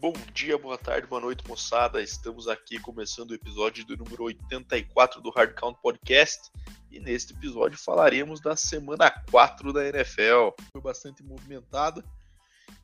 Bom 0.00 0.14
dia, 0.32 0.56
boa 0.56 0.78
tarde, 0.78 1.06
boa 1.06 1.20
noite, 1.20 1.46
moçada. 1.46 2.00
Estamos 2.00 2.48
aqui 2.48 2.78
começando 2.80 3.32
o 3.32 3.34
episódio 3.34 3.84
do 3.84 3.98
número 3.98 4.24
84 4.24 5.20
do 5.20 5.28
Hard 5.28 5.52
Count 5.52 5.78
Podcast. 5.82 6.50
E 6.90 6.98
neste 6.98 7.34
episódio 7.34 7.78
falaremos 7.78 8.40
da 8.40 8.56
semana 8.56 9.10
4 9.30 9.74
da 9.74 9.86
NFL. 9.86 10.52
Foi 10.72 10.80
bastante 10.80 11.22
movimentada. 11.22 12.02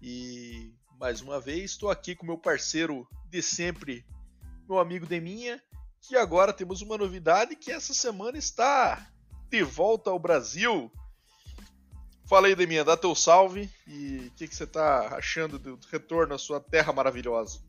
E 0.02 0.74
mais 1.00 1.22
uma 1.22 1.40
vez 1.40 1.70
estou 1.70 1.90
aqui 1.90 2.14
com 2.14 2.26
meu 2.26 2.36
parceiro 2.36 3.08
de 3.30 3.40
sempre, 3.40 4.04
meu 4.68 4.78
amigo 4.78 5.06
Deminha, 5.06 5.58
que 6.02 6.18
agora 6.18 6.52
temos 6.52 6.82
uma 6.82 6.98
novidade 6.98 7.56
que 7.56 7.72
essa 7.72 7.94
semana 7.94 8.36
está 8.36 9.10
de 9.48 9.62
volta 9.62 10.10
ao 10.10 10.18
Brasil. 10.18 10.92
Fala 12.26 12.48
aí, 12.48 12.56
Deminha, 12.56 12.84
dá 12.84 12.96
teu 12.96 13.14
salve 13.14 13.70
e 13.86 14.26
o 14.26 14.30
que, 14.32 14.48
que, 14.48 14.56
você 14.56 14.64
está 14.64 15.14
achando 15.16 15.60
do 15.60 15.78
retorno 15.92 16.34
à 16.34 16.38
sua 16.38 16.58
terra 16.58 16.92
maravilhosa? 16.92 17.60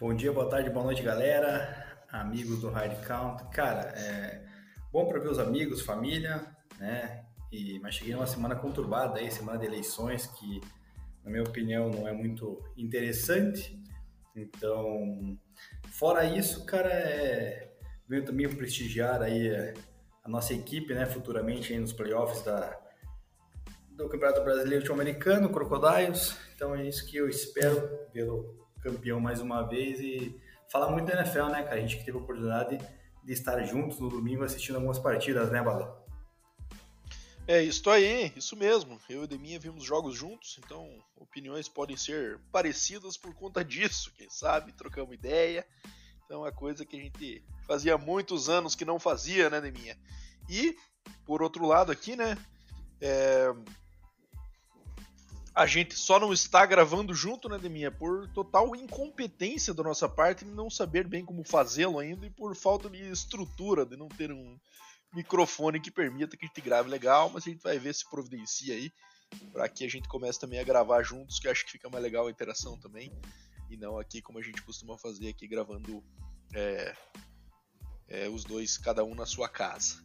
Bom 0.00 0.14
dia, 0.14 0.32
boa 0.32 0.48
tarde, 0.48 0.70
boa 0.70 0.86
noite, 0.86 1.02
galera, 1.02 2.06
amigos 2.10 2.62
do 2.62 2.70
Hard 2.70 3.06
Count. 3.06 3.44
Cara, 3.50 3.92
é 3.94 4.42
bom 4.90 5.06
para 5.06 5.20
ver 5.20 5.28
os 5.28 5.38
amigos, 5.38 5.82
família, 5.82 6.46
né? 6.78 7.26
E, 7.52 7.78
mas 7.80 7.94
cheguei 7.94 8.14
numa 8.14 8.26
semana 8.26 8.56
conturbada 8.56 9.20
aí, 9.20 9.30
semana 9.30 9.58
de 9.58 9.66
eleições, 9.66 10.26
que 10.26 10.62
na 11.22 11.30
minha 11.30 11.42
opinião 11.42 11.90
não 11.90 12.08
é 12.08 12.12
muito 12.12 12.58
interessante. 12.74 13.78
Então, 14.34 15.38
fora 15.90 16.24
isso, 16.24 16.64
cara, 16.64 16.88
é... 16.88 17.70
venho 18.08 18.24
também 18.24 18.48
prestigiar 18.48 19.20
aí 19.20 19.74
a 20.22 20.28
nossa 20.28 20.54
equipe, 20.54 20.94
né, 20.94 21.04
futuramente 21.04 21.70
aí 21.70 21.78
nos 21.78 21.92
playoffs 21.92 22.40
da 22.42 22.82
do 23.96 24.08
Campeonato 24.08 24.42
Brasileiro 24.42 24.84
Sul-Americano, 24.84 25.48
Crocodiles. 25.48 26.36
Então 26.54 26.74
é 26.74 26.86
isso 26.86 27.06
que 27.06 27.16
eu 27.16 27.28
espero 27.28 27.80
pelo 28.12 28.68
campeão 28.82 29.20
mais 29.20 29.40
uma 29.40 29.62
vez 29.62 30.00
e 30.00 30.38
falar 30.68 30.90
muito 30.90 31.06
da 31.06 31.20
NFL, 31.20 31.46
né, 31.46 31.62
cara? 31.62 31.76
A 31.76 31.80
gente 31.80 31.98
que 31.98 32.04
teve 32.04 32.18
a 32.18 32.20
oportunidade 32.20 32.78
de 33.22 33.32
estar 33.32 33.62
juntos 33.64 33.98
no 33.98 34.08
domingo 34.08 34.44
assistindo 34.44 34.76
algumas 34.76 34.98
partidas, 34.98 35.50
né, 35.50 35.62
Bala? 35.62 36.04
É 37.46 37.62
isso 37.62 37.88
aí, 37.90 38.32
isso 38.36 38.56
mesmo. 38.56 38.98
Eu 39.08 39.24
e 39.24 39.26
Deminha 39.26 39.58
vimos 39.60 39.84
jogos 39.84 40.16
juntos, 40.16 40.58
então 40.64 40.88
opiniões 41.16 41.68
podem 41.68 41.96
ser 41.96 42.40
parecidas 42.50 43.16
por 43.16 43.34
conta 43.34 43.64
disso, 43.64 44.12
quem 44.16 44.28
sabe, 44.28 44.72
trocamos 44.72 45.14
ideia. 45.14 45.64
Então 46.24 46.46
é 46.46 46.50
coisa 46.50 46.84
que 46.84 46.96
a 46.96 47.00
gente 47.00 47.44
fazia 47.66 47.98
muitos 47.98 48.48
anos 48.48 48.74
que 48.74 48.84
não 48.84 48.98
fazia, 48.98 49.50
né, 49.50 49.60
Deminha? 49.60 49.96
E, 50.48 50.74
por 51.26 51.42
outro 51.42 51.66
lado 51.66 51.92
aqui, 51.92 52.16
né, 52.16 52.36
é, 53.00 53.54
a 55.54 55.66
gente 55.66 55.94
só 55.94 56.18
não 56.18 56.32
está 56.32 56.66
gravando 56.66 57.14
junto, 57.14 57.48
né, 57.48 57.58
Deminha? 57.58 57.90
Por 57.90 58.28
total 58.32 58.74
incompetência 58.74 59.72
da 59.72 59.84
nossa 59.84 60.08
parte 60.08 60.44
não 60.44 60.68
saber 60.68 61.06
bem 61.06 61.24
como 61.24 61.44
fazê-lo 61.44 62.00
ainda 62.00 62.26
e 62.26 62.30
por 62.30 62.56
falta 62.56 62.90
de 62.90 63.10
estrutura, 63.10 63.86
de 63.86 63.96
não 63.96 64.08
ter 64.08 64.32
um 64.32 64.58
microfone 65.14 65.80
que 65.80 65.92
permita 65.92 66.36
que 66.36 66.44
a 66.44 66.48
gente 66.48 66.60
grave 66.60 66.90
legal, 66.90 67.30
mas 67.30 67.46
a 67.46 67.50
gente 67.50 67.62
vai 67.62 67.78
ver 67.78 67.94
se 67.94 68.08
providencia 68.10 68.74
aí 68.74 68.90
para 69.52 69.68
que 69.68 69.84
a 69.84 69.88
gente 69.88 70.08
comece 70.08 70.40
também 70.40 70.58
a 70.58 70.64
gravar 70.64 71.02
juntos, 71.04 71.38
que 71.38 71.48
acho 71.48 71.64
que 71.64 71.72
fica 71.72 71.88
mais 71.88 72.02
legal 72.02 72.26
a 72.26 72.30
interação 72.30 72.76
também, 72.78 73.12
e 73.70 73.76
não 73.76 73.98
aqui 73.98 74.20
como 74.20 74.38
a 74.38 74.42
gente 74.42 74.60
costuma 74.62 74.98
fazer 74.98 75.28
aqui 75.28 75.46
gravando 75.46 76.02
é, 76.52 76.96
é, 78.08 78.28
os 78.28 78.44
dois, 78.44 78.76
cada 78.76 79.04
um 79.04 79.14
na 79.14 79.24
sua 79.26 79.48
casa. 79.48 80.02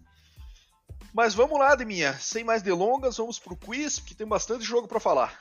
Mas 1.14 1.34
vamos 1.34 1.60
lá, 1.60 1.76
Deminha. 1.76 2.14
Sem 2.14 2.44
mais 2.44 2.62
delongas, 2.62 3.18
vamos 3.18 3.40
pro 3.40 3.56
quiz, 3.56 4.00
porque 4.00 4.16
tem 4.16 4.28
bastante 4.28 4.64
jogo 4.64 4.88
para 4.88 5.00
falar. 5.00 5.40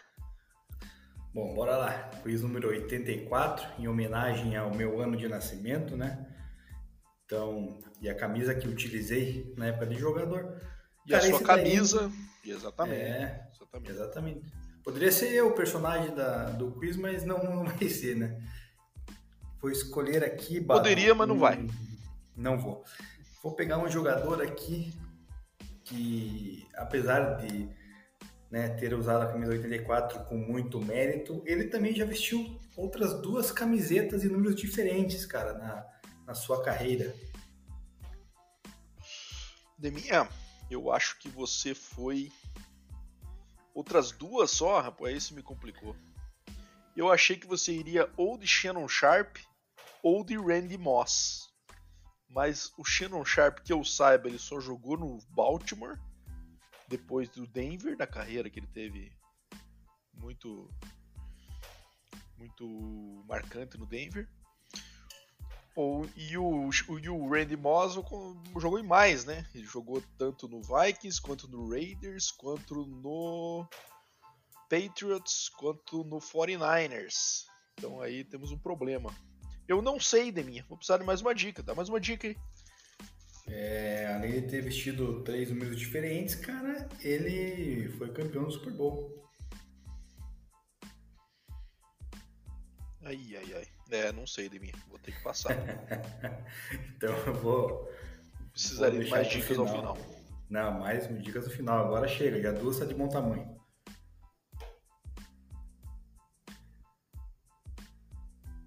Bom, 1.33 1.55
bora 1.55 1.77
lá. 1.77 1.93
Quiz 2.23 2.43
número 2.43 2.69
84, 2.69 3.81
em 3.81 3.87
homenagem 3.87 4.57
ao 4.57 4.75
meu 4.75 5.01
ano 5.01 5.17
de 5.17 5.29
nascimento, 5.29 5.97
né? 5.97 6.27
Então, 7.25 7.79
e 8.01 8.09
a 8.09 8.15
camisa 8.15 8.55
que 8.55 8.67
utilizei 8.67 9.53
na 9.57 9.67
época 9.67 9.87
de 9.87 9.97
jogador. 9.97 10.59
E 11.07 11.11
Cara, 11.11 11.25
a 11.25 11.29
sua 11.29 11.43
camisa. 11.43 12.11
Daí... 12.43 12.53
Exatamente. 12.53 13.01
É, 13.03 13.49
exatamente. 13.55 13.91
exatamente. 13.91 14.53
Poderia 14.83 15.13
ser 15.13 15.33
eu 15.33 15.49
o 15.49 15.55
personagem 15.55 16.15
da, 16.15 16.45
do 16.51 16.73
quiz, 16.73 16.97
mas 16.97 17.25
não, 17.25 17.39
não 17.45 17.65
vai 17.65 17.89
ser, 17.89 18.17
né? 18.17 18.41
Vou 19.61 19.71
escolher 19.71 20.25
aqui. 20.25 20.61
Poderia, 20.61 21.15
mas 21.15 21.29
não 21.29 21.39
vai. 21.39 21.67
Não 22.35 22.59
vou. 22.59 22.85
Vou 23.43 23.55
pegar 23.55 23.79
um 23.79 23.89
jogador 23.89 24.41
aqui 24.41 24.93
que, 25.89 26.67
apesar 26.75 27.37
de 27.39 27.69
né, 28.51 28.69
ter 28.71 28.95
usado 28.95 29.23
a 29.23 29.33
camisa 29.33 29.53
84 29.53 30.25
com 30.25 30.37
muito 30.37 30.81
mérito, 30.81 31.43
ele 31.47 31.65
também 31.65 31.95
já 31.95 32.05
vestiu 32.05 32.59
outras 32.77 33.21
duas 33.21 33.51
camisetas 33.51 34.25
em 34.25 34.29
números 34.29 34.55
diferentes, 34.55 35.27
cara, 35.27 35.55
na, 35.55 35.87
na 36.27 36.35
sua 36.35 36.63
carreira. 36.63 37.15
Deminha, 39.77 40.29
eu 40.71 40.91
acho 40.91 41.19
que 41.19 41.29
você 41.29 41.75
foi 41.75 42.31
outras 43.75 44.11
duas 44.11 44.51
só, 44.51 44.81
rapaz, 44.81 45.17
isso 45.17 45.35
me 45.35 45.43
complicou. 45.43 45.97
Eu 46.97 47.13
achei 47.13 47.37
que 47.37 47.47
você 47.47 47.73
iria 47.73 48.11
ou 48.17 48.37
de 48.37 48.47
Shannon 48.47 48.89
Sharp 48.89 49.37
ou 50.03 50.25
de 50.25 50.37
Randy 50.37 50.77
Moss 50.77 51.48
mas 52.29 52.73
o 52.77 52.85
Shannon 52.85 53.25
Sharp, 53.25 53.61
que 53.61 53.73
eu 53.73 53.85
saiba, 53.85 54.29
ele 54.29 54.39
só 54.39 54.61
jogou 54.61 54.97
no 54.97 55.19
Baltimore, 55.31 55.99
depois 56.89 57.29
do 57.29 57.47
Denver, 57.47 57.97
da 57.97 58.07
carreira 58.07 58.49
que 58.49 58.59
ele 58.61 58.67
teve 58.67 59.13
muito 60.15 60.71
muito 62.37 63.25
marcante 63.27 63.77
no 63.77 63.87
Denver. 63.87 64.29
Ou, 65.75 66.09
e, 66.17 66.37
o, 66.37 66.71
e 67.01 67.09
o 67.09 67.29
Randy 67.29 67.57
Moss 67.57 67.95
jogou 67.95 68.79
em 68.79 68.83
mais, 68.83 69.25
né? 69.25 69.47
Ele 69.55 69.65
jogou 69.65 70.03
tanto 70.17 70.49
no 70.49 70.61
Vikings, 70.61 71.21
quanto 71.21 71.47
no 71.47 71.71
Raiders, 71.71 72.33
quanto 72.33 72.85
no 72.85 73.69
Patriots, 74.69 75.49
quanto 75.51 76.03
no 76.05 76.19
49ers. 76.19 77.45
Então 77.75 78.01
aí 78.01 78.25
temos 78.25 78.51
um 78.51 78.59
problema. 78.59 79.15
Eu 79.69 79.83
não 79.83 80.01
sei, 80.01 80.33
Deminha. 80.33 80.65
Vou 80.67 80.79
precisar 80.79 80.97
de 80.97 81.05
mais 81.05 81.21
uma 81.21 81.35
dica. 81.35 81.63
Dá 81.63 81.75
mais 81.75 81.91
uma 81.91 82.01
dica 82.01 82.27
aí. 82.27 82.37
É, 83.47 84.11
além 84.15 84.33
de 84.33 84.49
ter 84.49 84.63
vestido 84.63 85.23
três 85.23 85.51
números 85.51 85.79
diferentes, 85.79 86.35
cara, 86.35 86.89
ele 87.01 87.89
foi 87.99 88.11
campeão 88.13 88.45
do 88.45 88.51
Super 88.51 88.73
Bowl. 88.73 89.23
Ai, 93.03 93.37
ai, 93.37 93.55
ai. 93.57 93.69
É, 93.91 94.13
não 94.13 94.27
sei, 94.27 94.49
Deminha. 94.49 94.75
Vou 94.89 94.99
ter 94.99 95.13
que 95.13 95.23
passar. 95.23 95.55
então 96.97 97.15
eu 97.27 97.35
vou. 97.35 97.91
Precisaria 98.53 99.05
de 99.05 99.11
mais 99.11 99.29
dicas 99.29 99.49
final. 99.49 99.67
ao 99.67 99.75
final. 99.75 99.99
Não, 100.49 100.81
mais 100.81 101.23
dicas 101.23 101.47
no 101.47 101.53
final. 101.53 101.87
Agora 101.87 102.09
chega, 102.09 102.41
já 102.41 102.53
duas 102.53 102.79
tá 102.79 102.87
de 102.87 102.95
bom 102.95 103.09
tamanho. 103.09 103.57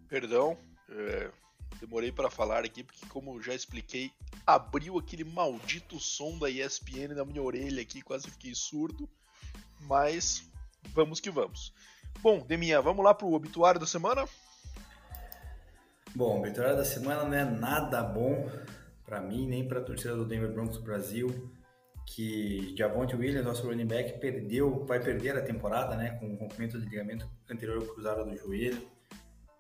Perdão, 0.07 0.57
é, 0.91 1.31
demorei 1.79 2.11
para 2.11 2.29
falar 2.29 2.65
aqui, 2.65 2.83
porque, 2.83 3.05
como 3.07 3.41
já 3.41 3.53
expliquei, 3.53 4.11
abriu 4.45 4.97
aquele 4.97 5.23
maldito 5.23 5.99
som 5.99 6.37
da 6.37 6.49
ESPN 6.49 7.15
na 7.15 7.25
minha 7.25 7.41
orelha 7.41 7.81
aqui, 7.81 8.01
quase 8.01 8.29
fiquei 8.29 8.53
surdo. 8.53 9.09
Mas 9.81 10.43
vamos 10.93 11.19
que 11.19 11.31
vamos. 11.31 11.73
Bom, 12.19 12.45
Deminha, 12.45 12.81
vamos 12.81 13.03
lá 13.03 13.13
pro 13.13 13.31
obituário 13.31 13.79
da 13.79 13.87
semana? 13.87 14.27
Bom, 16.13 16.35
o 16.35 16.39
obituário 16.39 16.75
da 16.75 16.85
semana 16.85 17.23
não 17.23 17.33
é 17.33 17.45
nada 17.45 18.03
bom 18.03 18.49
para 19.05 19.21
mim, 19.21 19.47
nem 19.47 19.67
para 19.67 19.79
a 19.79 19.83
torcida 19.83 20.15
do 20.15 20.25
Denver 20.25 20.51
Broncos 20.51 20.77
Brasil, 20.77 21.51
que 22.05 22.75
Javonte 22.77 23.15
Williams, 23.15 23.45
nosso 23.45 23.65
running 23.67 23.85
back, 23.85 24.19
perdeu, 24.19 24.85
vai 24.85 24.99
perder 24.99 25.37
a 25.37 25.41
temporada, 25.41 25.95
né, 25.95 26.11
com 26.11 26.33
o 26.33 26.35
rompimento 26.35 26.77
do 26.77 26.85
ligamento 26.85 27.29
anterior 27.49 27.85
cruzado 27.93 28.25
do 28.25 28.35
joelho. 28.37 28.81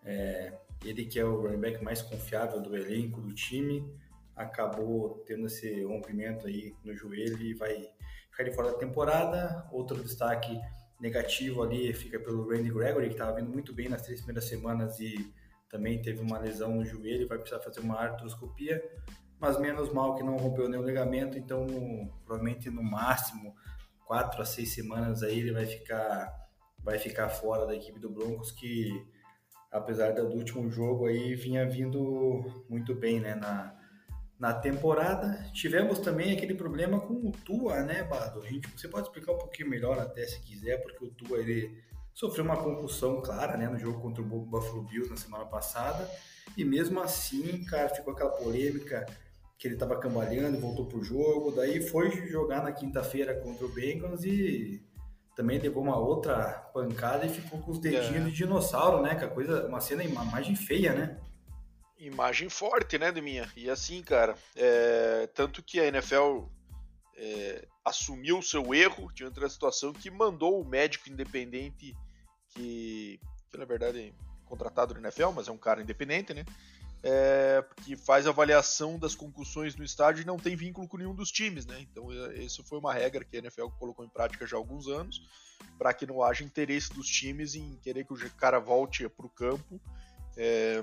É, 0.03 0.53
ele 0.83 1.05
que 1.05 1.19
é 1.19 1.25
o 1.25 1.41
running 1.41 1.59
back 1.59 1.83
mais 1.83 2.01
confiável 2.01 2.61
do 2.61 2.75
elenco 2.75 3.21
do 3.21 3.33
time, 3.33 3.87
acabou 4.35 5.23
tendo 5.25 5.45
esse 5.45 5.83
rompimento 5.83 6.47
aí 6.47 6.75
no 6.83 6.95
joelho 6.95 7.41
e 7.41 7.53
vai 7.53 7.87
ficar 8.31 8.43
de 8.43 8.51
fora 8.51 8.71
da 8.71 8.77
temporada. 8.77 9.67
Outro 9.71 10.01
destaque 10.01 10.59
negativo 10.99 11.63
ali 11.63 11.93
fica 11.93 12.19
pelo 12.19 12.49
Randy 12.49 12.71
Gregory, 12.71 13.07
que 13.07 13.13
estava 13.13 13.35
vindo 13.35 13.49
muito 13.49 13.73
bem 13.73 13.89
nas 13.89 14.01
três 14.03 14.19
primeiras 14.19 14.47
semanas 14.47 14.99
e 14.99 15.33
também 15.69 16.01
teve 16.01 16.19
uma 16.19 16.37
lesão 16.37 16.75
no 16.75 16.85
joelho, 16.85 17.27
vai 17.27 17.37
precisar 17.37 17.61
fazer 17.61 17.79
uma 17.79 17.95
artroscopia, 17.95 18.83
mas 19.39 19.59
menos 19.59 19.91
mal 19.91 20.15
que 20.15 20.23
não 20.23 20.35
rompeu 20.35 20.67
nenhum 20.67 20.83
ligamento, 20.83 21.37
então 21.37 21.65
provavelmente 22.25 22.69
no 22.69 22.83
máximo 22.83 23.55
quatro 24.05 24.41
a 24.41 24.45
seis 24.45 24.73
semanas 24.73 25.23
aí 25.23 25.39
ele 25.39 25.53
vai 25.53 25.65
ficar 25.65 26.39
vai 26.83 26.99
ficar 26.99 27.29
fora 27.29 27.65
da 27.65 27.75
equipe 27.75 27.99
do 27.99 28.09
Broncos 28.09 28.51
que 28.51 28.91
apesar 29.71 30.11
do 30.11 30.27
último 30.27 30.69
jogo 30.69 31.05
aí 31.05 31.33
vinha 31.33 31.67
vindo 31.67 32.63
muito 32.69 32.93
bem, 32.93 33.19
né, 33.19 33.35
na, 33.35 33.73
na 34.37 34.53
temporada. 34.53 35.49
Tivemos 35.53 35.99
também 35.99 36.35
aquele 36.35 36.53
problema 36.53 36.99
com 36.99 37.13
o 37.13 37.31
Tua, 37.31 37.81
né, 37.81 38.03
Bado? 38.03 38.41
A 38.41 38.47
gente, 38.47 38.67
você 38.75 38.87
pode 38.87 39.07
explicar 39.07 39.31
um 39.31 39.37
pouquinho 39.37 39.69
melhor 39.69 39.97
até 39.97 40.25
se 40.27 40.41
quiser, 40.41 40.81
porque 40.83 41.05
o 41.05 41.11
Tua 41.11 41.39
ele 41.39 41.81
sofreu 42.13 42.43
uma 42.43 42.57
concussão 42.57 43.21
clara, 43.21 43.55
né, 43.55 43.69
no 43.69 43.79
jogo 43.79 44.01
contra 44.01 44.21
o 44.21 44.25
Buffalo 44.25 44.83
Bills 44.83 45.09
na 45.09 45.15
semana 45.15 45.45
passada, 45.45 46.09
e 46.57 46.65
mesmo 46.65 46.99
assim, 46.99 47.63
cara, 47.63 47.87
ficou 47.87 48.13
aquela 48.13 48.31
polêmica 48.31 49.05
que 49.57 49.67
ele 49.67 49.75
estava 49.75 49.97
cambaleando 49.97 50.59
voltou 50.59 50.87
pro 50.87 51.03
jogo, 51.03 51.51
daí 51.51 51.81
foi 51.87 52.09
jogar 52.27 52.63
na 52.63 52.71
quinta-feira 52.71 53.35
contra 53.35 53.65
o 53.65 53.69
Bengals 53.69 54.23
e 54.25 54.83
também 55.35 55.59
levou 55.59 55.83
uma 55.83 55.97
outra 55.97 56.69
pancada 56.73 57.25
e 57.25 57.29
ficou 57.29 57.59
com 57.61 57.71
os 57.71 57.79
dedinhos 57.79 58.27
é. 58.27 58.29
de 58.29 58.31
dinossauro, 58.31 59.01
né? 59.01 59.15
Que 59.15 59.25
a 59.25 59.29
coisa, 59.29 59.67
uma 59.67 59.79
cena, 59.79 60.03
uma 60.03 60.23
imagem 60.23 60.55
feia, 60.55 60.93
né? 60.93 61.17
Imagem 61.97 62.49
forte, 62.49 62.97
né, 62.97 63.11
Deminha? 63.11 63.49
E 63.55 63.69
assim, 63.69 64.01
cara, 64.01 64.35
é... 64.55 65.27
tanto 65.33 65.63
que 65.63 65.79
a 65.79 65.85
NFL 65.85 66.43
é... 67.15 67.67
assumiu 67.85 68.39
o 68.39 68.43
seu 68.43 68.73
erro 68.73 69.11
diante 69.13 69.39
da 69.39 69.49
situação 69.49 69.93
que 69.93 70.09
mandou 70.09 70.61
o 70.61 70.65
médico 70.65 71.09
independente 71.09 71.95
que, 72.49 73.19
que 73.49 73.57
na 73.57 73.65
verdade 73.65 73.99
é 73.99 74.13
contratado 74.45 74.93
no 74.93 74.99
NFL, 74.99 75.29
mas 75.29 75.47
é 75.47 75.51
um 75.51 75.57
cara 75.57 75.81
independente, 75.81 76.33
né? 76.33 76.43
É, 77.03 77.65
que 77.83 77.95
faz 77.95 78.27
avaliação 78.27 78.99
das 78.99 79.15
concussões 79.15 79.75
no 79.75 79.83
estádio 79.83 80.21
e 80.21 80.25
não 80.25 80.37
tem 80.37 80.55
vínculo 80.55 80.87
com 80.87 80.97
nenhum 80.97 81.15
dos 81.15 81.31
times, 81.31 81.65
né? 81.65 81.79
Então 81.81 82.11
é, 82.11 82.37
isso 82.37 82.63
foi 82.63 82.77
uma 82.77 82.93
regra 82.93 83.25
que 83.25 83.35
a 83.37 83.39
NFL 83.39 83.69
colocou 83.79 84.05
em 84.05 84.09
prática 84.09 84.45
já 84.45 84.55
há 84.55 84.59
alguns 84.59 84.87
anos, 84.87 85.27
para 85.79 85.93
que 85.95 86.05
não 86.05 86.21
haja 86.21 86.43
interesse 86.43 86.93
dos 86.93 87.07
times 87.07 87.55
em 87.55 87.75
querer 87.77 88.05
que 88.05 88.13
o 88.13 88.31
cara 88.35 88.59
volte 88.59 89.09
para 89.09 89.25
o 89.25 89.29
campo 89.29 89.81
é, 90.37 90.81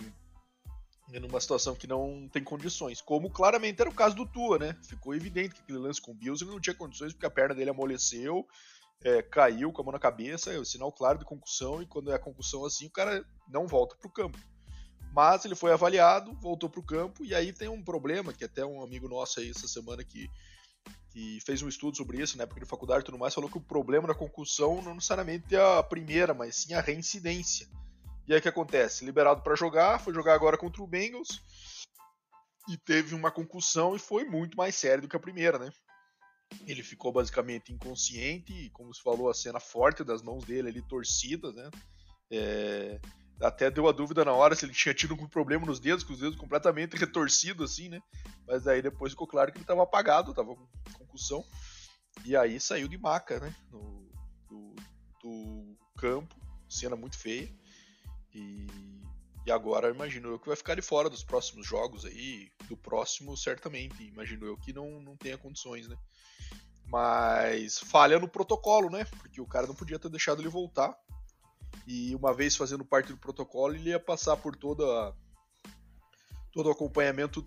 numa 1.21 1.41
situação 1.41 1.75
que 1.75 1.87
não 1.87 2.29
tem 2.31 2.45
condições. 2.45 3.01
Como 3.01 3.31
claramente 3.31 3.81
era 3.81 3.89
o 3.89 3.95
caso 3.95 4.15
do 4.15 4.27
Tua, 4.27 4.59
né? 4.59 4.77
Ficou 4.83 5.15
evidente 5.15 5.55
que 5.55 5.63
aquele 5.63 5.79
lance 5.79 6.03
com 6.03 6.13
o 6.13 6.15
Bills 6.15 6.45
ele 6.45 6.51
não 6.51 6.61
tinha 6.61 6.75
condições 6.75 7.13
porque 7.13 7.27
a 7.27 7.31
perna 7.31 7.55
dele 7.55 7.71
amoleceu, 7.71 8.47
é, 9.03 9.23
caiu 9.23 9.73
com 9.73 9.81
a 9.81 9.85
mão 9.85 9.93
na 9.93 9.99
cabeça, 9.99 10.53
é 10.53 10.65
sinal 10.65 10.93
claro 10.93 11.19
de 11.19 11.25
concussão, 11.25 11.81
e 11.81 11.87
quando 11.87 12.13
é 12.13 12.19
concussão 12.19 12.65
assim, 12.65 12.87
o 12.87 12.91
cara 12.91 13.25
não 13.49 13.67
volta 13.67 13.97
para 13.97 14.09
o 14.09 14.13
campo. 14.13 14.39
Mas 15.13 15.45
ele 15.45 15.55
foi 15.55 15.73
avaliado, 15.73 16.33
voltou 16.41 16.69
para 16.69 16.81
o 16.81 16.87
campo, 16.87 17.25
e 17.25 17.35
aí 17.35 17.53
tem 17.53 17.69
um 17.69 17.83
problema, 17.83 18.33
que 18.33 18.45
até 18.45 18.65
um 18.65 18.83
amigo 18.83 19.09
nosso 19.09 19.41
aí 19.41 19.51
essa 19.51 19.67
semana 19.67 20.05
que, 20.05 20.31
que 21.11 21.41
fez 21.45 21.63
um 21.63 21.69
estudo 21.69 21.97
sobre 21.97 22.23
isso, 22.23 22.37
na 22.37 22.45
época 22.45 22.61
de 22.61 22.67
faculdade 22.67 23.03
e 23.03 23.05
tudo 23.07 23.19
mais, 23.19 23.35
falou 23.35 23.51
que 23.51 23.59
o 23.59 23.63
problema 23.63 24.07
da 24.07 24.15
concussão 24.15 24.83
não 24.83 24.95
necessariamente 24.95 25.55
é 25.55 25.79
a 25.79 25.83
primeira, 25.83 26.35
mas 26.35 26.57
sim 26.57 26.75
a 26.75 26.81
reincidência. 26.81 27.69
E 28.27 28.33
aí 28.33 28.39
o 28.39 28.43
que 28.43 28.49
acontece? 28.49 29.05
Liberado 29.05 29.43
para 29.43 29.57
jogar, 29.57 29.99
foi 29.99 30.13
jogar 30.13 30.35
agora 30.35 30.59
contra 30.59 30.83
o 30.83 30.87
Bengals, 30.87 31.43
e 32.69 32.77
teve 32.77 33.15
uma 33.15 33.31
concussão 33.31 33.97
e 33.97 33.99
foi 33.99 34.25
muito 34.25 34.57
mais 34.57 34.75
sério 34.75 35.03
do 35.03 35.09
que 35.09 35.17
a 35.17 35.21
primeira, 35.21 35.59
né? 35.59 35.71
Ele 36.67 36.83
ficou 36.83 37.11
basicamente 37.11 37.73
inconsciente, 37.73 38.53
e 38.53 38.71
como 38.71 38.95
se 38.95 39.03
falou, 39.03 39.31
a 39.31 39.35
cena 39.35 39.59
forte 39.59 40.05
das 40.05 40.23
mãos 40.23 40.45
dele 40.45 40.69
ali 40.69 40.83
torcidas, 40.83 41.55
né? 41.55 41.71
É, 42.31 43.01
até 43.41 43.71
deu 43.71 43.89
a 43.89 43.93
dúvida 43.93 44.25
na 44.25 44.33
hora 44.33 44.55
se 44.55 44.65
ele 44.65 44.73
tinha 44.73 44.95
tido 44.95 45.13
algum 45.13 45.29
problema 45.29 45.65
nos 45.65 45.79
dedos, 45.79 46.03
com 46.03 46.13
os 46.13 46.19
dedos 46.19 46.37
completamente 46.37 46.97
retorcidos, 46.97 47.73
assim, 47.73 47.89
né? 47.89 48.01
Mas 48.47 48.67
aí 48.67 48.83
depois 48.83 49.13
ficou 49.13 49.27
claro 49.27 49.53
que 49.53 49.59
ele 49.59 49.65
estava 49.65 49.83
apagado, 49.83 50.31
estava 50.31 50.55
com 50.55 50.67
concussão. 50.95 51.45
E 52.25 52.37
aí 52.37 52.59
saiu 52.61 52.89
de 52.89 52.99
maca, 52.99 53.39
né? 53.39 53.55
No, 53.71 54.11
do, 54.49 54.75
do 55.23 55.77
campo, 55.97 56.35
cena 56.69 56.97
muito 56.97 57.17
feia. 57.17 57.49
E, 58.35 58.67
e 59.47 59.53
agora 59.53 59.91
imagino 59.91 60.31
eu 60.31 60.39
que 60.39 60.49
vai 60.49 60.57
ficar 60.57 60.75
de 60.75 60.83
fora 60.83 61.09
dos 61.09 61.23
próximos 61.23 61.67
jogos 61.67 62.05
aí, 62.05 62.51
do 62.69 62.77
próximo 62.77 63.37
certamente, 63.37 64.03
imagino 64.03 64.47
eu 64.47 64.57
que 64.57 64.73
não, 64.73 65.01
não 65.01 65.17
tenha 65.17 65.39
condições, 65.39 65.87
né? 65.89 65.97
Mas 66.87 67.79
falha 67.79 68.19
no 68.19 68.29
protocolo, 68.29 68.91
né? 68.91 69.05
Porque 69.05 69.41
o 69.41 69.47
cara 69.47 69.67
não 69.67 69.75
podia 69.75 69.99
ter 69.99 70.09
deixado 70.09 70.43
ele 70.43 70.49
voltar 70.49 70.99
e 71.89 72.15
uma 72.15 72.35
vez 72.35 72.55
fazendo 72.55 72.85
parte 72.85 73.13
do 73.13 73.17
protocolo, 73.17 73.75
ele 73.75 73.89
ia 73.89 73.99
passar 73.99 74.37
por 74.37 74.55
toda 74.55 75.15
todo 76.53 76.67
o 76.67 76.73
acompanhamento 76.73 77.47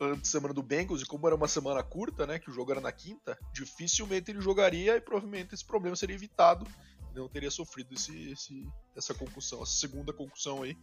antes 0.00 0.30
semana 0.30 0.54
do 0.54 0.62
Bengals, 0.62 1.02
e 1.02 1.04
como 1.04 1.26
era 1.26 1.36
uma 1.36 1.46
semana 1.48 1.82
curta, 1.82 2.26
né, 2.26 2.38
que 2.38 2.48
o 2.48 2.52
jogo 2.52 2.72
era 2.72 2.80
na 2.80 2.90
quinta, 2.90 3.38
dificilmente 3.52 4.30
ele 4.30 4.40
jogaria 4.40 4.96
e 4.96 5.00
provavelmente 5.00 5.54
esse 5.54 5.64
problema 5.64 5.94
seria 5.94 6.16
evitado, 6.16 6.66
não 7.14 7.28
teria 7.28 7.50
sofrido 7.50 7.92
esse, 7.92 8.30
esse, 8.30 8.66
essa 8.96 9.12
concussão, 9.12 9.62
essa 9.62 9.72
segunda 9.72 10.10
concussão 10.10 10.62
aí, 10.62 10.74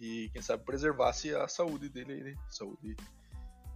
e 0.00 0.28
quem 0.32 0.42
sabe 0.42 0.64
preservasse 0.64 1.32
a 1.32 1.46
saúde 1.46 1.88
dele 1.88 2.24
né, 2.24 2.34
saúde 2.50 2.96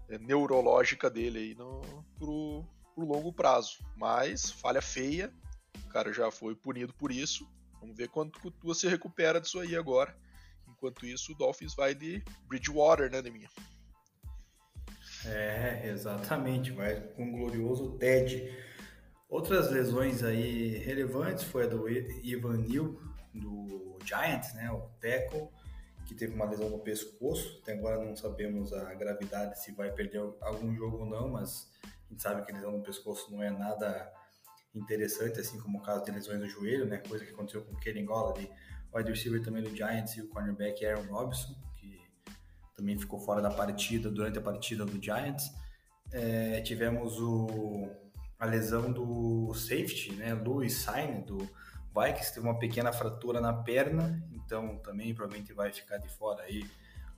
é, 0.08 0.18
neurológica 0.18 1.08
dele 1.08 1.38
aí 1.38 1.54
no, 1.54 1.80
pro, 2.18 2.64
pro 2.94 3.04
longo 3.04 3.32
prazo. 3.32 3.78
Mas, 3.96 4.50
falha 4.50 4.82
feia, 4.82 5.32
o 5.84 5.88
cara 5.88 6.12
já 6.12 6.30
foi 6.30 6.54
punido 6.56 6.92
por 6.94 7.12
isso, 7.12 7.48
Vamos 7.80 7.96
ver 7.96 8.08
quanto 8.08 8.38
você 8.62 8.88
recupera 8.88 9.40
disso 9.40 9.58
aí 9.58 9.74
agora. 9.74 10.14
Enquanto 10.68 11.06
isso, 11.06 11.32
o 11.32 11.34
Dolphins 11.34 11.74
vai 11.74 11.94
de 11.94 12.22
Bridgewater, 12.46 13.10
né, 13.10 13.20
Deminha? 13.20 13.48
É, 15.26 15.88
exatamente. 15.88 16.70
Vai 16.70 17.00
com 17.00 17.28
o 17.28 17.32
glorioso 17.32 17.98
Ted. 17.98 18.50
Outras 19.28 19.70
lesões 19.70 20.22
aí 20.22 20.78
relevantes 20.78 21.44
foi 21.44 21.64
a 21.64 21.68
do 21.68 21.88
Ivan 21.88 22.58
Neal, 22.58 22.96
do 23.32 23.96
Giants, 24.04 24.52
né, 24.54 24.70
o 24.72 24.80
tackle, 25.00 25.48
que 26.04 26.14
teve 26.14 26.34
uma 26.34 26.46
lesão 26.46 26.68
no 26.68 26.80
pescoço. 26.80 27.60
Até 27.62 27.74
agora 27.74 28.04
não 28.04 28.16
sabemos 28.16 28.72
a 28.72 28.92
gravidade, 28.94 29.62
se 29.62 29.70
vai 29.70 29.92
perder 29.92 30.18
algum 30.40 30.74
jogo 30.74 30.98
ou 30.98 31.06
não, 31.06 31.28
mas 31.28 31.70
a 31.84 32.10
gente 32.10 32.22
sabe 32.22 32.44
que 32.44 32.52
lesão 32.52 32.72
no 32.72 32.82
pescoço 32.82 33.30
não 33.30 33.40
é 33.40 33.50
nada 33.50 34.12
interessante, 34.74 35.40
assim 35.40 35.58
como 35.58 35.78
o 35.78 35.82
caso 35.82 36.04
de 36.04 36.10
lesões 36.10 36.40
no 36.40 36.48
joelho, 36.48 36.86
né? 36.86 36.98
Coisa 36.98 37.24
que 37.24 37.32
aconteceu 37.32 37.62
com 37.62 37.72
o 37.72 37.76
Kenny 37.78 38.04
Golladay, 38.04 38.50
o 38.92 38.98
wide 38.98 39.10
receiver 39.10 39.42
também 39.42 39.62
do 39.62 39.74
Giants 39.74 40.16
e 40.16 40.22
o 40.22 40.28
cornerback 40.28 40.84
Aaron 40.84 41.06
Robinson, 41.06 41.54
que 41.76 42.00
também 42.76 42.98
ficou 42.98 43.18
fora 43.18 43.42
da 43.42 43.50
partida 43.50 44.10
durante 44.10 44.38
a 44.38 44.42
partida 44.42 44.84
do 44.84 45.02
Giants. 45.02 45.50
É, 46.12 46.60
tivemos 46.60 47.18
o, 47.20 47.88
a 48.38 48.46
lesão 48.46 48.92
do 48.92 49.52
safety, 49.54 50.14
né? 50.14 50.34
Louis 50.34 50.72
Sain, 50.74 51.22
do 51.22 51.38
Vikings, 51.94 52.32
teve 52.32 52.46
uma 52.46 52.58
pequena 52.58 52.92
fratura 52.92 53.40
na 53.40 53.52
perna, 53.52 54.22
então 54.32 54.78
também 54.78 55.14
provavelmente 55.14 55.52
vai 55.52 55.72
ficar 55.72 55.98
de 55.98 56.08
fora 56.08 56.44
aí 56.44 56.64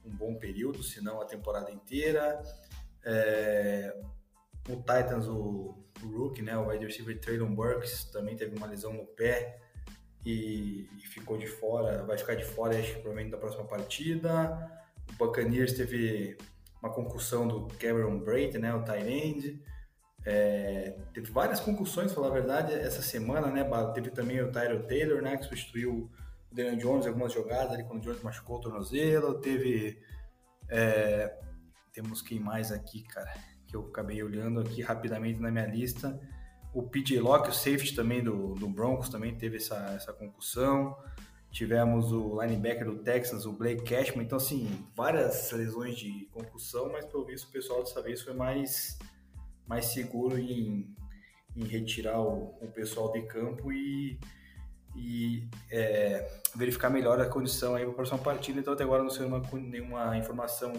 um 0.05 0.11
bom 0.11 0.35
período, 0.35 0.83
se 0.83 1.01
não 1.01 1.21
a 1.21 1.25
temporada 1.25 1.71
inteira. 1.71 2.43
É, 3.05 3.97
o 4.69 4.77
Titans, 4.77 5.27
o, 5.27 5.77
o 6.03 6.43
né, 6.43 6.57
o 6.57 6.69
wide 6.69 6.87
receiver 6.87 7.19
Traylon 7.21 7.55
Burks, 7.55 8.05
também 8.05 8.37
teve 8.37 8.57
uma 8.57 8.67
lesão 8.67 8.93
no 8.93 9.07
pé 9.07 9.61
e, 10.25 10.89
e, 10.99 11.07
ficou 11.07 11.37
de 11.37 11.47
fora, 11.47 12.05
vai 12.05 12.17
ficar 12.17 12.35
de 12.35 12.45
fora, 12.45 12.79
acho 12.79 12.93
provavelmente 12.95 13.31
da 13.31 13.39
próxima 13.39 13.65
partida. 13.65 14.71
O 15.11 15.13
Buccaneers 15.15 15.73
teve 15.73 16.37
uma 16.81 16.93
concussão 16.93 17.47
do 17.47 17.67
Cameron 17.77 18.21
Braid, 18.21 18.59
né, 18.59 18.73
o 18.75 18.85
tight 18.85 19.09
end. 19.09 19.63
É, 20.25 20.97
teve 21.13 21.33
várias 21.33 21.59
concussões, 21.59 22.13
falar 22.13 22.29
a 22.29 22.33
verdade, 22.33 22.73
essa 22.73 23.03
semana, 23.03 23.49
né, 23.49 23.65
teve 23.93 24.11
também 24.11 24.41
o 24.41 24.53
Tyler 24.53 24.87
Taylor, 24.87 25.21
né, 25.21 25.37
que 25.37 25.45
substituiu 25.45 26.09
o 26.51 26.55
Daniel 26.55 26.77
Jones 26.77 27.07
algumas 27.07 27.33
jogadas 27.33 27.73
ali 27.73 27.85
quando 27.85 28.01
o 28.01 28.03
Jones 28.03 28.23
machucou 28.23 28.57
o 28.57 28.61
tornozelo, 28.61 29.41
teve... 29.41 29.99
É, 30.69 31.37
temos 31.93 32.23
quem 32.23 32.41
mais 32.41 32.73
aqui, 32.73 33.03
cara? 33.03 33.35
Que 33.73 33.77
eu 33.77 33.87
acabei 33.87 34.23
olhando 34.23 34.61
aqui 34.61 34.83
rapidamente 34.83 35.41
na 35.41 35.51
minha 35.51 35.67
lista. 35.67 36.21
O 36.75 36.83
PJ 36.83 37.19
Locke, 37.19 37.49
o 37.49 37.53
safety 37.53 37.95
também 37.95 38.23
do, 38.23 38.55
do 38.55 38.69
Broncos, 38.69 39.09
também 39.09 39.35
teve 39.35 39.57
essa, 39.57 39.77
essa 39.97 40.13
concussão. 40.13 40.95
Tivemos 41.51 42.13
o 42.13 42.41
linebacker 42.41 42.85
do 42.85 42.99
Texas, 42.99 43.47
o 43.47 43.53
Blake 43.53 43.83
Cashman. 43.83 44.25
Então, 44.25 44.37
assim, 44.37 44.69
várias 44.95 45.51
lesões 45.53 45.97
de 45.97 46.29
concussão, 46.33 46.93
mas 46.93 47.07
pelo 47.07 47.25
visto 47.25 47.49
o 47.49 47.51
pessoal 47.53 47.83
dessa 47.83 48.01
vez 48.03 48.21
foi 48.21 48.35
mais, 48.35 48.99
mais 49.67 49.87
seguro 49.87 50.39
em, 50.39 50.95
em 51.57 51.65
retirar 51.65 52.21
o, 52.21 52.55
o 52.61 52.69
pessoal 52.75 53.11
de 53.11 53.23
campo 53.23 53.73
e, 53.73 54.19
e 54.95 55.49
é, 55.71 56.41
verificar 56.55 56.91
melhor 56.91 57.21
a 57.21 57.27
condição 57.27 57.75
aí 57.75 57.85
para 57.85 57.93
a 57.93 57.97
próxima 57.97 58.19
partida. 58.19 58.61
Então, 58.61 58.75
até 58.75 58.85
agora 58.85 59.03
não 59.03 59.11
sei 59.11 59.27
nenhuma 59.55 60.17
informação 60.17 60.73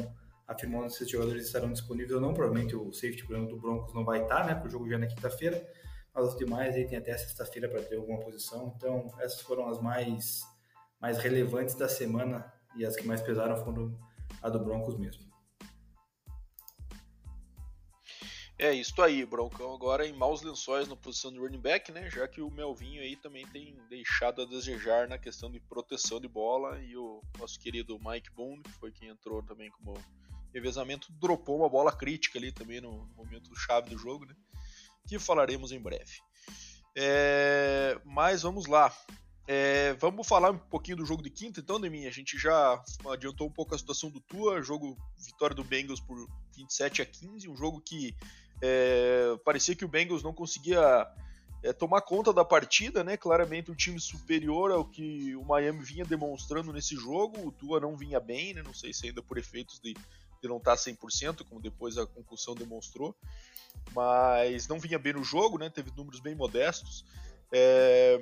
afirmando 0.48 0.90
se 0.90 0.98
esses 0.98 1.10
jogadores 1.10 1.46
estarão 1.46 1.72
disponíveis 1.72 2.12
ou 2.12 2.22
não. 2.22 2.34
Provavelmente 2.34 2.76
o 2.76 2.92
safety 2.92 3.26
plano 3.26 3.48
do 3.48 3.58
Broncos 3.58 3.94
não 3.94 4.04
vai 4.04 4.24
estar, 4.24 4.46
né? 4.46 4.54
Porque 4.54 4.68
o 4.68 4.72
jogo 4.72 4.90
já 4.90 4.96
é 4.96 5.00
na 5.00 5.08
quinta-feira. 5.08 5.66
Mas 6.14 6.28
os 6.28 6.38
demais 6.38 6.76
aí 6.76 6.86
tem 6.86 6.98
até 6.98 7.18
sexta-feira 7.18 7.68
para 7.68 7.82
ter 7.82 7.96
alguma 7.96 8.20
posição. 8.20 8.74
Então, 8.78 9.08
essas 9.20 9.42
foram 9.42 9.68
as 9.68 9.82
mais, 9.82 10.42
mais 11.02 11.18
relevantes 11.18 11.76
da 11.76 11.90
semana 11.90 12.54
e 12.76 12.86
as 12.86 12.96
que 12.96 13.06
mais 13.06 13.22
pesaram 13.22 13.58
foram 13.64 13.98
a 14.42 14.50
do 14.50 14.60
Broncos 14.60 14.98
mesmo. 14.98 15.34
É 18.58 18.72
isso 18.72 19.02
aí, 19.02 19.26
Broncão 19.26 19.74
agora 19.74 20.08
em 20.08 20.14
maus 20.14 20.42
lençóis 20.42 20.88
na 20.88 20.96
posição 20.96 21.32
de 21.32 21.40
running 21.40 21.60
back, 21.60 21.92
né? 21.92 22.10
Já 22.10 22.28
que 22.28 22.40
o 22.40 22.52
Melvinho 22.52 23.02
aí 23.02 23.16
também 23.18 23.46
tem 23.48 23.76
deixado 23.90 24.42
a 24.42 24.46
desejar 24.46 25.08
na 25.10 25.18
questão 25.18 25.52
de 25.52 25.60
proteção 25.60 26.22
de 26.22 26.28
bola 26.28 26.80
e 26.80 26.96
o 26.96 27.22
nosso 27.40 27.60
querido 27.60 28.00
Mike 28.00 28.32
Boone, 28.32 28.62
que 28.62 28.72
foi 28.74 28.92
quem 28.92 29.10
entrou 29.10 29.42
também 29.42 29.72
como 29.72 29.94
revezamento 30.54 31.12
dropou 31.14 31.58
uma 31.58 31.70
bola 31.70 31.92
crítica 31.92 32.38
ali 32.38 32.52
também 32.52 32.80
no, 32.80 33.08
momento 33.16 33.56
chave 33.56 33.90
do 33.90 33.98
jogo, 33.98 34.26
né? 34.26 34.36
Que 35.08 35.20
falaremos 35.20 35.72
em 35.72 35.80
breve. 35.80 36.12
É, 36.96 38.00
mas 38.06 38.44
vamos 38.44 38.68
lá. 38.68 38.96
É, 39.46 39.94
vamos 39.94 40.26
falar 40.26 40.52
um 40.52 40.58
pouquinho 40.58 40.98
do 40.98 41.06
jogo 41.06 41.22
de 41.22 41.30
quinta, 41.30 41.60
então, 41.60 41.82
Deminha. 41.82 42.08
A 42.08 42.14
gente 42.14 42.38
já 42.38 42.82
adiantou 43.10 43.48
um 43.48 43.52
pouco 43.52 43.76
a 43.76 43.78
situação 43.78 44.10
do 44.10 44.22
Tua, 44.22 44.62
jogo 44.62 44.98
vitória 45.18 45.56
do 45.56 45.64
Bengals 45.64 46.00
por 46.00 46.16
27 46.56 47.02
a 47.02 47.06
15, 47.06 47.50
um 47.50 47.58
jogo 47.58 47.82
que 47.82 48.16
é, 48.62 49.38
parecia 49.44 49.76
que 49.76 49.84
o 49.84 49.90
Bengals 49.90 50.24
não 50.24 50.34
conseguia 50.34 51.06
é, 51.62 51.74
tomar 51.74 52.02
conta 52.02 52.32
da 52.32 52.46
partida, 52.46 53.04
né? 53.04 53.18
Claramente 53.18 53.72
um 53.72 53.76
time 53.76 54.00
superior 54.00 54.72
ao 54.72 54.86
que 54.86 55.36
o 55.36 55.44
Miami 55.44 55.84
vinha 55.84 56.06
demonstrando 56.06 56.72
nesse 56.72 56.96
jogo. 56.96 57.46
O 57.46 57.52
Tua 57.52 57.80
não 57.80 57.98
vinha 57.98 58.20
bem, 58.20 58.54
né? 58.54 58.62
Não 58.62 58.74
sei 58.74 58.94
se 58.94 59.08
ainda 59.08 59.22
por 59.22 59.38
efeitos 59.38 59.80
de, 59.80 59.94
de 60.44 60.50
não 60.50 60.58
estar 60.58 60.76
100%, 60.76 61.46
como 61.48 61.62
depois 61.62 61.98
a 61.98 62.06
concussão 62.06 62.54
demonstrou, 62.54 63.16
mas 63.96 64.68
não 64.68 64.78
vinha 64.78 65.00
bem 65.00 65.14
no 65.14 65.24
jogo, 65.24 65.58
né? 65.58 65.70
Teve 65.70 65.90
números 65.96 66.20
bem 66.20 66.36
modestos. 66.36 67.06
É, 67.50 68.20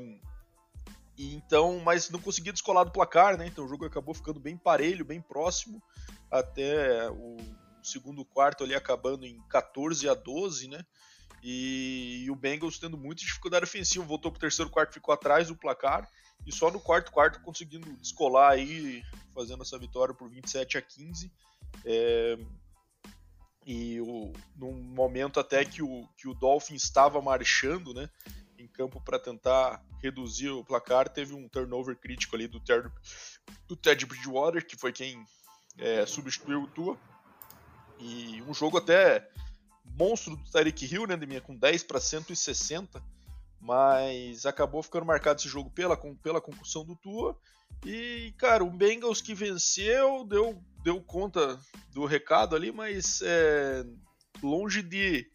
e 1.18 1.34
então, 1.34 1.80
mas 1.80 2.12
não 2.12 2.20
conseguia 2.20 2.54
descolar 2.54 2.84
do 2.86 2.92
placar, 2.92 3.38
né? 3.38 3.48
Então 3.48 3.66
o 3.66 3.68
jogo 3.68 3.86
acabou 3.86 4.14
ficando 4.14 4.40
bem 4.40 4.56
parelho, 4.56 5.04
bem 5.04 5.20
próximo, 5.20 5.82
até 6.30 7.10
o 7.10 7.38
segundo 7.82 8.24
quarto 8.24 8.64
ali 8.64 8.76
acabando 8.76 9.26
em 9.26 9.42
14 9.50 10.08
a 10.08 10.14
12, 10.14 10.68
né? 10.68 10.86
E, 11.42 12.24
e 12.26 12.30
o 12.30 12.36
Bengals 12.36 12.78
tendo 12.78 12.98
muita 12.98 13.24
dificuldade 13.24 13.64
ofensiva, 13.64 14.06
voltou 14.06 14.32
para 14.32 14.38
o 14.38 14.42
terceiro 14.42 14.70
quarto, 14.70 14.94
ficou 14.94 15.12
atrás 15.12 15.48
do 15.48 15.56
placar 15.56 16.08
e 16.46 16.52
só 16.52 16.72
no 16.72 16.80
quarto 16.80 17.12
quarto 17.12 17.42
conseguindo 17.42 17.92
descolar 17.98 18.52
aí, 18.52 19.04
fazendo 19.34 19.64
essa 19.64 19.78
vitória 19.78 20.14
por 20.14 20.30
27 20.30 20.78
a 20.78 20.82
15. 20.82 21.32
É, 21.86 22.38
e 23.66 24.02
o, 24.02 24.34
num 24.56 24.74
momento 24.74 25.40
até 25.40 25.64
que 25.64 25.84
o, 25.84 26.08
que 26.18 26.28
o 26.28 26.34
Dolphin 26.34 26.76
estava 26.76 27.22
marchando, 27.22 27.94
né? 27.94 28.10
em 28.62 28.68
campo 28.68 29.02
para 29.02 29.20
tentar 29.20 29.84
reduzir 30.02 30.50
o 30.50 30.64
placar. 30.64 31.10
Teve 31.10 31.34
um 31.34 31.48
turnover 31.50 31.98
crítico 31.98 32.36
ali 32.36 32.48
do, 32.48 32.60
Ter, 32.60 32.92
do 33.68 33.76
Ted 33.76 34.06
Bridgewater, 34.06 34.66
que 34.66 34.78
foi 34.78 34.92
quem 34.94 35.26
é, 35.78 36.06
substituiu 36.06 36.64
o 36.64 36.68
Tua. 36.68 36.98
E 38.00 38.42
um 38.44 38.54
jogo 38.54 38.78
até 38.78 39.30
monstro 39.84 40.36
do 40.36 40.52
Tyreek 40.52 40.86
Hill, 40.86 41.08
né, 41.08 41.16
minha, 41.16 41.42
com 41.42 41.56
10 41.56 41.84
para 41.84 42.00
160, 42.00 43.04
mas 43.62 44.46
acabou 44.46 44.82
ficando 44.82 45.06
marcado 45.06 45.40
esse 45.40 45.48
jogo 45.48 45.70
pela, 45.70 45.96
pela 45.96 46.42
concussão 46.42 46.84
do 46.84 46.96
Tua. 46.96 47.38
E, 47.86 48.34
cara, 48.38 48.64
o 48.64 48.70
Bengals 48.70 49.22
que 49.22 49.34
venceu 49.34 50.26
deu, 50.26 50.62
deu 50.84 51.02
conta 51.02 51.60
do 51.92 52.06
recado 52.06 52.56
ali, 52.56 52.72
mas 52.72 53.22
é, 53.24 53.86
longe 54.42 54.82
de 54.82 55.28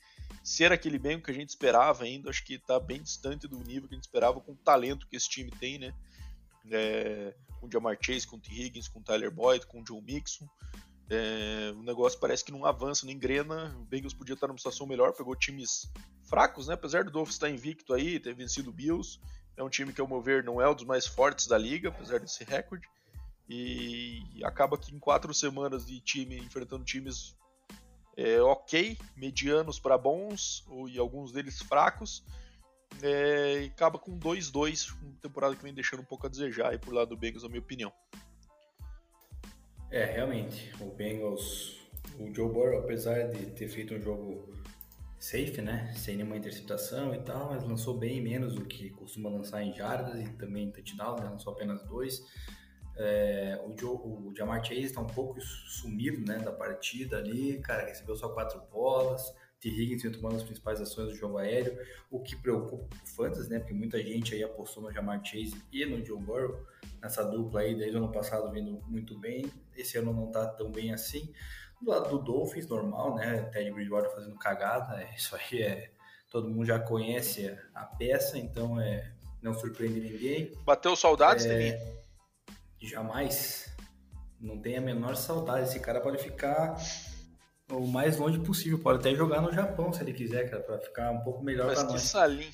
ser 0.43 0.73
aquele 0.73 0.99
Bengals 0.99 1.25
que 1.25 1.31
a 1.31 1.35
gente 1.35 1.49
esperava 1.49 2.05
ainda, 2.05 2.31
acho 2.31 2.45
que 2.45 2.55
está 2.55 2.79
bem 2.79 3.03
distante 3.03 3.49
do 3.49 3.59
nível 3.59 3.89
que 3.89 3.95
a 3.95 3.99
gente 3.99 4.05
esperava 4.05 4.41
com 4.41 4.53
o 4.53 4.57
talento 4.57 5.07
que 5.09 5.17
esse 5.17 5.29
time 5.29 5.51
tem, 5.51 5.79
né? 5.79 5.95
É, 6.71 7.35
com 7.61 7.67
o 7.67 7.71
Jamar 7.73 7.97
Chase, 8.01 8.27
com 8.27 8.37
o 8.37 8.41
T. 8.41 8.53
Higgins, 8.53 8.89
com 8.89 8.99
o 8.99 9.03
Tyler 9.03 9.31
Boyd, 9.31 9.67
com 9.67 9.81
o 9.81 9.87
Joe 9.87 10.03
Mixon. 10.03 10.47
É, 11.09 11.73
o 11.77 11.83
negócio 11.83 12.19
parece 12.19 12.45
que 12.45 12.51
não 12.51 12.65
avança, 12.65 13.07
não 13.07 13.13
engrena. 13.13 13.77
O 13.81 13.85
Bengals 13.85 14.15
podia 14.15 14.35
estar 14.35 14.49
numa 14.49 14.59
situação 14.59 14.87
melhor, 14.87 15.13
pegou 15.13 15.37
times 15.37 15.91
fracos, 16.25 16.67
né? 16.67 16.75
Apesar 16.75 17.05
do 17.05 17.11
Dolphins 17.11 17.37
estar 17.37 17.49
invicto 17.49 17.95
aí, 17.95 18.19
ter 18.19 18.35
vencido 18.35 18.71
o 18.71 18.73
Bills. 18.73 19.21
É 19.57 19.63
um 19.63 19.71
time 19.71 19.93
que, 19.93 20.01
ao 20.01 20.09
meu 20.09 20.21
ver, 20.21 20.43
não 20.45 20.61
é 20.61 20.69
um 20.69 20.75
dos 20.75 20.85
mais 20.85 21.07
fortes 21.07 21.47
da 21.47 21.57
liga, 21.57 21.89
apesar 21.89 22.19
desse 22.19 22.45
recorde. 22.45 22.89
E 23.49 24.23
acaba 24.45 24.77
que 24.77 24.95
em 24.95 24.99
quatro 24.99 25.33
semanas 25.33 25.87
de 25.87 26.01
time 26.01 26.37
enfrentando 26.39 26.85
times 26.85 27.37
é, 28.17 28.41
ok, 28.41 28.99
medianos 29.15 29.79
para 29.79 29.97
bons, 29.97 30.65
e 30.89 30.99
alguns 30.99 31.33
deles 31.33 31.61
fracos. 31.63 32.25
É, 33.03 33.63
e 33.63 33.67
acaba 33.67 33.99
com 33.99 34.19
2-2, 34.19 34.93
uma 35.03 35.13
temporada 35.21 35.55
que 35.55 35.63
vem 35.63 35.75
deixando 35.75 36.01
um 36.01 36.05
pouco 36.05 36.27
a 36.27 36.31
desejar 36.31 36.71
aí 36.71 36.79
por 36.79 36.93
lado 36.93 37.11
do 37.11 37.17
Bengals, 37.17 37.43
na 37.43 37.49
minha 37.49 37.61
opinião. 37.61 37.93
É, 39.91 40.05
realmente, 40.05 40.73
o 40.81 40.87
Bengals, 40.87 41.79
o 42.19 42.33
Joe 42.35 42.53
Burrow, 42.53 42.79
apesar 42.81 43.29
de 43.29 43.47
ter 43.47 43.69
feito 43.69 43.95
um 43.95 44.01
jogo 44.01 44.53
safe, 45.19 45.63
né, 45.63 45.93
sem 45.97 46.17
nenhuma 46.17 46.37
interceptação 46.37 47.15
e 47.15 47.21
tal, 47.21 47.51
mas 47.51 47.65
lançou 47.65 47.97
bem 47.97 48.21
menos 48.21 48.55
do 48.55 48.65
que 48.65 48.91
costuma 48.91 49.31
lançar 49.31 49.63
em 49.63 49.73
jardas 49.73 50.21
e 50.21 50.29
também 50.35 50.69
em 50.69 50.71
touchdown, 50.71 51.17
né, 51.17 51.29
lançou 51.29 51.53
apenas 51.53 51.83
dois. 51.85 52.23
É, 52.97 53.61
o, 53.67 53.79
Joe, 53.79 53.97
o 53.97 54.33
Jamar 54.37 54.65
Chase 54.65 54.83
está 54.83 55.01
um 55.01 55.07
pouco 55.07 55.41
sumido 55.41 56.21
né, 56.27 56.39
da 56.39 56.53
partida 56.53 57.19
ali, 57.19 57.59
cara, 57.61 57.87
recebeu 57.87 58.17
só 58.17 58.29
quatro 58.31 58.61
bolas. 58.73 59.35
T. 59.67 59.69
Higgins 59.69 60.03
vem 60.03 60.13
tomando 60.13 60.37
as 60.37 60.45
principais 60.45 60.81
ações 60.81 61.09
do 61.09 61.17
jogo 61.17 61.39
aéreo, 61.39 61.77
o 62.09 62.21
que 62.21 62.37
preocupa 62.37 62.85
o 63.03 63.09
Fantasy, 63.09 63.51
né? 63.51 63.59
Porque 63.59 63.75
muita 63.75 64.01
gente 64.01 64.33
aí 64.33 64.45
apostou 64.45 64.85
no 64.85 64.93
Jamar 64.93 65.21
Chase 65.25 65.61
e 65.73 65.85
no 65.85 66.05
Joe 66.05 66.21
Burrow, 66.21 66.65
nessa 67.03 67.25
dupla 67.25 67.63
aí, 67.63 67.75
desde 67.75 67.97
o 67.97 67.99
ano 67.99 68.13
passado 68.13 68.49
vindo 68.53 68.81
muito 68.87 69.19
bem, 69.19 69.51
esse 69.77 69.99
ano 69.99 70.13
não 70.13 70.31
tá 70.31 70.47
tão 70.47 70.71
bem 70.71 70.93
assim. 70.93 71.33
Do 71.83 71.91
lado 71.91 72.11
do 72.11 72.19
Dolphins, 72.23 72.69
normal, 72.69 73.17
né? 73.17 73.43
Ted 73.53 73.73
Bridgewater 73.73 74.15
fazendo 74.15 74.37
cagada, 74.37 75.03
isso 75.17 75.35
aí 75.35 75.63
é. 75.63 75.91
Todo 76.31 76.49
mundo 76.49 76.65
já 76.65 76.79
conhece 76.79 77.57
a 77.75 77.85
peça, 77.87 78.39
então 78.39 78.81
é, 78.81 79.13
não 79.43 79.53
surpreende 79.53 80.01
ninguém. 80.01 80.53
Bateu 80.65 80.95
saudades, 80.95 81.45
é, 81.47 82.05
Jamais. 82.81 83.75
Não 84.41 84.61
tem 84.61 84.77
a 84.77 84.81
menor 84.81 85.17
saudade. 85.17 85.69
Esse 85.69 85.81
cara 85.81 86.01
pode 86.01 86.19
ficar 86.19 86.77
o 87.71 87.87
mais 87.87 88.17
longe 88.17 88.39
possível. 88.39 88.79
Pode 88.79 89.01
até 89.01 89.15
jogar 89.15 89.41
no 89.41 89.53
Japão 89.53 89.93
se 89.93 90.03
ele 90.03 90.13
quiser, 90.13 90.49
cara, 90.49 90.63
pra 90.63 90.79
ficar 90.79 91.11
um 91.11 91.21
pouco 91.21 91.43
melhor 91.43 91.67
Mas 91.67 91.79
pra 91.79 91.87
que 91.87 91.93
nós. 91.95 92.03
Salinha, 92.03 92.51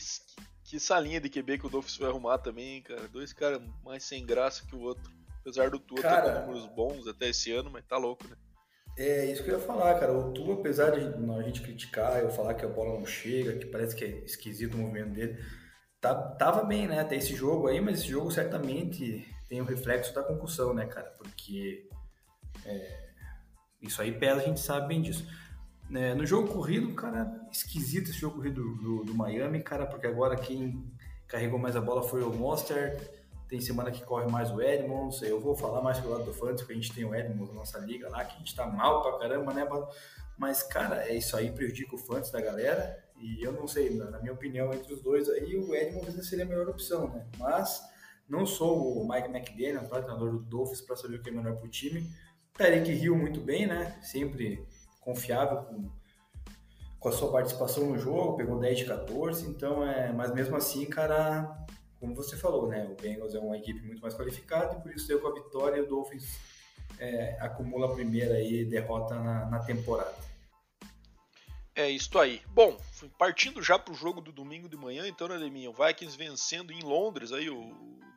que 0.65 0.81
salinha 0.81 1.21
de 1.21 1.29
QB 1.29 1.59
que 1.59 1.67
o 1.67 1.71
Dolphins 1.71 1.97
foi 1.97 2.09
arrumar 2.09 2.39
também, 2.39 2.83
cara. 2.83 3.09
Dois 3.09 3.33
caras 3.33 3.61
mais 3.85 4.05
sem 4.05 4.25
graça 4.25 4.65
que 4.67 4.75
o 4.75 4.81
outro. 4.81 5.11
Apesar 5.41 5.71
do 5.71 5.79
Tua 5.79 6.01
cara, 6.01 6.33
ter 6.33 6.41
números 6.41 6.67
bons 6.69 7.07
até 7.09 7.29
esse 7.29 7.53
ano, 7.53 7.69
mas 7.71 7.85
tá 7.85 7.97
louco, 7.97 8.27
né? 8.29 8.37
É 8.97 9.27
isso 9.27 9.43
que 9.43 9.51
eu 9.51 9.59
ia 9.59 9.65
falar, 9.65 9.99
cara. 9.99 10.13
O 10.13 10.33
Tua, 10.33 10.55
apesar 10.55 10.91
de 10.91 11.01
a 11.01 11.43
gente 11.43 11.63
criticar, 11.63 12.21
eu 12.21 12.31
falar 12.31 12.55
que 12.55 12.65
a 12.65 12.69
bola 12.69 12.99
não 12.99 13.05
chega, 13.05 13.59
que 13.59 13.67
parece 13.67 13.97
que 13.97 14.05
é 14.05 14.09
esquisito 14.25 14.75
o 14.75 14.79
movimento 14.79 15.11
dele, 15.11 15.43
tá, 16.01 16.15
tava 16.15 16.63
bem, 16.63 16.87
né? 16.87 17.01
Até 17.01 17.17
esse 17.17 17.35
jogo 17.35 17.67
aí, 17.67 17.81
mas 17.81 18.01
esse 18.01 18.09
jogo 18.09 18.31
certamente 18.31 19.27
tem 19.49 19.61
o 19.61 19.65
reflexo 19.65 20.15
da 20.15 20.23
concussão, 20.23 20.73
né, 20.73 20.87
cara? 20.87 21.11
Porque 21.19 21.89
é, 22.65 23.12
isso 23.83 24.01
aí 24.01 24.13
pesa, 24.13 24.41
a 24.41 24.45
gente 24.45 24.61
sabe 24.61 24.89
bem 24.89 25.03
disso. 25.03 25.27
É, 25.95 26.15
no 26.15 26.25
jogo 26.25 26.49
corrido, 26.49 26.95
cara, 26.95 27.47
esquisito 27.51 28.11
esse 28.11 28.19
jogo 28.19 28.37
corrido 28.37 28.63
do, 28.63 28.77
do, 28.77 29.05
do, 29.05 29.15
Miami, 29.15 29.63
cara, 29.63 29.85
porque 29.85 30.07
agora 30.07 30.37
quem 30.37 30.91
carregou 31.27 31.59
mais 31.59 31.77
a 31.77 31.81
bola 31.81 32.03
foi 32.03 32.23
o 32.23 32.33
Monster. 32.33 33.21
Tem 33.49 33.61
semana 33.61 33.91
que 33.91 34.03
corre 34.03 34.31
mais 34.31 34.51
o 34.51 34.63
Edmonds. 34.63 35.21
Eu 35.21 35.39
vou 35.39 35.55
falar 35.55 35.83
mais 35.83 35.99
pelo 35.99 36.13
lado 36.13 36.25
do 36.25 36.33
Fantasy, 36.33 36.59
porque 36.59 36.73
a 36.73 36.77
gente 36.77 36.95
tem 36.95 37.05
o 37.05 37.15
Edmonds 37.15 37.49
na 37.51 37.57
nossa 37.57 37.79
liga 37.81 38.09
lá, 38.09 38.25
que 38.25 38.35
a 38.35 38.39
gente 38.39 38.55
tá 38.55 38.67
mal 38.67 39.03
pra 39.03 39.19
caramba, 39.19 39.53
né? 39.53 39.69
Mas, 40.39 40.63
cara, 40.63 41.07
é 41.07 41.15
isso 41.15 41.37
aí 41.37 41.51
prejudica 41.51 41.95
o 41.95 41.99
Fantasy 41.99 42.33
da 42.33 42.41
galera. 42.41 43.05
E 43.19 43.43
eu 43.43 43.53
não 43.53 43.69
sei, 43.69 43.95
na 43.95 44.19
minha 44.19 44.33
opinião, 44.33 44.73
entre 44.73 44.95
os 44.95 45.03
dois 45.03 45.29
aí, 45.29 45.55
o 45.57 45.75
Edmonds 45.75 46.27
seria 46.27 46.45
a 46.45 46.49
melhor 46.49 46.69
opção, 46.69 47.09
né? 47.09 47.27
Mas 47.39 47.83
não 48.29 48.47
sou 48.47 49.03
o 49.03 49.09
Mike 49.09 49.29
McDaniel, 49.29 49.87
tá? 49.89 50.01
treinador 50.01 50.33
do 50.33 50.39
Dolphins, 50.41 50.81
para 50.81 50.97
saber 50.97 51.17
o 51.17 51.23
que 51.23 51.29
é 51.29 51.33
melhor 51.33 51.57
para 51.57 51.67
o 51.67 51.71
time. 51.71 52.11
Tarek 52.55 52.91
Hill 52.91 53.17
muito 53.17 53.41
bem, 53.41 53.67
né? 53.67 53.99
Sempre 54.03 54.67
confiável 55.01 55.63
com, 55.63 55.91
com 57.01 57.09
a 57.09 57.13
sua 57.13 57.33
participação 57.33 57.87
no 57.87 57.99
jogo, 57.99 58.37
pegou 58.37 58.59
10 58.59 58.79
de 58.79 58.85
14, 58.85 59.47
então 59.49 59.87
é. 59.87 60.13
Mas 60.13 60.33
mesmo 60.33 60.57
assim, 60.57 60.87
cara, 60.87 61.65
como 61.99 62.15
você 62.15 62.37
falou, 62.37 62.69
né? 62.69 62.85
O 62.91 63.01
Bengals 63.01 63.35
é 63.35 63.39
uma 63.39 63.57
equipe 63.57 63.81
muito 63.87 64.01
mais 64.01 64.15
qualificada 64.15 64.77
e 64.77 64.81
por 64.81 64.93
isso 64.93 65.09
deu 65.09 65.21
com 65.21 65.29
a 65.29 65.35
vitória 65.35 65.83
o 65.83 65.87
Dolphins 65.87 66.39
é, 66.99 67.37
acumula 67.41 67.87
a 67.87 67.95
primeira 67.95 68.35
aí, 68.35 68.65
derrota 68.65 69.15
na, 69.15 69.47
na 69.47 69.59
temporada. 69.61 70.15
É 71.75 71.89
isso 71.89 72.19
aí. 72.19 72.43
Bom, 72.49 72.77
partindo 73.19 73.63
já 73.63 73.79
para 73.79 73.93
o 73.93 73.97
jogo 73.97 74.21
do 74.21 74.31
domingo 74.31 74.69
de 74.69 74.77
manhã, 74.77 75.09
então, 75.09 75.27
né, 75.27 75.37
Leminha? 75.37 75.71
O 75.71 75.73
Vikings 75.73 76.19
vencendo 76.19 76.71
em 76.71 76.83
Londres 76.83 77.33
aí 77.33 77.49
o 77.49 77.61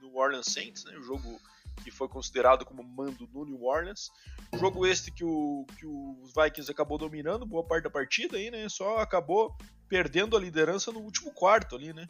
New 0.01 0.15
Orleans 0.15 0.47
Saints, 0.47 0.83
né? 0.83 0.97
O 0.97 1.03
jogo 1.03 1.39
que 1.83 1.91
foi 1.91 2.07
considerado 2.07 2.65
como 2.65 2.83
mando 2.83 3.27
no 3.33 3.45
New 3.45 3.63
Orleans. 3.63 4.09
Jogo 4.57 4.85
este 4.85 5.11
que, 5.11 5.23
o, 5.23 5.65
que 5.77 5.85
os 5.85 6.33
Vikings 6.33 6.71
acabou 6.71 6.97
dominando 6.97 7.45
boa 7.45 7.65
parte 7.65 7.83
da 7.83 7.89
partida 7.89 8.37
aí, 8.37 8.49
né? 8.49 8.67
Só 8.69 8.97
acabou 8.97 9.55
perdendo 9.87 10.35
a 10.35 10.39
liderança 10.39 10.91
no 10.91 10.99
último 10.99 11.31
quarto 11.31 11.75
ali, 11.75 11.93
né? 11.93 12.07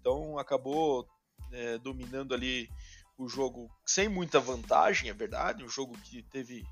Então 0.00 0.38
acabou 0.38 1.06
é, 1.52 1.78
dominando 1.78 2.34
ali 2.34 2.68
o 3.18 3.28
jogo 3.28 3.70
sem 3.84 4.08
muita 4.08 4.40
vantagem, 4.40 5.08
é 5.08 5.14
verdade. 5.14 5.64
Um 5.64 5.68
jogo 5.68 5.96
que 5.98 6.22
teve 6.24 6.64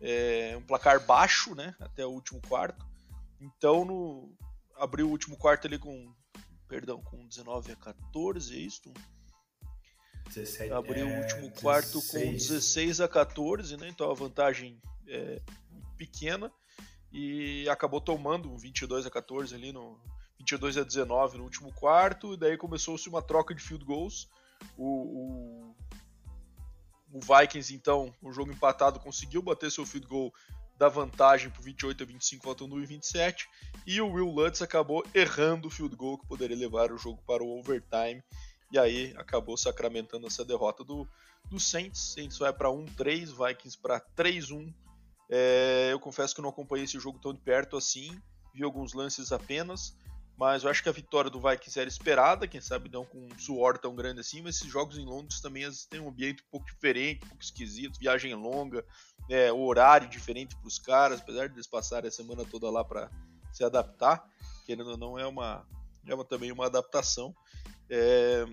é, 0.00 0.54
um 0.56 0.62
placar 0.62 1.04
baixo, 1.04 1.54
né? 1.54 1.74
Até 1.80 2.06
o 2.06 2.10
último 2.10 2.40
quarto. 2.42 2.86
Então, 3.40 3.84
no, 3.84 4.32
abriu 4.76 5.08
o 5.08 5.10
último 5.10 5.36
quarto 5.36 5.66
ali 5.66 5.78
com, 5.78 6.12
perdão, 6.68 7.02
com 7.02 7.26
19 7.26 7.72
a 7.72 7.76
14, 7.76 8.54
é 8.54 8.58
isso? 8.58 8.92
17, 10.28 10.72
abriu 10.72 11.08
é, 11.08 11.12
o 11.12 11.22
último 11.22 11.50
quarto 11.50 12.00
16. 12.00 12.10
com 12.10 12.32
16 12.32 13.00
a 13.00 13.08
14, 13.08 13.76
né? 13.76 13.88
Então 13.88 14.10
a 14.10 14.14
vantagem 14.14 14.80
é 15.06 15.40
pequena 15.96 16.50
e 17.12 17.68
acabou 17.68 18.00
tomando 18.00 18.50
um 18.50 18.56
22 18.56 19.06
a 19.06 19.10
14 19.10 19.54
ali 19.54 19.72
no 19.72 19.98
22 20.38 20.76
a 20.76 20.84
19 20.84 21.38
no 21.38 21.44
último 21.44 21.72
quarto, 21.72 22.34
e 22.34 22.36
daí 22.36 22.56
começou-se 22.56 23.08
uma 23.08 23.22
troca 23.22 23.54
de 23.54 23.62
field 23.62 23.84
goals. 23.84 24.28
O, 24.76 24.84
o, 24.84 25.76
o 27.12 27.20
Vikings, 27.20 27.74
então, 27.74 28.14
o 28.20 28.30
jogo 28.32 28.52
empatado, 28.52 29.00
conseguiu 29.00 29.40
bater 29.40 29.70
seu 29.70 29.86
field 29.86 30.06
goal 30.06 30.32
da 30.76 30.88
vantagem 30.88 31.50
por 31.50 31.62
28 31.62 32.02
a 32.02 32.06
25, 32.06 32.44
faltando 32.44 32.74
1 32.74 32.80
e 32.80 32.86
27. 32.86 33.48
E 33.86 34.00
o 34.00 34.10
Will 34.10 34.30
Lutz 34.30 34.60
acabou 34.60 35.04
errando 35.14 35.68
o 35.68 35.70
field 35.70 35.94
goal 35.96 36.18
que 36.18 36.26
poderia 36.26 36.56
levar 36.56 36.92
o 36.92 36.98
jogo 36.98 37.22
para 37.26 37.42
o 37.42 37.58
overtime. 37.58 38.22
E 38.70 38.78
aí 38.78 39.14
acabou 39.16 39.56
sacramentando 39.56 40.26
essa 40.26 40.44
derrota 40.44 40.82
do, 40.82 41.06
do 41.50 41.60
Saints. 41.60 42.12
Saints 42.14 42.38
vai 42.38 42.52
para 42.52 42.68
1-3, 42.68 43.26
Vikings 43.26 43.78
para 43.78 44.00
3-1. 44.16 44.72
É, 45.30 45.88
eu 45.92 46.00
confesso 46.00 46.34
que 46.34 46.42
não 46.42 46.50
acompanhei 46.50 46.84
esse 46.84 46.98
jogo 46.98 47.18
tão 47.18 47.32
de 47.32 47.40
perto 47.40 47.76
assim, 47.76 48.20
vi 48.52 48.62
alguns 48.62 48.92
lances 48.92 49.32
apenas, 49.32 49.96
mas 50.36 50.64
eu 50.64 50.70
acho 50.70 50.82
que 50.82 50.88
a 50.88 50.92
vitória 50.92 51.30
do 51.30 51.40
Vikings 51.40 51.78
era 51.78 51.88
esperada, 51.88 52.46
quem 52.46 52.60
sabe 52.60 52.90
não 52.90 53.04
com 53.04 53.18
um 53.18 53.38
suor 53.38 53.78
tão 53.78 53.94
grande 53.94 54.20
assim, 54.20 54.42
mas 54.42 54.56
esses 54.56 54.70
jogos 54.70 54.98
em 54.98 55.04
Londres 55.04 55.40
também 55.40 55.64
têm 55.88 56.00
um 56.00 56.08
ambiente 56.08 56.42
um 56.42 56.50
pouco 56.50 56.66
diferente, 56.66 57.24
um 57.24 57.28
pouco 57.28 57.42
esquisito, 57.42 57.98
viagem 57.98 58.34
longa, 58.34 58.84
é, 59.30 59.52
horário 59.52 60.08
diferente 60.08 60.56
para 60.56 60.66
os 60.66 60.78
caras, 60.78 61.20
apesar 61.20 61.48
de 61.48 61.54
eles 61.54 61.66
passarem 61.66 62.08
a 62.08 62.12
semana 62.12 62.44
toda 62.44 62.68
lá 62.70 62.84
para 62.84 63.10
se 63.52 63.64
adaptar, 63.64 64.28
querendo 64.66 64.90
ou 64.90 64.96
não 64.96 65.18
é 65.18 65.26
uma, 65.26 65.64
é 66.06 66.14
uma 66.14 66.24
também 66.24 66.52
uma 66.52 66.66
adaptação. 66.66 67.34
É, 67.88 68.46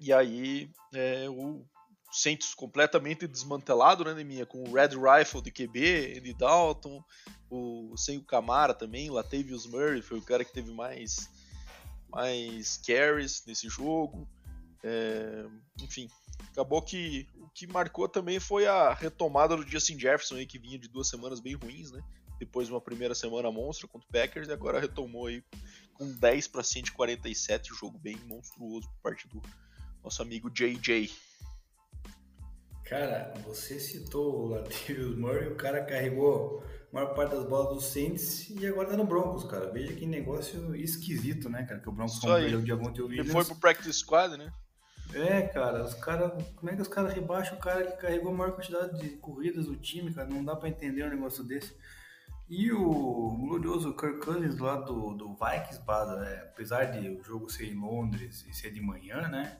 e 0.00 0.12
aí 0.12 0.70
é, 0.94 1.28
o 1.28 1.64
Saints 2.12 2.54
completamente 2.54 3.26
desmantelado, 3.26 4.04
né, 4.04 4.22
minha, 4.22 4.44
com 4.44 4.62
o 4.62 4.72
Red 4.74 4.90
Rifle 4.90 5.42
de 5.42 5.50
QB, 5.50 6.18
Andy 6.18 6.34
Dalton, 6.34 7.02
o, 7.50 7.96
sem 7.96 8.18
o 8.18 8.24
Camara 8.24 8.74
também, 8.74 9.10
Latavius 9.10 9.66
Murray 9.66 10.02
foi 10.02 10.18
o 10.18 10.22
cara 10.22 10.44
que 10.44 10.52
teve 10.52 10.70
mais, 10.72 11.30
mais 12.08 12.76
carries 12.78 13.42
nesse 13.46 13.68
jogo. 13.68 14.28
É, 14.84 15.46
enfim, 15.80 16.08
acabou 16.50 16.82
que 16.82 17.26
o 17.36 17.48
que 17.50 17.66
marcou 17.66 18.08
também 18.08 18.40
foi 18.40 18.66
a 18.66 18.92
retomada 18.92 19.56
do 19.56 19.66
Justin 19.66 19.98
Jefferson 19.98 20.36
aí, 20.36 20.46
que 20.46 20.58
vinha 20.58 20.78
de 20.78 20.88
duas 20.88 21.08
semanas 21.08 21.40
bem 21.40 21.54
ruins, 21.54 21.90
né? 21.92 22.02
Depois 22.38 22.66
de 22.66 22.74
uma 22.74 22.80
primeira 22.80 23.14
semana 23.14 23.52
monstro 23.52 23.86
contra 23.86 24.08
o 24.08 24.12
Packers 24.12 24.48
e 24.48 24.52
agora 24.52 24.80
retomou 24.80 25.26
aí 25.26 25.44
com 25.92 26.10
10 26.12 26.48
para 26.48 26.62
147, 26.62 27.74
jogo 27.74 27.98
bem 27.98 28.16
monstruoso 28.26 28.88
por 28.88 29.00
parte 29.02 29.28
do 29.28 29.40
nosso 30.02 30.22
amigo 30.22 30.50
JJ. 30.50 31.10
Cara, 32.84 33.32
você 33.44 33.80
citou 33.80 34.42
o 34.42 34.46
Latavius 34.48 35.16
Murray, 35.16 35.48
o 35.48 35.54
cara 35.54 35.84
carregou 35.84 36.62
a 36.90 36.94
maior 36.94 37.14
parte 37.14 37.34
das 37.34 37.44
bolas 37.46 37.74
do 37.74 37.80
Saints 37.80 38.50
e 38.50 38.66
agora 38.66 38.88
tá 38.88 38.96
no 38.96 39.06
Broncos, 39.06 39.44
cara. 39.44 39.70
Veja 39.70 39.94
que 39.94 40.04
negócio 40.04 40.74
esquisito, 40.76 41.48
né, 41.48 41.64
cara? 41.64 41.80
Que 41.80 41.88
o 41.88 41.92
Broncos 41.92 42.18
comprou 42.18 42.38
o 42.38 42.62
Diamante 42.62 43.00
Williams. 43.00 43.26
Ele 43.26 43.32
foi 43.32 43.44
pro 43.44 43.56
practice 43.56 43.94
squad, 43.94 44.36
né? 44.36 44.52
É, 45.14 45.42
cara, 45.42 45.84
os 45.84 45.94
caras. 45.94 46.32
Como 46.54 46.70
é 46.70 46.76
que 46.76 46.82
os 46.82 46.88
caras 46.88 47.12
rebaixam 47.14 47.56
o 47.56 47.60
cara 47.60 47.84
que 47.84 47.96
carregou 47.96 48.32
a 48.32 48.34
maior 48.34 48.52
quantidade 48.52 48.98
de 48.98 49.10
corridas 49.16 49.66
do 49.66 49.76
time, 49.76 50.12
cara? 50.12 50.28
Não 50.28 50.44
dá 50.44 50.56
pra 50.56 50.68
entender 50.68 51.04
um 51.04 51.10
negócio 51.10 51.44
desse. 51.44 51.74
E 52.54 52.70
o 52.70 53.34
glorioso 53.40 53.96
Kirk 53.96 54.20
Cousins 54.20 54.58
lá 54.58 54.76
do, 54.76 55.14
do 55.14 55.28
Vikings, 55.30 55.80
né? 56.20 56.42
apesar 56.50 56.84
de 56.84 57.08
o 57.08 57.24
jogo 57.24 57.48
ser 57.48 57.64
em 57.64 57.80
Londres 57.80 58.44
e 58.46 58.52
ser 58.52 58.70
de 58.70 58.78
manhã, 58.78 59.26
né? 59.26 59.56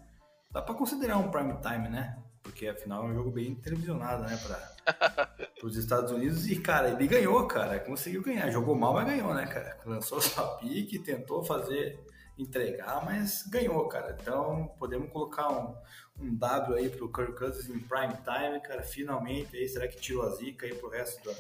Dá 0.51 0.61
pra 0.61 0.75
considerar 0.75 1.17
um 1.17 1.31
prime 1.31 1.55
time, 1.63 1.89
né? 1.89 2.23
Porque 2.43 2.69
afinal 2.69 3.05
é 3.05 3.11
um 3.11 3.15
jogo 3.15 3.31
bem 3.31 3.55
televisionado, 3.55 4.25
né? 4.25 4.37
Para 4.37 5.49
os 5.65 5.75
Estados 5.75 6.13
Unidos. 6.13 6.47
E, 6.47 6.61
cara, 6.61 6.91
ele 6.91 7.07
ganhou, 7.07 7.47
cara. 7.47 7.81
Conseguiu 7.81 8.21
ganhar. 8.21 8.51
Jogou 8.51 8.75
mal, 8.75 8.93
mas 8.93 9.07
ganhou, 9.07 9.33
né, 9.33 9.47
cara? 9.47 9.79
Lançou 9.87 10.21
sua 10.21 10.59
pique, 10.59 10.99
tentou 10.99 11.43
fazer 11.43 11.99
entregar, 12.37 13.03
mas 13.07 13.47
ganhou, 13.47 13.89
cara. 13.89 14.19
Então 14.21 14.71
podemos 14.79 15.11
colocar 15.11 15.49
um, 15.51 15.75
um 16.21 16.35
W 16.37 16.77
aí 16.77 16.91
pro 16.91 17.11
Kirk 17.11 17.39
Cousins 17.39 17.71
em 17.71 17.81
prime 17.81 18.19
time, 18.23 18.61
cara. 18.61 18.83
Finalmente 18.83 19.57
aí, 19.57 19.67
será 19.67 19.89
que 19.89 19.97
tirou 19.97 20.27
a 20.27 20.31
zica 20.37 20.67
aí 20.67 20.75
pro 20.75 20.91
resto 20.91 21.25
da, 21.25 21.35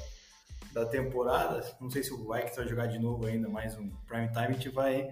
da 0.72 0.86
temporada? 0.86 1.64
Não 1.80 1.90
sei 1.90 2.02
se 2.02 2.12
o 2.12 2.32
Vikings 2.32 2.56
vai 2.56 2.66
jogar 2.66 2.86
de 2.86 2.98
novo 2.98 3.26
ainda 3.26 3.48
mais 3.48 3.76
um 3.76 3.90
prime 4.06 4.28
time, 4.28 4.46
a 4.46 4.52
gente 4.52 4.68
vai, 4.70 5.08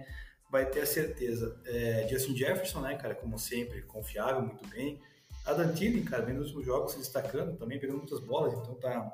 vai 0.49 0.65
ter 0.65 0.81
a 0.81 0.85
certeza. 0.85 1.59
É, 1.65 2.07
Justin 2.09 2.35
Jefferson, 2.35 2.81
né, 2.81 2.95
cara, 2.95 3.15
como 3.15 3.37
sempre, 3.37 3.81
confiável, 3.83 4.41
muito 4.41 4.67
bem. 4.67 4.99
Adam 5.45 5.73
Thielen, 5.73 6.03
cara, 6.03 6.23
vem 6.23 6.35
nos 6.35 6.47
últimos 6.47 6.65
jogos 6.65 6.91
se 6.93 6.99
destacando, 6.99 7.57
também 7.57 7.79
pegando 7.79 7.99
muitas 7.99 8.19
bolas, 8.19 8.53
então 8.53 8.75
tá, 8.75 9.11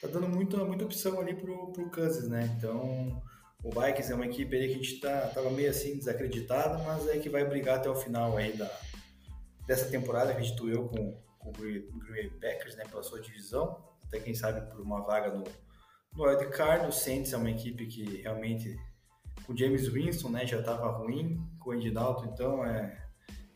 tá 0.00 0.08
dando 0.08 0.28
muita, 0.28 0.58
muita 0.64 0.84
opção 0.84 1.20
ali 1.20 1.34
pro, 1.34 1.72
pro 1.72 1.90
Kansas, 1.90 2.28
né? 2.28 2.54
Então, 2.56 3.22
o 3.62 3.70
Vikings 3.70 4.12
é 4.12 4.14
uma 4.14 4.26
equipe 4.26 4.56
aí 4.56 4.68
que 4.68 4.74
a 4.74 4.76
gente 4.76 5.00
tá, 5.00 5.28
tava 5.28 5.50
meio 5.50 5.68
assim 5.68 5.98
desacreditado, 5.98 6.82
mas 6.84 7.08
é 7.08 7.18
que 7.18 7.28
vai 7.28 7.44
brigar 7.44 7.78
até 7.78 7.90
o 7.90 7.94
final 7.94 8.36
aí 8.36 8.56
da, 8.56 8.70
dessa 9.66 9.90
temporada, 9.90 10.30
acredito 10.30 10.68
eu, 10.70 10.88
com, 10.88 11.20
com 11.38 11.50
o 11.50 11.52
Green 11.52 11.82
Bay 12.08 12.30
Packers, 12.30 12.76
né, 12.76 12.84
pela 12.88 13.02
sua 13.02 13.20
divisão, 13.20 13.85
até 14.06 14.20
quem 14.20 14.34
sabe 14.34 14.60
por 14.70 14.80
uma 14.80 15.02
vaga 15.02 15.30
no, 15.30 15.44
no 16.14 16.24
Wild 16.24 16.48
Card. 16.50 16.86
O 16.86 16.92
Saints 16.92 17.32
é 17.32 17.36
uma 17.36 17.50
equipe 17.50 17.86
que 17.86 18.22
realmente, 18.22 18.76
com 19.46 19.56
James 19.56 19.88
Winston, 19.88 20.30
né, 20.30 20.46
já 20.46 20.62
tava 20.62 20.88
ruim, 20.88 21.38
com 21.58 21.70
o 21.70 21.72
Andy 21.72 21.90
Dalton, 21.90 22.26
então 22.26 22.64
é 22.64 23.06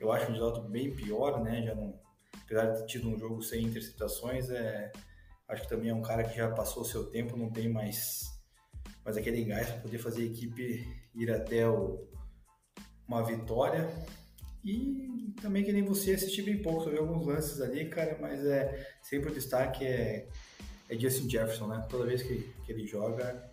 eu 0.01 0.11
acho 0.11 0.27
o 0.27 0.31
Angelotti 0.31 0.67
bem 0.71 0.95
pior, 0.95 1.43
né? 1.43 1.63
Já 1.63 1.75
não, 1.75 2.01
apesar 2.43 2.73
de 2.73 2.81
ter 2.81 2.87
tido 2.87 3.09
um 3.09 3.19
jogo 3.19 3.43
sem 3.43 3.65
interceptações, 3.65 4.49
é, 4.49 4.91
acho 5.47 5.63
que 5.63 5.69
também 5.69 5.91
é 5.91 5.95
um 5.95 6.01
cara 6.01 6.25
que 6.25 6.35
já 6.35 6.51
passou 6.51 6.83
o 6.83 6.87
seu 6.87 7.11
tempo, 7.11 7.37
não 7.37 7.51
tem 7.51 7.69
mais, 7.69 8.23
mais 9.05 9.19
aquele 9.19 9.45
gás 9.45 9.69
para 9.69 9.83
poder 9.83 9.99
fazer 9.99 10.23
a 10.23 10.27
equipe 10.27 10.87
ir 11.15 11.31
até 11.31 11.69
o, 11.69 12.09
uma 13.07 13.23
vitória. 13.23 13.91
E 14.65 15.10
também 15.41 15.65
que 15.65 15.73
nem 15.73 15.83
você 15.83 16.13
assisti 16.13 16.43
bem 16.43 16.63
pouco, 16.63 16.85
só 16.85 16.91
vi 16.91 16.99
alguns 16.99 17.27
lances 17.27 17.61
ali, 17.61 17.89
cara, 17.89 18.17
mas 18.21 18.45
é 18.45 18.95
sempre 19.03 19.31
o 19.31 19.35
destaque 19.35 19.85
é, 19.85 20.29
é 20.89 20.99
Justin 20.99 21.29
Jefferson, 21.29 21.67
né? 21.67 21.87
Toda 21.89 22.07
vez 22.07 22.23
que, 22.23 22.53
que 22.65 22.73
ele 22.73 22.87
joga, 22.87 23.51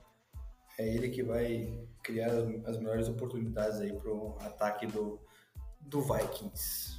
é 0.77 0.87
ele 0.87 1.09
que 1.09 1.23
vai 1.23 1.87
criar 2.03 2.27
as, 2.27 2.65
as 2.65 2.77
melhores 2.77 3.07
oportunidades 3.07 3.79
aí 3.79 3.93
pro 3.93 4.37
ataque 4.41 4.85
do, 4.87 5.19
do 5.81 6.01
Vikings. 6.01 6.97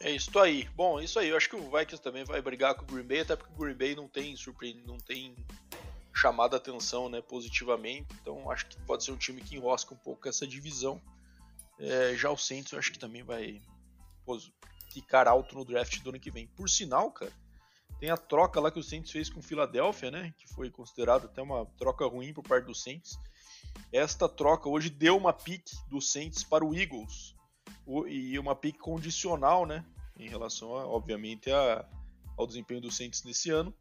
É 0.00 0.10
isso 0.10 0.38
aí. 0.38 0.68
Bom, 0.74 1.00
isso 1.00 1.18
aí. 1.18 1.30
Eu 1.30 1.36
acho 1.36 1.48
que 1.48 1.56
o 1.56 1.70
Vikings 1.70 2.02
também 2.02 2.24
vai 2.24 2.42
brigar 2.42 2.74
com 2.74 2.82
o 2.82 2.86
Green 2.86 3.06
Bay, 3.06 3.20
até 3.20 3.36
porque 3.36 3.52
o 3.52 3.56
Green 3.56 3.74
Bay 3.74 3.94
não 3.94 4.06
tem 4.06 4.34
não 4.84 4.98
tem 4.98 5.34
chamado 6.12 6.54
a 6.54 6.58
atenção 6.58 7.08
né, 7.08 7.22
positivamente. 7.22 8.08
Então 8.20 8.50
acho 8.50 8.66
que 8.66 8.76
pode 8.82 9.02
ser 9.04 9.12
um 9.12 9.16
time 9.16 9.40
que 9.40 9.56
enrosca 9.56 9.94
um 9.94 9.96
pouco 9.96 10.28
essa 10.28 10.46
divisão. 10.46 11.00
É, 11.78 12.14
já 12.16 12.30
o 12.30 12.36
Saints 12.36 12.72
eu 12.72 12.78
acho 12.78 12.92
que 12.92 12.98
também 12.98 13.22
vai 13.22 13.60
pô, 14.24 14.38
ficar 14.92 15.26
alto 15.26 15.54
no 15.54 15.64
draft 15.64 16.00
do 16.00 16.10
ano 16.10 16.20
que 16.20 16.30
vem. 16.30 16.46
Por 16.48 16.68
sinal, 16.68 17.10
cara, 17.10 17.32
tem 17.98 18.10
a 18.10 18.16
troca 18.16 18.60
lá 18.60 18.70
que 18.70 18.78
o 18.78 18.82
Saints 18.82 19.10
fez 19.10 19.28
com 19.28 19.40
o 19.40 19.42
Philadelphia, 19.42 20.10
né? 20.10 20.34
Que 20.38 20.46
foi 20.48 20.70
considerado 20.70 21.26
até 21.26 21.42
uma 21.42 21.66
troca 21.78 22.06
ruim 22.06 22.32
por 22.32 22.42
parte 22.42 22.66
do 22.66 22.74
Saints. 22.74 23.18
Esta 23.92 24.28
troca 24.28 24.68
hoje 24.68 24.90
deu 24.90 25.16
uma 25.16 25.32
pick 25.32 25.64
do 25.88 26.00
Saints 26.00 26.42
para 26.42 26.64
o 26.64 26.74
Eagles 26.74 27.34
e 28.08 28.38
uma 28.38 28.54
pick 28.54 28.78
condicional, 28.78 29.66
né, 29.66 29.84
em 30.18 30.28
relação, 30.28 30.76
a, 30.76 30.86
obviamente, 30.86 31.50
a, 31.50 31.86
ao 32.36 32.46
desempenho 32.46 32.80
do 32.80 32.90
Saints 32.90 33.22
nesse 33.24 33.50
ano. 33.50 33.74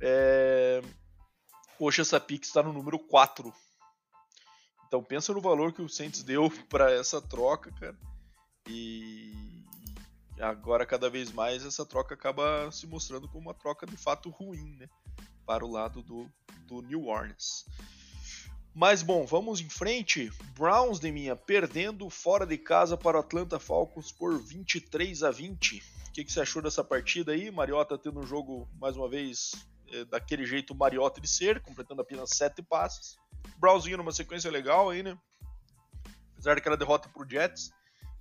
É... 0.00 0.80
Hoje 1.78 2.00
essa 2.00 2.18
pick 2.18 2.44
está 2.44 2.62
no 2.62 2.72
número 2.72 2.98
4. 2.98 3.52
Então 4.88 5.04
pensa 5.04 5.32
no 5.32 5.40
valor 5.40 5.72
que 5.72 5.82
o 5.82 5.88
Saints 5.88 6.22
deu 6.22 6.50
para 6.68 6.90
essa 6.90 7.20
troca, 7.20 7.70
cara. 7.72 7.96
E 8.66 9.32
agora 10.40 10.86
cada 10.86 11.08
vez 11.10 11.30
mais 11.30 11.64
essa 11.64 11.84
troca 11.84 12.14
acaba 12.14 12.70
se 12.72 12.86
mostrando 12.86 13.28
como 13.28 13.48
uma 13.48 13.54
troca 13.54 13.86
de 13.86 13.96
fato 13.96 14.30
ruim, 14.30 14.76
né, 14.76 14.88
para 15.44 15.64
o 15.64 15.70
lado 15.70 16.02
do, 16.02 16.30
do 16.66 16.82
New 16.82 17.06
Orleans. 17.06 17.64
Mas 18.74 19.02
bom, 19.02 19.26
vamos 19.26 19.60
em 19.60 19.68
frente. 19.68 20.30
Browns 20.56 21.00
de 21.00 21.10
minha 21.10 21.34
perdendo 21.34 22.08
fora 22.08 22.46
de 22.46 22.56
casa 22.56 22.96
para 22.96 23.16
o 23.16 23.20
Atlanta 23.20 23.58
Falcons 23.58 24.12
por 24.12 24.38
23 24.38 25.22
a 25.22 25.30
20. 25.30 25.78
O 25.78 26.12
que, 26.12 26.24
que 26.24 26.32
você 26.32 26.40
achou 26.40 26.62
dessa 26.62 26.84
partida 26.84 27.32
aí? 27.32 27.50
Mariota 27.50 27.98
tendo 27.98 28.20
um 28.20 28.26
jogo 28.26 28.68
mais 28.80 28.96
uma 28.96 29.08
vez 29.08 29.52
é, 29.90 30.04
daquele 30.04 30.46
jeito 30.46 30.74
Mariota 30.74 31.20
de 31.20 31.28
ser, 31.28 31.60
completando 31.60 32.02
apenas 32.02 32.30
sete 32.30 32.62
passes. 32.62 33.16
Browns 33.58 33.84
vinha 33.84 33.96
numa 33.96 34.12
sequência 34.12 34.50
legal 34.50 34.90
aí, 34.90 35.02
né? 35.02 35.18
Apesar 36.32 36.54
daquela 36.54 36.76
derrota 36.76 37.08
para 37.08 37.22
o 37.22 37.28
Jets. 37.28 37.72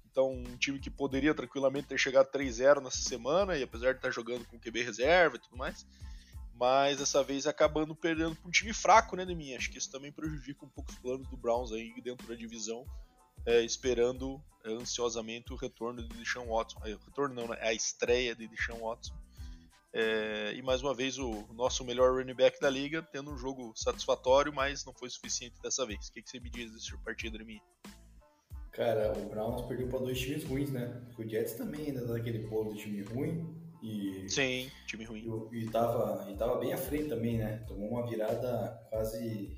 Então, 0.10 0.32
um 0.32 0.58
time 0.58 0.80
que 0.80 0.90
poderia 0.90 1.34
tranquilamente 1.34 1.88
ter 1.88 1.98
chegado 1.98 2.32
3-0 2.32 2.82
nessa 2.82 2.98
semana, 2.98 3.56
e 3.56 3.62
apesar 3.62 3.92
de 3.92 4.00
estar 4.00 4.10
jogando 4.10 4.46
com 4.46 4.60
QB 4.60 4.84
reserva 4.84 5.36
e 5.36 5.40
tudo 5.40 5.56
mais 5.56 5.86
mas 6.60 6.98
dessa 6.98 7.24
vez 7.24 7.46
acabando 7.46 7.96
perdendo 7.96 8.36
para 8.36 8.48
um 8.48 8.52
time 8.52 8.74
fraco, 8.74 9.16
né, 9.16 9.24
Neminha? 9.24 9.58
Acho 9.58 9.70
que 9.70 9.78
isso 9.78 9.92
também 9.92 10.12
prejudica 10.12 10.66
um 10.66 10.70
pouco 10.70 10.90
os 10.90 10.98
planos 10.98 11.28
do 11.28 11.38
Browns 11.38 11.72
aí 11.72 11.94
dentro 12.02 12.28
da 12.28 12.36
divisão, 12.36 12.84
é, 13.46 13.62
esperando 13.64 14.42
é, 14.64 14.72
ansiosamente 14.72 15.54
o 15.54 15.56
retorno 15.56 16.02
de 16.02 16.18
Deshaun 16.18 16.48
Watson. 16.48 16.80
É, 16.84 16.96
o 16.96 17.00
retorno 17.00 17.36
não, 17.36 17.48
né? 17.48 17.58
É 17.62 17.70
a 17.70 17.74
estreia 17.74 18.36
de 18.36 18.48
Deshaun 18.48 18.80
Watson. 18.80 19.16
É, 20.00 20.54
e 20.54 20.62
mais 20.62 20.84
uma 20.84 20.94
vez 20.94 21.18
o 21.18 21.48
nosso 21.56 21.84
melhor 21.84 22.14
running 22.14 22.36
back 22.36 22.62
da 22.62 22.70
liga, 22.70 23.02
tendo 23.02 23.32
um 23.32 23.38
jogo 23.38 23.74
satisfatório, 23.76 24.54
mas 24.54 24.86
não 24.86 24.94
foi 24.94 25.10
suficiente 25.10 25.60
dessa 25.60 25.88
vez. 25.88 26.10
O 26.10 26.14
que, 26.14 26.22
que 26.22 26.30
você 26.30 26.40
me 26.40 26.52
diz 26.52 26.72
desse 26.72 26.96
partido, 27.00 27.40
Neminha? 27.40 27.64
Cara, 28.72 29.18
o 29.18 29.28
Browns 29.28 29.66
perdeu 29.66 29.88
para 29.88 29.98
dois 29.98 30.20
times 30.20 30.44
ruins, 30.44 30.70
né? 30.70 31.02
O 31.18 31.28
Jets 31.28 31.54
também 31.54 31.88
ainda 31.88 32.06
tá 32.06 32.14
naquele 32.14 32.48
polo 32.48 32.76
de 32.76 32.80
time 32.80 33.02
ruim. 33.02 33.58
E, 33.82 34.30
Sim, 34.30 34.70
time 34.86 35.04
ruim. 35.04 35.50
E, 35.52 35.64
e, 35.64 35.70
tava, 35.72 36.30
e 36.30 36.38
tava 36.38 36.60
bem 36.60 36.74
à 36.74 36.78
frente 36.78 37.10
também, 37.10 37.40
né? 37.40 37.66
Tomou 37.68 37.90
uma 37.90 38.08
virada 38.08 38.80
quase 38.92 39.58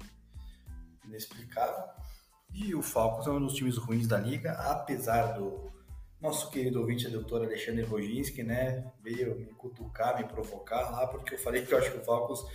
inexplicável. 1.03 1.83
E 2.53 2.73
o 2.73 2.81
Falcons 2.81 3.27
é 3.27 3.31
um 3.31 3.45
dos 3.45 3.55
times 3.55 3.75
ruins 3.75 4.07
da 4.07 4.17
liga, 4.17 4.53
apesar 4.53 5.33
do 5.33 5.69
nosso 6.21 6.49
querido 6.49 6.81
ouvinte, 6.81 7.07
o 7.07 7.11
doutor 7.11 7.43
Alexandre 7.43 7.83
Roginski, 7.83 8.43
né? 8.43 8.91
Veio 9.01 9.35
me 9.35 9.53
cutucar, 9.53 10.17
me 10.17 10.25
provocar 10.25 10.89
lá, 10.89 11.07
porque 11.07 11.35
eu 11.35 11.39
falei 11.39 11.65
que 11.65 11.73
eu 11.73 11.77
acho 11.77 11.91
que 11.91 11.97
o 11.97 12.03
Falcos 12.03 12.45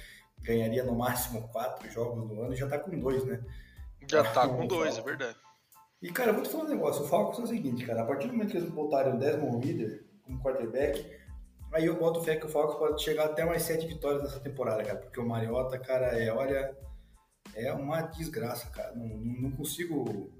ganharia 0.40 0.85
no 0.85 0.94
máximo 0.94 1.48
quatro 1.48 1.90
jogos 1.90 2.29
no 2.29 2.42
ano 2.42 2.53
e 2.53 2.57
já 2.57 2.68
tá 2.68 2.79
com 2.79 2.98
dois, 2.98 3.24
né? 3.24 3.42
Já 4.07 4.22
tá 4.22 4.46
com 4.48 4.66
dois, 4.66 4.98
é 4.98 5.03
verdade. 5.03 5.37
E, 6.03 6.11
cara, 6.11 6.31
eu 6.31 6.35
vou 6.35 6.42
te 6.42 6.50
falar 6.50 6.64
um 6.64 6.68
negócio. 6.68 7.03
O 7.03 7.09
Falcons 7.09 7.38
é 7.38 7.42
o 7.42 7.46
seguinte, 7.46 7.87
cara. 7.87 8.03
A 8.03 8.05
partir 8.05 8.27
do 8.27 8.35
momento 8.35 8.50
que 8.50 8.59
eles 8.59 8.68
botaram 8.68 9.16
o 9.16 9.18
Desmond 9.18 9.66
Reader 9.66 10.05
como 10.22 10.42
quarterback, 10.42 11.18
aí 11.72 11.87
eu 11.87 11.98
boto 11.98 12.22
fé 12.22 12.37
que 12.37 12.44
o 12.44 12.48
Falcons 12.48 12.77
pode 12.77 13.03
chegar 13.03 13.24
até 13.24 13.42
mais 13.46 13.62
sete 13.62 13.87
vitórias 13.87 14.22
nessa 14.22 14.38
temporada, 14.38 14.85
cara. 14.85 14.98
Porque 14.98 15.18
o 15.18 15.27
Mariota, 15.27 15.79
cara, 15.79 16.09
é, 16.09 16.31
olha, 16.31 16.77
é 17.55 17.72
uma 17.72 18.03
desgraça, 18.03 18.68
cara. 18.68 18.94
Não, 18.94 19.07
não 19.07 19.50
consigo 19.53 20.31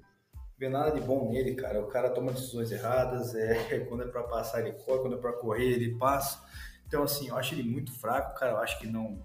ver 0.57 0.69
nada 0.69 0.91
de 0.91 1.01
bom 1.01 1.29
nele, 1.29 1.55
cara. 1.55 1.81
O 1.81 1.87
cara 1.87 2.09
toma 2.09 2.31
decisões 2.31 2.71
erradas, 2.71 3.35
é, 3.35 3.79
quando 3.89 4.03
é 4.03 4.07
para 4.07 4.23
passar 4.23 4.61
ele 4.61 4.73
corre, 4.73 4.99
quando 4.99 5.15
é 5.15 5.19
para 5.19 5.33
correr 5.33 5.71
ele 5.71 5.97
passa. 5.97 6.43
Então, 6.87 7.03
assim, 7.03 7.29
eu 7.29 7.37
acho 7.37 7.55
ele 7.55 7.63
muito 7.63 7.91
fraco, 7.99 8.37
cara. 8.39 8.53
Eu 8.53 8.57
acho 8.57 8.79
que 8.79 8.87
não 8.87 9.21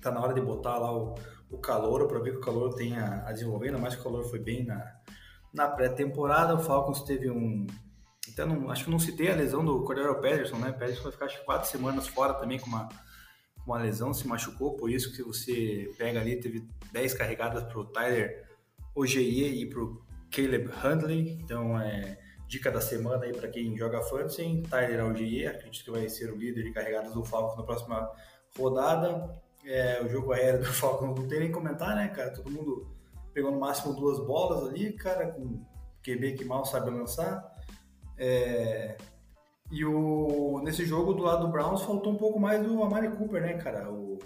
tá 0.00 0.10
na 0.10 0.20
hora 0.20 0.34
de 0.34 0.40
botar 0.40 0.78
lá 0.78 0.94
o, 0.96 1.14
o 1.50 1.58
calor 1.58 2.06
para 2.06 2.18
ver 2.20 2.32
que 2.32 2.38
o 2.38 2.40
calor 2.40 2.74
tenha 2.74 3.24
a 3.26 3.32
desenvolver, 3.32 3.76
mas 3.78 3.94
que 3.94 4.00
o 4.00 4.04
calor 4.04 4.24
foi 4.24 4.38
bem 4.38 4.64
na, 4.64 4.96
na 5.52 5.68
pré-temporada. 5.68 6.54
O 6.54 6.60
Falcons 6.60 7.02
teve 7.02 7.30
um. 7.30 7.66
Até 8.32 8.44
não, 8.44 8.70
acho 8.70 8.84
que 8.84 8.90
não 8.90 8.98
citei 8.98 9.30
a 9.30 9.34
lesão 9.34 9.64
do 9.64 9.82
Cordero 9.82 10.20
Pederson, 10.20 10.56
né? 10.56 10.70
Pederson 10.70 11.02
vai 11.02 11.12
ficar 11.12 11.24
acho, 11.26 11.44
quatro 11.44 11.68
semanas 11.68 12.06
fora 12.06 12.34
também 12.34 12.60
com 12.60 12.66
uma, 12.66 12.88
com 13.56 13.72
uma 13.72 13.78
lesão, 13.78 14.14
se 14.14 14.28
machucou, 14.28 14.76
por 14.76 14.90
isso 14.90 15.12
que 15.12 15.22
você 15.22 15.90
pega 15.98 16.20
ali, 16.20 16.38
teve 16.38 16.68
10 16.92 17.14
carregadas 17.14 17.64
para 17.64 17.78
o 17.78 17.84
Tyler 17.86 18.46
OGE 18.94 19.62
e 19.62 19.66
para 19.68 19.82
o 19.82 20.00
Caleb 20.30 20.70
Handley. 20.72 21.38
Então, 21.42 21.80
é 21.80 22.18
dica 22.50 22.68
da 22.68 22.80
semana 22.80 23.24
aí 23.24 23.32
para 23.32 23.46
quem 23.46 23.76
joga 23.76 24.02
fantasy, 24.02 24.60
Tyler 24.68 25.06
OGE, 25.06 25.46
acredito 25.46 25.84
que 25.84 25.90
vai 25.92 26.08
ser 26.08 26.32
o 26.32 26.36
líder 26.36 26.64
de 26.64 26.72
carregadas 26.72 27.14
do 27.14 27.22
Falcons 27.22 27.56
na 27.56 27.62
próxima 27.62 28.10
rodada. 28.58 29.40
É, 29.64 30.02
o 30.02 30.08
jogo 30.08 30.32
aéreo 30.32 30.58
do 30.58 30.66
Falcons 30.74 31.16
não 31.16 31.28
tem 31.28 31.38
nem 31.38 31.52
comentar, 31.52 31.94
né, 31.94 32.08
cara? 32.08 32.32
Todo 32.32 32.50
mundo 32.50 32.90
pegou 33.32 33.52
no 33.52 33.60
máximo 33.60 33.94
duas 33.94 34.18
bolas 34.26 34.68
ali, 34.68 34.92
cara, 34.94 35.30
com 35.30 35.64
QB 36.02 36.32
que 36.32 36.44
mal 36.44 36.64
sabe 36.64 36.90
lançar. 36.90 37.56
É, 38.18 38.96
e 39.70 39.84
o, 39.84 40.60
nesse 40.64 40.84
jogo 40.84 41.14
do 41.14 41.22
lado 41.22 41.46
do 41.46 41.52
Browns 41.52 41.82
faltou 41.82 42.12
um 42.12 42.16
pouco 42.16 42.40
mais 42.40 42.60
do 42.66 42.82
Amari 42.82 43.10
Cooper, 43.12 43.42
né, 43.42 43.54
cara? 43.58 43.88
O 43.88 44.18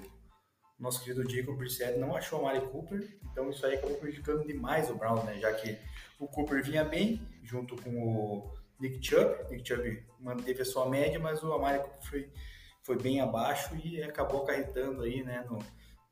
nosso 0.79 1.03
querido 1.03 1.29
Jacob 1.29 1.57
Brissett 1.57 1.99
não 1.99 2.17
achou 2.17 2.41
o 2.41 2.43
Amari 2.43 2.67
Cooper, 2.67 3.17
então 3.31 3.51
isso 3.51 3.65
aí 3.65 3.75
acabou 3.75 3.97
prejudicando 3.97 4.47
demais 4.47 4.91
o 4.91 4.95
Browns, 4.95 5.25
né? 5.25 5.39
Já 5.39 5.53
que 5.53 5.79
o 6.19 6.27
Cooper 6.27 6.63
vinha 6.63 6.85
bem, 6.85 7.21
junto 7.43 7.77
com 7.77 7.91
o 7.91 8.55
Nick 8.79 9.05
Chubb. 9.05 9.51
Nick 9.51 9.67
Chubb 9.67 10.03
manteve 10.21 10.63
a 10.63 10.65
sua 10.65 10.89
média, 10.89 11.19
mas 11.19 11.43
o 11.43 11.53
Amari 11.53 11.79
Cooper 11.79 12.03
foi, 12.03 12.31
foi 12.83 12.99
bem 12.99 13.21
abaixo 13.21 13.75
e 13.77 14.03
acabou 14.03 14.43
acarretando 14.43 15.03
aí, 15.03 15.23
né, 15.23 15.45
no, 15.49 15.59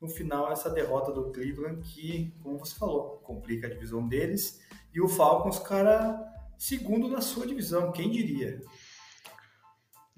no 0.01 0.07
final 0.07 0.51
essa 0.51 0.69
derrota 0.69 1.11
do 1.11 1.31
Cleveland 1.31 1.81
que, 1.81 2.33
como 2.41 2.59
você 2.59 2.75
falou, 2.75 3.21
complica 3.23 3.67
a 3.67 3.69
divisão 3.69 4.07
deles. 4.07 4.61
E 4.93 5.01
o 5.01 5.07
Falcons, 5.07 5.59
cara, 5.59 6.19
segundo 6.57 7.07
na 7.07 7.21
sua 7.21 7.47
divisão, 7.47 7.91
quem 7.91 8.11
diria? 8.11 8.61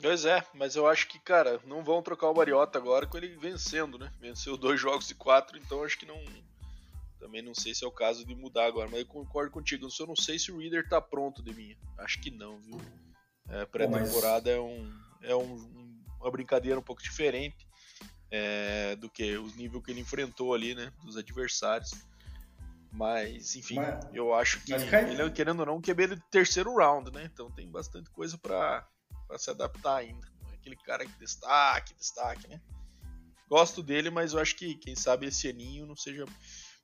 Pois 0.02 0.26
é, 0.26 0.44
mas 0.54 0.76
eu 0.76 0.88
acho 0.88 1.08
que, 1.08 1.18
cara, 1.20 1.60
não 1.66 1.84
vão 1.84 2.02
trocar 2.02 2.30
o 2.30 2.36
Mariota 2.36 2.78
agora 2.78 3.08
com 3.08 3.18
ele 3.18 3.36
vencendo, 3.38 3.98
né? 3.98 4.12
Venceu 4.20 4.58
dois 4.58 4.80
jogos 4.80 5.08
de 5.08 5.16
quatro, 5.16 5.58
então 5.58 5.84
acho 5.84 5.98
que 5.98 6.06
não. 6.06 6.22
Também 7.18 7.42
não 7.42 7.56
sei 7.56 7.74
se 7.74 7.84
é 7.84 7.88
o 7.88 7.92
caso 7.92 8.26
de 8.26 8.36
mudar 8.36 8.66
agora, 8.66 8.90
mas 8.90 9.00
eu 9.00 9.06
concordo 9.06 9.52
contigo. 9.52 9.88
Eu 10.00 10.08
não 10.08 10.16
sei 10.16 10.38
se 10.38 10.52
o 10.52 10.60
Reader 10.60 10.88
tá 10.88 11.00
pronto 11.00 11.42
de 11.42 11.54
mim. 11.54 11.76
Acho 11.98 12.20
que 12.22 12.30
não, 12.30 12.60
viu? 12.60 12.80
É, 13.50 13.66
Pré-temporada 13.66 14.52
mas... 14.52 14.58
é, 14.58 14.60
um, 14.60 15.00
é 15.22 15.36
um, 15.36 16.02
uma 16.20 16.30
brincadeira 16.30 16.80
um 16.80 16.84
pouco 16.84 17.02
diferente 17.02 17.66
é, 18.30 18.96
do 18.98 19.10
que 19.10 19.38
o 19.38 19.48
nível 19.56 19.82
que 19.82 19.92
ele 19.92 20.02
enfrentou 20.02 20.54
ali, 20.54 20.76
né, 20.76 20.92
dos 21.04 21.16
adversários. 21.16 21.92
Mas, 22.92 23.56
enfim, 23.56 23.76
mas, 23.76 24.06
eu 24.14 24.34
acho 24.34 24.62
que 24.64 24.74
ele, 24.74 25.22
é, 25.22 25.30
querendo 25.30 25.62
ou 25.62 25.66
não, 25.66 25.82
QB 25.82 26.04
é 26.04 26.08
de 26.08 26.22
terceiro 26.32 26.76
round, 26.76 27.12
né? 27.12 27.30
Então 27.32 27.52
tem 27.52 27.70
bastante 27.70 28.10
coisa 28.10 28.38
para 28.38 28.88
se 29.38 29.50
adaptar 29.50 29.98
ainda. 29.98 30.28
Não 30.42 30.52
é 30.52 30.56
aquele 30.56 30.76
cara 30.76 31.06
que 31.06 31.20
destaque, 31.20 31.94
destaque, 31.96 32.48
né? 32.48 32.62
Gosto 33.50 33.84
dele, 33.84 34.10
mas 34.10 34.34
eu 34.34 34.40
acho 34.40 34.56
que, 34.56 34.76
quem 34.76 34.96
sabe, 34.96 35.28
esse 35.28 35.48
aninho 35.48 35.86
não 35.86 35.96
seja. 35.96 36.26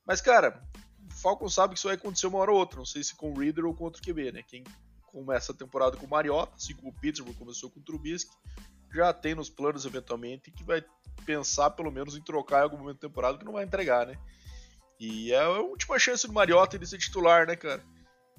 Mas, 0.06 0.20
cara, 0.20 0.62
o 1.10 1.14
Falcon 1.14 1.48
sabe 1.48 1.74
que 1.74 1.78
isso 1.78 1.88
vai 1.88 1.96
acontecer 1.96 2.26
uma 2.26 2.38
hora 2.38 2.52
ou 2.52 2.58
outra. 2.58 2.78
Não 2.78 2.86
sei 2.86 3.02
se 3.02 3.16
com 3.16 3.32
o 3.32 3.38
Reader 3.38 3.64
ou 3.64 3.74
com 3.74 3.84
outro 3.84 4.02
QB, 4.02 4.32
né? 4.32 4.42
Quem 4.42 4.64
começa 5.06 5.52
a 5.52 5.54
temporada 5.54 5.96
com 5.96 6.06
o 6.06 6.10
Mariota, 6.10 6.54
assim 6.56 6.74
como 6.74 6.88
o 6.88 6.94
Pittsburgh 6.94 7.36
começou 7.36 7.70
com 7.70 7.80
o 7.80 7.82
Trubisky, 7.82 8.34
já 8.94 9.12
tem 9.12 9.34
nos 9.34 9.50
planos 9.50 9.84
eventualmente 9.84 10.50
que 10.50 10.64
vai 10.64 10.82
pensar 11.26 11.70
pelo 11.70 11.90
menos 11.90 12.16
em 12.16 12.22
trocar 12.22 12.60
em 12.60 12.62
algum 12.62 12.78
momento 12.78 13.00
da 13.00 13.08
temporada 13.08 13.38
que 13.38 13.44
não 13.44 13.52
vai 13.52 13.64
entregar, 13.64 14.06
né? 14.06 14.18
E 14.98 15.32
é 15.32 15.42
a 15.42 15.60
última 15.60 15.98
chance 15.98 16.26
do 16.26 16.32
Mariota 16.32 16.78
de 16.78 16.86
ser 16.86 16.98
titular, 16.98 17.46
né, 17.46 17.56
cara? 17.56 17.82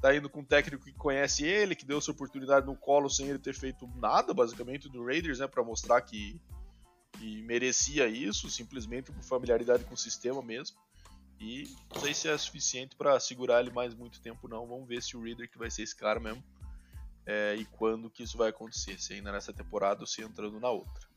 Tá 0.04 0.14
indo 0.14 0.30
com 0.30 0.42
um 0.42 0.44
técnico 0.44 0.84
que 0.84 0.92
conhece 0.92 1.46
ele, 1.46 1.78
que 1.78 1.86
deu 1.86 1.98
essa 1.98 2.12
oportunidade 2.12 2.66
no 2.66 2.76
colo 2.76 3.10
sem 3.10 3.30
ele 3.30 3.40
ter 3.40 3.56
feito 3.56 3.88
nada, 3.96 4.34
basicamente, 4.34 4.90
do 4.90 5.06
Raiders, 5.06 5.40
né, 5.40 5.48
para 5.48 5.64
mostrar 5.64 6.02
que, 6.02 6.42
que 7.14 7.42
merecia 7.44 8.06
isso, 8.06 8.50
simplesmente 8.50 9.14
por 9.14 9.24
familiaridade 9.24 9.86
com 9.86 9.94
o 9.94 9.98
sistema 9.98 10.42
mesmo. 10.42 10.76
E 11.40 11.74
não 11.90 12.02
sei 12.02 12.14
se 12.14 12.28
é 12.28 12.38
suficiente 12.38 12.98
para 12.98 13.18
segurar 13.18 13.62
ele 13.62 13.72
mais 13.72 13.96
muito 13.96 14.20
tempo, 14.20 14.46
não. 14.50 14.68
Vamos 14.68 14.90
ver 14.90 15.02
se 15.02 15.16
o 15.16 15.24
Reader 15.24 15.50
que 15.50 15.58
vai 15.58 15.72
ser 15.72 15.84
esse 15.84 15.96
cara 15.96 16.20
mesmo 16.20 16.44
é, 17.26 17.56
e 17.56 17.64
quando 17.64 18.10
que 18.10 18.24
isso 18.24 18.38
vai 18.38 18.50
acontecer, 18.50 19.00
se 19.00 19.14
ainda 19.14 19.32
nessa 19.32 19.54
temporada 19.54 20.02
ou 20.02 20.06
se 20.06 20.22
entrando 20.22 20.60
na 20.60 20.70
outra. 20.70 21.08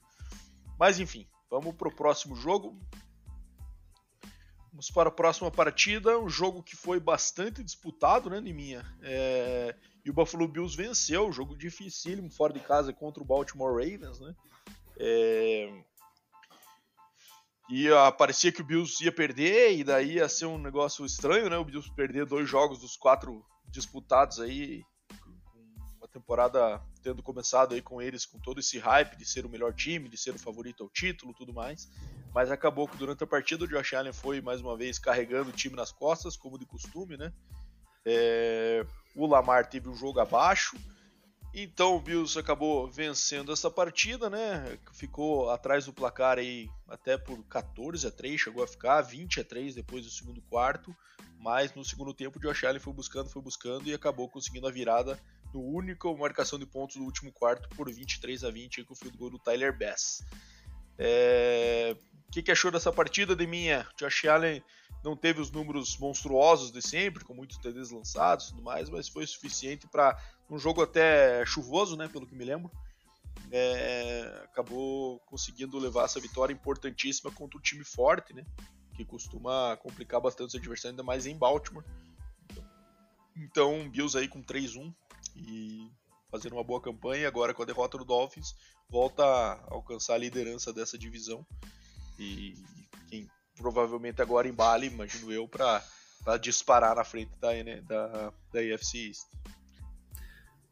Mas 0.78 1.00
enfim, 1.00 1.26
vamos 1.50 1.74
para 1.74 1.88
o 1.88 1.92
próximo 1.92 2.36
jogo. 2.36 2.78
Vamos 4.76 4.90
para 4.90 5.08
a 5.08 5.12
próxima 5.12 5.50
partida, 5.50 6.18
um 6.18 6.28
jogo 6.28 6.62
que 6.62 6.76
foi 6.76 7.00
bastante 7.00 7.64
disputado, 7.64 8.28
né, 8.28 8.42
Niminha? 8.42 8.84
É... 9.00 9.74
E 10.04 10.10
o 10.10 10.12
Buffalo 10.12 10.46
Bills 10.46 10.76
venceu, 10.76 11.32
jogo 11.32 11.56
dificílimo 11.56 12.30
fora 12.30 12.52
de 12.52 12.60
casa 12.60 12.92
contra 12.92 13.22
o 13.22 13.26
Baltimore 13.26 13.72
Ravens, 13.72 14.20
né? 14.20 14.34
É... 14.98 15.82
E 17.70 17.90
uh, 17.90 18.12
parecia 18.18 18.52
que 18.52 18.60
o 18.60 18.64
Bills 18.64 19.02
ia 19.02 19.10
perder, 19.10 19.78
e 19.78 19.82
daí 19.82 20.16
ia 20.16 20.28
ser 20.28 20.44
um 20.44 20.58
negócio 20.58 21.06
estranho, 21.06 21.48
né? 21.48 21.56
O 21.56 21.64
Bills 21.64 21.90
perder 21.94 22.26
dois 22.26 22.46
jogos 22.46 22.78
dos 22.78 22.98
quatro 22.98 23.42
disputados 23.70 24.40
aí 24.40 24.84
temporada 26.16 26.80
tendo 27.02 27.22
começado 27.22 27.74
aí 27.74 27.82
com 27.82 28.00
eles 28.00 28.24
com 28.24 28.38
todo 28.38 28.58
esse 28.58 28.78
hype 28.78 29.16
de 29.16 29.24
ser 29.26 29.44
o 29.44 29.48
melhor 29.48 29.74
time, 29.74 30.08
de 30.08 30.16
ser 30.16 30.34
o 30.34 30.38
favorito 30.38 30.82
ao 30.82 30.88
título, 30.88 31.34
tudo 31.34 31.52
mais, 31.52 31.90
mas 32.34 32.50
acabou 32.50 32.88
que 32.88 32.96
durante 32.96 33.22
a 33.22 33.26
partida 33.26 33.64
o 33.64 33.68
Josh 33.68 33.92
Allen 33.94 34.12
foi 34.12 34.40
mais 34.40 34.60
uma 34.60 34.76
vez 34.76 34.98
carregando 34.98 35.50
o 35.50 35.52
time 35.52 35.76
nas 35.76 35.92
costas, 35.92 36.36
como 36.36 36.58
de 36.58 36.64
costume, 36.64 37.16
né? 37.16 37.32
É... 38.04 38.86
o 39.14 39.26
Lamar 39.26 39.68
teve 39.68 39.88
um 39.88 39.94
jogo 39.94 40.20
abaixo, 40.20 40.76
então 41.52 41.96
o 41.96 42.00
Bills 42.00 42.38
acabou 42.38 42.90
vencendo 42.90 43.52
essa 43.52 43.70
partida, 43.70 44.30
né? 44.30 44.78
Ficou 44.92 45.50
atrás 45.50 45.84
do 45.84 45.92
placar 45.92 46.38
aí 46.38 46.68
até 46.88 47.18
por 47.18 47.42
14 47.44 48.06
a 48.06 48.10
3, 48.10 48.40
chegou 48.40 48.64
a 48.64 48.66
ficar 48.66 49.02
20 49.02 49.40
a 49.40 49.44
3 49.44 49.74
depois 49.74 50.04
do 50.04 50.10
segundo 50.10 50.40
quarto, 50.42 50.96
mas 51.38 51.74
no 51.74 51.84
segundo 51.84 52.14
tempo 52.14 52.38
o 52.38 52.40
Josh 52.40 52.64
Allen 52.64 52.80
foi 52.80 52.92
buscando, 52.92 53.28
foi 53.28 53.42
buscando 53.42 53.86
e 53.86 53.94
acabou 53.94 54.28
conseguindo 54.28 54.66
a 54.66 54.70
virada 54.70 55.20
no 55.52 55.60
único 55.60 56.16
marcação 56.16 56.58
de 56.58 56.66
pontos 56.66 56.96
do 56.96 57.04
último 57.04 57.32
quarto 57.32 57.68
por 57.70 57.90
23 57.90 58.44
a 58.44 58.50
20 58.50 58.84
com 58.84 58.92
o 58.92 58.96
field 58.96 59.16
goal 59.16 59.30
do 59.30 59.38
Tyler 59.38 59.76
Bass. 59.76 60.22
É... 60.98 61.96
O 62.28 62.32
que, 62.32 62.42
que, 62.42 62.50
achou 62.50 62.70
dessa 62.70 62.92
partida, 62.92 63.36
de 63.36 63.46
minha? 63.46 63.86
Josh 63.96 64.26
Allen 64.26 64.62
não 65.02 65.16
teve 65.16 65.40
os 65.40 65.50
números 65.50 65.96
monstruosos 65.98 66.72
de 66.72 66.82
sempre, 66.82 67.24
com 67.24 67.32
muitos 67.32 67.56
TDs 67.58 67.90
lançados 67.90 68.46
e 68.46 68.50
tudo 68.50 68.62
mais, 68.62 68.90
mas 68.90 69.08
foi 69.08 69.26
suficiente 69.26 69.86
para 69.86 70.18
um 70.50 70.58
jogo 70.58 70.82
até 70.82 71.44
chuvoso, 71.46 71.96
né, 71.96 72.08
pelo 72.08 72.26
que 72.26 72.34
me 72.34 72.44
lembro. 72.44 72.70
É... 73.50 74.42
acabou 74.44 75.20
conseguindo 75.20 75.78
levar 75.78 76.04
essa 76.04 76.20
vitória 76.20 76.52
importantíssima 76.52 77.30
contra 77.30 77.58
um 77.58 77.62
time 77.62 77.84
forte, 77.84 78.34
né, 78.34 78.44
que 78.94 79.04
costuma 79.04 79.76
complicar 79.76 80.20
bastante 80.20 80.48
os 80.48 80.54
adversários, 80.56 80.98
ainda 80.98 81.02
mais 81.02 81.26
em 81.26 81.36
Baltimore. 81.36 81.84
Então, 83.36 83.88
Bills 83.90 84.16
aí 84.18 84.26
com 84.26 84.42
3-1, 84.42 84.92
e 85.36 85.90
fazendo 86.30 86.54
uma 86.54 86.64
boa 86.64 86.80
campanha. 86.80 87.28
Agora, 87.28 87.54
com 87.54 87.62
a 87.62 87.66
derrota 87.66 87.98
do 87.98 88.04
Dolphins, 88.04 88.54
volta 88.88 89.24
a 89.24 89.74
alcançar 89.74 90.14
a 90.14 90.18
liderança 90.18 90.72
dessa 90.72 90.98
divisão. 90.98 91.46
E 92.18 92.54
quem 93.08 93.28
provavelmente 93.56 94.22
agora 94.22 94.48
embale, 94.48 94.86
imagino 94.86 95.32
eu, 95.32 95.48
para 95.48 95.82
para 96.26 96.38
disparar 96.38 96.96
na 96.96 97.04
frente 97.04 97.30
da, 97.38 97.50
da, 97.82 98.32
da 98.52 98.60
AFC 98.74 99.06
East. 99.06 99.26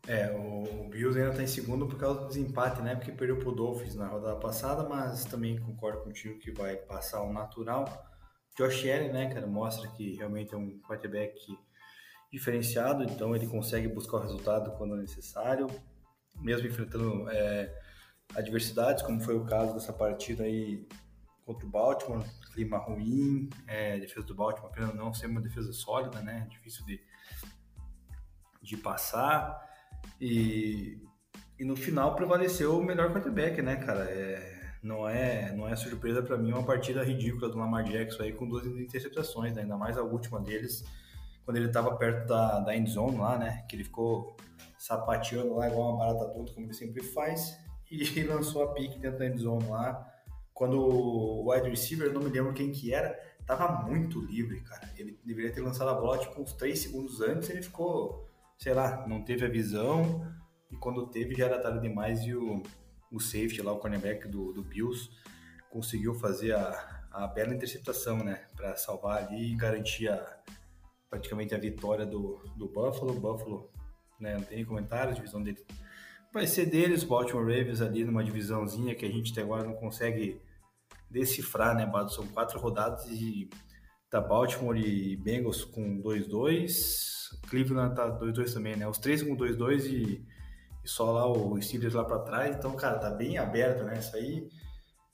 É, 0.06 0.30
o 0.32 0.88
Bills 0.88 1.16
ainda 1.16 1.30
está 1.30 1.42
em 1.44 1.46
segundo 1.46 1.86
por 1.86 1.96
causa 1.96 2.20
do 2.20 2.26
desempate, 2.26 2.82
né? 2.82 2.96
Porque 2.96 3.12
perdeu 3.12 3.38
pro 3.38 3.52
Dolphins 3.54 3.94
na 3.94 4.08
rodada 4.08 4.36
passada, 4.40 4.86
mas 4.86 5.24
também 5.24 5.58
concordo 5.60 6.02
contigo 6.02 6.40
que 6.40 6.50
vai 6.50 6.76
passar 6.76 7.22
o 7.22 7.32
natural. 7.32 7.86
Josh 8.56 8.80
Allen, 8.80 9.12
né, 9.12 9.32
cara, 9.32 9.46
mostra 9.46 9.88
que 9.88 10.14
realmente 10.16 10.52
é 10.52 10.56
um 10.56 10.78
quarterback 10.80 11.56
diferenciado, 12.34 13.04
então 13.04 13.34
ele 13.36 13.46
consegue 13.46 13.86
buscar 13.86 14.16
o 14.16 14.20
resultado 14.20 14.72
quando 14.72 14.96
necessário, 14.96 15.68
mesmo 16.40 16.66
enfrentando 16.66 17.30
é, 17.30 17.72
adversidades, 18.34 19.04
como 19.04 19.20
foi 19.20 19.36
o 19.36 19.44
caso 19.44 19.72
dessa 19.72 19.92
partida 19.92 20.42
aí 20.42 20.84
contra 21.44 21.64
o 21.64 21.70
Baltimore, 21.70 22.24
clima 22.52 22.76
ruim, 22.78 23.48
é, 23.68 24.00
defesa 24.00 24.26
do 24.26 24.34
Baltimore 24.34 24.68
apenas 24.68 24.92
não 24.96 25.14
ser 25.14 25.26
uma 25.26 25.40
defesa 25.40 25.72
sólida, 25.72 26.20
né, 26.22 26.48
difícil 26.50 26.84
de, 26.84 27.00
de 28.60 28.76
passar. 28.78 29.56
E, 30.20 30.98
e 31.56 31.64
no 31.64 31.76
final 31.76 32.16
prevaleceu 32.16 32.76
o 32.76 32.82
melhor 32.82 33.12
quarterback, 33.12 33.62
né, 33.62 33.76
cara? 33.76 34.10
É, 34.10 34.72
não 34.82 35.08
é 35.08 35.52
não 35.52 35.68
é 35.68 35.76
surpresa 35.76 36.20
para 36.20 36.36
mim 36.36 36.50
uma 36.50 36.64
partida 36.64 37.04
ridícula 37.04 37.48
do 37.48 37.58
Lamar 37.58 37.84
Jackson 37.84 38.24
aí 38.24 38.32
com 38.32 38.48
duas 38.48 38.66
interceptações, 38.66 39.54
né? 39.54 39.62
ainda 39.62 39.76
mais 39.76 39.96
a 39.96 40.02
última 40.02 40.40
deles, 40.40 40.84
quando 41.44 41.56
ele 41.56 41.66
estava 41.66 41.96
perto 41.96 42.26
da, 42.26 42.60
da 42.60 42.76
end 42.76 42.90
zone 42.90 43.18
lá, 43.18 43.38
né? 43.38 43.64
Que 43.68 43.76
ele 43.76 43.84
ficou 43.84 44.36
sapateando 44.78 45.54
lá 45.54 45.68
igual 45.68 45.90
uma 45.90 45.98
barata 45.98 46.32
tonta, 46.32 46.52
como 46.52 46.66
ele 46.66 46.74
sempre 46.74 47.02
faz, 47.02 47.58
e 47.90 48.22
lançou 48.24 48.62
a 48.62 48.72
pique 48.72 48.98
dentro 48.98 49.18
da 49.18 49.26
end 49.26 49.38
zone 49.38 49.66
lá. 49.68 50.10
Quando 50.52 50.78
o 50.78 51.50
wide 51.50 51.68
receiver, 51.68 52.12
não 52.12 52.22
me 52.22 52.30
lembro 52.30 52.52
quem 52.52 52.70
que 52.70 52.94
era, 52.94 53.18
tava 53.44 53.82
muito 53.82 54.20
livre, 54.20 54.60
cara. 54.60 54.88
Ele 54.96 55.18
deveria 55.24 55.52
ter 55.52 55.60
lançado 55.60 55.90
a 55.90 55.94
bola 55.94 56.18
tipo 56.18 56.40
uns 56.40 56.52
3 56.52 56.78
segundos 56.78 57.20
antes, 57.20 57.50
ele 57.50 57.62
ficou 57.62 58.24
sei 58.58 58.72
lá, 58.72 59.06
não 59.06 59.22
teve 59.22 59.44
a 59.44 59.48
visão 59.48 60.26
e 60.70 60.76
quando 60.76 61.06
teve 61.08 61.34
já 61.34 61.46
era 61.46 61.60
tarde 61.60 61.80
demais 61.80 62.20
e 62.22 62.34
o, 62.34 62.62
o 63.10 63.20
safety 63.20 63.62
lá, 63.62 63.72
o 63.72 63.78
cornerback 63.78 64.28
do, 64.28 64.52
do 64.52 64.62
Bills, 64.62 65.10
conseguiu 65.70 66.14
fazer 66.14 66.52
a, 66.52 67.06
a 67.10 67.26
bela 67.26 67.54
interceptação, 67.54 68.18
né, 68.18 68.46
para 68.54 68.76
salvar 68.76 69.24
ali 69.24 69.52
e 69.52 69.56
garantir 69.56 70.08
a, 70.08 70.38
praticamente 71.14 71.54
a 71.54 71.58
vitória 71.58 72.04
do, 72.04 72.40
do 72.56 72.66
Buffalo. 72.66 73.14
Buffalo, 73.14 73.70
né, 74.20 74.34
não 74.34 74.42
tem 74.42 74.56
nem 74.56 74.66
comentário, 74.66 75.12
a 75.12 75.14
divisão 75.14 75.40
dele 75.40 75.64
vai 76.32 76.48
ser 76.48 76.66
deles, 76.66 77.04
Baltimore 77.04 77.44
Ravens 77.44 77.80
ali 77.80 78.04
numa 78.04 78.24
divisãozinha 78.24 78.96
que 78.96 79.06
a 79.06 79.08
gente 79.08 79.30
até 79.30 79.42
agora 79.42 79.62
não 79.62 79.74
consegue 79.74 80.40
decifrar, 81.08 81.76
né, 81.76 81.86
Bado? 81.86 82.12
São 82.12 82.26
quatro 82.26 82.58
rodadas 82.58 83.06
e 83.08 83.48
tá 84.10 84.20
Baltimore 84.20 84.76
e 84.76 85.16
Bengals 85.16 85.64
com 85.64 86.02
2-2, 86.02 87.38
Cleveland 87.48 87.94
tá 87.94 88.10
2-2 88.18 88.52
também, 88.52 88.74
né? 88.74 88.88
Os 88.88 88.98
três 88.98 89.22
com 89.22 89.36
2-2 89.36 89.86
e, 89.86 90.26
e, 90.84 90.88
só 90.88 91.12
lá 91.12 91.30
o 91.30 91.60
Steelers 91.62 91.94
lá 91.94 92.04
para 92.04 92.18
trás. 92.18 92.56
Então, 92.56 92.74
cara, 92.74 92.98
tá 92.98 93.10
bem 93.10 93.38
aberto, 93.38 93.84
né? 93.84 93.98
Isso 93.98 94.16
aí 94.16 94.48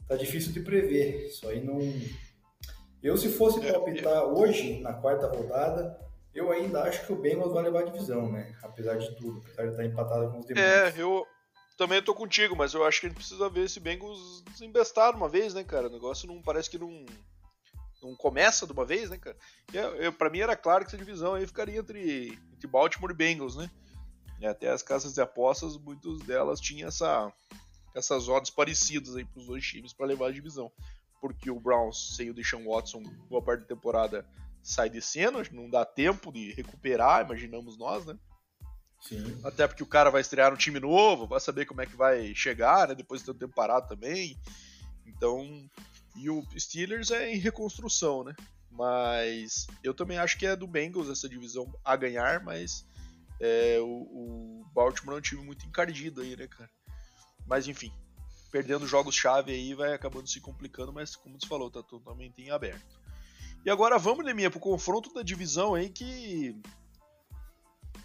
tá 0.09 0.17
difícil 0.17 0.53
de 0.53 0.61
prever. 0.61 1.27
Isso 1.27 1.47
aí 1.47 1.63
não. 1.63 1.79
Eu, 3.03 3.17
se 3.17 3.29
fosse 3.31 3.65
é, 3.67 3.73
palpitar 3.73 4.13
é. 4.13 4.23
hoje, 4.23 4.81
na 4.81 4.93
quarta 4.93 5.27
rodada, 5.27 5.99
eu 6.35 6.53
ainda 6.53 6.83
acho 6.83 7.07
que 7.07 7.13
o 7.13 7.17
Bengals 7.17 7.53
vai 7.53 7.63
levar 7.63 7.81
a 7.81 7.85
divisão, 7.85 8.31
né? 8.31 8.55
Apesar 8.63 8.97
de 8.97 9.15
tudo, 9.17 9.41
apesar 9.45 9.65
de 9.65 9.71
estar 9.71 9.85
empatado 9.85 10.31
com 10.31 10.39
os 10.39 10.47
demais. 10.47 10.65
É, 10.65 11.01
eu 11.01 11.27
também 11.77 12.03
tô 12.03 12.15
contigo, 12.15 12.55
mas 12.55 12.75
eu 12.75 12.85
acho 12.85 13.01
que 13.01 13.07
a 13.07 13.09
gente 13.09 13.19
precisa 13.19 13.49
ver 13.49 13.65
esse 13.65 13.81
Bengals 13.81 14.43
desembestar 14.51 15.17
uma 15.17 15.29
vez, 15.29 15.55
né, 15.55 15.65
cara? 15.65 15.89
O 15.89 15.93
negócio 15.93 16.29
não 16.29 16.43
parece 16.43 16.69
que 16.69 16.79
não 16.79 17.05
não 18.03 18.17
começa 18.17 18.67
de 18.67 18.73
uma 18.73 18.85
vez, 18.85 19.11
né, 19.11 19.19
cara? 19.19 19.37
E 19.73 20.11
pra 20.13 20.31
mim 20.31 20.41
era 20.41 20.57
claro 20.57 20.85
que 20.85 20.89
essa 20.89 20.97
divisão 20.97 21.35
aí 21.35 21.47
ficaria 21.47 21.79
entre, 21.79 22.39
entre 22.53 22.67
Baltimore 22.67 23.11
e 23.11 23.15
Bengals, 23.15 23.57
né? 23.57 23.71
E 24.41 24.47
até 24.47 24.71
as 24.71 24.83
casas 24.83 25.13
de 25.13 25.21
apostas, 25.21 25.77
muitas 25.77 26.19
delas 26.21 26.61
tinham 26.61 26.89
essa, 26.89 27.31
essas 27.95 28.29
odds 28.29 28.51
parecidas 28.51 29.17
aí 29.17 29.25
pros 29.25 29.47
dois 29.47 29.65
times 29.65 29.93
para 29.93 30.07
levar 30.07 30.29
a 30.29 30.33
divisão. 30.33 30.73
Porque 31.21 31.51
o 31.51 31.61
Browns, 31.61 32.17
sem 32.17 32.31
o 32.31 32.35
Deshaun 32.35 32.65
Watson, 32.65 33.03
boa 33.29 33.43
parte 33.43 33.61
da 33.61 33.67
temporada 33.67 34.27
sai 34.63 34.89
de 34.91 35.01
cena, 35.01 35.43
não 35.53 35.69
dá 35.69 35.85
tempo 35.85 36.33
de 36.33 36.53
recuperar, 36.53 37.25
imaginamos 37.25 37.79
nós, 37.79 38.05
né? 38.05 38.19
Sim. 39.01 39.41
Até 39.43 39.67
porque 39.67 39.83
o 39.83 39.87
cara 39.87 40.11
vai 40.11 40.21
estrear 40.21 40.53
um 40.53 40.57
time 40.57 40.79
novo, 40.79 41.27
vai 41.27 41.41
saber 41.41 41.65
como 41.65 41.81
é 41.81 41.87
que 41.87 41.97
vai 41.97 42.35
chegar, 42.35 42.89
né? 42.89 42.95
Depois 42.95 43.21
de 43.21 43.27
ter 43.27 43.33
um 43.33 43.39
tempo 43.39 43.55
parado 43.55 43.89
também. 43.89 44.39
Então, 45.07 45.69
e 46.17 46.29
o 46.29 46.45
Steelers 46.59 47.11
é 47.11 47.33
em 47.33 47.39
reconstrução, 47.39 48.25
né? 48.25 48.35
Mas 48.71 49.67
eu 49.83 49.95
também 49.95 50.19
acho 50.19 50.39
que 50.39 50.47
é 50.47 50.55
do 50.55 50.67
Bengals 50.67 51.09
essa 51.09 51.29
divisão 51.29 51.73
a 51.85 51.97
ganhar, 51.97 52.45
mas 52.45 52.87
é, 53.41 53.79
o, 53.81 53.87
o, 53.87 54.65
Baltimore 54.73 55.17
é 55.17 55.19
um 55.19 55.23
time 55.23 55.43
muito 55.43 55.67
encardido 55.67 56.21
aí, 56.21 56.37
né, 56.37 56.47
cara? 56.47 56.71
Mas 57.47 57.67
enfim, 57.67 57.93
perdendo 58.51 58.87
jogos-chave 58.87 59.53
aí 59.53 59.75
vai 59.75 59.93
acabando 59.93 60.29
se 60.29 60.41
complicando, 60.41 60.93
mas 60.93 61.15
como 61.17 61.41
você 61.41 61.47
falou, 61.47 61.71
tá 61.71 61.83
totalmente 61.83 62.43
em 62.43 62.51
aberto. 62.51 63.01
E 63.65 63.71
agora 63.71 63.99
vamos, 63.99 64.25
Neminha, 64.25 64.51
pro 64.51 64.59
confronto 64.59 65.13
da 65.13 65.23
divisão 65.23 65.75
aí 65.75 65.89
que. 65.89 66.57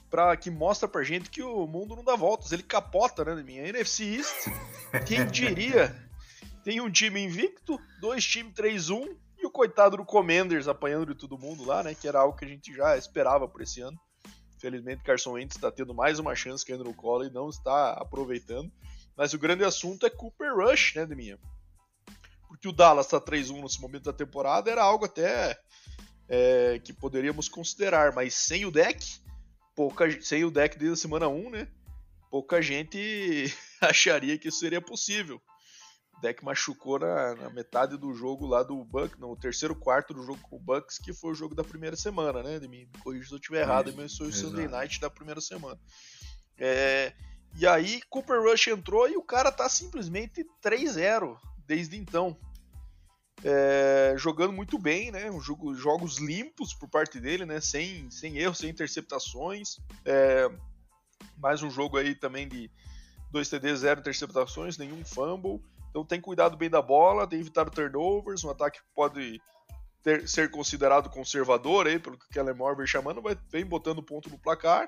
Pra, 0.10 0.38
que 0.38 0.49
mostra 0.49 0.88
pra 0.88 1.03
gente 1.03 1.29
que 1.29 1.41
o 1.41 1.65
mundo 1.65 1.95
não 1.95 2.03
dá 2.03 2.15
voltas, 2.15 2.51
ele 2.51 2.63
capota, 2.63 3.25
né, 3.25 3.36
Neminha? 3.36 3.67
NFC 3.67 4.17
East, 4.17 4.47
quem 5.05 5.25
diria 5.27 6.05
tem 6.63 6.81
um 6.81 6.89
time 6.89 7.21
invicto, 7.21 7.79
dois 7.99 8.25
times 8.25 8.53
3-1 8.53 9.15
e 9.38 9.45
o 9.45 9.51
coitado 9.51 9.97
do 9.97 10.03
Commanders 10.05 10.67
apanhando 10.67 11.13
de 11.13 11.15
todo 11.15 11.38
mundo 11.38 11.63
lá, 11.63 11.84
né? 11.84 11.93
Que 11.93 12.08
era 12.08 12.19
algo 12.19 12.36
que 12.36 12.43
a 12.43 12.47
gente 12.47 12.73
já 12.73 12.97
esperava 12.97 13.47
por 13.47 13.62
esse 13.62 13.81
ano. 13.81 13.99
Infelizmente, 14.58 15.03
Carson 15.03 15.34
Wentz 15.34 15.55
está 15.55 15.71
tendo 15.71 15.93
mais 15.93 16.17
uma 16.17 16.34
chance 16.34 16.65
que 16.65 16.75
colo 16.95 17.23
e 17.23 17.29
não 17.29 17.49
está 17.49 17.91
aproveitando. 17.91 18.71
Mas 19.17 19.34
o 19.34 19.39
grande 19.39 19.63
assunto 19.63 20.06
é 20.06 20.10
Cooper 20.10 20.56
Rush, 20.56 20.95
né, 20.95 21.06
Deminha? 21.06 21.39
Porque 22.47 22.67
o 22.67 22.73
Dallas 22.73 23.06
está 23.06 23.19
3-1 23.19 23.62
nesse 23.62 23.82
momento 23.82 24.04
da 24.04 24.13
temporada 24.13 24.69
era 24.69 24.84
algo 24.84 25.06
até 25.06 25.60
é, 26.28 26.80
que 26.84 26.93
poderíamos 26.93 27.47
considerar, 27.47 28.13
mas 28.13 28.34
sem 28.34 28.65
o 28.65 28.71
deck, 28.71 29.19
pouca, 29.75 30.10
sem 30.21 30.43
o 30.43 30.51
deck 30.51 30.78
desde 30.78 30.93
a 30.93 31.01
semana 31.01 31.28
1, 31.28 31.49
né? 31.49 31.67
Pouca 32.30 32.62
gente 32.62 33.54
acharia 33.82 34.38
que 34.38 34.49
isso 34.49 34.60
seria 34.60 34.82
possível. 34.82 35.41
O 36.17 36.21
deck 36.21 36.43
machucou 36.43 36.97
na, 36.97 37.36
na, 37.36 37.49
metade 37.49 37.97
do 37.97 38.13
jogo 38.13 38.47
lá 38.47 38.63
do 38.63 38.84
Bucks, 38.86 39.19
no 39.19 39.36
terceiro 39.36 39.75
quarto 39.75 40.13
do 40.13 40.23
jogo 40.23 40.39
com 40.43 40.56
o 40.56 40.60
Bucks, 40.60 40.97
que 40.97 41.13
foi 41.13 41.32
o 41.32 41.36
jogo 41.36 41.54
da 41.54 41.63
primeira 41.63 41.95
semana, 41.95 42.41
né? 42.41 42.60
Me, 42.60 42.86
me 42.86 42.99
corrija 43.04 43.28
se 43.28 43.34
eu 43.34 43.38
estiver 43.38 43.62
errado, 43.62 43.93
mas 43.95 44.15
foi 44.15 44.28
o 44.28 44.34
Sunday 44.34 44.67
Night 44.67 44.99
da 44.99 45.10
primeira 45.10 45.41
semana. 45.41 45.80
É, 46.58 47.13
e 47.58 47.65
aí, 47.65 48.01
Cooper 48.10 48.41
Rush 48.41 48.67
entrou 48.67 49.10
e 49.10 49.15
o 49.15 49.23
cara 49.23 49.51
tá 49.51 49.69
simplesmente 49.69 50.45
3-0 50.63 51.38
desde 51.65 51.97
então. 51.97 52.38
É, 53.43 54.15
jogando 54.17 54.53
muito 54.53 54.79
bem, 54.79 55.12
né? 55.12 55.29
Um 55.29 55.39
jogo, 55.39 55.75
jogos 55.75 56.17
limpos 56.17 56.73
por 56.73 56.89
parte 56.89 57.19
dele, 57.19 57.45
né? 57.45 57.62
Sem, 57.62 58.10
sem 58.10 58.38
erros, 58.38 58.58
sem 58.58 58.69
interceptações. 58.69 59.77
É, 60.03 60.49
mais 61.38 61.62
um 61.62 61.69
jogo 61.69 61.97
aí 61.97 62.15
também 62.15 62.47
de 62.47 62.71
2 63.31 63.49
TD, 63.49 63.75
0 63.75 63.99
interceptações, 63.99 64.77
nenhum 64.77 65.03
fumble. 65.05 65.62
Então 65.89 66.03
tem 66.03 66.19
cuidado 66.19 66.58
bem 66.58 66.69
da 66.69 66.81
bola, 66.81 67.27
tem 67.27 67.39
evitado 67.39 67.71
turnovers, 67.71 68.43
um 68.43 68.49
ataque 68.49 68.79
que 68.79 68.86
pode 68.93 69.41
ter, 70.06 70.30
ser 70.30 70.52
considerado 70.52 71.10
conservador, 71.10 71.88
aí, 71.88 71.98
pelo 71.98 72.15
que 72.15 72.26
o 72.26 72.30
Kellen 72.30 72.54
Moore 72.54 72.78
vem 72.78 72.86
chamando, 72.86 73.24
vai, 73.24 73.36
vem 73.50 73.65
botando 73.65 74.04
ponto 74.04 74.30
no 74.30 74.38
placar 74.38 74.88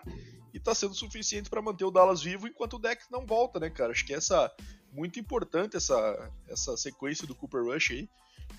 e 0.53 0.57
está 0.57 0.75
sendo 0.75 0.93
suficiente 0.93 1.49
para 1.49 1.59
manter 1.59 1.85
o 1.85 1.91
Dallas 1.91 2.21
vivo 2.21 2.47
enquanto 2.47 2.75
o 2.75 2.79
deck 2.79 3.03
não 3.09 3.25
volta, 3.25 3.59
né, 3.59 3.67
cara? 3.67 3.91
Acho 3.91 4.05
que 4.05 4.13
essa 4.13 4.53
muito 4.91 5.19
importante 5.19 5.75
essa, 5.75 6.31
essa 6.47 6.77
sequência 6.77 7.25
do 7.25 7.33
Cooper 7.33 7.63
Rush 7.63 7.91
aí, 7.91 8.09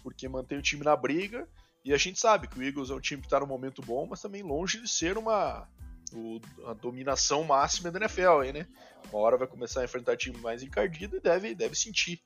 porque 0.02 0.28
mantém 0.28 0.58
o 0.58 0.62
time 0.62 0.84
na 0.84 0.96
briga. 0.96 1.48
E 1.84 1.94
a 1.94 1.96
gente 1.96 2.18
sabe 2.18 2.48
que 2.48 2.58
o 2.58 2.62
Eagles 2.62 2.90
é 2.90 2.94
um 2.94 3.00
time 3.00 3.22
que 3.22 3.28
está 3.28 3.38
num 3.38 3.46
momento 3.46 3.80
bom, 3.80 4.04
mas 4.04 4.20
também 4.20 4.42
longe 4.42 4.80
de 4.80 4.88
ser 4.88 5.16
uma, 5.16 5.66
o, 6.12 6.40
a 6.66 6.74
dominação 6.74 7.44
máxima 7.44 7.90
da 7.92 8.00
NFL 8.00 8.40
aí, 8.42 8.52
né? 8.52 8.66
Uma 9.12 9.22
hora 9.22 9.36
vai 9.36 9.46
começar 9.46 9.82
a 9.82 9.84
enfrentar 9.84 10.16
time 10.16 10.36
mais 10.38 10.64
encardido 10.64 11.16
e 11.16 11.20
deve, 11.20 11.54
deve 11.54 11.76
sentir. 11.76 12.20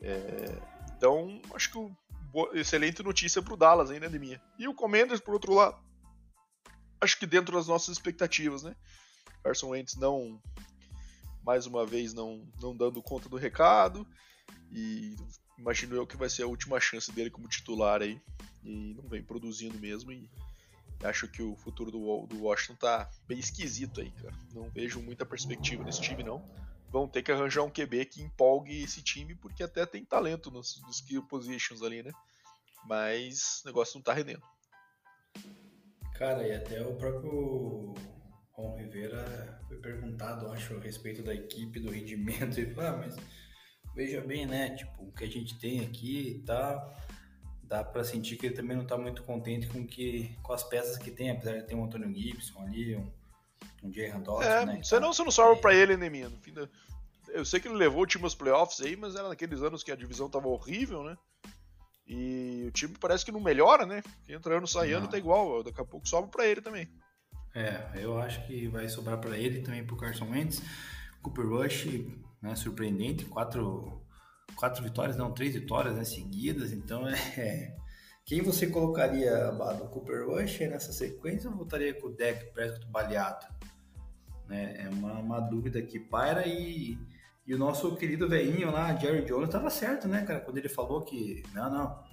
É, 0.00 0.58
então, 0.96 1.40
acho 1.54 1.70
que 1.70 1.78
o, 1.78 1.94
excelente 2.54 3.02
notícia 3.02 3.42
para 3.42 3.54
o 3.54 3.56
Dallas 3.56 3.90
ainda, 3.90 4.08
de 4.08 4.18
minha. 4.18 4.40
E 4.58 4.68
o 4.68 4.74
Commanders, 4.74 5.20
por 5.20 5.34
outro 5.34 5.54
lado, 5.54 5.78
acho 7.00 7.18
que 7.18 7.26
dentro 7.26 7.54
das 7.56 7.66
nossas 7.66 7.96
expectativas, 7.96 8.62
né? 8.62 8.74
Carson 9.42 9.68
Wentz 9.68 9.96
não, 9.96 10.40
mais 11.44 11.66
uma 11.66 11.86
vez, 11.86 12.12
não, 12.12 12.46
não 12.60 12.76
dando 12.76 13.02
conta 13.02 13.28
do 13.28 13.36
recado. 13.36 14.06
E 14.70 15.16
imagino 15.58 15.94
eu 15.94 16.06
que 16.06 16.16
vai 16.16 16.28
ser 16.28 16.42
a 16.42 16.48
última 16.48 16.80
chance 16.80 17.10
dele 17.12 17.30
como 17.30 17.48
titular 17.48 18.02
aí. 18.02 18.20
E 18.64 18.94
não 18.94 19.08
vem 19.08 19.22
produzindo 19.22 19.78
mesmo. 19.78 20.12
E 20.12 20.28
acho 21.02 21.28
que 21.28 21.42
o 21.42 21.54
futuro 21.56 21.90
do, 21.90 22.26
do 22.26 22.42
Washington 22.42 22.74
tá 22.74 23.10
bem 23.28 23.38
esquisito 23.38 24.00
aí, 24.00 24.10
cara. 24.10 24.34
Não 24.52 24.68
vejo 24.70 25.00
muita 25.00 25.24
perspectiva 25.24 25.84
nesse 25.84 26.00
time, 26.00 26.22
não 26.22 26.44
vão 26.96 27.06
ter 27.06 27.22
que 27.22 27.30
arranjar 27.30 27.62
um 27.62 27.70
QB 27.70 28.06
que 28.06 28.22
empolgue 28.22 28.82
esse 28.82 29.02
time, 29.02 29.34
porque 29.34 29.62
até 29.62 29.84
tem 29.84 30.04
talento 30.04 30.50
nos, 30.50 30.80
nos 30.82 30.96
skill 30.96 31.22
positions 31.26 31.82
ali, 31.82 32.02
né? 32.02 32.10
Mas 32.86 33.62
o 33.62 33.66
negócio 33.66 33.96
não 33.96 34.02
tá 34.02 34.14
rendendo. 34.14 34.42
Cara, 36.14 36.46
e 36.46 36.54
até 36.54 36.80
o 36.80 36.94
próprio 36.94 37.94
Ron 38.52 38.76
Rivera 38.76 39.60
foi 39.68 39.76
perguntado, 39.76 40.48
acho, 40.48 40.74
a 40.74 40.80
respeito 40.80 41.22
da 41.22 41.34
equipe, 41.34 41.78
do 41.78 41.90
rendimento, 41.90 42.56
e 42.60 42.72
falou, 42.72 42.90
ah, 42.90 42.96
mas 42.96 43.16
veja 43.94 44.22
bem, 44.22 44.46
né, 44.46 44.74
tipo, 44.74 45.04
o 45.04 45.12
que 45.12 45.24
a 45.24 45.28
gente 45.28 45.58
tem 45.58 45.80
aqui 45.80 46.28
e 46.28 46.42
tá, 46.44 46.78
tal, 46.78 46.96
dá 47.62 47.84
para 47.84 48.04
sentir 48.04 48.36
que 48.36 48.46
ele 48.46 48.54
também 48.54 48.76
não 48.76 48.84
está 48.84 48.96
muito 48.96 49.22
contente 49.24 49.66
com 49.66 49.86
que 49.86 50.34
com 50.42 50.52
as 50.52 50.62
peças 50.62 50.96
que 50.96 51.10
tem, 51.10 51.30
apesar 51.30 51.58
de 51.58 51.66
ter 51.66 51.74
um 51.74 51.84
Antônio 51.84 52.14
Gibson 52.14 52.62
ali, 52.62 52.96
um, 52.96 53.12
um 53.82 53.92
Jay 53.92 54.08
Randolph, 54.08 54.44
é, 54.44 54.66
né? 54.66 54.80
Você 54.82 54.98
não, 54.98 55.12
você 55.12 55.24
não 55.24 55.30
sobra 55.30 55.56
é. 55.56 55.60
para 55.60 55.74
ele, 55.74 55.96
né, 55.96 56.08
minha? 56.08 56.28
No 56.28 56.38
fim 56.38 56.52
da... 56.52 56.68
Eu 57.28 57.44
sei 57.44 57.60
que 57.60 57.68
ele 57.68 57.76
levou 57.76 58.02
o 58.02 58.06
time 58.06 58.24
aos 58.24 58.34
playoffs 58.34 58.80
aí, 58.80 58.96
mas 58.96 59.14
era 59.14 59.28
naqueles 59.28 59.60
anos 59.62 59.82
que 59.82 59.92
a 59.92 59.96
divisão 59.96 60.28
tava 60.28 60.48
horrível, 60.48 61.02
né? 61.02 61.16
E 62.06 62.64
o 62.68 62.70
time 62.70 62.94
parece 63.00 63.24
que 63.24 63.32
não 63.32 63.40
melhora, 63.40 63.84
né? 63.84 64.02
Entra 64.28 64.56
ano, 64.56 64.66
sai 64.66 64.92
ano, 64.92 65.08
tá 65.08 65.18
igual. 65.18 65.62
Daqui 65.62 65.80
a 65.80 65.84
pouco 65.84 66.08
sobra 66.08 66.30
para 66.30 66.46
ele 66.46 66.60
também. 66.60 66.88
É, 67.54 67.90
eu 67.96 68.18
acho 68.18 68.46
que 68.46 68.68
vai 68.68 68.88
sobrar 68.88 69.18
para 69.18 69.36
ele 69.36 69.60
também 69.60 69.84
pro 69.84 69.96
Carson 69.96 70.30
Wentz. 70.30 70.62
Cooper 71.20 71.48
Rush, 71.48 71.86
né, 72.40 72.54
surpreendente, 72.54 73.24
quatro, 73.24 74.00
quatro 74.54 74.84
vitórias, 74.84 75.16
não, 75.16 75.32
três 75.32 75.54
vitórias 75.54 75.96
né, 75.96 76.04
seguidas, 76.04 76.72
então 76.72 77.06
é... 77.08 77.74
Quem 78.26 78.42
você 78.42 78.66
colocaria, 78.66 79.52
Bado? 79.52 79.84
Cooper 79.84 80.26
Rush 80.26 80.58
nessa 80.62 80.92
sequência 80.92 81.48
ou 81.48 81.54
voltaria 81.54 81.94
com 81.94 82.08
o 82.08 82.12
deck 82.12 82.52
Prescott 82.52 82.84
baleado? 82.88 83.46
Né, 84.48 84.84
é 84.84 84.88
uma, 84.88 85.12
uma 85.12 85.40
dúvida 85.40 85.80
que 85.80 86.00
paira 86.00 86.44
e, 86.44 86.98
e 87.46 87.54
o 87.54 87.58
nosso 87.58 87.94
querido 87.94 88.28
velhinho 88.28 88.72
lá, 88.72 88.96
Jerry 88.96 89.24
Jones, 89.24 89.46
estava 89.46 89.70
certo, 89.70 90.08
né, 90.08 90.24
cara? 90.24 90.40
Quando 90.40 90.58
ele 90.58 90.68
falou 90.68 91.02
que, 91.02 91.44
não, 91.54 91.70
não, 91.70 92.04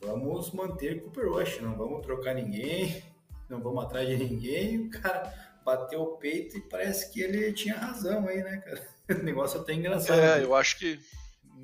vamos 0.00 0.50
manter 0.50 1.00
Cooper 1.04 1.30
Rush, 1.30 1.60
não 1.60 1.76
vamos 1.76 2.04
trocar 2.04 2.34
ninguém, 2.34 3.04
não 3.48 3.60
vamos 3.60 3.84
atrás 3.84 4.08
de 4.08 4.16
ninguém. 4.16 4.86
O 4.86 4.90
cara 4.90 5.32
bateu 5.64 6.02
o 6.02 6.16
peito 6.16 6.58
e 6.58 6.62
parece 6.62 7.12
que 7.12 7.20
ele 7.20 7.52
tinha 7.52 7.76
razão 7.76 8.26
aí, 8.26 8.42
né, 8.42 8.56
cara? 8.56 8.94
O 9.20 9.22
negócio 9.22 9.58
é 9.58 9.60
até 9.60 9.74
engraçado. 9.74 10.18
É, 10.18 10.42
eu 10.42 10.54
acho 10.54 10.78
que 10.78 10.98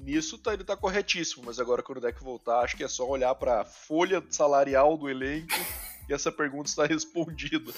nisso 0.05 0.39
tá, 0.39 0.53
ele 0.53 0.65
tá 0.65 0.77
corretíssimo, 0.77 1.45
mas 1.47 1.59
agora 1.59 1.83
quando 1.83 1.99
o 1.99 2.01
deck 2.01 2.23
voltar, 2.23 2.61
acho 2.61 2.77
que 2.77 2.85
é 2.85 2.89
só 2.89 3.09
olhar 3.09 3.35
para 3.35 3.63
a 3.63 3.65
folha 3.65 4.23
salarial 4.31 4.97
do 4.97 5.09
elenco 5.09 5.55
e 6.09 6.13
essa 6.13 6.31
pergunta 6.33 6.69
está 6.69 6.87
respondida. 6.87 7.73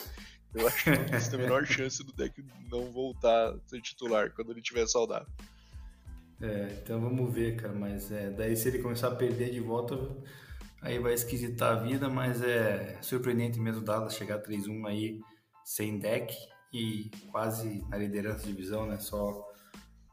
Eu 0.54 0.66
acho 0.66 0.84
que 0.84 0.90
existe 0.90 1.34
a 1.34 1.38
menor 1.38 1.64
chance 1.66 2.04
do 2.04 2.12
deck 2.12 2.44
não 2.70 2.92
voltar 2.92 3.50
a 3.50 3.58
ser 3.66 3.80
titular 3.80 4.30
quando 4.32 4.52
ele 4.52 4.60
tiver 4.60 4.86
saudável. 4.86 5.26
É, 6.40 6.78
então 6.82 7.00
vamos 7.00 7.32
ver, 7.32 7.56
cara, 7.56 7.72
mas 7.72 8.10
é, 8.10 8.28
daí 8.30 8.56
se 8.56 8.68
ele 8.68 8.80
começar 8.80 9.08
a 9.08 9.14
perder 9.14 9.50
de 9.50 9.60
volta, 9.60 9.96
aí 10.82 10.98
vai 10.98 11.14
esquisitar 11.14 11.72
a 11.72 11.80
vida, 11.80 12.08
mas 12.08 12.42
é 12.42 12.98
surpreendente 13.00 13.60
mesmo 13.60 13.80
o 13.80 13.84
Dallas 13.84 14.14
chegar 14.14 14.42
3-1 14.42 14.86
aí 14.86 15.20
sem 15.64 15.98
deck 15.98 16.34
e 16.72 17.10
quase 17.30 17.86
na 17.88 17.96
liderança 17.96 18.40
da 18.40 18.46
divisão, 18.46 18.86
né? 18.86 18.98
Só 18.98 19.48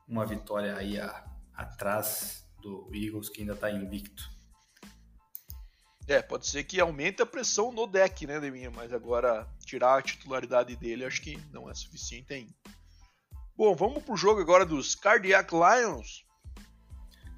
uma 0.07 0.25
vitória 0.25 0.75
aí 0.75 0.99
a, 0.99 1.28
atrás 1.59 2.45
do 2.61 2.89
Eagles 2.93 3.29
que 3.29 3.41
ainda 3.41 3.53
está 3.53 3.69
invicto. 3.69 4.23
É, 6.07 6.21
pode 6.21 6.47
ser 6.47 6.63
que 6.63 6.79
aumente 6.79 7.21
a 7.21 7.25
pressão 7.25 7.71
no 7.71 7.85
deck, 7.85 8.25
né, 8.25 8.39
Deminha? 8.39 8.71
Mas 8.71 8.91
agora 8.91 9.47
tirar 9.63 9.99
a 9.99 10.01
titularidade 10.01 10.75
dele 10.75 11.05
acho 11.05 11.21
que 11.21 11.37
não 11.51 11.69
é 11.69 11.73
suficiente 11.75 12.33
ainda. 12.33 12.53
Bom, 13.55 13.75
vamos 13.75 14.03
pro 14.03 14.17
jogo 14.17 14.41
agora 14.41 14.65
dos 14.65 14.95
Cardiac 14.95 15.53
Lions. 15.53 16.25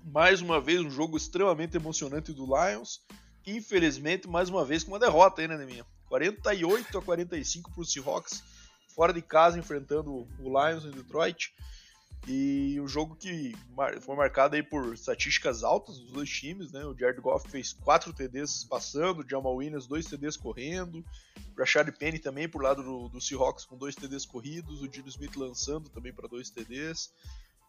Mais 0.05 0.41
uma 0.41 0.61
vez 0.61 0.79
um 0.79 0.89
jogo 0.89 1.17
extremamente 1.17 1.75
emocionante 1.75 2.31
do 2.31 2.45
Lions. 2.45 3.01
Infelizmente, 3.45 4.29
mais 4.29 4.47
uma 4.47 4.63
vez 4.63 4.83
com 4.83 4.91
uma 4.91 4.99
derrota 4.99 5.45
né, 5.47 5.57
Deminha? 5.57 5.85
48 6.07 6.97
a 6.97 7.01
45 7.01 7.71
para 7.71 7.81
o 7.81 7.85
Seahawks, 7.85 8.43
fora 8.95 9.11
de 9.11 9.21
casa 9.21 9.57
enfrentando 9.57 10.13
o 10.13 10.27
Lions 10.43 10.85
em 10.85 10.91
Detroit. 10.91 11.53
E 12.27 12.79
um 12.79 12.87
jogo 12.87 13.15
que 13.15 13.55
foi 14.01 14.15
marcado 14.15 14.55
aí 14.55 14.61
por 14.61 14.93
estatísticas 14.93 15.63
altas 15.63 15.97
dos 15.97 16.11
dois 16.11 16.29
times, 16.29 16.71
né? 16.71 16.85
O 16.85 16.95
Jared 16.95 17.19
Goff 17.19 17.49
fez 17.49 17.73
4 17.73 18.13
TDs 18.13 18.63
passando, 18.63 19.21
o 19.21 19.29
Jamal 19.29 19.55
Williams 19.55 19.87
2 19.87 20.05
TDs 20.05 20.37
correndo, 20.37 21.03
o 21.55 21.59
Rashad 21.59 21.89
Penny 21.91 22.19
também 22.19 22.47
por 22.47 22.61
lado 22.61 22.83
do, 22.83 23.09
do 23.09 23.19
Seahawks 23.19 23.65
com 23.65 23.75
2 23.75 23.95
TDs 23.95 24.25
corridos, 24.25 24.83
o 24.83 24.87
Dino 24.87 25.07
Smith 25.07 25.35
lançando 25.35 25.89
também 25.89 26.13
para 26.13 26.27
2 26.27 26.49
TDs. 26.51 27.11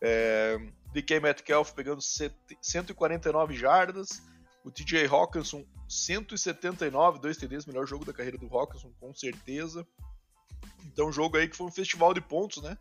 É, 0.03 0.59
DK 0.93 1.21
Metcalf 1.21 1.73
pegando 1.73 2.03
149 2.03 3.55
jardas, 3.55 4.21
o 4.65 4.71
TJ 4.71 5.07
Hawkinson 5.07 5.65
179, 5.88 7.21
2 7.21 7.37
TDs, 7.37 7.67
melhor 7.67 7.87
jogo 7.87 8.05
da 8.05 8.12
carreira 8.12 8.37
do 8.37 8.55
Hawkinson, 8.55 8.93
com 9.01 9.15
certeza. 9.15 9.87
Então, 10.85 11.12
jogo 11.12 11.37
aí 11.37 11.49
que 11.49 11.57
foi 11.57 11.67
um 11.67 11.71
festival 11.71 12.12
de 12.12 12.21
pontos, 12.21 12.62
né? 12.62 12.77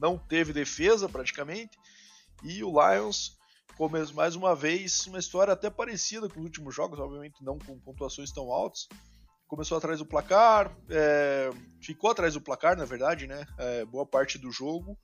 Não 0.00 0.18
teve 0.18 0.52
defesa 0.52 1.08
praticamente. 1.08 1.78
E 2.42 2.62
o 2.62 2.70
Lions, 2.70 3.36
como 3.76 3.96
mais 4.14 4.36
uma 4.36 4.54
vez, 4.54 5.06
uma 5.06 5.18
história 5.18 5.52
até 5.52 5.70
parecida 5.70 6.28
com 6.28 6.40
os 6.40 6.44
últimos 6.44 6.74
jogos, 6.74 6.98
obviamente 6.98 7.42
não 7.42 7.58
com 7.58 7.78
pontuações 7.78 8.30
tão 8.32 8.50
altas. 8.50 8.88
Começou 9.48 9.78
atrás 9.78 9.98
do 10.00 10.06
placar, 10.06 10.76
é, 10.90 11.50
ficou 11.80 12.10
atrás 12.10 12.34
do 12.34 12.40
placar, 12.40 12.76
na 12.76 12.84
verdade, 12.84 13.26
né? 13.26 13.46
É, 13.56 13.84
boa 13.84 14.04
parte 14.04 14.38
do 14.38 14.50
jogo. 14.50 14.98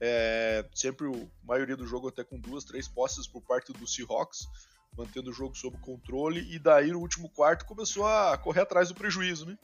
É, 0.00 0.68
sempre 0.74 1.06
a 1.06 1.46
maioria 1.46 1.76
do 1.76 1.86
jogo 1.86 2.08
até 2.08 2.24
com 2.24 2.38
duas, 2.38 2.64
três 2.64 2.88
posses 2.88 3.26
por 3.26 3.42
parte 3.42 3.72
do 3.72 3.86
Seahawks 3.86 4.46
mantendo 4.96 5.30
o 5.30 5.32
jogo 5.32 5.54
sob 5.54 5.76
controle, 5.78 6.40
e 6.52 6.58
daí 6.58 6.90
no 6.90 7.00
último 7.00 7.28
quarto 7.28 7.66
começou 7.66 8.06
a 8.06 8.36
correr 8.38 8.62
atrás 8.62 8.88
do 8.88 8.94
prejuízo, 8.94 9.46
né? 9.46 9.58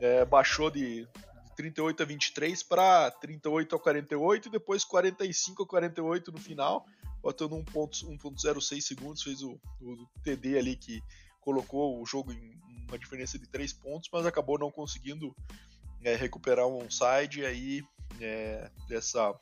É, 0.00 0.24
baixou 0.24 0.70
de 0.70 1.06
38 1.54 2.02
a 2.02 2.06
23 2.06 2.62
para 2.62 3.10
38 3.10 3.76
a 3.76 3.78
48 3.78 4.48
e 4.48 4.50
depois 4.50 4.84
45 4.84 5.62
a 5.62 5.66
48 5.66 6.32
no 6.32 6.38
final, 6.38 6.86
botando 7.22 7.56
1.06 7.56 8.80
segundos, 8.80 9.22
fez 9.22 9.42
o, 9.42 9.58
o, 9.80 10.06
TD 10.22 10.58
ali 10.58 10.76
que 10.76 11.02
colocou 11.40 12.00
o 12.00 12.06
jogo 12.06 12.32
em 12.32 12.58
uma 12.88 12.98
diferença 12.98 13.38
de 13.38 13.46
3 13.46 13.72
pontos, 13.72 14.08
mas 14.12 14.26
acabou 14.26 14.58
não 14.58 14.70
conseguindo 14.70 15.34
é, 16.02 16.14
recuperar 16.14 16.66
um 16.66 16.84
onside 16.84 17.44
aí 17.44 17.82
é, 18.20 18.70
dessa 18.88 19.34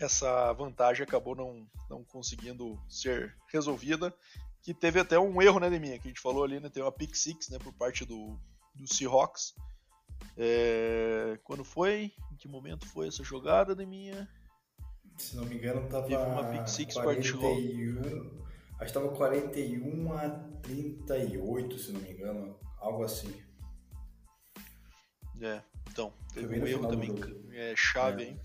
essa 0.00 0.52
vantagem 0.54 1.04
acabou 1.04 1.36
não, 1.36 1.68
não 1.88 2.02
conseguindo 2.02 2.80
ser 2.88 3.36
resolvida. 3.52 4.14
Que 4.62 4.72
teve 4.72 4.98
até 4.98 5.18
um 5.18 5.40
erro, 5.40 5.60
né, 5.60 5.68
Deminha? 5.68 5.98
Que 5.98 6.08
a 6.08 6.10
gente 6.10 6.20
falou 6.20 6.42
ali, 6.42 6.58
né? 6.58 6.68
Tem 6.68 6.82
uma 6.82 6.92
pick 6.92 7.14
six, 7.14 7.48
né, 7.50 7.58
por 7.58 7.72
parte 7.74 8.04
do, 8.04 8.38
do 8.74 8.86
Seahawks. 8.86 9.54
É, 10.36 11.38
quando 11.44 11.64
foi? 11.64 12.12
Em 12.32 12.36
que 12.36 12.48
momento 12.48 12.86
foi 12.86 13.08
essa 13.08 13.22
jogada, 13.22 13.74
Deminha? 13.74 14.28
Se 15.16 15.36
não 15.36 15.44
me 15.44 15.56
engano, 15.56 15.86
tava. 15.88 16.06
Teve 16.06 16.22
uma 16.22 16.44
pick 16.44 16.68
six 16.68 16.94
41, 16.94 18.40
Acho 18.78 18.86
que 18.86 18.92
tava 18.92 19.08
41 19.10 20.12
a 20.14 20.28
38, 20.62 21.78
se 21.78 21.92
não 21.92 22.00
me 22.00 22.10
engano. 22.10 22.58
Algo 22.78 23.04
assim. 23.04 23.30
É, 25.42 25.62
então, 25.90 26.12
teve 26.32 26.60
um 26.60 26.66
erro 26.66 26.88
também 26.88 27.14
é, 27.52 27.74
chave, 27.76 28.22
é. 28.22 28.26
hein? 28.28 28.40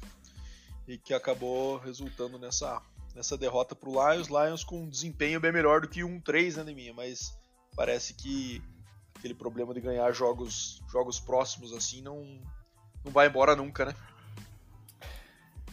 e 0.88 0.98
que 0.98 1.14
acabou 1.14 1.78
resultando 1.78 2.38
nessa, 2.38 2.82
nessa 3.14 3.38
derrota 3.38 3.76
para 3.76 3.90
o 3.90 4.14
Lions. 4.14 4.28
Lions 4.28 4.64
com 4.64 4.82
um 4.82 4.90
desempenho 4.90 5.40
bem 5.40 5.52
melhor 5.52 5.82
do 5.82 5.88
que 5.88 6.04
um 6.04 6.20
3 6.20 6.58
né, 6.58 6.74
minha, 6.74 6.94
mas 6.94 7.38
parece 7.76 8.14
que 8.14 8.62
aquele 9.26 9.34
problema 9.34 9.74
de 9.74 9.82
ganhar 9.82 10.12
jogos, 10.12 10.84
jogos 10.88 11.20
próximos 11.20 11.74
assim 11.74 12.00
não, 12.02 12.40
não 13.04 13.12
vai 13.12 13.28
embora 13.28 13.56
nunca, 13.56 13.86
né? 13.86 13.96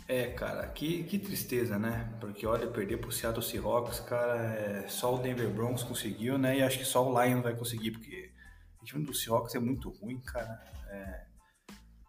É, 0.09 0.29
cara, 0.29 0.67
que, 0.69 1.05
que 1.05 1.19
tristeza, 1.19 1.79
né? 1.79 2.17
Porque 2.19 2.47
olha, 2.47 2.67
perder 2.67 2.99
pro 2.99 3.13
Seattle 3.13 3.45
Seahawks, 3.45 4.01
cara, 4.01 4.55
é, 4.55 4.89
só 4.89 5.15
o 5.15 5.19
Denver 5.19 5.49
Broncos 5.51 5.83
conseguiu, 5.83 6.39
né? 6.39 6.59
E 6.59 6.63
acho 6.63 6.79
que 6.79 6.85
só 6.85 7.07
o 7.07 7.23
Lions 7.23 7.43
vai 7.43 7.55
conseguir, 7.55 7.93
porque 7.93 8.33
o 8.81 8.85
time 8.85 9.05
do 9.05 9.15
Seahawks 9.15 9.55
é 9.55 9.59
muito 9.61 9.91
ruim, 9.91 10.19
cara. 10.21 10.61
É, 10.89 11.27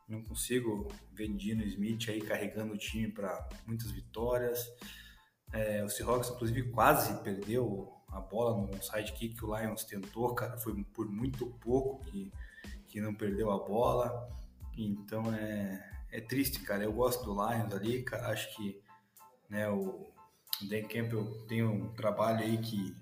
não 0.07 0.23
consigo 0.23 0.91
ver 1.11 1.27
Dino 1.29 1.63
Smith 1.63 2.09
aí 2.09 2.21
carregando 2.21 2.73
o 2.73 2.77
time 2.77 3.11
para 3.11 3.47
muitas 3.65 3.91
vitórias. 3.91 4.65
É, 5.51 5.83
o 5.83 5.89
Seahawks, 5.89 6.29
inclusive, 6.29 6.71
quase 6.71 7.21
perdeu 7.21 7.93
a 8.13 8.19
bola 8.19 8.67
no 8.67 8.81
sidekick 8.81 9.35
que 9.35 9.45
o 9.45 9.57
Lions 9.57 9.83
tentou, 9.83 10.33
cara. 10.35 10.57
Foi 10.57 10.73
por 10.93 11.09
muito 11.09 11.47
pouco 11.47 12.03
que, 12.05 12.31
que 12.87 13.01
não 13.01 13.13
perdeu 13.13 13.51
a 13.51 13.57
bola. 13.57 14.29
Então 14.77 15.33
é, 15.33 15.83
é 16.11 16.21
triste, 16.21 16.59
cara. 16.61 16.83
Eu 16.83 16.93
gosto 16.93 17.25
do 17.25 17.33
Lions 17.33 17.73
ali, 17.73 18.03
cara. 18.03 18.29
Acho 18.29 18.55
que 18.55 18.81
né, 19.49 19.69
o 19.69 20.11
Dan 20.61 20.83
Campbell 20.83 21.45
tem 21.47 21.63
um 21.63 21.93
trabalho 21.93 22.39
aí 22.39 22.57
que 22.57 22.95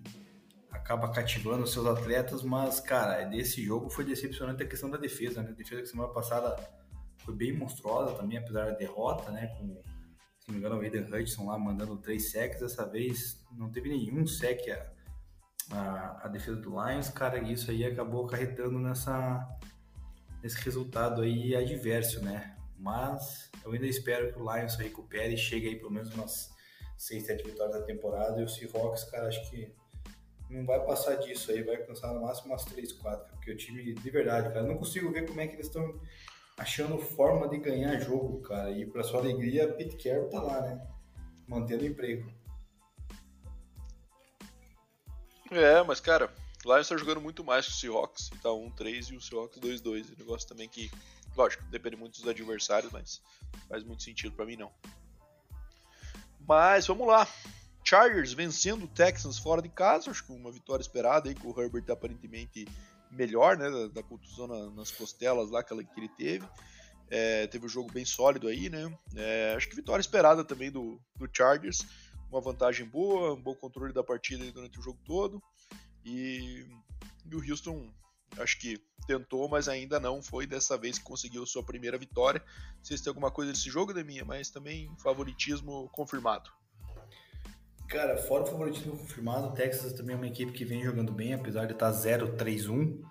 acaba 0.71 1.09
cativando 1.09 1.63
os 1.63 1.73
seus 1.73 1.85
atletas, 1.85 2.43
mas, 2.43 2.79
cara, 2.79 3.23
desse 3.25 3.63
jogo 3.63 3.89
foi 3.89 4.05
decepcionante 4.05 4.63
a 4.63 4.67
questão 4.67 4.89
da 4.89 4.97
defesa, 4.97 5.43
né? 5.43 5.49
A 5.49 5.53
defesa 5.53 5.81
que 5.81 5.87
semana 5.87 6.09
passada 6.09 6.57
foi 7.19 7.35
bem 7.35 7.53
monstruosa 7.53 8.15
também, 8.15 8.37
apesar 8.37 8.65
da 8.65 8.71
derrota, 8.71 9.31
né? 9.31 9.47
Com, 9.57 9.81
se 10.39 10.47
não 10.47 10.53
me 10.53 10.57
engano, 10.57 10.77
o 10.77 10.81
Aiden 10.81 11.03
Hudson 11.03 11.45
lá 11.45 11.57
mandando 11.57 11.97
três 11.97 12.31
sacks. 12.31 12.61
Dessa 12.61 12.85
vez 12.85 13.45
não 13.51 13.69
teve 13.69 13.89
nenhum 13.89 14.25
sec 14.25 14.67
a, 14.69 14.91
a, 15.71 16.21
a 16.23 16.27
defesa 16.27 16.57
do 16.57 16.69
Lions, 16.69 17.09
cara, 17.09 17.39
e 17.39 17.53
isso 17.53 17.71
aí 17.71 17.85
acabou 17.85 18.25
acarretando 18.25 18.77
nessa, 18.79 19.47
nesse 20.43 20.59
resultado 20.63 21.21
aí 21.21 21.55
adverso, 21.55 22.23
né? 22.23 22.55
Mas 22.77 23.49
eu 23.63 23.71
ainda 23.71 23.85
espero 23.85 24.33
que 24.33 24.39
o 24.39 24.55
Lions 24.55 24.75
recupere 24.75 25.33
e 25.33 25.37
chegue 25.37 25.67
aí 25.67 25.75
pelo 25.75 25.91
menos 25.91 26.13
umas 26.13 26.51
6, 26.97 27.25
7 27.25 27.43
vitórias 27.43 27.79
da 27.79 27.85
temporada. 27.85 28.39
E 28.41 28.43
o 28.43 28.49
Seahawks, 28.49 29.03
cara, 29.05 29.27
acho 29.27 29.49
que 29.49 29.71
não 30.49 30.65
vai 30.65 30.83
passar 30.85 31.15
disso 31.15 31.51
aí, 31.51 31.63
vai 31.63 31.77
alcançar 31.77 32.13
no 32.13 32.21
máximo 32.21 32.51
umas 32.51 32.65
3, 32.65 32.91
4, 32.93 33.35
porque 33.35 33.51
o 33.51 33.57
time, 33.57 33.93
de 33.93 34.09
verdade, 34.09 34.49
cara, 34.49 34.63
não 34.63 34.77
consigo 34.77 35.11
ver 35.11 35.25
como 35.25 35.39
é 35.39 35.47
que 35.47 35.55
eles 35.55 35.67
estão 35.67 35.99
achando 36.57 36.97
forma 36.97 37.47
de 37.47 37.57
ganhar 37.57 37.99
jogo, 37.99 38.41
cara. 38.41 38.71
E 38.71 38.85
para 38.85 39.03
sua 39.03 39.19
alegria, 39.19 39.71
Pete 39.71 39.95
Carroll 39.95 40.29
tá 40.29 40.41
lá, 40.41 40.61
né? 40.61 40.87
Mantendo 41.47 41.83
o 41.83 41.87
emprego. 41.87 42.31
É, 45.51 45.83
mas 45.83 45.99
cara, 45.99 46.33
o 46.65 46.73
Lions 46.73 46.87
tá 46.87 46.95
jogando 46.95 47.19
muito 47.19 47.43
mais 47.43 47.65
que 47.65 47.73
o 47.73 47.75
Seahawks, 47.75 48.29
tá 48.41 48.49
1-3 48.49 49.11
e 49.11 49.17
o 49.17 49.21
Seahawks 49.21 49.59
2-2. 49.59 50.09
É 50.09 50.13
um 50.13 50.19
negócio 50.19 50.47
também 50.47 50.69
que, 50.69 50.89
lógico, 51.35 51.63
depende 51.65 51.97
muito 51.97 52.19
dos 52.19 52.27
adversários, 52.27 52.91
mas 52.91 53.21
faz 53.67 53.83
muito 53.83 54.01
sentido 54.01 54.33
para 54.33 54.45
mim 54.45 54.55
não. 54.55 54.71
Mas 56.47 56.87
vamos 56.87 57.05
lá. 57.05 57.27
Chargers 57.83 58.31
vencendo 58.31 58.85
o 58.85 58.87
Texans 58.87 59.37
fora 59.37 59.61
de 59.61 59.67
casa, 59.67 60.09
acho 60.09 60.23
que 60.23 60.31
uma 60.31 60.51
vitória 60.51 60.81
esperada 60.81 61.27
aí, 61.27 61.35
com 61.35 61.51
o 61.51 61.61
Herbert 61.61 61.83
aparentemente 61.91 62.65
melhor, 63.11 63.57
né, 63.57 63.69
da, 63.69 63.87
da 63.87 64.03
contusão 64.03 64.47
na, 64.47 64.69
nas 64.69 64.89
costelas 64.89 65.49
lá 65.49 65.61
que, 65.61 65.75
que 65.75 65.99
ele 65.99 66.09
teve. 66.09 66.47
É, 67.09 67.45
teve 67.47 67.65
um 67.65 67.69
jogo 67.69 67.91
bem 67.91 68.05
sólido 68.05 68.47
aí, 68.47 68.69
né? 68.69 68.89
É, 69.17 69.53
acho 69.57 69.67
que 69.67 69.75
vitória 69.75 69.99
esperada 69.99 70.45
também 70.45 70.71
do, 70.71 70.97
do 71.17 71.29
Chargers 71.35 71.85
uma 72.31 72.41
vantagem 72.41 72.85
boa, 72.85 73.33
um 73.33 73.41
bom 73.41 73.53
controle 73.53 73.93
da 73.93 74.03
partida 74.03 74.49
durante 74.51 74.79
o 74.79 74.81
jogo 74.81 74.99
todo. 75.03 75.43
E, 76.05 76.65
e, 77.29 77.35
o 77.35 77.51
Houston, 77.51 77.91
acho 78.39 78.57
que 78.59 78.81
tentou, 79.05 79.49
mas 79.49 79.67
ainda 79.67 79.99
não 79.99 80.21
foi 80.21 80.47
dessa 80.47 80.77
vez 80.77 80.97
que 80.97 81.03
conseguiu 81.03 81.45
sua 81.45 81.63
primeira 81.63 81.97
vitória. 81.97 82.41
Não 82.77 82.83
sei 82.83 82.97
se 82.97 83.03
tem 83.03 83.11
alguma 83.11 83.31
coisa 83.31 83.51
desse 83.51 83.69
jogo, 83.69 83.93
Deminha, 83.93 84.23
mas 84.23 84.49
também 84.49 84.89
favoritismo 84.97 85.89
confirmado. 85.89 86.49
Cara, 87.89 88.17
fora 88.17 88.43
o 88.43 88.47
favoritismo 88.47 88.97
confirmado, 88.97 89.47
o 89.47 89.51
Texas 89.51 89.91
também 89.91 90.15
é 90.15 90.17
uma 90.17 90.27
equipe 90.27 90.53
que 90.53 90.63
vem 90.63 90.81
jogando 90.81 91.11
bem, 91.11 91.33
apesar 91.33 91.65
de 91.65 91.73
estar 91.73 91.91
0-3-1, 91.91 93.03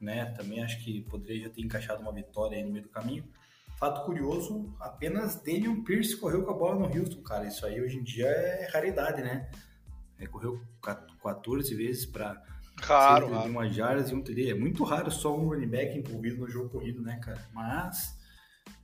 né? 0.00 0.26
Também 0.32 0.62
acho 0.62 0.82
que 0.82 1.02
poderia 1.02 1.44
já 1.44 1.50
ter 1.50 1.62
encaixado 1.62 2.02
uma 2.02 2.12
vitória 2.12 2.58
aí 2.58 2.64
no 2.64 2.72
meio 2.72 2.82
do 2.82 2.90
caminho. 2.90 3.24
Fato 3.84 4.06
curioso, 4.06 4.74
apenas 4.80 5.34
Damian 5.42 5.82
Pierce 5.82 6.16
correu 6.16 6.42
com 6.42 6.50
a 6.52 6.54
bola 6.54 6.74
no 6.74 6.86
Houston, 6.86 7.20
cara. 7.20 7.46
Isso 7.46 7.66
aí 7.66 7.82
hoje 7.82 7.98
em 7.98 8.02
dia 8.02 8.24
é 8.24 8.66
raridade, 8.72 9.20
né? 9.20 9.50
É, 10.18 10.26
correu 10.26 10.58
14 11.22 11.74
vezes 11.74 12.06
para 12.06 12.42
Raro, 12.80 13.28
raro. 13.28 13.50
uma 13.50 13.68
jardas 13.68 14.08
e 14.10 14.14
um 14.14 14.22
TD. 14.22 14.52
É 14.52 14.54
muito 14.54 14.84
raro 14.84 15.10
só 15.10 15.36
um 15.36 15.48
running 15.48 15.68
back 15.68 15.98
envolvido 15.98 16.38
no 16.38 16.48
jogo 16.48 16.70
corrido, 16.70 17.02
né, 17.02 17.20
cara? 17.22 17.46
Mas 17.52 18.18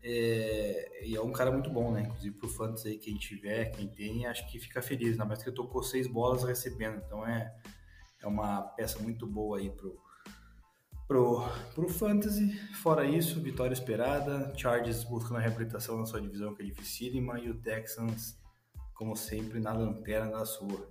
é, 0.02 1.06
e 1.06 1.16
é 1.16 1.22
um 1.22 1.32
cara 1.32 1.50
muito 1.50 1.70
bom, 1.70 1.90
né? 1.92 2.02
Inclusive 2.02 2.36
pro 2.36 2.50
Fantasy 2.50 2.88
aí, 2.88 2.98
quem 2.98 3.16
tiver, 3.16 3.70
quem 3.70 3.88
tem, 3.88 4.26
acho 4.26 4.46
que 4.50 4.58
fica 4.58 4.82
feliz, 4.82 5.12
ainda 5.12 5.24
mais 5.24 5.42
que 5.42 5.48
ele 5.48 5.56
tocou 5.56 5.82
seis 5.82 6.06
bolas 6.06 6.44
recebendo. 6.44 7.00
Então 7.06 7.26
é, 7.26 7.50
é 8.20 8.26
uma 8.26 8.60
peça 8.60 8.98
muito 8.98 9.26
boa 9.26 9.56
aí 9.56 9.70
pro, 9.70 9.98
pro, 11.10 11.42
pro 11.74 11.88
Fantasy. 11.88 12.56
Fora 12.74 13.04
isso, 13.04 13.40
vitória 13.40 13.74
esperada. 13.74 14.56
Chargers 14.56 15.02
buscando 15.02 15.38
a 15.38 15.40
reabilitação 15.40 15.98
na 15.98 16.06
sua 16.06 16.20
divisão, 16.20 16.54
que 16.54 16.62
é 16.62 16.64
dificílima. 16.64 17.40
E 17.40 17.50
o 17.50 17.54
Texans, 17.60 18.38
como 18.94 19.16
sempre, 19.16 19.58
na 19.58 19.72
lanterna 19.72 20.30
da 20.30 20.46
sua. 20.46 20.88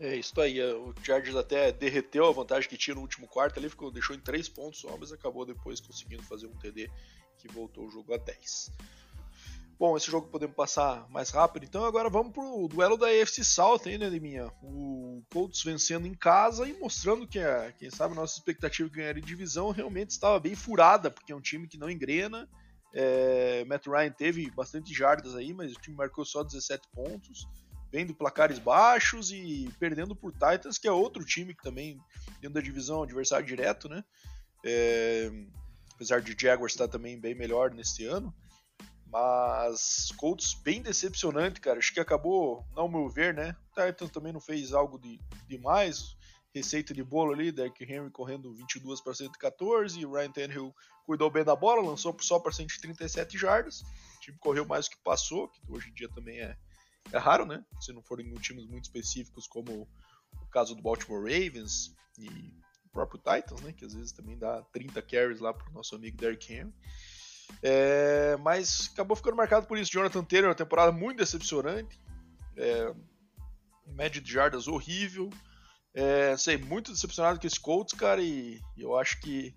É 0.00 0.16
isso 0.16 0.40
aí. 0.40 0.58
É, 0.58 0.74
o 0.74 0.92
Chargers 1.04 1.36
até 1.36 1.70
derreteu 1.70 2.26
a 2.26 2.32
vantagem 2.32 2.68
que 2.68 2.76
tinha 2.76 2.96
no 2.96 3.00
último 3.00 3.28
quarto. 3.28 3.60
Ali 3.60 3.68
ficou, 3.68 3.92
deixou 3.92 4.16
em 4.16 4.20
3 4.20 4.48
pontos 4.48 4.80
só, 4.80 4.96
mas 4.98 5.12
acabou 5.12 5.46
depois 5.46 5.80
conseguindo 5.80 6.24
fazer 6.24 6.48
um 6.48 6.56
TD 6.56 6.90
que 7.38 7.46
voltou 7.46 7.86
o 7.86 7.90
jogo 7.92 8.12
a 8.12 8.16
10. 8.16 8.72
Bom, 9.78 9.94
esse 9.94 10.10
jogo 10.10 10.28
podemos 10.28 10.56
passar 10.56 11.06
mais 11.10 11.28
rápido, 11.28 11.64
então 11.64 11.84
agora 11.84 12.08
vamos 12.08 12.32
pro 12.32 12.66
duelo 12.66 12.96
da 12.96 13.08
AFC 13.08 13.44
South 13.44 13.82
aí, 13.84 13.98
né, 13.98 14.08
Liminha? 14.08 14.50
O 14.62 15.22
Colts 15.30 15.62
vencendo 15.62 16.06
em 16.06 16.14
casa 16.14 16.66
e 16.66 16.72
mostrando 16.78 17.28
que, 17.28 17.38
a, 17.38 17.70
quem 17.72 17.90
sabe, 17.90 18.14
a 18.14 18.16
nossa 18.16 18.38
expectativa 18.38 18.88
de 18.88 18.96
ganhar 18.96 19.12
de 19.12 19.20
divisão 19.20 19.70
realmente 19.72 20.10
estava 20.10 20.40
bem 20.40 20.54
furada, 20.54 21.10
porque 21.10 21.30
é 21.30 21.36
um 21.36 21.42
time 21.42 21.68
que 21.68 21.76
não 21.76 21.90
engrena. 21.90 22.48
É, 22.94 23.66
Matt 23.66 23.86
Ryan 23.86 24.12
teve 24.12 24.50
bastante 24.50 24.94
jardas 24.94 25.34
aí, 25.36 25.52
mas 25.52 25.72
o 25.72 25.78
time 25.78 25.94
marcou 25.94 26.24
só 26.24 26.42
17 26.42 26.88
pontos, 26.94 27.46
vendo 27.92 28.14
placares 28.14 28.58
baixos 28.58 29.30
e 29.30 29.68
perdendo 29.78 30.16
por 30.16 30.32
Titans, 30.32 30.78
que 30.78 30.88
é 30.88 30.92
outro 30.92 31.22
time 31.22 31.54
que 31.54 31.62
também, 31.62 31.98
dentro 32.40 32.54
da 32.54 32.62
divisão, 32.62 33.02
adversário 33.02 33.46
direto, 33.46 33.90
né? 33.90 34.02
É, 34.64 35.30
apesar 35.94 36.22
de 36.22 36.34
Jaguars 36.38 36.72
estar 36.72 36.88
também 36.88 37.20
bem 37.20 37.34
melhor 37.34 37.74
nesse 37.74 38.06
ano. 38.06 38.34
Mas 39.10 40.10
Colts 40.16 40.54
bem 40.54 40.82
decepcionante, 40.82 41.60
cara. 41.60 41.78
Acho 41.78 41.92
que 41.92 42.00
acabou, 42.00 42.64
não 42.74 42.88
meu 42.88 43.08
ver, 43.08 43.34
né? 43.34 43.56
O 43.76 44.08
também 44.08 44.32
não 44.32 44.40
fez 44.40 44.72
algo 44.72 44.98
de 44.98 45.20
demais. 45.46 46.16
Receita 46.54 46.94
de 46.94 47.04
bolo 47.04 47.34
ali, 47.34 47.52
Derrick 47.52 47.84
Henry 47.84 48.10
correndo 48.10 48.54
22 48.54 49.02
para 49.02 49.12
114, 49.12 50.00
e 50.00 50.06
o 50.06 50.12
Ryan 50.14 50.32
Tannehill 50.32 50.74
cuidou 51.04 51.30
bem 51.30 51.44
da 51.44 51.54
bola, 51.54 51.82
lançou 51.82 52.16
só 52.20 52.40
para 52.40 52.50
137 52.50 53.36
jardas. 53.36 53.82
O 53.82 54.20
time 54.20 54.38
correu 54.38 54.64
mais 54.64 54.86
do 54.86 54.92
que 54.92 55.02
passou, 55.04 55.48
que 55.48 55.60
hoje 55.68 55.90
em 55.90 55.92
dia 55.92 56.08
também 56.08 56.40
é, 56.40 56.56
é 57.12 57.18
raro, 57.18 57.44
né? 57.44 57.62
Se 57.78 57.92
não 57.92 58.02
forem 58.02 58.28
em 58.28 58.34
times 58.36 58.66
muito 58.66 58.84
específicos, 58.84 59.46
como 59.46 59.86
o 60.40 60.46
caso 60.50 60.74
do 60.74 60.82
Baltimore 60.82 61.20
Ravens 61.20 61.94
e 62.18 62.26
o 62.86 62.90
próprio 62.90 63.20
Titans, 63.20 63.60
né? 63.60 63.74
Que 63.74 63.84
às 63.84 63.92
vezes 63.92 64.12
também 64.12 64.38
dá 64.38 64.62
30 64.72 65.02
carries 65.02 65.40
lá 65.40 65.52
pro 65.52 65.70
nosso 65.72 65.94
amigo 65.94 66.16
Derrick 66.16 66.50
Henry. 66.50 66.72
É, 67.62 68.36
mas 68.38 68.90
acabou 68.92 69.16
ficando 69.16 69.36
marcado 69.36 69.66
por 69.66 69.78
isso. 69.78 69.92
Jonathan 69.92 70.24
Taylor, 70.24 70.50
uma 70.50 70.54
temporada 70.54 70.92
muito 70.92 71.18
decepcionante. 71.18 72.00
É, 72.56 72.92
média 73.86 74.20
de 74.20 74.30
jardas 74.30 74.68
horrível. 74.68 75.30
É, 75.94 76.36
sei, 76.36 76.58
muito 76.58 76.92
decepcionado 76.92 77.40
com 77.40 77.46
esse 77.46 77.58
Colts, 77.58 77.98
cara, 77.98 78.20
e, 78.20 78.60
e, 78.76 78.82
eu 78.82 78.98
acho 78.98 79.18
que 79.18 79.54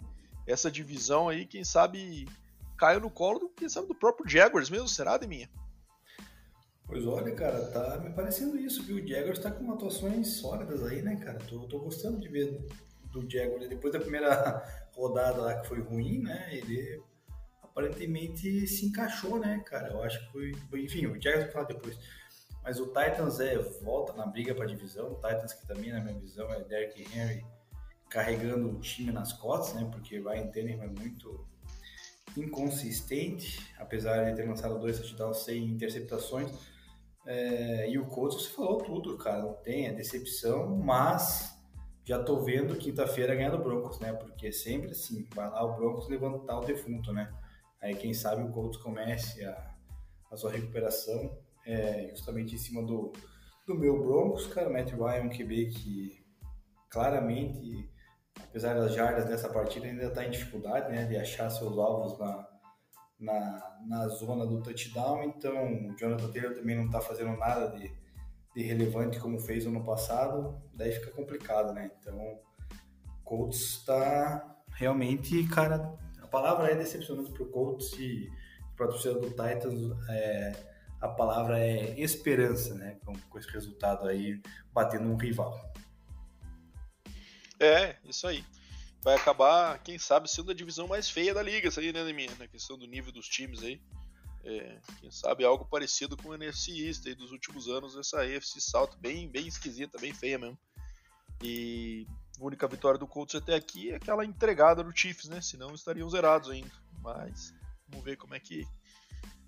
essa 0.48 0.72
divisão 0.72 1.28
aí, 1.28 1.46
quem 1.46 1.66
sabe, 1.66 2.30
caiu 2.78 3.02
no 3.02 3.10
colo, 3.10 3.40
do, 3.40 3.50
quem 3.50 3.68
sabe, 3.68 3.88
do 3.88 3.96
próprio 3.96 4.30
Jaguars 4.30 4.70
mesmo, 4.70 4.88
será, 4.88 5.18
de 5.18 5.28
minha? 5.28 5.50
Pois 6.88 7.06
olha, 7.06 7.36
cara, 7.36 7.68
tá 7.68 8.00
me 8.00 8.12
parecendo 8.12 8.58
isso, 8.58 8.84
viu? 8.84 9.04
O 9.04 9.08
Jaguars 9.08 9.40
tá 9.40 9.52
com 9.52 9.72
atuações 9.72 10.28
sólidas 10.38 10.82
aí, 10.84 11.02
né, 11.02 11.18
cara? 11.18 11.40
Tô, 11.40 11.68
tô 11.68 11.78
gostando 11.80 12.20
de 12.20 12.30
ver 12.30 12.66
do 13.12 13.30
Jaguars. 13.30 13.68
Depois 13.70 13.94
da 13.94 14.00
primeira 14.00 14.64
rodada 14.96 15.42
lá 15.42 15.60
que 15.60 15.68
foi 15.68 15.82
ruim, 15.82 16.24
né? 16.24 16.48
Ele 16.52 17.00
aparentemente 17.80 18.68
se 18.68 18.86
encaixou, 18.86 19.40
né, 19.40 19.64
cara? 19.66 19.90
Eu 19.90 20.04
acho 20.04 20.20
que 20.20 20.32
foi. 20.32 20.82
Enfim, 20.82 21.08
o 21.08 21.22
Jaguars 21.22 21.46
vai 21.46 21.52
falar 21.52 21.66
depois. 21.66 21.98
Mas 22.64 22.80
o 22.80 22.88
Titans 22.88 23.40
é 23.40 23.58
volta 23.58 24.14
na 24.14 24.26
briga 24.26 24.54
para 24.54 24.66
a 24.66 24.68
divisão. 24.68 25.12
O 25.12 25.16
Titans, 25.16 25.54
que 25.54 25.66
também, 25.66 25.92
na 25.92 26.02
minha 26.02 26.20
visão, 26.20 26.52
é 26.52 26.62
Derrick 26.62 27.02
Henry 27.16 27.46
carregando 28.10 28.70
o 28.70 28.80
time 28.80 29.12
nas 29.12 29.34
costas, 29.34 29.82
né? 29.82 29.90
Porque 29.92 30.20
vai 30.20 30.46
Tannehill 30.50 30.84
é 30.84 30.88
muito 30.88 31.48
inconsistente, 32.38 33.60
apesar 33.78 34.30
de 34.30 34.36
ter 34.36 34.48
lançado 34.48 34.78
dois 34.78 35.00
touchdowns 35.00 35.44
sem 35.44 35.66
interceptações. 35.66 36.52
É, 37.26 37.90
e 37.90 37.98
o 37.98 38.06
Colts, 38.06 38.44
você 38.44 38.50
falou 38.50 38.78
tudo, 38.80 39.18
cara. 39.18 39.42
Não 39.42 39.54
tem, 39.54 39.88
é 39.88 39.94
decepção, 39.94 40.76
mas 40.76 41.56
já 42.04 42.22
tô 42.22 42.40
vendo 42.42 42.76
quinta-feira 42.76 43.36
ganhar 43.36 43.52
do 43.52 43.60
Broncos, 43.60 44.00
né? 44.00 44.14
Porque 44.14 44.48
é 44.48 44.52
sempre 44.52 44.92
assim, 44.92 45.28
vai 45.34 45.50
lá 45.50 45.64
o 45.64 45.76
Broncos 45.76 46.10
levantar 46.10 46.60
o 46.60 46.66
defunto, 46.66 47.14
né? 47.14 47.32
Aí 47.82 47.96
quem 47.96 48.14
sabe 48.14 48.44
o 48.44 48.52
Colts 48.52 48.78
comece 48.78 49.44
a, 49.46 49.76
a 50.32 50.38
sua 50.38 50.52
recuperação 50.52 51.38
é, 51.66 52.10
justamente 52.10 52.56
em 52.56 52.58
cima 52.58 52.84
do, 52.84 53.14
do 53.66 53.76
meu 53.76 54.02
Broncos, 54.04 54.48
cara, 54.48 54.70
Matt 54.70 54.92
Ryan, 54.92 55.24
um 55.24 55.30
QB 55.30 55.68
que 55.68 56.26
claramente, 56.90 57.90
apesar 58.42 58.74
das 58.74 58.94
jardas 58.94 59.26
dessa 59.26 59.50
partida, 59.50 59.86
ainda 59.86 60.06
está 60.06 60.26
em 60.26 60.32
dificuldade 60.32 60.92
né, 60.92 61.06
de 61.06 61.16
achar 61.16 61.50
seus 61.50 61.78
alvos 61.78 62.18
na, 62.18 62.48
na, 63.20 63.80
na 63.86 64.08
zona 64.08 64.46
do 64.46 64.62
touchdown, 64.62 65.24
então 65.24 65.90
o 65.90 65.96
Jonathan 65.96 66.32
Taylor 66.32 66.56
também 66.56 66.76
não 66.76 66.86
está 66.86 67.00
fazendo 67.00 67.38
nada 67.38 67.68
de, 67.78 67.92
de 68.56 68.64
relevante 68.64 69.20
como 69.20 69.40
fez 69.40 69.66
ano 69.66 69.84
passado, 69.84 70.60
daí 70.74 70.92
fica 70.92 71.12
complicado, 71.12 71.74
né? 71.74 71.92
Então, 72.00 72.40
Colts 73.24 73.78
está 73.78 74.58
realmente, 74.72 75.48
cara, 75.50 75.94
palavra 76.30 76.72
é 76.72 76.76
decepcionante 76.76 77.32
para 77.32 77.44
o 77.44 77.48
Colts 77.48 77.94
e 77.94 78.30
para 78.76 78.86
a 78.86 78.90
torcida 78.90 79.16
do 79.16 79.30
Titans. 79.30 79.98
É, 80.10 80.52
a 81.02 81.08
palavra 81.08 81.60
é 81.60 82.00
esperança, 82.00 82.76
né? 82.76 82.98
Com, 83.06 83.14
com 83.14 83.40
esse 83.40 83.50
resultado 83.52 84.08
aí, 84.08 84.42
batendo 84.74 85.10
um 85.10 85.16
rival. 85.16 85.58
É, 87.60 87.96
isso 88.06 88.28
aí. 88.28 88.44
Vai 89.02 89.16
acabar, 89.16 89.82
quem 89.82 89.98
sabe, 89.98 90.30
sendo 90.30 90.52
a 90.52 90.54
divisão 90.54 90.88
mais 90.88 91.10
feia 91.10 91.34
da 91.34 91.42
liga, 91.42 91.70
isso 91.70 91.80
aí, 91.80 91.94
né, 91.94 92.04
minha 92.12 92.36
Na 92.38 92.48
questão 92.48 92.78
do 92.78 92.86
nível 92.86 93.12
dos 93.12 93.28
times 93.28 93.64
aí. 93.64 93.82
É, 94.44 94.78
quem 95.00 95.12
sabe 95.12 95.44
algo 95.44 95.66
parecido 95.66 96.16
com 96.16 96.30
o 96.30 96.36
NFC 96.36 96.72
East 96.72 97.06
aí 97.08 97.16
dos 97.16 97.32
últimos 97.32 97.68
anos, 97.68 97.98
essa 97.98 98.22
AFC 98.22 98.60
South 98.62 98.92
bem, 99.00 99.30
bem 99.30 99.48
esquisita, 99.48 99.98
bem 100.00 100.14
feia 100.14 100.38
mesmo. 100.38 100.58
E 101.42 102.08
única 102.46 102.68
vitória 102.68 102.98
do 102.98 103.08
Colts 103.08 103.36
até 103.36 103.56
aqui 103.56 103.92
é 103.92 103.96
aquela 103.96 104.26
entregada 104.26 104.84
do 104.84 104.96
Chiefs, 104.96 105.30
né? 105.30 105.42
Senão 105.42 105.74
estariam 105.74 106.10
zerados 106.10 106.50
ainda. 106.50 106.72
Mas 107.02 107.54
vamos 107.88 108.06
ver 108.06 108.18
como 108.18 108.36
é 108.36 108.40
que 108.40 108.66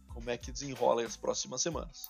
como 0.07 0.29
é 0.29 0.37
que 0.37 0.51
desenrola 0.51 1.03
as 1.03 1.15
próximas 1.15 1.61
semanas. 1.61 2.09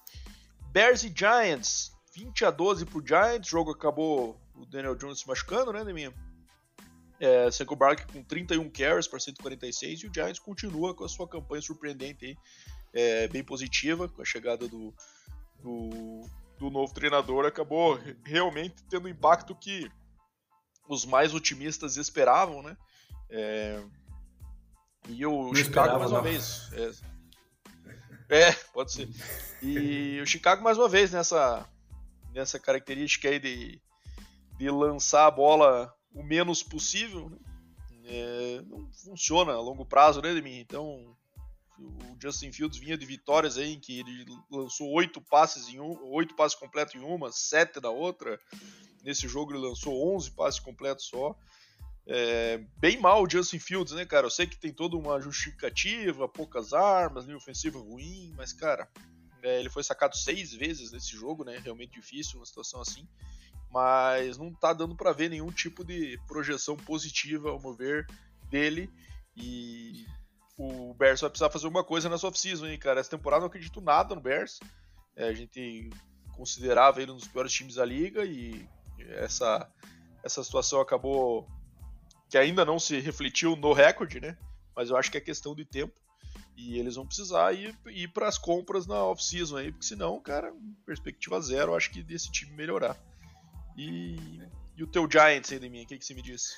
Bears 0.71 1.03
e 1.03 1.13
Giants, 1.15 1.91
20 2.15 2.45
a 2.45 2.51
12 2.51 2.85
pro 2.85 3.05
Giants, 3.05 3.47
o 3.47 3.51
jogo 3.51 3.71
acabou 3.71 4.39
o 4.55 4.65
Daniel 4.65 4.95
Jones 4.95 5.19
se 5.19 5.27
machucando, 5.27 5.71
né, 5.71 5.83
Neminha? 5.83 6.13
É, 7.19 7.47
Barkley 7.75 8.07
com 8.11 8.23
31 8.23 8.67
carries 8.71 9.07
para 9.07 9.19
146 9.19 9.99
e 9.99 10.07
o 10.07 10.13
Giants 10.13 10.39
continua 10.39 10.95
com 10.95 11.03
a 11.03 11.09
sua 11.09 11.27
campanha 11.27 11.61
surpreendente 11.61 12.25
aí, 12.25 12.37
é, 12.93 13.27
bem 13.27 13.43
positiva, 13.43 14.09
com 14.09 14.23
a 14.23 14.25
chegada 14.25 14.67
do, 14.67 14.91
do, 15.61 16.21
do, 16.57 16.71
novo 16.71 16.91
treinador, 16.91 17.45
acabou 17.45 17.99
realmente 18.25 18.83
tendo 18.89 19.05
o 19.05 19.09
impacto 19.09 19.53
que 19.53 19.89
os 20.87 21.05
mais 21.05 21.33
otimistas 21.33 21.97
esperavam, 21.97 22.61
né? 22.61 22.77
É, 23.29 23.83
e 25.07 25.25
o 25.25 25.53
Chicago, 25.55 25.99
mais 25.99 26.11
uma 26.11 26.17
não. 26.17 26.23
vez. 26.23 26.69
É, 28.29 28.47
é, 28.49 28.53
pode 28.73 28.91
ser. 28.91 29.09
E 29.61 30.19
o 30.21 30.25
Chicago, 30.25 30.63
mais 30.63 30.77
uma 30.77 30.87
vez, 30.87 31.11
nessa, 31.11 31.67
nessa 32.33 32.59
característica 32.59 33.29
aí 33.29 33.39
de, 33.39 33.81
de 34.57 34.69
lançar 34.69 35.27
a 35.27 35.31
bola 35.31 35.93
o 36.13 36.23
menos 36.23 36.61
possível, 36.61 37.29
né? 37.29 37.37
é, 38.05 38.61
não 38.67 38.91
funciona 38.91 39.53
a 39.53 39.61
longo 39.61 39.85
prazo, 39.85 40.21
né, 40.21 40.33
de 40.33 40.41
mim? 40.41 40.59
Então, 40.59 41.15
o 41.79 42.17
Justin 42.21 42.51
Fields 42.51 42.77
vinha 42.77 42.97
de 42.97 43.05
vitórias 43.05 43.57
aí 43.57 43.73
em 43.73 43.79
que 43.79 43.99
ele 43.99 44.25
lançou 44.51 44.91
oito 44.91 45.21
passes 45.21 45.69
em 45.69 45.79
um, 45.79 45.97
oito 46.13 46.35
passes 46.35 46.57
completos 46.57 46.95
em 46.95 46.99
uma, 46.99 47.31
sete 47.31 47.81
na 47.81 47.89
outra. 47.89 48.39
Nesse 49.03 49.27
jogo 49.27 49.51
ele 49.51 49.67
lançou 49.67 50.15
11 50.15 50.31
passes 50.31 50.59
completos 50.59 51.05
só. 51.05 51.35
É, 52.07 52.57
bem 52.77 52.99
mal 52.99 53.23
o 53.23 53.29
Justin 53.29 53.59
Fields, 53.59 53.93
né, 53.93 54.05
cara? 54.05 54.25
Eu 54.25 54.31
sei 54.31 54.47
que 54.47 54.57
tem 54.57 54.73
toda 54.73 54.97
uma 54.97 55.19
justificativa, 55.21 56.27
poucas 56.27 56.73
armas, 56.73 57.25
linha 57.25 57.37
ofensiva 57.37 57.79
ruim, 57.79 58.33
mas, 58.35 58.51
cara, 58.51 58.89
é, 59.43 59.59
ele 59.59 59.69
foi 59.69 59.83
sacado 59.83 60.15
seis 60.17 60.51
vezes 60.53 60.91
nesse 60.91 61.15
jogo, 61.15 61.43
né? 61.43 61.59
Realmente 61.63 61.99
difícil 61.99 62.39
uma 62.39 62.45
situação 62.45 62.81
assim 62.81 63.07
mas 63.71 64.37
não 64.37 64.53
tá 64.53 64.73
dando 64.73 64.95
para 64.95 65.13
ver 65.13 65.29
nenhum 65.29 65.49
tipo 65.49 65.83
de 65.83 66.19
projeção 66.27 66.75
positiva, 66.75 67.49
ao 67.49 67.59
meu 67.59 67.73
ver, 67.73 68.05
dele. 68.49 68.91
E 69.35 70.05
o 70.57 70.93
Bears 70.93 71.21
vai 71.21 71.29
precisar 71.29 71.49
fazer 71.49 71.65
alguma 71.65 71.83
coisa 71.83 72.09
nessa 72.09 72.27
off-season, 72.27 72.67
hein, 72.67 72.77
cara. 72.77 72.99
Essa 72.99 73.11
temporada 73.11 73.39
não 73.39 73.47
acredito 73.47 73.79
nada 73.79 74.13
no 74.13 74.21
Bears. 74.21 74.59
É, 75.15 75.29
a 75.29 75.33
gente 75.33 75.89
considerava 76.35 77.01
ele 77.01 77.11
um 77.11 77.15
dos 77.15 77.27
piores 77.27 77.53
times 77.53 77.75
da 77.75 77.85
liga 77.85 78.25
e 78.25 78.67
essa, 79.09 79.69
essa 80.23 80.43
situação 80.43 80.79
acabou 80.79 81.47
que 82.29 82.37
ainda 82.37 82.63
não 82.63 82.79
se 82.79 82.99
refletiu 82.99 83.55
no 83.55 83.73
recorde, 83.73 84.19
né? 84.19 84.37
Mas 84.75 84.89
eu 84.89 84.97
acho 84.97 85.11
que 85.11 85.17
é 85.17 85.21
questão 85.21 85.53
de 85.53 85.65
tempo. 85.65 85.93
E 86.55 86.77
eles 86.77 86.95
vão 86.95 87.05
precisar 87.05 87.53
ir, 87.53 87.77
ir 87.87 88.07
para 88.09 88.27
as 88.27 88.37
compras 88.37 88.85
na 88.85 89.03
off-season 89.03 89.57
aí, 89.57 89.71
porque 89.71 89.85
senão, 89.85 90.19
cara, 90.21 90.53
perspectiva 90.85 91.41
zero, 91.41 91.75
acho 91.75 91.91
que 91.91 92.03
desse 92.03 92.31
time 92.31 92.51
melhorar. 92.53 92.97
E, 93.75 94.41
e 94.77 94.83
o 94.83 94.87
teu 94.87 95.09
Giants 95.09 95.51
aí 95.51 95.59
de 95.59 95.69
mim, 95.69 95.83
o 95.83 95.87
que, 95.87 95.97
que 95.97 96.05
você 96.05 96.13
me 96.13 96.21
diz? 96.21 96.53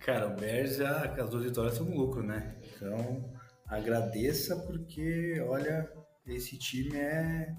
Cara, 0.00 0.28
o 0.28 0.36
Bears, 0.36 0.76
já, 0.76 1.04
as 1.14 1.30
duas 1.30 1.44
vitórias 1.44 1.74
são 1.74 1.86
um 1.86 1.96
lucro, 1.96 2.22
né? 2.22 2.56
Então, 2.64 3.32
agradeça 3.66 4.56
porque, 4.56 5.40
olha, 5.46 5.90
esse 6.26 6.58
time 6.58 6.96
é 6.96 7.54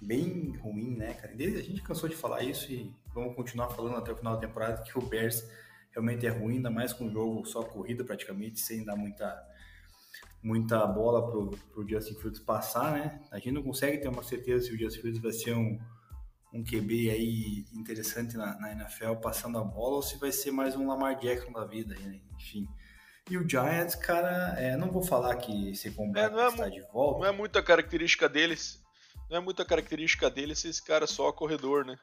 bem 0.00 0.56
ruim, 0.56 0.96
né, 0.96 1.14
cara? 1.14 1.32
A 1.34 1.62
gente 1.62 1.82
cansou 1.82 2.08
de 2.08 2.16
falar 2.16 2.42
isso 2.42 2.72
e 2.72 2.94
vamos 3.14 3.34
continuar 3.34 3.68
falando 3.70 3.96
até 3.96 4.12
o 4.12 4.16
final 4.16 4.34
da 4.34 4.46
temporada 4.46 4.82
que 4.82 4.98
o 4.98 5.02
Bears 5.02 5.44
realmente 5.90 6.26
é 6.26 6.30
ruim, 6.30 6.56
ainda 6.56 6.70
mais 6.70 6.92
com 6.92 7.06
o 7.06 7.10
jogo 7.10 7.44
só 7.44 7.62
corrida 7.62 8.04
praticamente, 8.04 8.60
sem 8.60 8.84
dar 8.84 8.96
muita 8.96 9.46
muita 10.40 10.86
bola 10.86 11.28
pro, 11.28 11.50
pro 11.72 11.88
Justin 11.88 12.14
Fields 12.14 12.38
passar, 12.38 12.92
né? 12.92 13.20
A 13.32 13.38
gente 13.38 13.52
não 13.52 13.62
consegue 13.62 13.98
ter 13.98 14.08
uma 14.08 14.22
certeza 14.22 14.66
se 14.66 14.72
o 14.72 14.78
Justin 14.78 15.00
Fields 15.00 15.20
vai 15.20 15.32
ser 15.32 15.54
um 15.54 15.78
um 16.52 16.64
QB 16.64 17.10
aí 17.10 17.66
interessante 17.74 18.36
na, 18.36 18.58
na, 18.58 18.72
NFL 18.72 19.16
passando 19.16 19.58
a 19.58 19.64
bola 19.64 19.96
ou 19.96 20.02
se 20.02 20.18
vai 20.18 20.32
ser 20.32 20.50
mais 20.50 20.74
um 20.74 20.86
Lamar 20.86 21.18
Jackson 21.18 21.52
da 21.52 21.64
vida, 21.64 21.94
né? 21.94 22.20
enfim. 22.34 22.66
E 23.30 23.36
o 23.36 23.46
Giants, 23.46 23.94
cara, 23.94 24.54
é, 24.58 24.74
não 24.74 24.90
vou 24.90 25.02
falar 25.02 25.36
que 25.36 25.70
esse 25.70 25.90
combate 25.90 26.34
é, 26.34 26.40
é 26.40 26.48
está 26.48 26.68
de 26.68 26.80
volta. 26.90 27.20
Não 27.20 27.26
é 27.26 27.32
muita 27.32 27.62
característica 27.62 28.26
deles. 28.26 28.77
Não 29.30 29.38
é 29.38 29.40
muita 29.40 29.64
característica 29.64 30.30
dele 30.30 30.52
esse 30.52 30.82
cara 30.82 31.06
só 31.06 31.30
corredor, 31.32 31.84
né? 31.84 31.96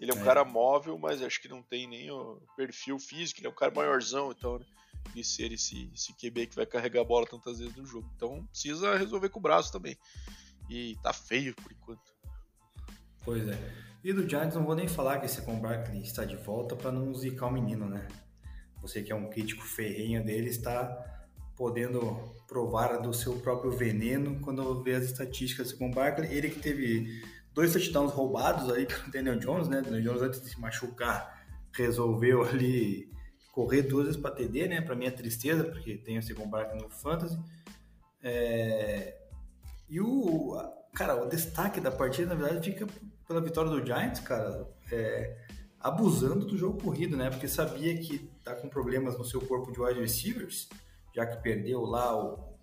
Ele 0.00 0.10
é 0.10 0.14
um 0.14 0.20
é. 0.20 0.24
cara 0.24 0.44
móvel, 0.44 0.98
mas 0.98 1.22
acho 1.22 1.40
que 1.40 1.48
não 1.48 1.62
tem 1.62 1.86
nem 1.86 2.10
o 2.10 2.40
perfil 2.56 2.98
físico, 2.98 3.40
ele 3.40 3.46
é 3.46 3.50
um 3.50 3.54
cara 3.54 3.72
maiorzão, 3.74 4.32
então, 4.32 4.58
né? 4.58 4.66
De 5.14 5.22
ser 5.24 5.52
esse, 5.52 5.90
esse 5.94 6.12
QB 6.14 6.48
que 6.48 6.56
vai 6.56 6.64
carregar 6.64 7.02
a 7.02 7.04
bola 7.04 7.26
tantas 7.26 7.58
vezes 7.58 7.76
no 7.76 7.84
jogo. 7.84 8.10
Então 8.16 8.44
precisa 8.46 8.96
resolver 8.96 9.28
com 9.28 9.38
o 9.38 9.42
braço 9.42 9.72
também. 9.72 9.96
E 10.70 10.96
tá 11.02 11.12
feio 11.12 11.54
por 11.54 11.70
enquanto. 11.70 12.12
Pois 13.24 13.46
é. 13.48 13.58
E 14.02 14.12
do 14.12 14.28
Giants 14.28 14.54
não 14.54 14.64
vou 14.64 14.74
nem 14.74 14.88
falar 14.88 15.20
que 15.20 15.26
esse 15.26 15.42
Con 15.42 15.60
Barkley 15.60 16.02
está 16.02 16.24
de 16.24 16.36
volta 16.36 16.74
para 16.74 16.90
não 16.90 17.14
zicar 17.14 17.46
o 17.46 17.52
menino, 17.52 17.88
né? 17.88 18.08
Você 18.80 19.02
que 19.02 19.12
é 19.12 19.14
um 19.14 19.30
crítico 19.30 19.62
ferrenho 19.62 20.24
dele 20.24 20.48
está 20.48 21.21
podendo 21.62 22.18
provar 22.48 22.96
do 22.96 23.14
seu 23.14 23.34
próprio 23.36 23.70
veneno 23.70 24.40
quando 24.40 24.82
vê 24.82 24.96
as 24.96 25.04
estatísticas 25.04 25.70
do 25.70 25.78
Con 25.78 25.92
Barkley. 25.92 26.28
Ele 26.34 26.50
que 26.50 26.58
teve 26.58 27.22
dois 27.54 27.72
touchdowns 27.72 28.10
roubados 28.10 28.68
aí 28.68 28.84
pelo 28.84 29.12
Daniel 29.12 29.38
Jones, 29.38 29.68
né? 29.68 29.80
Daniel 29.80 30.02
Jones 30.02 30.22
antes 30.22 30.42
de 30.42 30.50
se 30.50 30.60
machucar 30.60 31.40
resolveu 31.72 32.42
ali 32.42 33.08
correr 33.52 33.82
duas 33.82 34.06
vezes 34.06 34.20
para 34.20 34.34
TD, 34.34 34.66
né? 34.66 34.80
Para 34.80 34.96
minha 34.96 35.08
é 35.08 35.12
tristeza, 35.12 35.62
porque 35.62 35.98
tem 35.98 36.16
esse 36.16 36.34
Con 36.34 36.50
Barkley 36.50 36.82
no 36.82 36.90
Fantasy. 36.90 37.38
É... 38.24 39.16
E 39.88 40.00
o, 40.00 40.60
cara, 40.92 41.24
o 41.24 41.28
destaque 41.28 41.80
da 41.80 41.92
partida, 41.92 42.34
na 42.34 42.42
verdade, 42.42 42.72
fica 42.72 42.88
pela 43.28 43.40
vitória 43.40 43.70
do 43.70 43.86
Giants, 43.86 44.18
cara, 44.18 44.68
é, 44.90 45.36
abusando 45.78 46.44
do 46.44 46.58
jogo 46.58 46.82
corrido, 46.82 47.16
né? 47.16 47.30
Porque 47.30 47.46
sabia 47.46 47.96
que 47.96 48.18
tá 48.42 48.52
com 48.52 48.68
problemas 48.68 49.16
no 49.16 49.24
seu 49.24 49.40
corpo 49.42 49.70
de 49.70 49.80
wide 49.80 50.00
receivers, 50.00 50.68
já 51.14 51.26
que 51.26 51.42
perdeu 51.42 51.82
lá 51.82 52.16
o. 52.16 52.56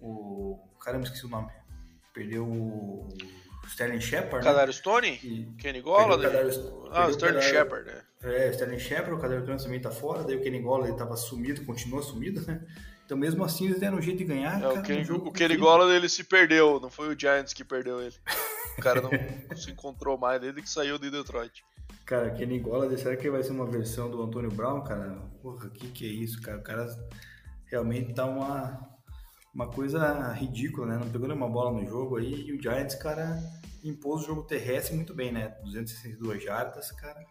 o 0.00 0.58
caramba, 0.80 1.04
esqueci 1.04 1.26
o 1.26 1.28
nome. 1.28 1.50
Perdeu 2.12 2.46
o 2.46 3.08
Sterling 3.66 4.00
Shepard. 4.00 4.46
Né? 4.46 4.72
Stone? 4.72 5.20
E 5.22 5.46
Kenny 5.58 5.80
Golladay? 5.80 6.50
Ah, 6.90 7.06
o 7.06 7.10
Sterling 7.10 7.40
Shepard, 7.40 7.86
né? 7.86 8.02
É, 8.22 8.48
o 8.48 8.50
Sterling 8.52 8.78
Shepard, 8.78 9.14
o 9.14 9.18
Cadar 9.18 9.42
Stone 9.42 9.62
também 9.62 9.80
tá 9.80 9.90
fora, 9.90 10.22
daí 10.22 10.36
o 10.36 10.40
Kenny 10.40 10.60
Golladay 10.60 10.96
tava 10.96 11.16
sumido, 11.16 11.64
continua 11.64 12.02
sumido, 12.02 12.40
né? 12.46 12.64
Então 13.04 13.16
mesmo 13.16 13.44
assim 13.44 13.66
eles 13.66 13.80
deram 13.80 13.98
um 13.98 14.02
jeito 14.02 14.18
de 14.18 14.24
ganhar. 14.24 14.58
É, 14.58 14.60
cara, 14.60 14.80
o 14.80 14.82
Kenny, 14.82 15.10
o 15.10 15.32
Kenny 15.32 15.56
Golladay 15.56 15.96
ele 15.96 16.08
se 16.08 16.24
perdeu, 16.24 16.78
não 16.80 16.88
foi 16.88 17.12
o 17.12 17.18
Giants 17.18 17.52
que 17.52 17.64
perdeu 17.64 18.00
ele. 18.00 18.14
O 18.72 18.80
cara 18.80 19.02
não 19.02 19.10
se 19.54 19.70
encontrou 19.70 20.16
mais 20.16 20.40
desde 20.40 20.62
que 20.62 20.70
saiu 20.70 20.98
de 20.98 21.10
Detroit. 21.10 21.62
Cara, 22.06 22.30
Kenny 22.30 22.58
Golladay, 22.58 22.96
será 22.96 23.16
que 23.18 23.28
vai 23.30 23.42
ser 23.42 23.52
uma 23.52 23.66
versão 23.66 24.10
do 24.10 24.22
Antônio 24.22 24.50
Brown, 24.50 24.82
cara? 24.82 25.10
Porra, 25.42 25.68
que 25.68 25.88
que 25.88 26.06
é 26.06 26.08
isso, 26.08 26.40
cara? 26.40 26.56
O 26.56 26.62
cara 26.62 26.86
realmente 27.72 28.12
tá 28.12 28.26
uma, 28.26 28.86
uma 29.54 29.66
coisa 29.66 30.30
ridícula, 30.32 30.86
né? 30.86 30.98
Não 30.98 31.10
pegou 31.10 31.26
nenhuma 31.26 31.48
bola 31.48 31.72
no 31.72 31.86
jogo 31.86 32.18
aí 32.18 32.46
e 32.46 32.52
o 32.52 32.62
Giants, 32.62 32.94
cara, 32.96 33.42
impôs 33.82 34.22
o 34.22 34.26
jogo 34.26 34.42
terrestre 34.42 34.94
muito 34.94 35.14
bem, 35.14 35.32
né? 35.32 35.48
262 35.64 36.44
jardas, 36.44 36.92
cara, 36.92 37.24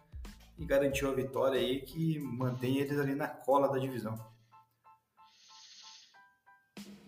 e 0.58 0.66
garantiu 0.66 1.08
a 1.08 1.14
vitória 1.14 1.60
aí 1.60 1.80
que 1.82 2.18
mantém 2.18 2.78
eles 2.78 2.98
ali 2.98 3.14
na 3.14 3.28
cola 3.28 3.68
da 3.68 3.78
divisão. 3.78 4.18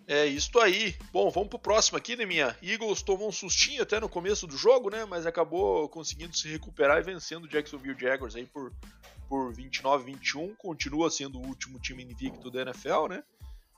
É 0.07 0.25
isto 0.25 0.59
aí. 0.59 0.95
Bom, 1.11 1.29
vamos 1.29 1.49
pro 1.49 1.59
próximo 1.59 1.97
aqui, 1.97 2.15
né, 2.15 2.25
minha? 2.25 2.55
Eagles 2.61 3.01
tomou 3.01 3.27
um 3.27 3.31
sustinho 3.31 3.81
até 3.81 3.99
no 3.99 4.07
começo 4.07 4.45
do 4.47 4.55
jogo, 4.55 4.89
né? 4.89 5.03
Mas 5.03 5.25
acabou 5.25 5.89
conseguindo 5.89 6.37
se 6.37 6.47
recuperar 6.47 6.99
e 6.99 7.03
vencendo 7.03 7.45
o 7.45 7.49
Jacksonville 7.49 7.99
Jaguars 7.99 8.35
aí 8.35 8.45
por, 8.45 8.71
por 9.27 9.53
29-21. 9.53 10.55
Continua 10.57 11.09
sendo 11.09 11.39
o 11.39 11.45
último 11.45 11.79
time 11.79 12.03
invicto 12.03 12.49
da 12.51 12.61
NFL, 12.61 13.07
né? 13.09 13.23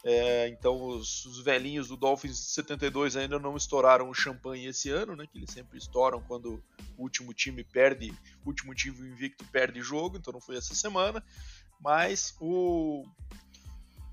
É, 0.03 0.47
então 0.47 0.81
os, 0.81 1.25
os, 1.25 1.43
velhinhos 1.43 1.87
do 1.87 1.97
Dolphins 1.97 2.37
72 2.37 3.17
ainda 3.17 3.39
não 3.39 3.57
estouraram 3.57 4.09
o 4.09 4.13
champanhe 4.13 4.67
esse 4.67 4.89
ano, 4.89 5.15
né? 5.15 5.25
Que 5.29 5.37
eles 5.37 5.51
sempre 5.51 5.77
estouram 5.77 6.21
quando 6.21 6.63
o 6.97 7.01
último 7.01 7.33
time 7.33 7.63
perde, 7.63 8.11
o 8.45 8.47
último 8.47 8.73
time 8.75 8.97
invicto 9.09 9.43
perde 9.45 9.81
jogo, 9.81 10.17
então 10.17 10.31
não 10.31 10.39
foi 10.39 10.55
essa 10.55 10.75
semana. 10.75 11.23
Mas 11.81 12.35
o 12.39 13.03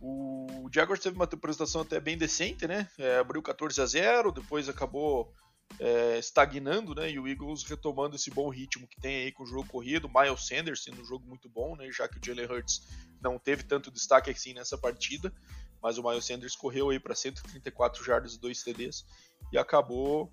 o 0.07 0.69
Jaguars 0.71 1.01
teve 1.01 1.17
uma 1.17 1.25
apresentação 1.25 1.81
até 1.81 1.99
bem 1.99 2.19
decente, 2.19 2.67
né? 2.67 2.89
É, 2.99 3.19
abriu 3.19 3.41
14 3.41 3.81
a 3.81 3.87
0, 3.87 4.33
depois 4.33 4.69
acabou 4.69 5.33
é, 5.79 6.19
estagnando, 6.19 6.95
né? 6.95 7.11
E 7.11 7.19
o 7.19 7.27
Eagles 7.27 7.65
retomando 7.65 8.17
esse 8.17 8.31
bom 8.31 8.49
ritmo 8.49 8.87
que 8.87 9.01
tem 9.01 9.25
aí 9.25 9.33
com 9.33 9.43
o 9.43 9.47
jogo 9.47 9.67
corrido. 9.67 10.09
Miles 10.09 10.47
Sanders 10.47 10.85
sendo 10.85 11.03
um 11.03 11.05
jogo 11.05 11.27
muito 11.27 11.49
bom, 11.49 11.77
né? 11.77 11.91
Já 11.91 12.09
que 12.09 12.19
o 12.19 12.25
Jalen 12.25 12.47
Hurts 12.47 12.87
não 13.21 13.39
teve 13.39 13.63
tanto 13.63 13.91
destaque 13.91 14.31
assim 14.31 14.55
nessa 14.55 14.79
partida. 14.79 15.33
mas 15.83 15.99
o 15.99 16.03
Miles 16.03 16.25
Sanders 16.25 16.57
correu 16.57 16.91
aí 16.91 16.99
para 16.99 17.15
134 17.15 18.05
jardas 18.05 18.35
e 18.35 18.41
2 18.41 18.63
TDs 18.63 19.05
e 19.53 19.59
acabou 19.59 20.33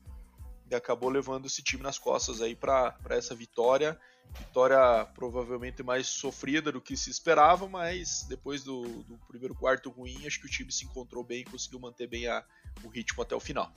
e 0.69 0.75
acabou 0.75 1.09
levando 1.09 1.47
esse 1.47 1.61
time 1.61 1.83
nas 1.83 1.99
costas 1.99 2.41
aí 2.41 2.55
para 2.55 2.95
essa 3.09 3.35
vitória. 3.35 3.99
Vitória 4.39 5.05
provavelmente 5.13 5.83
mais 5.83 6.07
sofrida 6.07 6.71
do 6.71 6.79
que 6.79 6.95
se 6.95 7.09
esperava, 7.09 7.67
mas 7.67 8.23
depois 8.29 8.63
do, 8.63 9.03
do 9.03 9.17
primeiro 9.27 9.53
quarto 9.53 9.89
ruim, 9.89 10.25
acho 10.25 10.39
que 10.39 10.45
o 10.45 10.49
time 10.49 10.71
se 10.71 10.85
encontrou 10.85 11.21
bem 11.21 11.41
e 11.41 11.45
conseguiu 11.45 11.81
manter 11.81 12.07
bem 12.07 12.27
a, 12.27 12.45
o 12.81 12.87
ritmo 12.87 13.21
até 13.21 13.35
o 13.35 13.39
final. 13.41 13.69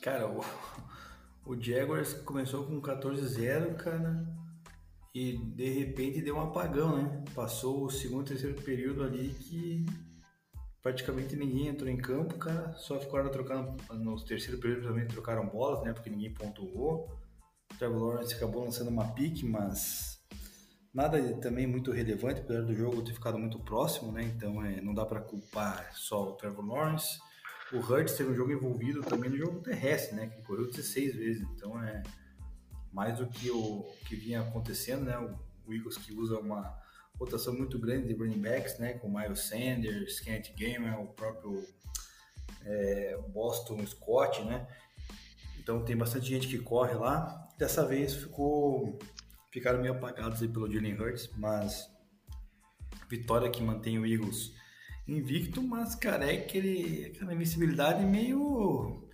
Cara, 0.00 0.28
o, 0.28 0.44
o 1.44 1.60
Jaguars 1.60 2.14
começou 2.14 2.64
com 2.64 2.80
14-0, 2.80 3.76
cara, 3.76 4.26
e 5.14 5.36
de 5.36 5.68
repente 5.70 6.22
deu 6.22 6.36
um 6.36 6.40
apagão, 6.40 6.96
né? 6.96 7.24
Passou 7.34 7.84
o 7.84 7.90
segundo 7.90 8.26
e 8.26 8.28
terceiro 8.28 8.60
período 8.62 9.02
ali 9.02 9.30
que 9.30 9.84
praticamente 10.82 11.34
ninguém 11.34 11.68
entrou 11.68 11.90
em 11.90 11.96
campo, 11.96 12.34
cara. 12.38 12.72
Só 12.74 13.00
ficaram 13.00 13.30
trocando, 13.30 13.76
no 13.94 14.16
terceiro 14.24 14.60
período 14.60 14.88
também 14.88 15.06
trocaram 15.06 15.46
bolas, 15.46 15.82
né? 15.82 15.92
Porque 15.92 16.10
ninguém 16.10 16.32
pontuou. 16.32 17.10
O 17.72 17.78
Trevor 17.78 18.14
Lawrence 18.14 18.34
acabou 18.34 18.64
lançando 18.64 18.88
uma 18.88 19.08
pique, 19.08 19.44
mas 19.44 20.18
nada 20.94 21.20
também 21.36 21.66
muito 21.66 21.90
relevante, 21.90 22.40
apesar 22.40 22.62
do 22.62 22.74
jogo 22.74 23.02
ter 23.02 23.12
ficado 23.12 23.38
muito 23.38 23.58
próximo, 23.58 24.12
né? 24.12 24.22
Então 24.22 24.64
é, 24.64 24.80
não 24.80 24.94
dá 24.94 25.04
para 25.04 25.20
culpar 25.20 25.90
só 25.94 26.30
o 26.30 26.32
Trevor 26.32 26.64
Lawrence. 26.64 27.18
O 27.72 27.78
Hurts 27.78 28.14
teve 28.14 28.30
um 28.30 28.34
jogo 28.34 28.50
envolvido 28.50 29.02
também 29.02 29.30
no 29.30 29.36
jogo 29.36 29.60
terrestre, 29.60 30.16
né? 30.16 30.28
Que 30.28 30.42
correu 30.42 30.70
16 30.70 31.14
vezes. 31.14 31.42
Então 31.54 31.82
é 31.82 32.02
mais 32.92 33.18
do 33.18 33.26
que 33.26 33.50
o 33.50 33.86
que 34.06 34.16
vinha 34.16 34.40
acontecendo, 34.40 35.04
né? 35.04 35.18
O 35.66 35.72
Eagles 35.72 35.98
que 35.98 36.12
usa 36.14 36.38
uma 36.38 36.78
rotação 37.18 37.52
muito 37.54 37.78
grande 37.78 38.08
de 38.08 38.14
running 38.14 38.40
backs, 38.40 38.78
né? 38.78 38.94
Com 38.94 39.10
Miles 39.10 39.40
Sanders, 39.40 40.20
Kenneth 40.20 40.54
Gamer, 40.56 40.98
o 40.98 41.08
próprio 41.08 41.62
é, 42.64 43.18
Boston 43.28 43.84
Scott, 43.86 44.42
né? 44.44 44.66
Então 45.58 45.84
tem 45.84 45.96
bastante 45.96 46.26
gente 46.26 46.48
que 46.48 46.58
corre 46.58 46.94
lá. 46.94 47.46
Dessa 47.58 47.84
vez 47.84 48.14
ficou 48.14 48.98
ficaram 49.50 49.80
meio 49.80 49.94
apagados 49.94 50.40
aí 50.40 50.48
pelo 50.48 50.72
Jalen 50.72 50.98
Hurts, 50.98 51.30
mas 51.36 51.90
vitória 53.10 53.50
que 53.50 53.62
mantém 53.62 53.98
o 53.98 54.06
Eagles 54.06 54.54
invicto, 55.08 55.62
mas 55.62 55.94
cara, 55.94 56.30
é 56.30 56.38
aquele, 56.38 57.06
aquela 57.06 57.34
invencibilidade 57.34 58.04
meio 58.04 59.08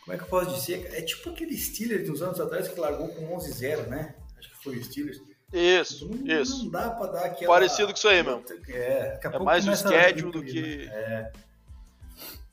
como 0.00 0.14
é 0.14 0.18
que 0.18 0.24
eu 0.24 0.28
posso 0.28 0.54
dizer? 0.54 0.86
É 0.92 1.00
tipo 1.00 1.30
aquele 1.30 1.56
Steelers 1.56 2.04
de 2.04 2.12
uns 2.12 2.20
anos 2.20 2.38
atrás 2.38 2.68
que 2.68 2.78
largou 2.78 3.08
com 3.08 3.36
11-0, 3.38 3.86
né? 3.86 4.14
Acho 4.36 4.50
que 4.50 4.62
foi 4.62 4.76
o 4.76 4.84
Steelers 4.84 5.18
isso, 5.54 6.08
não, 6.08 6.26
isso. 6.26 6.64
Não 6.64 6.70
dá 6.70 6.90
pra 6.90 7.06
dar 7.06 7.24
aquela... 7.26 7.52
Parecido 7.52 7.88
com 7.88 7.94
isso 7.94 8.08
aí 8.08 8.24
mesmo. 8.24 8.44
É, 8.68 9.20
é 9.22 9.38
mais 9.38 9.66
o 9.68 9.76
schedule 9.76 10.32
do 10.32 10.42
que... 10.42 10.88
É. 10.90 11.32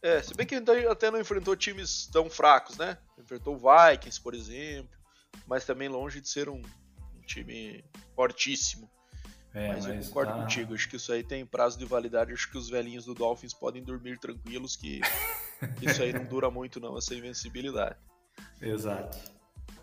é, 0.03 0.21
se 0.21 0.35
bem 0.35 0.45
que 0.45 0.55
até 0.87 1.09
não 1.09 1.19
enfrentou 1.19 1.55
times 1.55 2.07
tão 2.13 2.29
fracos, 2.29 2.77
né? 2.77 2.99
Enfrentou 3.17 3.55
o 3.55 3.57
Vikings, 3.57 4.21
por 4.21 4.35
exemplo, 4.35 4.95
mas 5.47 5.65
também 5.65 5.89
longe 5.89 6.21
de 6.21 6.29
ser 6.29 6.47
um, 6.47 6.61
um 6.61 7.21
time 7.25 7.83
fortíssimo. 8.15 8.87
É, 9.53 9.67
mas, 9.69 9.85
mas, 9.85 9.95
eu 9.95 10.03
concordo 10.07 10.31
tá... 10.31 10.41
contigo, 10.41 10.73
acho 10.73 10.89
que 10.89 10.95
isso 10.95 11.11
aí 11.11 11.23
tem 11.23 11.45
prazo 11.45 11.77
de 11.77 11.85
validade, 11.85 12.31
acho 12.31 12.49
que 12.49 12.57
os 12.57 12.69
velhinhos 12.69 13.05
do 13.05 13.13
Dolphins 13.13 13.53
podem 13.53 13.83
dormir 13.83 14.17
tranquilos, 14.17 14.75
que 14.75 15.01
isso 15.81 16.01
aí 16.01 16.13
não 16.13 16.23
dura 16.23 16.49
muito 16.49 16.79
não, 16.79 16.97
essa 16.97 17.13
invencibilidade. 17.13 17.97
Exato. 18.61 19.17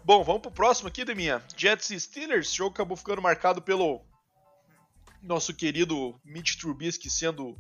Bom, 0.05 0.25
vamos 0.25 0.41
pro 0.41 0.51
próximo 0.51 0.89
aqui, 0.89 1.05
Deminha. 1.05 1.43
Jets 1.55 1.91
e 1.91 2.01
Steelers. 2.01 2.51
O 2.51 2.57
jogo 2.57 2.71
acabou 2.71 2.97
ficando 2.97 3.21
marcado 3.21 3.61
pelo 3.61 4.01
nosso 5.23 5.53
querido 5.53 6.19
Mitch 6.25 6.57
Trubisky 6.57 7.11
sendo 7.11 7.55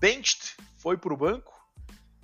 benched, 0.00 0.56
foi 0.78 0.96
pro 0.96 1.16
banco. 1.16 1.52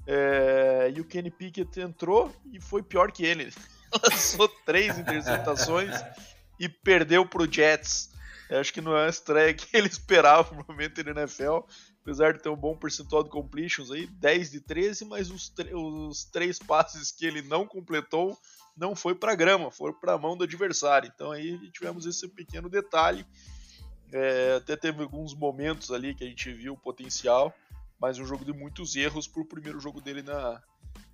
É, 0.06 0.92
e 0.94 1.00
o 1.00 1.04
Kenny 1.04 1.30
Pickett 1.30 1.80
entrou 1.80 2.34
e 2.52 2.60
foi 2.60 2.82
pior 2.82 3.10
que 3.10 3.24
ele. 3.24 3.52
Lançou 4.10 4.48
três 4.64 4.96
interceptações 4.98 5.94
e 6.58 6.68
perdeu 6.68 7.26
pro 7.26 7.50
Jets. 7.50 8.13
Eu 8.54 8.60
acho 8.60 8.72
que 8.72 8.80
não 8.80 8.96
é 8.96 9.06
a 9.06 9.08
estreia 9.08 9.52
que 9.52 9.66
ele 9.76 9.88
esperava 9.88 10.54
no 10.54 10.64
momento 10.68 11.02
na 11.02 11.22
NFL. 11.22 11.58
Apesar 12.02 12.34
de 12.34 12.42
ter 12.42 12.48
um 12.48 12.56
bom 12.56 12.76
percentual 12.76 13.24
de 13.24 13.30
completions 13.30 13.90
aí, 13.90 14.06
10 14.06 14.50
de 14.50 14.60
13, 14.60 15.06
mas 15.06 15.30
os, 15.30 15.52
os 15.72 16.24
três 16.26 16.58
passes 16.58 17.10
que 17.10 17.26
ele 17.26 17.42
não 17.42 17.66
completou 17.66 18.38
não 18.76 18.94
foi 18.94 19.14
para 19.14 19.34
grama, 19.34 19.70
foi 19.70 19.92
para 19.92 20.12
a 20.12 20.18
mão 20.18 20.36
do 20.36 20.44
adversário. 20.44 21.10
Então 21.12 21.32
aí 21.32 21.58
tivemos 21.70 22.06
esse 22.06 22.28
pequeno 22.28 22.68
detalhe. 22.68 23.26
É, 24.12 24.56
até 24.56 24.76
teve 24.76 25.02
alguns 25.02 25.34
momentos 25.34 25.90
ali 25.90 26.14
que 26.14 26.22
a 26.22 26.26
gente 26.26 26.52
viu 26.52 26.74
o 26.74 26.78
potencial, 26.78 27.52
mas 27.98 28.18
um 28.18 28.26
jogo 28.26 28.44
de 28.44 28.52
muitos 28.52 28.94
erros 28.94 29.26
para 29.26 29.42
o 29.42 29.46
primeiro 29.46 29.80
jogo 29.80 30.00
dele 30.00 30.22
na, 30.22 30.62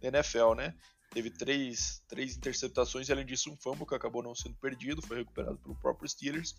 na 0.03 0.09
NFL, 0.09 0.55
né? 0.55 0.75
Teve 1.11 1.31
três, 1.31 2.03
três 2.09 2.37
interceptações 2.37 3.09
e 3.09 3.13
além 3.13 3.27
disso 3.27 3.51
um 3.51 3.57
fumble 3.57 3.87
que 3.87 3.95
acabou 3.95 4.23
não 4.23 4.35
sendo 4.35 4.55
perdido, 4.57 5.03
foi 5.03 5.19
recuperado 5.19 5.59
pelo 5.59 5.75
próprio 5.75 6.09
Steelers, 6.09 6.55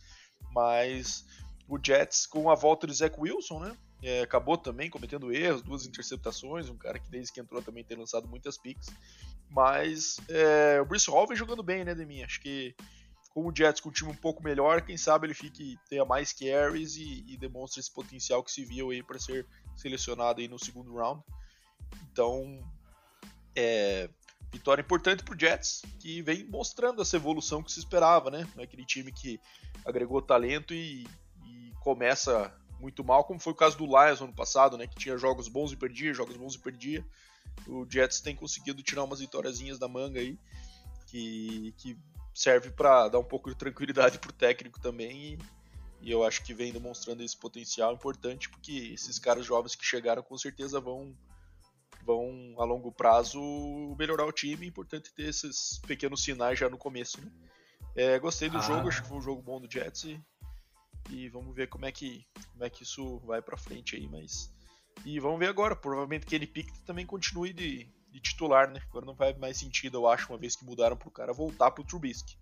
mas 0.52 1.26
o 1.68 1.80
Jets 1.82 2.26
com 2.26 2.50
a 2.50 2.56
volta 2.56 2.88
de 2.88 2.94
Zach 2.94 3.16
Wilson, 3.18 3.60
né? 3.60 3.78
É, 4.04 4.22
acabou 4.22 4.58
também 4.58 4.90
cometendo 4.90 5.32
erros, 5.32 5.62
duas 5.62 5.86
interceptações, 5.86 6.70
um 6.70 6.78
cara 6.78 6.98
que 6.98 7.10
desde 7.10 7.32
que 7.32 7.40
entrou 7.40 7.62
também 7.62 7.84
tem 7.84 7.96
lançado 7.96 8.28
muitas 8.28 8.58
picks. 8.58 8.90
Mas 9.50 10.18
é, 10.28 10.82
o 10.82 10.86
Bruce 10.86 11.10
Hall 11.10 11.28
vem 11.28 11.38
jogando 11.38 11.62
bem, 11.62 11.86
né, 11.86 11.94
Deminha? 11.94 12.26
Acho 12.26 12.42
que 12.42 12.76
com 13.30 13.48
o 13.48 13.56
Jets 13.56 13.80
com 13.80 13.90
um 13.90 13.92
time 13.92 14.10
um 14.10 14.16
pouco 14.16 14.44
melhor, 14.44 14.82
quem 14.82 14.98
sabe 14.98 15.28
ele 15.28 15.34
fique 15.34 15.78
tenha 15.90 16.04
mais 16.04 16.34
carries 16.34 16.96
e, 16.96 17.24
e 17.28 17.38
demonstre 17.38 17.80
esse 17.80 17.92
potencial 17.92 18.44
que 18.44 18.52
se 18.52 18.66
viu 18.66 18.90
aí 18.90 19.02
para 19.04 19.20
ser 19.20 19.46
selecionado 19.76 20.42
aí 20.42 20.48
no 20.48 20.60
segundo 20.60 20.94
round. 20.96 21.24
Então, 22.12 22.62
é, 23.56 24.10
vitória 24.52 24.82
importante 24.82 25.24
para 25.24 25.34
o 25.34 25.40
Jets, 25.40 25.82
que 26.00 26.22
vem 26.22 26.46
mostrando 26.46 27.02
essa 27.02 27.16
evolução 27.16 27.64
que 27.64 27.72
se 27.72 27.80
esperava, 27.80 28.30
né? 28.30 28.48
É 28.58 28.64
aquele 28.64 28.86
time 28.86 29.12
que 29.12 29.40
agregou 29.86 30.22
talento 30.22 30.74
e, 30.74 31.08
e 31.46 31.72
começa 31.80 32.54
muito 32.80 33.04
mal, 33.04 33.24
como 33.24 33.40
foi 33.40 33.54
o 33.54 33.56
caso 33.56 33.78
do 33.78 33.86
Lions 33.86 34.20
no 34.20 34.26
ano 34.26 34.36
passado, 34.36 34.78
né? 34.78 34.88
Que 34.88 34.96
tinha 34.96 35.18
jogos 35.18 35.48
bons 35.48 35.72
e 35.72 35.78
perdia, 35.78 36.14
jogos 36.14 36.36
bons 36.36 36.56
e 36.56 36.60
perdia. 36.60 37.06
O 37.68 37.86
Jets 37.90 38.20
tem 38.20 38.36
conseguido 38.36 38.82
tirar 38.82 39.04
umas 39.04 39.20
vitóriazinhas 39.20 39.80
da 39.80 39.88
manga 39.88 40.20
aí, 40.20 40.38
que, 41.08 41.74
que 41.78 41.98
serve 42.34 42.72
para 42.72 43.08
dar 43.08 43.20
um 43.20 43.24
pouco 43.24 43.50
de 43.50 43.56
tranquilidade 43.56 44.20
pro 44.20 44.34
técnico 44.34 44.80
também. 44.80 45.34
E, 45.34 45.40
e, 46.02 46.12
eu 46.12 46.24
acho 46.26 46.44
que 46.44 46.54
vem 46.54 46.74
demonstrando 46.74 47.24
esse 47.24 47.38
potencial 47.38 47.94
importante, 47.94 48.50
porque 48.50 48.92
esses 48.94 49.20
caras 49.20 49.46
jovens 49.46 49.76
que 49.76 49.86
chegaram 49.86 50.24
com 50.24 50.38
certeza 50.38 50.80
vão 50.80 51.16
vão 52.04 52.56
a 52.58 52.64
longo 52.64 52.92
prazo 52.92 53.40
melhorar 53.98 54.26
o 54.26 54.32
time. 54.32 54.66
É 54.66 54.70
importante 54.70 55.14
ter 55.14 55.30
esses 55.30 55.80
pequenos 55.86 56.24
sinais 56.24 56.58
já 56.58 56.70
no 56.70 56.78
começo, 56.78 57.22
né? 57.22 57.32
É, 57.96 58.20
gostei 58.20 58.50
do 58.50 58.58
ah. 58.58 58.62
jogo, 58.62 58.88
acho 58.88 59.02
que 59.02 59.10
foi 59.10 59.18
um 59.18 59.22
jogo 59.22 59.42
bom 59.42 59.60
do 59.60 59.70
Jets 59.70 60.06
e 60.06 60.22
e 61.10 61.30
vamos 61.30 61.56
ver 61.56 61.68
como 61.68 61.86
é 61.86 61.92
que, 61.92 62.26
como 62.52 62.64
é 62.64 62.70
que 62.70 62.84
isso 62.84 63.20
vai 63.20 63.42
para 63.42 63.58
frente 63.58 63.96
aí, 63.96 64.08
mas 64.08 64.54
e 65.06 65.20
vamos 65.20 65.40
ver 65.40 65.48
agora, 65.48 65.76
provavelmente 65.76 66.26
que 66.26 66.36
ele 66.36 66.46
Pickett 66.46 66.82
também 66.82 67.06
continue 67.06 67.54
de, 67.54 67.90
de, 68.10 68.20
titular, 68.20 68.70
né? 68.70 68.82
Agora 68.90 69.06
não 69.06 69.16
faz 69.16 69.38
mais 69.38 69.58
sentido, 69.58 69.98
eu 69.98 70.08
acho, 70.08 70.32
uma 70.32 70.38
vez 70.38 70.56
que 70.56 70.66
mudaram 70.66 70.96
pro 70.96 71.10
cara 71.10 71.34
voltar 71.34 71.72
pro 71.72 71.84
Trubisky. 71.84 72.38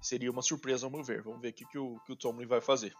Seria 0.00 0.30
uma 0.30 0.42
surpresa, 0.42 0.88
vamos 0.88 1.06
ver. 1.06 1.22
Vamos 1.22 1.40
ver 1.40 1.50
o 1.50 1.52
que, 1.52 1.64
que, 1.66 1.78
o, 1.78 1.98
que 2.00 2.12
o 2.12 2.16
Tomlin 2.16 2.46
vai 2.46 2.60
fazer. 2.60 2.92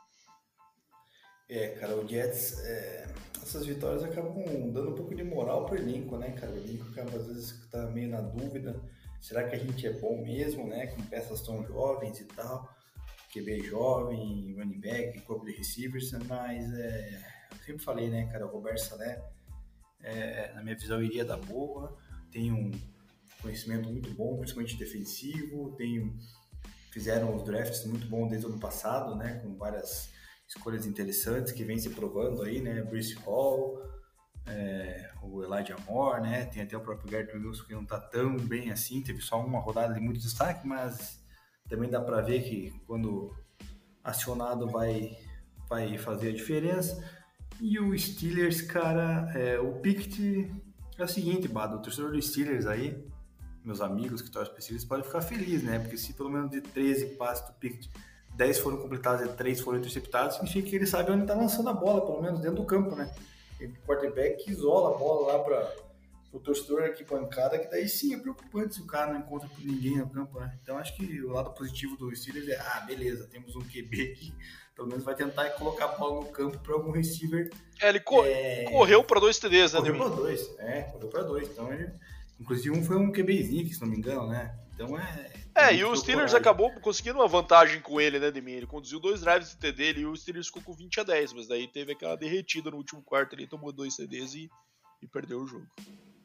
É, 1.49 1.69
cara, 1.69 1.97
o 1.97 2.07
Jets, 2.07 2.59
é, 2.65 3.07
essas 3.41 3.65
vitórias 3.65 4.03
acabam 4.03 4.45
dando 4.73 4.91
um 4.91 4.95
pouco 4.95 5.15
de 5.15 5.23
moral 5.23 5.65
pro 5.65 5.77
elenco, 5.77 6.17
né, 6.17 6.33
cara? 6.33 6.53
O 6.53 6.57
elenco 6.57 6.89
acaba 6.91 7.17
às 7.17 7.27
vezes 7.27 7.69
tá 7.71 7.87
meio 7.87 8.09
na 8.09 8.21
dúvida, 8.21 8.81
será 9.21 9.49
que 9.49 9.55
a 9.55 9.59
gente 9.59 9.87
é 9.87 9.93
bom 9.93 10.23
mesmo, 10.23 10.67
né, 10.67 10.89
com 10.89 11.03
peças 11.03 11.41
tão 11.43 11.65
jovens 11.65 12.21
e 12.21 12.25
tal? 12.25 12.69
QB 13.33 13.61
jovem, 13.61 14.57
running 14.59 14.81
back, 14.81 15.21
corpo 15.21 15.45
de 15.45 15.53
receivers, 15.53 16.11
mas 16.27 16.73
é, 16.73 17.23
eu 17.53 17.59
sempre 17.65 17.85
falei, 17.85 18.09
né, 18.09 18.27
cara, 18.27 18.47
o 18.47 18.51
Roberto 18.51 18.79
Salé, 18.79 19.23
é, 20.03 20.53
na 20.53 20.63
minha 20.65 20.77
visão, 20.77 21.01
iria 21.01 21.25
dar 21.25 21.37
boa, 21.37 21.97
tem 22.33 22.51
um 22.51 22.73
conhecimento 23.41 23.89
muito 23.89 24.11
bom, 24.15 24.37
principalmente 24.39 24.77
defensivo, 24.77 25.77
tem, 25.77 26.13
fizeram 26.91 27.37
os 27.37 27.45
drafts 27.45 27.85
muito 27.85 28.09
bons 28.09 28.31
desde 28.31 28.47
o 28.47 28.51
ano 28.51 28.59
passado, 28.59 29.15
né, 29.15 29.39
com 29.45 29.55
várias 29.55 30.16
escolhas 30.49 30.87
interessantes 30.87 31.53
que 31.53 31.65
vem 31.65 31.79
se 31.79 31.91
provando 31.91 32.43
aí, 32.43 32.61
né, 32.61 32.83
Bruce 32.83 33.15
Hall, 33.25 33.83
é, 34.47 35.11
o 35.23 35.43
Elijah 35.43 35.77
Moore, 35.87 36.23
né, 36.23 36.45
tem 36.47 36.63
até 36.63 36.77
o 36.77 36.81
próprio 36.81 37.11
Gert 37.11 37.35
Wilson 37.35 37.65
que 37.65 37.75
não 37.75 37.85
tá 37.85 37.99
tão 37.99 38.37
bem 38.37 38.71
assim, 38.71 39.03
teve 39.03 39.21
só 39.21 39.45
uma 39.45 39.59
rodada 39.59 39.95
de 39.95 40.01
muito 40.01 40.21
destaque, 40.21 40.67
mas 40.67 41.21
também 41.69 41.91
dá 41.91 42.01
para 42.01 42.21
ver 42.21 42.43
que 42.43 42.71
quando 42.87 43.35
acionado 44.05 44.69
vai, 44.69 45.17
vai 45.69 45.99
fazer 45.99 46.29
a 46.29 46.33
diferença. 46.33 47.05
E 47.61 47.79
o 47.81 47.99
Steelers, 47.99 48.63
cara, 48.63 49.33
é, 49.35 49.59
o 49.59 49.81
Pickett 49.81 50.53
é 50.99 51.05
o 51.05 51.09
seguinte, 51.09 51.49
Bado, 51.49 51.77
o 51.77 51.83
torcedor 51.83 52.13
do 52.13 52.23
Steelers 52.23 52.67
aí, 52.67 53.05
meus 53.65 53.81
amigos 53.81 54.23
que 54.23 54.31
torcem 54.31 54.53
para 54.53 54.63
Steelers, 54.63 54.85
podem 54.85 55.05
ficar 55.05 55.23
felizes, 55.23 55.65
né? 55.65 55.79
Porque 55.79 55.97
se 55.97 56.13
pelo 56.13 56.31
menos 56.31 56.51
de 56.51 56.61
13 56.61 57.17
passes 57.17 57.47
do 57.47 57.55
Pickett, 57.55 57.91
10 58.37 58.59
foram 58.59 58.77
completados 58.77 59.27
e 59.27 59.29
3 59.29 59.61
foram 59.61 59.79
interceptados, 59.79 60.37
significa 60.37 60.69
que 60.69 60.77
ele 60.77 60.87
sabe 60.87 61.11
onde 61.11 61.23
está 61.23 61.35
lançando 61.35 61.71
a 61.71 61.73
bola, 61.73 62.05
pelo 62.05 62.23
menos 62.23 62.41
dentro 62.41 62.57
do 62.57 62.65
campo, 62.65 62.95
né? 62.95 63.13
quarterback 63.87 64.45
que 64.45 64.51
isola 64.51 64.95
a 64.95 64.99
bola 64.99 65.33
lá 65.33 65.43
para 65.43 65.73
o 66.31 66.39
torcedor 66.39 66.83
aqui 66.83 67.03
pancada, 67.03 67.59
que 67.59 67.71
daí 67.71 67.89
sim 67.89 68.15
é 68.15 68.19
preocupante 68.19 68.75
se 68.75 68.83
o 68.83 68.87
cara 68.87 69.13
não 69.13 69.21
encontra 69.21 69.49
ninguém 69.59 69.97
no 69.97 70.11
campo, 70.11 70.39
né? 70.39 70.55
Então 70.63 70.77
acho 70.77 70.95
que 70.95 71.23
o 71.23 71.31
lado 71.31 71.51
positivo 71.53 71.97
do 71.97 72.15
Steelers 72.15 72.49
é, 72.49 72.59
ah, 72.59 72.81
beleza, 72.87 73.27
temos 73.29 73.57
um 73.57 73.63
QB 73.63 74.15
que 74.17 74.35
pelo 74.75 74.89
menos 74.89 75.03
vai 75.03 75.15
tentar 75.15 75.49
colocar 75.51 75.87
a 75.87 75.89
bola 75.89 76.21
no 76.23 76.29
campo 76.31 76.59
para 76.59 76.75
algum 76.75 76.91
receiver. 76.91 77.51
É, 77.81 77.89
ele 77.89 78.01
co 78.01 78.23
é... 78.23 78.65
correu 78.65 79.03
para 79.03 79.21
dois 79.21 79.39
TDs, 79.39 79.73
né? 79.73 79.81
Correu 79.81 79.97
para 79.97 80.09
dois, 80.11 80.55
é, 80.59 80.83
correu 80.83 81.09
para 81.09 81.23
dois. 81.23 81.49
Então 81.49 81.73
ele, 81.73 81.91
inclusive 82.39 82.71
um 82.71 82.85
foi 82.85 82.97
um 82.97 83.11
QBzinho, 83.11 83.67
se 83.73 83.81
não 83.81 83.89
me 83.89 83.97
engano, 83.97 84.29
né? 84.29 84.55
Então 84.77 84.99
é. 84.99 85.33
É, 85.55 85.75
e 85.75 85.85
o 85.85 85.97
Steelers 85.97 86.33
coragem. 86.33 86.37
acabou 86.37 86.71
conseguindo 86.81 87.19
uma 87.19 87.27
vantagem 87.27 87.81
com 87.81 87.99
ele, 87.99 88.19
né, 88.19 88.31
Demi? 88.31 88.53
Ele 88.53 88.67
conduziu 88.67 89.01
dois 89.01 89.23
drives 89.23 89.51
de 89.51 89.57
TD 89.57 90.01
e 90.01 90.07
o 90.07 90.15
Steelers 90.15 90.49
ficou 90.49 90.63
com 90.63 90.75
20 90.75 91.01
a 91.01 91.03
10, 91.03 91.33
mas 91.33 91.49
daí 91.49 91.67
teve 91.67 91.93
aquela 91.93 92.15
derretida 92.15 92.71
no 92.71 92.77
último 92.77 93.03
quarto, 93.03 93.35
ele 93.35 93.47
tomou 93.47 93.73
dois 93.73 93.97
TDs 93.97 94.35
e, 94.35 94.51
e 95.03 95.07
perdeu 95.07 95.41
o 95.41 95.47
jogo. 95.47 95.67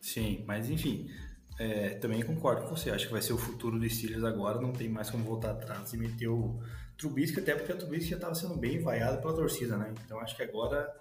Sim, 0.02 0.44
mas 0.46 0.70
enfim, 0.70 1.10
é, 1.58 1.92
também 1.92 2.22
concordo 2.24 2.64
com 2.64 2.76
você. 2.76 2.92
Acho 2.92 3.06
que 3.06 3.14
vai 3.14 3.22
ser 3.22 3.32
o 3.32 3.38
futuro 3.38 3.80
do 3.80 3.90
Steelers 3.90 4.26
agora. 4.26 4.60
Não 4.60 4.74
tem 4.74 4.90
mais 4.90 5.10
como 5.10 5.24
voltar 5.24 5.52
atrás 5.52 5.94
e 5.94 5.98
meter 5.98 6.28
o 6.28 6.60
Trubisky, 6.98 7.40
até 7.40 7.56
porque 7.56 7.72
o 7.72 7.78
Trubisky 7.78 8.10
já 8.10 8.16
estava 8.18 8.36
sendo 8.36 8.58
bem 8.58 8.82
vaiado 8.82 9.22
pela 9.22 9.34
torcida, 9.34 9.78
né? 9.78 9.94
Então 10.06 10.20
acho 10.20 10.36
que 10.36 10.44
agora 10.44 10.94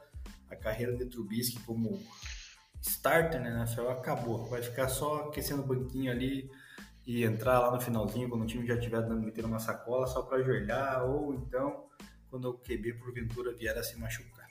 a 0.48 0.54
carreira 0.54 0.96
de 0.96 1.06
Trubisky 1.06 1.58
como 1.60 2.00
starter 2.80 3.40
né, 3.40 3.50
na 3.50 3.60
NFL 3.60 3.88
acabou. 3.88 4.46
Vai 4.46 4.62
ficar 4.62 4.88
só 4.88 5.28
aquecendo 5.28 5.62
o 5.62 5.66
banquinho 5.66 6.12
ali 6.12 6.48
e 7.10 7.24
entrar 7.24 7.58
lá 7.58 7.72
no 7.72 7.80
finalzinho 7.80 8.28
quando 8.28 8.42
o 8.42 8.46
time 8.46 8.64
já 8.64 8.74
estiver 8.74 9.04
metendo 9.08 9.48
uma 9.48 9.58
sacola 9.58 10.06
só 10.06 10.22
para 10.22 10.38
ajoelhar 10.38 11.04
ou 11.04 11.34
então 11.34 11.88
quando 12.28 12.48
o 12.48 12.58
QB 12.58 12.94
porventura 13.00 13.52
vier 13.52 13.76
a 13.76 13.82
se 13.82 13.98
machucar. 13.98 14.48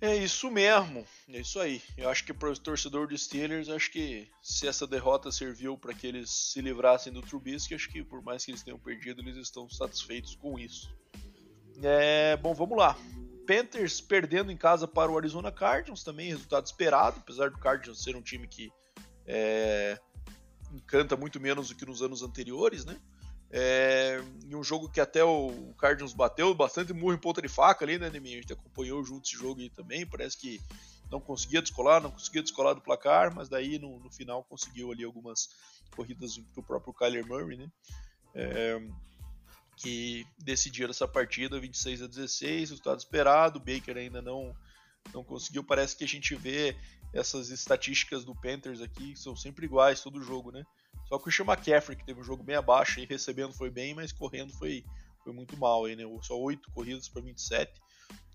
É 0.00 0.14
isso 0.14 0.48
mesmo, 0.48 1.04
é 1.28 1.40
isso 1.40 1.58
aí. 1.58 1.82
Eu 1.96 2.08
acho 2.08 2.24
que 2.24 2.32
para 2.32 2.48
o 2.48 2.56
torcedor 2.56 3.08
dos 3.08 3.24
Steelers, 3.24 3.68
acho 3.68 3.90
que 3.90 4.30
se 4.40 4.68
essa 4.68 4.86
derrota 4.86 5.32
serviu 5.32 5.76
para 5.76 5.92
que 5.92 6.06
eles 6.06 6.30
se 6.30 6.60
livrassem 6.60 7.12
do 7.12 7.20
Trubisky, 7.20 7.74
acho 7.74 7.90
que 7.90 8.04
por 8.04 8.22
mais 8.22 8.44
que 8.44 8.52
eles 8.52 8.62
tenham 8.62 8.78
perdido, 8.78 9.22
eles 9.22 9.36
estão 9.36 9.68
satisfeitos 9.68 10.36
com 10.36 10.56
isso. 10.56 10.96
É, 11.82 12.36
bom, 12.36 12.54
vamos 12.54 12.78
lá. 12.78 12.96
Panthers 13.48 13.98
perdendo 13.98 14.52
em 14.52 14.56
casa 14.58 14.86
para 14.86 15.10
o 15.10 15.16
Arizona 15.16 15.50
Cardinals, 15.50 16.04
também 16.04 16.28
resultado 16.28 16.66
esperado, 16.66 17.18
apesar 17.18 17.48
do 17.48 17.56
Cardinals 17.56 18.02
ser 18.04 18.14
um 18.14 18.20
time 18.20 18.46
que 18.46 18.70
é, 19.26 19.98
encanta 20.70 21.16
muito 21.16 21.40
menos 21.40 21.68
do 21.68 21.74
que 21.74 21.86
nos 21.86 22.02
anos 22.02 22.22
anteriores, 22.22 22.84
né? 22.84 23.00
É, 23.50 24.22
em 24.44 24.54
um 24.54 24.62
jogo 24.62 24.90
que 24.90 25.00
até 25.00 25.24
o 25.24 25.72
Cardinals 25.78 26.12
bateu 26.12 26.54
bastante 26.54 26.92
murro 26.92 27.14
em 27.14 27.18
ponta 27.18 27.40
de 27.40 27.48
faca 27.48 27.86
ali, 27.86 27.98
né, 27.98 28.10
Neminha? 28.10 28.36
A 28.36 28.40
gente 28.42 28.52
acompanhou 28.52 29.02
junto 29.02 29.26
esse 29.26 29.34
jogo 29.34 29.62
aí 29.62 29.70
também. 29.70 30.06
Parece 30.06 30.36
que 30.36 30.60
não 31.10 31.18
conseguia 31.18 31.62
descolar, 31.62 32.02
não 32.02 32.10
conseguia 32.10 32.42
descolar 32.42 32.74
do 32.74 32.82
placar, 32.82 33.34
mas 33.34 33.48
daí 33.48 33.78
no, 33.78 33.98
no 33.98 34.10
final 34.10 34.44
conseguiu 34.44 34.92
ali 34.92 35.04
algumas 35.04 35.48
corridas 35.96 36.36
do 36.54 36.62
próprio 36.62 36.92
Kyler 36.92 37.26
Murray, 37.26 37.56
né? 37.56 37.72
É, 38.34 38.78
que 39.78 40.26
decidiram 40.38 40.90
essa 40.90 41.06
partida 41.06 41.60
26 41.60 42.02
a 42.02 42.06
16, 42.06 42.70
resultado 42.70 42.98
esperado. 42.98 43.58
O 43.58 43.62
Baker 43.62 43.96
ainda 43.96 44.20
não, 44.20 44.54
não 45.12 45.24
conseguiu. 45.24 45.64
Parece 45.64 45.96
que 45.96 46.04
a 46.04 46.08
gente 46.08 46.34
vê 46.34 46.76
essas 47.12 47.50
estatísticas 47.50 48.24
do 48.24 48.34
Panthers 48.34 48.80
aqui, 48.80 49.12
que 49.12 49.18
são 49.18 49.34
sempre 49.34 49.66
iguais 49.66 50.00
todo 50.00 50.22
jogo, 50.22 50.50
né? 50.50 50.64
Só 51.08 51.16
que 51.16 51.22
o 51.22 51.24
Christian 51.24 51.46
McCaffrey, 51.46 51.96
que 51.96 52.04
teve 52.04 52.20
um 52.20 52.24
jogo 52.24 52.42
bem 52.42 52.56
abaixo, 52.56 53.00
e 53.00 53.06
recebendo 53.06 53.54
foi 53.54 53.70
bem, 53.70 53.94
mas 53.94 54.12
correndo 54.12 54.52
foi, 54.54 54.84
foi 55.24 55.32
muito 55.32 55.56
mal. 55.56 55.84
Aí, 55.84 55.96
né? 55.96 56.04
Só 56.22 56.38
8 56.38 56.70
corridas 56.72 57.08
para 57.08 57.22
27. 57.22 57.72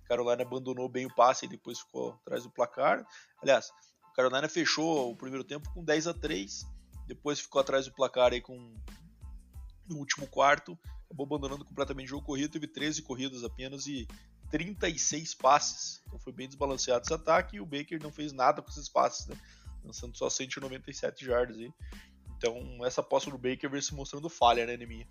Carolina 0.07 0.41
abandonou 0.41 0.89
bem 0.89 1.05
o 1.05 1.13
passe 1.13 1.45
e 1.45 1.49
depois 1.49 1.79
ficou 1.79 2.13
atrás 2.21 2.43
do 2.43 2.51
placar. 2.51 3.05
Aliás, 3.41 3.69
o 4.11 4.13
Carolina 4.15 4.49
fechou 4.49 5.11
o 5.11 5.15
primeiro 5.15 5.43
tempo 5.43 5.71
com 5.73 5.83
10 5.83 6.07
a 6.07 6.13
3 6.13 6.65
depois 7.05 7.39
ficou 7.39 7.61
atrás 7.61 7.85
do 7.85 7.93
placar 7.93 8.31
aí 8.31 8.41
com 8.41 8.75
no 9.87 9.97
último 9.97 10.25
quarto, 10.27 10.77
acabou 11.13 11.25
abandonando 11.25 11.63
completamente 11.63 12.07
o 12.07 12.09
jogo 12.09 12.25
corrido, 12.25 12.51
teve 12.51 12.67
13 12.67 13.03
corridas 13.03 13.43
apenas 13.43 13.85
e 13.85 14.07
36 14.49 15.35
passes. 15.35 16.01
Então 16.07 16.19
foi 16.19 16.33
bem 16.33 16.47
desbalanceado 16.47 17.03
esse 17.05 17.13
ataque 17.13 17.57
e 17.57 17.61
o 17.61 17.65
Baker 17.65 18.01
não 18.01 18.11
fez 18.11 18.33
nada 18.33 18.61
com 18.61 18.69
esses 18.69 18.89
passes, 18.89 19.27
né? 19.27 19.37
Lançando 19.83 20.17
só 20.17 20.29
197 20.29 21.23
jardas 21.23 21.57
aí. 21.57 21.71
Então, 22.37 22.85
essa 22.85 23.01
aposta 23.01 23.29
do 23.29 23.37
Baker 23.37 23.69
vem 23.69 23.81
se 23.81 23.93
mostrando 23.93 24.29
falha, 24.29 24.65
né, 24.65 24.75
Neminha? 24.75 25.07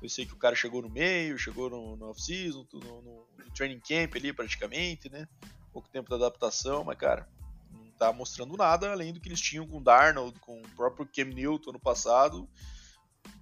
Eu 0.00 0.08
sei 0.08 0.24
que 0.24 0.32
o 0.32 0.38
cara 0.38 0.56
chegou 0.56 0.80
no 0.80 0.88
meio, 0.88 1.38
chegou 1.38 1.68
no, 1.68 1.94
no 1.94 2.06
off-season, 2.06 2.66
no, 2.72 2.80
no, 2.80 3.02
no, 3.02 3.26
training 3.54 3.80
camp 3.80 4.16
ali 4.16 4.32
praticamente, 4.32 5.10
né? 5.10 5.28
Pouco 5.72 5.90
tempo 5.90 6.08
da 6.08 6.16
adaptação, 6.16 6.82
mas, 6.84 6.96
cara, 6.96 7.28
não 7.70 7.90
tá 7.92 8.10
mostrando 8.12 8.56
nada 8.56 8.90
além 8.90 9.12
do 9.12 9.20
que 9.20 9.28
eles 9.28 9.40
tinham 9.40 9.66
com 9.66 9.76
o 9.76 9.82
Darnold, 9.82 10.38
com 10.40 10.58
o 10.58 10.68
próprio 10.70 11.06
Cam 11.06 11.34
Newton 11.34 11.72
no 11.72 11.80
passado. 11.80 12.48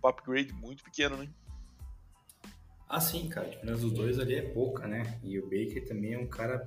Um 0.02 0.08
upgrade 0.08 0.52
muito 0.52 0.82
pequeno, 0.82 1.16
né? 1.16 1.28
Ah, 2.88 3.00
sim, 3.00 3.28
cara. 3.28 3.46
A 3.46 3.50
diferença 3.50 3.82
dos 3.82 3.92
dois 3.92 4.18
ali 4.18 4.34
é 4.34 4.42
pouca, 4.42 4.86
né? 4.86 5.18
E 5.22 5.38
o 5.38 5.42
Baker 5.42 5.86
também 5.86 6.14
é 6.14 6.18
um 6.18 6.26
cara. 6.26 6.66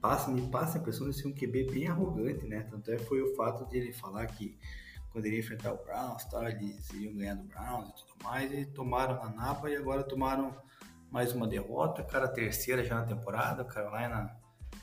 Passa, 0.00 0.30
me 0.30 0.48
passa 0.50 0.78
a 0.78 0.80
impressão 0.80 1.08
de 1.08 1.14
ser 1.14 1.28
um 1.28 1.34
QB 1.34 1.72
bem 1.72 1.86
arrogante, 1.86 2.46
né? 2.46 2.66
Tanto 2.70 2.90
é 2.90 2.98
foi 2.98 3.20
o 3.20 3.34
fato 3.36 3.68
de 3.68 3.76
ele 3.76 3.92
falar 3.92 4.26
que 4.26 4.56
quando 5.10 5.26
iria 5.26 5.40
enfrentar 5.40 5.72
o 5.72 5.84
Browns, 5.84 6.24
tá? 6.24 6.48
eles 6.48 6.88
iriam 6.90 7.14
ganhar 7.14 7.34
do 7.34 7.42
Browns 7.44 7.90
e 7.90 7.94
tudo 7.96 8.24
mais, 8.24 8.50
e 8.52 8.64
tomaram 8.64 9.22
a 9.22 9.28
Napa 9.28 9.68
e 9.68 9.76
agora 9.76 10.02
tomaram 10.04 10.56
mais 11.10 11.32
uma 11.32 11.46
derrota, 11.46 12.04
cara, 12.04 12.28
terceira 12.28 12.84
já 12.84 12.94
na 12.94 13.04
temporada, 13.04 13.64
Carolina 13.64 14.38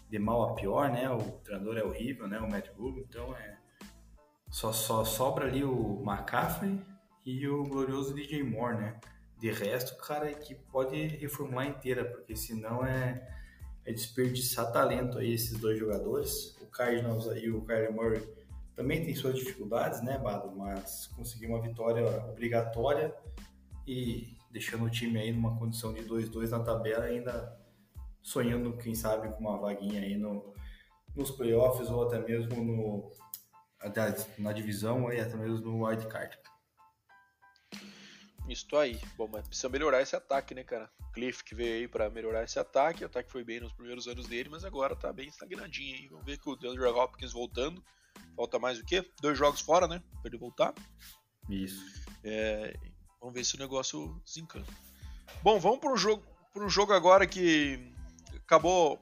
de 0.10 0.20
mal 0.20 0.44
a 0.44 0.54
pior, 0.54 0.90
né? 0.90 1.10
O 1.10 1.20
treinador 1.44 1.78
é 1.78 1.84
horrível, 1.84 2.28
né? 2.28 2.40
O 2.40 2.50
Matt 2.50 2.70
Rule, 2.78 3.02
então 3.02 3.36
é 3.36 3.58
só, 4.50 4.72
só 4.72 5.04
sobra 5.04 5.46
ali 5.46 5.64
o 5.64 6.04
McCaffrey 6.06 6.82
e 7.26 7.48
o 7.48 7.64
glorioso 7.64 8.14
DJ 8.14 8.44
Moore, 8.44 8.78
né? 8.78 9.00
De 9.40 9.52
resto, 9.52 9.96
cara, 9.98 10.34
que 10.34 10.56
pode 10.56 10.96
reformular 10.96 11.68
inteira, 11.68 12.04
porque 12.06 12.36
senão 12.36 12.86
é, 12.86 13.28
é 13.86 13.92
desperdiçar 13.92 14.72
talento 14.72 15.20
aí 15.20 15.34
esses 15.34 15.60
dois 15.60 15.78
jogadores. 15.78 16.58
O 16.62 16.66
Cardinals 16.66 17.28
e 17.38 17.50
o 17.50 17.62
Kyler 17.62 17.94
Murray 17.94 18.28
também 18.76 19.04
tem 19.04 19.16
suas 19.16 19.36
dificuldades, 19.36 20.04
né, 20.04 20.18
Bado? 20.18 20.56
Mas 20.56 21.08
conseguir 21.16 21.48
uma 21.48 21.62
vitória 21.62 22.06
obrigatória 22.30 23.14
e 23.86 24.38
deixando 24.52 24.86
o 24.86 24.90
time 24.90 25.20
aí 25.20 25.32
numa 25.32 25.58
condição 25.58 25.94
de 25.94 26.02
2-2 26.04 26.50
na 26.50 26.60
tabela, 26.60 27.06
ainda 27.06 27.60
sonhando, 28.22 28.76
quem 28.78 28.94
sabe, 28.94 29.30
com 29.30 29.40
uma 29.40 29.58
vaguinha 29.58 30.02
aí 30.02 30.16
no, 30.16 30.54
nos 31.16 31.32
playoffs 31.32 31.90
ou 31.90 32.04
até 32.04 32.20
mesmo 32.20 32.64
no, 32.64 33.12
na 34.38 34.52
divisão 34.52 35.04
ou 35.04 35.08
até 35.08 35.36
mesmo 35.36 35.60
no 35.60 35.86
wildcard. 35.86 36.38
Isso 38.48 38.76
aí. 38.78 39.00
Bom, 39.18 39.28
mas 39.28 39.48
precisa 39.48 39.70
melhorar 39.70 40.02
esse 40.02 40.16
ataque, 40.16 40.56
né, 40.56 40.64
cara? 40.64 40.90
Cliff 41.14 41.44
que 41.44 41.54
veio 41.54 41.76
aí 41.76 41.88
pra 41.88 42.10
melhorar 42.10 42.44
esse 42.44 42.58
ataque. 42.58 43.04
O 43.04 43.08
ataque 43.08 43.32
foi 43.32 43.44
bem 43.44 43.60
nos 43.60 43.74
primeiros 43.74 44.08
anos 44.08 44.28
dele, 44.28 44.50
mas 44.50 44.64
agora 44.64 44.96
tá 44.96 45.12
bem 45.12 45.28
estagnadinho 45.28 45.96
aí. 45.96 46.08
Vamos 46.08 46.26
ver 46.26 46.38
que 46.38 46.50
o 46.50 46.56
DeAndre 46.56 46.86
Hopkins 46.86 47.34
voltando 47.34 47.84
Falta 48.36 48.60
mais 48.60 48.80
o 48.80 48.86
quê? 48.86 49.06
Dois 49.22 49.38
jogos 49.38 49.62
fora, 49.62 49.88
né? 49.88 50.02
Pra 50.22 50.30
ele 50.30 50.38
voltar. 50.38 50.74
Isso. 51.50 51.84
É, 52.24 52.78
vamos 53.20 53.34
ver 53.34 53.44
se 53.44 53.56
o 53.56 53.60
negócio 53.60 54.22
desencanta. 54.26 54.72
Bom, 55.42 55.60
vamos 55.60 55.80
para 55.80 55.92
um 55.92 55.98
jogo, 55.98 56.24
para 56.54 56.64
um 56.64 56.70
jogo 56.70 56.94
agora 56.94 57.26
que 57.26 57.92
acabou 58.36 59.00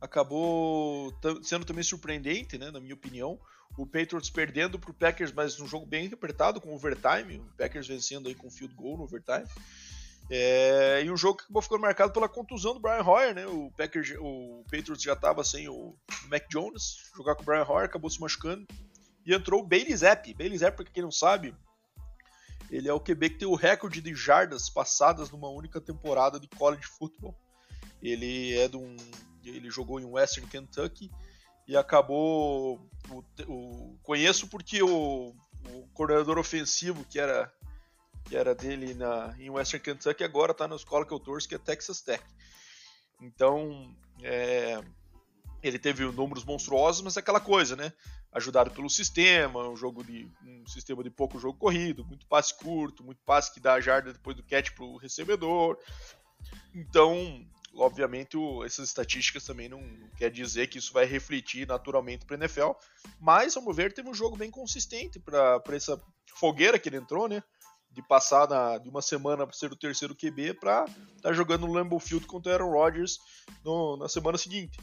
acabou 0.00 1.14
sendo 1.42 1.66
também 1.66 1.84
surpreendente, 1.84 2.56
né, 2.56 2.70
na 2.70 2.80
minha 2.80 2.94
opinião. 2.94 3.38
O 3.80 3.86
Patriots 3.86 4.28
perdendo 4.28 4.78
para 4.78 4.90
o 4.90 4.94
Packers, 4.94 5.32
mas 5.32 5.58
um 5.58 5.66
jogo 5.66 5.86
bem 5.86 6.10
apertado 6.12 6.60
com 6.60 6.74
overtime. 6.74 7.38
O 7.38 7.56
Packers 7.56 7.88
vencendo 7.88 8.28
aí 8.28 8.34
com 8.34 8.50
field 8.50 8.74
goal 8.74 8.98
no 8.98 9.04
overtime. 9.04 9.46
É, 10.30 11.02
e 11.02 11.10
um 11.10 11.16
jogo 11.16 11.40
acabou 11.40 11.62
ficando 11.62 11.80
marcado 11.80 12.12
pela 12.12 12.28
contusão 12.28 12.74
do 12.74 12.80
Brian 12.80 13.02
Hoyer, 13.02 13.34
né? 13.34 13.46
O, 13.46 13.72
Packers, 13.74 14.12
o 14.20 14.62
Patriots 14.64 15.02
já 15.02 15.14
estava 15.14 15.42
sem 15.42 15.66
o 15.66 15.96
Mac 16.28 16.46
Jones, 16.50 17.10
jogar 17.16 17.34
com 17.34 17.42
o 17.42 17.44
Brian 17.46 17.64
Hoyer, 17.64 17.86
acabou 17.86 18.10
se 18.10 18.20
machucando. 18.20 18.66
E 19.24 19.32
entrou 19.32 19.62
o 19.62 19.66
Bailey 19.66 19.96
Zapp. 19.96 20.34
Bailey 20.34 20.58
Zapp, 20.58 20.76
para 20.76 20.84
quem 20.84 21.02
não 21.02 21.10
sabe, 21.10 21.56
ele 22.70 22.86
é 22.86 22.92
o 22.92 23.00
QB 23.00 23.30
que 23.30 23.38
tem 23.38 23.48
o 23.48 23.54
recorde 23.54 24.02
de 24.02 24.14
jardas 24.14 24.68
passadas 24.68 25.30
numa 25.30 25.48
única 25.48 25.80
temporada 25.80 26.38
de 26.38 26.48
college 26.48 26.84
football. 26.84 27.34
Ele 28.02 28.54
é 28.58 28.68
de 28.68 28.76
um, 28.76 28.94
ele 29.42 29.70
jogou 29.70 29.98
em 29.98 30.04
Western 30.04 30.48
Kentucky 30.50 31.10
e 31.70 31.76
acabou 31.76 32.80
o, 33.08 33.24
o 33.46 33.98
conheço 34.02 34.48
porque 34.48 34.82
o, 34.82 35.32
o 35.68 35.88
coordenador 35.94 36.36
ofensivo 36.36 37.04
que 37.04 37.16
era 37.16 37.52
que 38.24 38.36
era 38.36 38.56
dele 38.56 38.92
na, 38.92 39.34
em 39.38 39.48
Western 39.50 39.82
Kentucky, 39.82 40.24
agora 40.24 40.50
está 40.50 40.66
na 40.66 40.74
escola 40.74 41.06
que 41.06 41.12
eu 41.12 41.20
torço, 41.20 41.48
que 41.48 41.54
é 41.54 41.58
Texas 41.58 42.00
Tech. 42.00 42.22
Então, 43.20 43.94
é, 44.22 44.82
ele 45.62 45.78
teve 45.78 46.04
números 46.04 46.44
monstruosos, 46.44 47.02
mas 47.02 47.16
é 47.16 47.20
aquela 47.20 47.40
coisa, 47.40 47.76
né? 47.76 47.92
Ajudado 48.32 48.72
pelo 48.72 48.90
sistema, 48.90 49.68
um 49.68 49.76
jogo 49.76 50.04
de 50.04 50.28
um 50.44 50.66
sistema 50.66 51.02
de 51.02 51.10
pouco 51.10 51.38
jogo 51.38 51.58
corrido, 51.58 52.04
muito 52.04 52.26
passe 52.26 52.56
curto, 52.56 53.04
muito 53.04 53.20
passe 53.24 53.52
que 53.52 53.60
dá 53.60 53.74
a 53.74 53.80
jarda 53.80 54.12
depois 54.12 54.36
do 54.36 54.42
catch 54.42 54.70
para 54.72 54.84
o 54.84 54.96
recebedor. 54.96 55.78
Então, 56.74 57.44
obviamente, 57.74 58.36
o, 58.36 58.64
essas 58.64 58.88
estatísticas 58.88 59.44
também 59.44 59.68
não, 59.68 59.80
não, 59.80 60.08
quer 60.16 60.30
dizer 60.30 60.68
que 60.68 60.78
isso 60.78 60.92
vai 60.92 61.04
refletir 61.04 61.66
naturalmente 61.66 62.24
para 62.24 62.36
NFL, 62.36 62.72
mas, 63.20 63.56
ao 63.56 63.62
meu 63.62 63.72
ver, 63.72 63.92
teve 63.92 64.08
um 64.08 64.14
jogo 64.14 64.36
bem 64.36 64.50
consistente 64.50 65.18
para 65.18 65.62
essa 65.70 66.00
fogueira 66.34 66.78
que 66.78 66.88
ele 66.88 66.96
entrou, 66.96 67.28
né? 67.28 67.42
De 67.90 68.02
passar 68.02 68.48
na, 68.48 68.78
de 68.78 68.88
uma 68.88 69.02
semana 69.02 69.46
para 69.46 69.56
ser 69.56 69.72
o 69.72 69.76
terceiro 69.76 70.14
QB 70.14 70.54
para 70.54 70.84
estar 70.84 71.22
tá 71.22 71.32
jogando 71.32 71.66
no 71.66 71.72
Lambeau 71.72 71.98
Field 71.98 72.26
contra 72.26 72.52
o 72.52 72.54
Aaron 72.54 72.70
Rodgers 72.70 73.18
no, 73.64 73.96
na 73.96 74.08
semana 74.08 74.38
seguinte. 74.38 74.78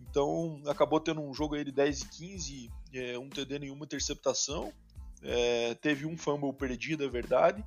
Então, 0.00 0.60
acabou 0.66 1.00
tendo 1.00 1.22
um 1.22 1.32
jogo 1.32 1.54
aí 1.54 1.64
de 1.64 1.72
10 1.72 2.02
e 2.02 2.08
15, 2.08 2.70
é, 2.92 3.18
um 3.18 3.30
TD 3.30 3.58
nenhuma 3.58 3.84
interceptação, 3.84 4.72
é, 5.22 5.74
teve 5.76 6.04
um 6.04 6.18
fumble 6.18 6.52
perdido, 6.52 7.04
é 7.04 7.08
verdade, 7.08 7.64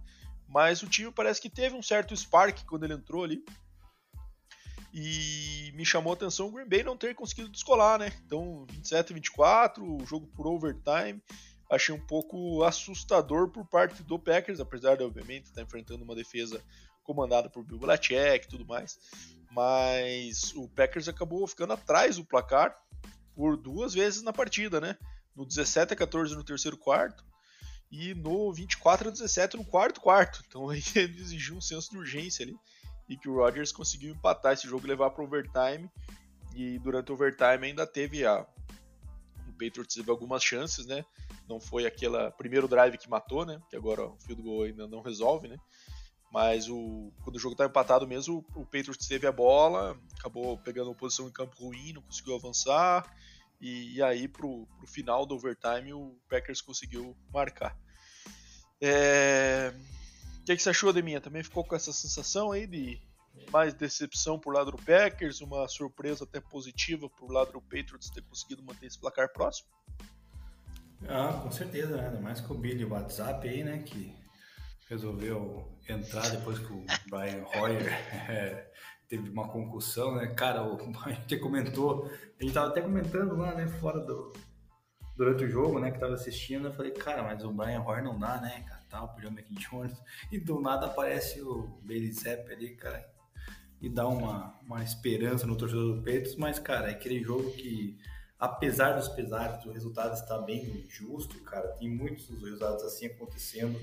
mas 0.47 0.83
o 0.83 0.87
time 0.87 1.11
parece 1.11 1.41
que 1.41 1.49
teve 1.49 1.75
um 1.75 1.81
certo 1.81 2.15
spark 2.15 2.63
quando 2.65 2.83
ele 2.83 2.93
entrou 2.93 3.23
ali. 3.23 3.43
E 4.97 5.73
me 5.75 5.85
chamou 5.85 6.13
a 6.13 6.15
atenção 6.15 6.47
o 6.47 6.51
Green 6.53 6.69
Bay 6.69 6.81
não 6.81 6.95
ter 6.95 7.13
conseguido 7.13 7.49
descolar, 7.49 7.99
né? 7.99 8.13
Então, 8.25 8.65
27 8.71 9.13
24, 9.13 9.83
o 9.83 10.05
jogo 10.05 10.25
por 10.27 10.47
overtime. 10.47 11.21
Achei 11.69 11.93
um 11.93 11.99
pouco 11.99 12.63
assustador 12.63 13.49
por 13.49 13.65
parte 13.65 14.01
do 14.03 14.17
Packers, 14.17 14.61
apesar 14.61 14.95
de, 14.95 15.03
obviamente, 15.03 15.47
estar 15.47 15.61
enfrentando 15.61 16.05
uma 16.05 16.15
defesa 16.15 16.63
comandada 17.03 17.49
por 17.49 17.65
Bill 17.65 17.77
Belichick 17.77 18.45
e 18.45 18.47
tudo 18.47 18.65
mais. 18.65 18.97
Mas 19.51 20.53
o 20.55 20.69
Packers 20.69 21.09
acabou 21.09 21.45
ficando 21.45 21.73
atrás 21.73 22.15
do 22.15 22.23
placar 22.23 22.73
por 23.35 23.57
duas 23.57 23.93
vezes 23.93 24.21
na 24.21 24.31
partida, 24.31 24.79
né? 24.79 24.97
No 25.35 25.45
17 25.45 25.91
a 25.91 25.95
14 25.97 26.33
no 26.33 26.43
terceiro 26.43 26.77
quarto 26.77 27.25
e 27.91 28.13
no 28.13 28.53
24 28.53 29.09
a 29.09 29.11
17 29.11 29.57
no 29.57 29.65
quarto 29.65 29.99
quarto. 29.99 30.41
Então 30.47 30.69
aí 30.71 30.81
ele 30.95 31.19
exigiu 31.19 31.57
um 31.57 31.61
senso 31.61 31.91
de 31.91 31.97
urgência 31.97 32.43
ali 32.43 32.55
e 33.07 33.17
que 33.17 33.29
o 33.29 33.35
Rodgers 33.35 33.71
conseguiu 33.71 34.13
empatar 34.13 34.53
esse 34.53 34.67
jogo 34.67 34.85
e 34.85 34.89
levar 34.89 35.11
para 35.11 35.23
overtime. 35.23 35.89
E 36.55 36.79
durante 36.79 37.11
o 37.11 37.15
overtime 37.15 37.67
ainda 37.67 37.85
teve 37.85 38.25
a. 38.25 38.45
O 39.47 39.51
Patriots 39.53 39.95
teve 39.95 40.09
algumas 40.09 40.43
chances, 40.43 40.85
né? 40.85 41.05
Não 41.47 41.59
foi 41.59 41.85
aquele 41.85 42.31
primeiro 42.31 42.67
drive 42.67 42.97
que 42.97 43.09
matou, 43.09 43.45
né? 43.45 43.61
Que 43.69 43.75
agora 43.75 44.05
o 44.05 44.17
field 44.17 44.41
goal 44.41 44.63
ainda 44.63 44.87
não 44.87 45.01
resolve, 45.01 45.47
né? 45.47 45.57
Mas 46.31 46.67
o, 46.67 47.13
quando 47.23 47.37
o 47.37 47.39
jogo 47.39 47.53
estava 47.53 47.69
empatado 47.69 48.05
mesmo, 48.05 48.45
o 48.55 48.65
Patriots 48.65 49.07
teve 49.07 49.25
a 49.25 49.31
bola, 49.31 49.97
acabou 50.19 50.57
pegando 50.57 50.89
uma 50.89 50.95
posição 50.95 51.27
em 51.27 51.31
campo 51.31 51.55
ruim, 51.57 51.93
não 51.93 52.01
conseguiu 52.01 52.35
avançar. 52.35 53.09
E, 53.61 53.95
e 53.95 54.03
aí, 54.03 54.27
pro, 54.27 54.67
pro 54.77 54.87
final 54.87 55.25
do 55.25 55.35
overtime, 55.35 55.93
o 55.93 56.17
Packers 56.29 56.61
conseguiu 56.61 57.15
marcar. 57.33 57.77
É, 58.81 59.73
o 60.45 60.47
que, 60.47 60.55
que 60.55 60.61
você 60.61 60.69
achou, 60.69 60.93
Deminha? 60.93 61.19
Também 61.19 61.41
ficou 61.41 61.63
com 61.63 61.75
essa 61.75 61.91
sensação 61.91 62.51
aí 62.51 62.67
de 62.67 63.01
mais 63.51 63.73
decepção 63.73 64.37
por 64.37 64.53
lado 64.53 64.69
do 64.69 64.77
Packers, 64.77 65.41
uma 65.41 65.67
surpresa 65.67 66.23
até 66.23 66.39
positiva 66.39 67.09
por 67.09 67.31
lado 67.31 67.53
do 67.53 67.61
Patriots 67.61 68.11
ter 68.11 68.21
conseguido 68.21 68.61
manter 68.61 68.85
esse 68.85 68.99
placar 68.99 69.33
próximo? 69.33 69.67
Ah, 71.09 71.33
com 71.41 71.49
certeza, 71.49 71.97
né? 71.97 72.09
Ainda 72.09 72.21
mais 72.21 72.41
com 72.41 72.53
o 72.53 72.57
Billy 72.59 72.85
WhatsApp 72.85 73.49
aí, 73.49 73.63
né? 73.63 73.79
Que 73.79 74.15
resolveu 74.87 75.67
entrar 75.89 76.29
depois 76.29 76.59
que 76.59 76.71
o 76.71 76.85
Brian 77.09 77.43
Hoyer 77.55 77.91
é, 78.29 78.71
teve 79.09 79.27
uma 79.31 79.47
concussão, 79.47 80.13
né? 80.13 80.27
Cara, 80.27 80.61
o, 80.61 80.77
a 81.05 81.11
gente 81.11 81.39
comentou, 81.39 82.05
a 82.39 82.43
gente 82.43 82.53
tava 82.53 82.67
até 82.67 82.81
comentando 82.81 83.35
lá, 83.35 83.55
né? 83.55 83.65
Fora 83.65 83.99
do. 83.99 84.31
Durante 85.17 85.43
o 85.45 85.49
jogo, 85.49 85.79
né? 85.79 85.89
Que 85.89 85.99
tava 85.99 86.13
assistindo, 86.13 86.67
eu 86.67 86.73
falei, 86.73 86.91
cara, 86.91 87.23
mas 87.23 87.43
o 87.43 87.51
Brian 87.51 87.81
Hoyer 87.81 88.03
não 88.03 88.19
dá, 88.19 88.39
né, 88.39 88.63
cara? 88.67 88.74
Tal, 88.95 89.09
pro 89.09 89.21
John 89.21 89.35
McJones, 89.37 90.01
e 90.31 90.39
do 90.39 90.61
nada 90.61 90.85
aparece 90.85 91.41
o 91.41 91.67
Bailey 91.83 92.11
Zapp 92.13 92.49
ali, 92.51 92.75
cara, 92.75 93.05
e 93.81 93.89
dá 93.89 94.07
uma, 94.07 94.57
uma 94.65 94.83
esperança 94.83 95.45
no 95.45 95.57
torcedor 95.57 95.97
do 95.97 96.01
Peitos, 96.01 96.35
mas, 96.35 96.57
cara, 96.59 96.89
é 96.89 96.91
aquele 96.91 97.21
jogo 97.21 97.51
que, 97.51 97.97
apesar 98.39 98.93
dos 98.93 99.09
pesares, 99.09 99.63
o 99.65 99.71
resultado 99.71 100.13
está 100.13 100.37
bem 100.39 100.85
justo, 100.87 101.39
cara, 101.41 101.67
tem 101.73 101.89
muitos 101.89 102.29
resultados 102.29 102.83
assim 102.83 103.07
acontecendo, 103.07 103.79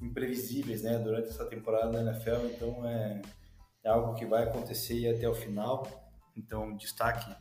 imprevisíveis, 0.00 0.82
né, 0.82 0.98
durante 0.98 1.28
essa 1.28 1.46
temporada 1.46 1.90
da 1.90 2.02
NFL, 2.02 2.46
então 2.54 2.86
é, 2.86 3.22
é 3.82 3.88
algo 3.88 4.14
que 4.14 4.26
vai 4.26 4.44
acontecer 4.44 5.08
até 5.14 5.26
o 5.26 5.34
final, 5.34 5.86
então 6.36 6.76
destaque 6.76 7.34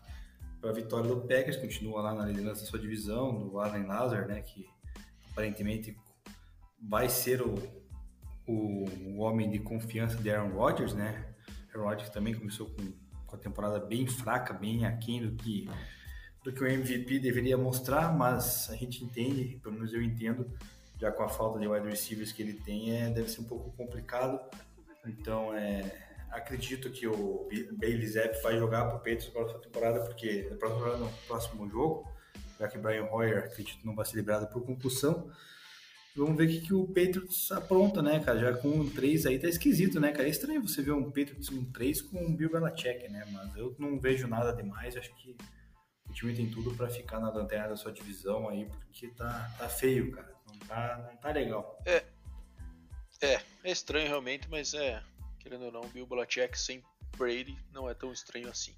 para 0.62 0.70
a 0.70 0.74
vitória 0.74 1.10
do 1.10 1.22
Packers, 1.22 1.58
continua 1.58 2.02
lá 2.02 2.14
na 2.14 2.26
liderança 2.26 2.62
da 2.62 2.68
sua 2.68 2.80
divisão, 2.80 3.38
do 3.38 3.60
Allen 3.60 3.86
Lazar, 3.86 4.26
né, 4.26 4.42
que 4.42 4.66
aparentemente 5.30 5.94
vai 6.80 7.10
ser 7.10 7.42
o, 7.42 7.56
o, 8.48 8.86
o, 9.08 9.18
homem 9.20 9.50
de 9.50 9.60
confiança 9.60 10.16
de 10.18 10.30
Aaron 10.30 10.50
Rodgers, 10.50 10.94
né? 10.94 11.34
Aaron 11.74 11.88
Rodgers 11.88 12.10
também 12.10 12.34
começou 12.34 12.70
com, 12.70 12.92
com 13.26 13.36
a 13.36 13.40
temporada 13.40 13.80
bem 13.80 14.08
fraca, 14.08 14.54
bem 14.54 14.86
aquém 14.86 15.26
do 15.26 15.36
que, 15.36 15.70
do 16.44 16.52
que 16.52 16.64
o 16.64 16.68
MVP 16.68 17.20
deveria 17.20 17.58
mostrar, 17.58 18.16
mas 18.16 18.70
a 18.70 18.76
gente 18.76 19.04
entende, 19.04 19.60
pelo 19.62 19.76
menos 19.76 19.94
eu 19.94 20.02
entendo, 20.02 20.52
já 21.00 21.12
com 21.12 21.24
a 21.24 21.30
falta 21.30 21.60
de 21.60 21.68
wide 21.68 21.88
receivers 21.88 22.32
que 22.32 22.42
ele 22.42 22.54
tem, 22.54 22.96
é, 22.96 23.10
deve 23.10 23.30
ser 23.30 23.42
um 23.42 23.46
pouco 23.46 23.72
complicado. 23.72 24.40
Então, 25.06 25.54
é, 25.54 26.06
acredito 26.32 26.90
que 26.90 27.08
o 27.08 27.48
Bailey 27.74 28.08
Zapp 28.08 28.42
vai 28.42 28.58
jogar 28.58 28.86
para 28.86 28.96
o 28.96 29.00
Patriots 29.00 29.28
na 29.28 29.34
próxima 29.34 29.60
temporada, 29.62 30.00
porque 30.02 30.48
na 30.50 30.58
próxima 30.58 30.80
temporada, 30.80 30.98
no 31.04 31.12
próximo 31.28 31.70
jogo, 31.70 32.10
já 32.60 32.68
que 32.68 32.78
Brian 32.78 33.06
Hoyer, 33.12 33.40
acredito, 33.40 33.86
não 33.86 33.96
vai 33.96 34.06
ser 34.06 34.16
liberado 34.16 34.48
por 34.48 34.64
concussão. 34.64 35.30
Vamos 36.16 36.38
ver 36.38 36.46
o 36.46 36.48
que, 36.48 36.62
que 36.62 36.74
o 36.74 36.88
Patriots 36.88 37.52
apronta, 37.52 38.02
né, 38.02 38.22
cara? 38.22 38.40
Já 38.40 38.58
com 38.58 38.70
um 38.70 38.90
3 38.90 39.26
aí 39.26 39.38
tá 39.38 39.50
esquisito, 39.50 40.00
né, 40.00 40.14
cara? 40.14 40.28
É 40.28 40.32
estranho 40.32 40.66
você 40.66 40.82
ver 40.82 40.94
um 40.94 41.04
Patriots 41.04 41.50
um 41.50 41.66
3 41.66 42.02
com 42.04 42.26
um 42.26 42.34
Bill 42.34 42.50
Belichick, 42.50 43.10
né? 43.10 43.26
Mas 43.32 43.54
eu 43.58 43.76
não 43.78 44.00
vejo 44.00 44.26
nada 44.26 44.54
demais. 44.54 44.96
Acho 44.96 45.14
que 45.16 45.36
o 46.10 46.14
time 46.14 46.34
tem 46.34 46.50
tudo 46.50 46.74
para 46.74 46.90
ficar 46.90 47.20
na 47.20 47.30
lanterna 47.30 47.70
da 47.70 47.76
sua 47.76 47.92
divisão 47.92 48.48
aí, 48.48 48.66
porque 48.66 49.10
tá, 49.10 49.52
tá 49.58 49.68
feio, 49.68 50.12
cara. 50.12 50.34
Não 50.48 50.60
tá, 50.60 51.10
não 51.12 51.18
tá 51.18 51.32
legal. 51.32 51.82
É, 51.86 52.06
é, 53.22 53.42
é 53.66 53.72
estranho 53.72 54.08
realmente, 54.08 54.50
mas 54.50 54.74
é, 54.74 55.04
querendo 55.40 55.66
ou 55.66 55.72
não, 55.72 55.82
Bill 55.90 56.08
Belichick 56.08 56.58
sem 56.58 56.82
Brady 57.18 57.58
não 57.74 57.90
é 57.90 57.94
tão 57.94 58.14
estranho 58.14 58.50
assim. 58.50 58.74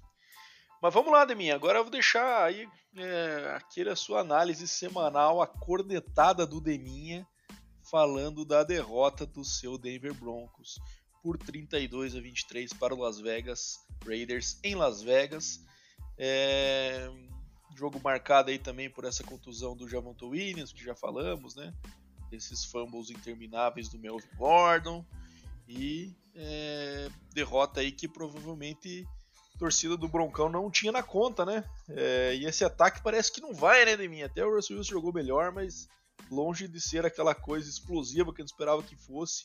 Mas 0.80 0.94
vamos 0.94 1.12
lá, 1.12 1.24
Deminha. 1.24 1.54
Agora 1.54 1.78
eu 1.78 1.84
vou 1.84 1.90
deixar 1.90 2.44
aí 2.44 2.68
é, 2.96 3.54
aquele 3.56 3.90
a 3.90 3.96
sua 3.96 4.20
análise 4.20 4.66
semanal, 4.68 5.42
a 5.42 5.46
cornetada 5.46 6.46
do 6.46 6.60
Deminha, 6.60 7.26
falando 7.90 8.44
da 8.44 8.62
derrota 8.62 9.26
do 9.26 9.44
seu 9.44 9.76
Denver 9.76 10.14
Broncos 10.14 10.78
por 11.22 11.36
32 11.36 12.14
a 12.14 12.20
23 12.20 12.72
para 12.74 12.94
o 12.94 12.98
Las 12.98 13.18
Vegas 13.18 13.78
Raiders 14.06 14.58
em 14.62 14.74
Las 14.74 15.02
Vegas. 15.02 15.60
É, 16.16 17.10
jogo 17.76 18.00
marcado 18.02 18.50
aí 18.50 18.58
também 18.58 18.90
por 18.90 19.04
essa 19.04 19.22
contusão 19.22 19.76
do 19.76 19.88
Javonto 19.88 20.28
Williams, 20.28 20.72
que 20.72 20.82
já 20.82 20.94
falamos, 20.94 21.54
né? 21.54 21.72
Esses 22.30 22.64
fumbles 22.64 23.10
intermináveis 23.10 23.88
do 23.88 23.98
Melvin 23.98 24.28
Gordon. 24.36 25.04
E 25.68 26.14
é, 26.34 27.08
derrota 27.32 27.80
aí 27.80 27.92
que 27.92 28.08
provavelmente 28.08 29.06
torcida 29.58 29.96
do 29.96 30.08
Broncão 30.08 30.48
não 30.48 30.70
tinha 30.70 30.92
na 30.92 31.02
conta, 31.02 31.44
né? 31.44 31.64
É, 31.88 32.34
e 32.36 32.46
esse 32.46 32.64
ataque 32.64 33.02
parece 33.02 33.32
que 33.32 33.40
não 33.40 33.52
vai, 33.52 33.84
né, 33.84 33.96
Deminha? 33.96 34.26
Até 34.26 34.44
o 34.44 34.54
Russell 34.54 34.76
Wilson 34.76 34.92
jogou 34.92 35.12
melhor, 35.12 35.52
mas 35.52 35.88
longe 36.30 36.68
de 36.68 36.80
ser 36.80 37.04
aquela 37.04 37.34
coisa 37.34 37.68
explosiva 37.68 38.32
que 38.32 38.40
gente 38.40 38.50
esperava 38.50 38.82
que 38.82 38.96
fosse, 38.96 39.44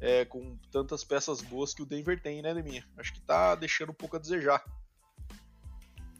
é, 0.00 0.24
com 0.24 0.56
tantas 0.70 1.02
peças 1.02 1.40
boas 1.40 1.72
que 1.72 1.82
o 1.82 1.86
Denver 1.86 2.20
tem, 2.20 2.42
né, 2.42 2.54
Deminha? 2.54 2.84
Acho 2.96 3.12
que 3.12 3.20
tá 3.20 3.54
deixando 3.54 3.90
um 3.90 3.94
pouco 3.94 4.16
a 4.16 4.20
desejar. 4.20 4.62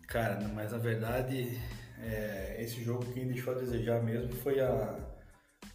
Cara, 0.08 0.48
mas 0.48 0.72
na 0.72 0.78
verdade, 0.78 1.60
é, 1.98 2.56
esse 2.60 2.82
jogo 2.82 3.12
quem 3.12 3.26
deixou 3.26 3.54
a 3.54 3.58
desejar 3.58 4.02
mesmo 4.02 4.32
foi 4.36 4.60
a, 4.60 4.98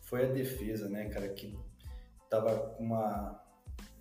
foi 0.01 0.25
a 0.25 0.31
defesa, 0.31 0.89
né, 0.89 1.09
cara, 1.09 1.29
que 1.29 1.57
tava 2.29 2.57
com 2.57 2.83
uma 2.83 3.41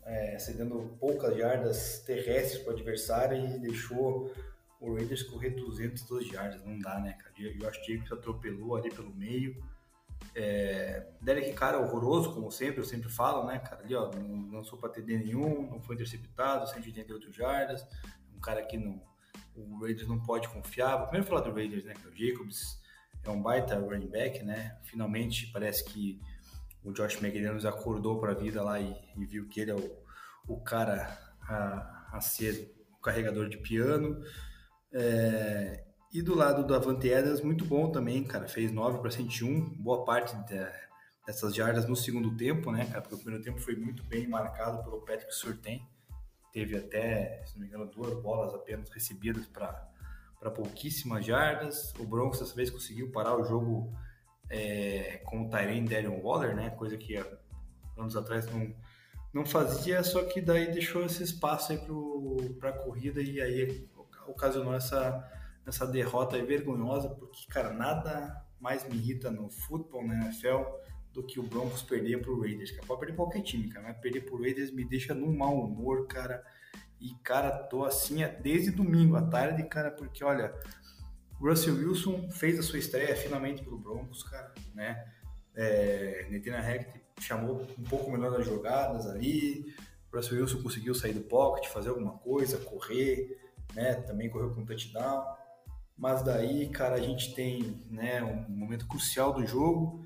é, 0.05 0.39
cedendo 0.39 0.97
poucas 0.99 1.37
jardas 1.37 2.03
terrestres 2.07 2.63
para 2.63 2.73
o 2.73 2.77
adversário 2.77 3.47
e 3.47 3.59
deixou 3.59 4.33
o 4.81 4.95
Raiders 4.95 5.23
correr 5.23 5.51
202 5.51 6.27
jardas. 6.27 6.65
Não 6.65 6.79
dá, 6.79 6.99
né, 6.99 7.13
cara? 7.13 7.69
Acho 7.69 7.85
que 7.85 7.93
Jacobs 7.93 8.13
atropelou 8.13 8.77
ali 8.77 8.91
pelo 8.91 9.15
meio. 9.15 9.63
É, 10.35 11.07
Derek 11.21 11.53
cara 11.53 11.79
horroroso, 11.79 12.33
como 12.33 12.51
sempre, 12.51 12.81
eu 12.81 12.85
sempre 12.85 13.09
falo, 13.09 13.47
né, 13.47 13.59
cara? 13.59 13.83
Ali, 13.83 13.95
ó, 13.95 14.11
não 14.11 14.51
lançou 14.51 14.79
para 14.79 14.91
TD 14.91 15.19
nenhum, 15.19 15.71
não 15.71 15.81
foi 15.81 15.95
interceptado, 15.95 16.69
188 16.69 17.33
jardas. 17.33 17.87
Um 18.35 18.41
cara 18.41 18.63
que 18.63 18.79
não, 18.79 19.03
o 19.55 19.81
Raiders 19.81 20.09
não 20.09 20.19
pode 20.21 20.49
confiar. 20.49 20.97
Vou 20.97 21.07
primeiro 21.07 21.27
falar 21.27 21.43
do 21.43 21.53
Raiders, 21.53 21.85
né? 21.85 21.95
Que 21.95 22.09
o 22.09 22.17
Jacobs 22.17 22.81
é 23.25 23.31
um 23.31 23.43
baita 23.43 23.79
running 23.79 24.09
back, 24.09 24.43
né? 24.43 24.79
Finalmente 24.83 25.47
parece 25.49 25.85
que 25.85 26.21
o 26.83 26.93
Josh 26.93 27.17
McDaniels 27.23 27.65
acordou 27.65 28.19
para 28.21 28.33
a 28.33 28.35
vida 28.35 28.63
lá 28.63 28.81
e, 28.81 28.95
e, 29.17 29.25
viu 29.27 29.49
que 29.49 29.61
ele 29.61 29.71
é 29.71 29.75
o, 29.75 30.03
o 30.47 30.61
cara 30.61 31.19
a, 31.43 32.17
a 32.17 32.21
ser 32.21 32.75
o 32.93 33.01
carregador 33.01 33.49
de 33.49 33.59
piano. 33.59 34.23
É, 34.93 35.85
e 36.13 36.23
do 36.23 36.35
lado 36.35 36.67
do 36.67 36.75
Avante 36.75 37.13
Adams, 37.13 37.41
muito 37.41 37.65
bom 37.65 37.91
também, 37.91 38.25
cara. 38.25 38.49
Fez 38.49 38.73
9 38.73 38.99
para 38.99 39.11
101, 39.11 39.77
boa 39.77 40.05
parte 40.05 40.35
de, 40.37 40.67
dessas 41.27 41.55
jardas 41.55 41.87
no 41.87 41.95
segundo 41.95 42.37
tempo, 42.37 42.73
né, 42.73 42.87
cara? 42.87 43.03
Porque 43.03 43.15
o 43.15 43.19
primeiro 43.19 43.45
tempo 43.45 43.61
foi 43.61 43.77
muito 43.77 44.03
bem 44.05 44.27
marcado 44.27 44.83
pelo 44.83 45.01
Patrick 45.03 45.33
Surtain. 45.35 45.87
teve 46.53 46.77
até, 46.77 47.45
se 47.47 47.55
não 47.55 47.61
me 47.61 47.69
engano, 47.69 47.87
duas 47.87 48.21
bolas 48.21 48.53
apenas 48.55 48.89
recebidas 48.91 49.47
para 49.47 50.51
pouquíssimas 50.51 51.25
jardas. 51.25 51.93
O 51.99 52.05
Broncos 52.05 52.41
dessa 52.41 52.55
vez 52.55 52.71
conseguiu 52.71 53.13
parar 53.13 53.37
o 53.37 53.45
jogo 53.45 53.95
é, 54.51 55.21
com 55.25 55.43
o 55.43 55.49
Tyrene 55.49 55.89
Darren 55.89 56.21
Waller, 56.21 56.55
né? 56.55 56.71
Coisa 56.71 56.97
que 56.97 57.17
anos 57.97 58.17
atrás 58.17 58.47
não, 58.53 58.75
não 59.33 59.47
fazia, 59.47 60.03
só 60.03 60.25
que 60.25 60.41
daí 60.41 60.73
deixou 60.73 61.05
esse 61.05 61.23
espaço 61.23 61.73
aí 61.73 61.79
para 62.59 62.71
a 62.71 62.79
corrida 62.79 63.23
e 63.23 63.41
aí 63.41 63.89
ocasionou 64.27 64.75
essa, 64.75 65.25
essa 65.67 65.87
derrota 65.87 66.43
vergonhosa, 66.45 67.09
porque, 67.11 67.47
cara, 67.49 67.73
nada 67.73 68.45
mais 68.59 68.87
me 68.89 68.97
irrita 68.97 69.31
no 69.31 69.49
futebol, 69.49 70.07
na 70.07 70.15
NFL, 70.15 70.63
do 71.13 71.23
que 71.23 71.41
o 71.41 71.43
Broncos 71.43 71.83
perder 71.83 72.21
pro 72.21 72.41
Raiders, 72.41 72.71
cara. 72.71 72.87
Pode 72.87 73.01
perder 73.01 73.17
qualquer 73.17 73.43
time, 73.43 73.69
cara, 73.69 73.87
mas 73.89 73.99
perder 73.99 74.23
pro 74.23 74.41
Raiders 74.41 74.71
me 74.71 74.85
deixa 74.85 75.15
num 75.15 75.35
mau 75.35 75.65
humor, 75.65 76.07
cara. 76.07 76.45
E, 77.01 77.15
cara, 77.25 77.51
tô 77.51 77.85
assim 77.85 78.19
desde 78.43 78.71
domingo 78.71 79.17
à 79.17 79.23
tarde, 79.23 79.63
cara, 79.65 79.91
porque, 79.91 80.23
olha, 80.23 80.55
Russell 81.41 81.75
Wilson 81.75 82.31
fez 82.31 82.59
a 82.59 82.63
sua 82.63 82.79
estreia 82.79 83.17
finalmente 83.17 83.63
pelo 83.63 83.79
Broncos, 83.79 84.23
cara, 84.23 84.53
né? 84.75 85.05
É, 85.55 86.27
Netina 86.31 86.61
Hackett 86.61 87.01
chamou 87.21 87.67
um 87.79 87.85
pouco 87.85 88.11
melhor 88.11 88.31
das 88.31 88.47
jogadas 88.47 89.07
ali. 89.07 89.75
Russell 90.13 90.39
Wilson 90.39 90.63
conseguiu 90.63 90.95
sair 90.95 91.13
do 91.13 91.23
pocket, 91.23 91.69
fazer 91.69 91.89
alguma 91.89 92.19
coisa, 92.19 92.59
correr, 92.59 93.39
né? 93.75 93.95
Também 93.95 94.29
correu 94.29 94.55
com 94.55 94.61
um 94.61 94.67
touchdown. 94.67 95.25
Mas 95.97 96.23
daí, 96.23 96.69
cara, 96.69 96.97
a 96.97 97.01
gente 97.01 97.35
tem 97.35 97.83
né, 97.91 98.23
um 98.23 98.51
momento 98.51 98.87
crucial 98.87 99.35
do 99.35 99.47
jogo 99.47 100.05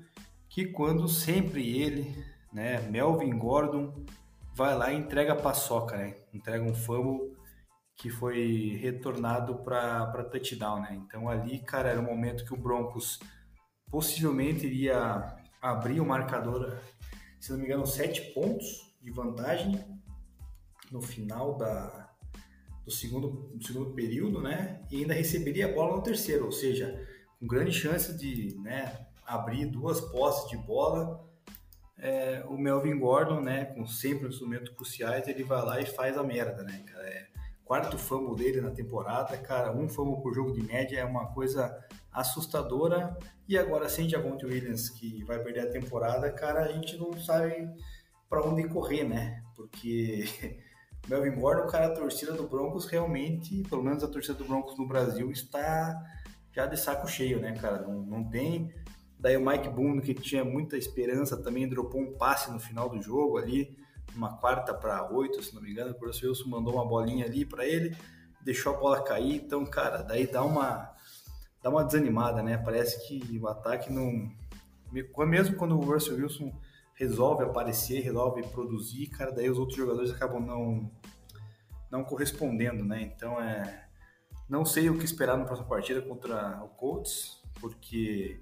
que 0.49 0.65
quando 0.65 1.07
sempre 1.07 1.77
ele, 1.77 2.25
né, 2.51 2.81
Melvin 2.81 3.37
Gordon, 3.37 4.05
vai 4.53 4.75
lá 4.75 4.91
e 4.91 4.97
entrega 4.97 5.33
a 5.33 5.35
paçoca, 5.35 5.97
né? 5.97 6.15
Entrega 6.33 6.63
um 6.63 6.73
fumble 6.73 7.34
que 7.95 8.09
foi 8.09 8.77
retornado 8.81 9.55
para 9.59 10.23
touchdown, 10.25 10.81
né? 10.81 11.01
Então 11.05 11.29
ali, 11.29 11.59
cara, 11.59 11.89
era 11.89 11.99
o 11.99 12.03
momento 12.03 12.45
que 12.45 12.53
o 12.53 12.57
Broncos 12.57 13.19
possivelmente 13.89 14.65
iria 14.65 15.37
abrir 15.61 15.99
o 15.99 16.05
marcador, 16.05 16.77
se 17.39 17.51
não 17.51 17.59
me 17.59 17.65
engano, 17.65 17.87
sete 17.87 18.33
pontos 18.33 18.93
de 19.01 19.11
vantagem 19.11 19.83
no 20.91 21.01
final 21.01 21.57
da, 21.57 22.13
do 22.83 22.91
segundo, 22.91 23.49
do 23.55 23.65
segundo 23.65 23.93
período, 23.93 24.41
né? 24.41 24.81
E 24.91 24.97
ainda 24.97 25.13
receberia 25.13 25.65
a 25.67 25.73
bola 25.73 25.95
no 25.95 26.03
terceiro, 26.03 26.45
ou 26.45 26.51
seja, 26.51 27.07
com 27.39 27.47
grande 27.47 27.71
chance 27.71 28.15
de, 28.17 28.55
né, 28.59 29.07
abrir 29.25 29.65
duas 29.65 29.99
posses 30.01 30.49
de 30.49 30.57
bola. 30.57 31.23
É, 31.97 32.43
o 32.47 32.57
Melvin 32.57 32.99
Gordon, 32.99 33.41
né, 33.41 33.65
com 33.65 33.87
sempre 33.87 34.27
instrumentos 34.27 34.69
cruciais, 34.69 35.27
ele 35.27 35.43
vai 35.43 35.63
lá 35.63 35.81
e 35.81 35.85
faz 35.85 36.17
a 36.17 36.23
merda, 36.23 36.63
né, 36.63 36.83
cara? 36.85 37.07
É, 37.07 37.27
quarto 37.65 37.97
fumble 37.97 38.35
dele 38.35 38.61
na 38.61 38.71
temporada, 38.71 39.35
cara, 39.37 39.75
um 39.75 39.89
fumble 39.89 40.21
por 40.21 40.33
jogo 40.33 40.53
de 40.53 40.61
média 40.61 40.99
é 40.99 41.03
uma 41.03 41.27
coisa 41.33 41.75
assustadora. 42.11 43.17
E 43.47 43.57
agora 43.57 43.89
sem 43.89 44.07
Javonte 44.07 44.45
Williams, 44.45 44.89
que 44.89 45.23
vai 45.23 45.39
perder 45.39 45.61
a 45.61 45.71
temporada, 45.71 46.31
cara, 46.31 46.61
a 46.61 46.71
gente 46.71 46.95
não 46.97 47.11
sabe 47.19 47.67
para 48.29 48.43
onde 48.43 48.67
correr, 48.69 49.03
né? 49.03 49.43
Porque 49.55 50.25
Melvin 51.09 51.39
Gordon, 51.39 51.67
cara, 51.67 51.87
a 51.87 51.93
torcida 51.93 52.33
do 52.33 52.47
Broncos 52.47 52.85
realmente, 52.85 53.63
pelo 53.69 53.83
menos 53.83 54.03
a 54.03 54.07
torcida 54.07 54.35
do 54.35 54.45
Broncos 54.45 54.77
no 54.77 54.87
Brasil, 54.87 55.29
está 55.31 56.01
já 56.51 56.65
de 56.65 56.77
saco 56.77 57.07
cheio, 57.07 57.39
né, 57.41 57.53
cara? 57.53 57.81
Não, 57.81 58.01
não 58.01 58.23
tem 58.29 58.73
Daí 59.25 59.37
o 59.37 59.43
Mike 59.43 59.69
Boone, 59.69 60.01
que 60.01 60.13
tinha 60.13 60.45
muita 60.45 60.77
esperança, 60.77 61.41
também 61.41 61.67
dropou 61.67 61.99
um 61.99 62.15
passe 62.17 62.51
no 62.51 62.59
final 62.59 62.89
do 62.89 63.01
jogo 63.01 63.39
ali, 63.39 63.75
uma 64.15 64.37
quarta 64.37 64.73
para 64.73 65.11
oito, 65.11 65.41
se 65.43 65.53
não 65.53 65.61
me 65.61 65.71
engano. 65.71 65.95
O 65.99 66.05
Russell 66.05 66.29
Wilson 66.29 66.49
mandou 66.49 66.73
uma 66.75 66.85
bolinha 66.85 67.25
ali 67.25 67.45
para 67.45 67.65
ele, 67.65 67.95
deixou 68.41 68.73
a 68.73 68.77
bola 68.77 69.03
cair. 69.03 69.35
Então, 69.35 69.65
cara, 69.65 70.01
daí 70.01 70.27
dá 70.27 70.43
uma, 70.43 70.93
dá 71.61 71.69
uma 71.69 71.83
desanimada, 71.83 72.41
né? 72.41 72.57
Parece 72.57 73.07
que 73.07 73.37
o 73.39 73.47
ataque 73.47 73.91
não. 73.91 74.31
Mesmo 75.27 75.57
quando 75.57 75.77
o 75.77 75.83
Russell 75.83 76.15
Wilson 76.15 76.51
resolve 76.93 77.43
aparecer, 77.43 77.99
resolve 78.01 78.41
produzir, 78.47 79.07
cara, 79.07 79.31
daí 79.31 79.49
os 79.49 79.57
outros 79.57 79.77
jogadores 79.77 80.11
acabam 80.11 80.39
não, 80.39 80.89
não 81.91 82.03
correspondendo, 82.03 82.83
né? 82.83 83.01
Então 83.01 83.41
é. 83.41 83.83
Não 84.47 84.63
sei 84.63 84.91
o 84.91 84.97
que 84.97 85.05
esperar 85.05 85.37
na 85.37 85.45
próxima 85.45 85.67
partida 85.67 86.03
contra 86.03 86.63
o 86.63 86.69
Colts, 86.69 87.41
porque 87.59 88.39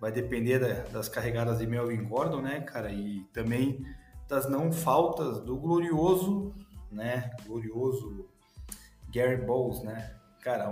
vai 0.00 0.10
depender 0.10 0.58
da, 0.58 0.82
das 0.90 1.08
carregadas 1.08 1.58
de 1.58 1.66
Melvin 1.68 2.04
Gordon, 2.04 2.42
né, 2.42 2.60
cara, 2.60 2.92
e 2.92 3.20
também 3.32 3.86
das 4.28 4.48
não 4.48 4.72
faltas 4.72 5.40
do 5.40 5.56
glorioso, 5.56 6.54
né, 6.90 7.30
glorioso 7.46 8.28
Gary 9.12 9.44
Bowles, 9.44 9.82
né, 9.82 10.16
cara, 10.40 10.70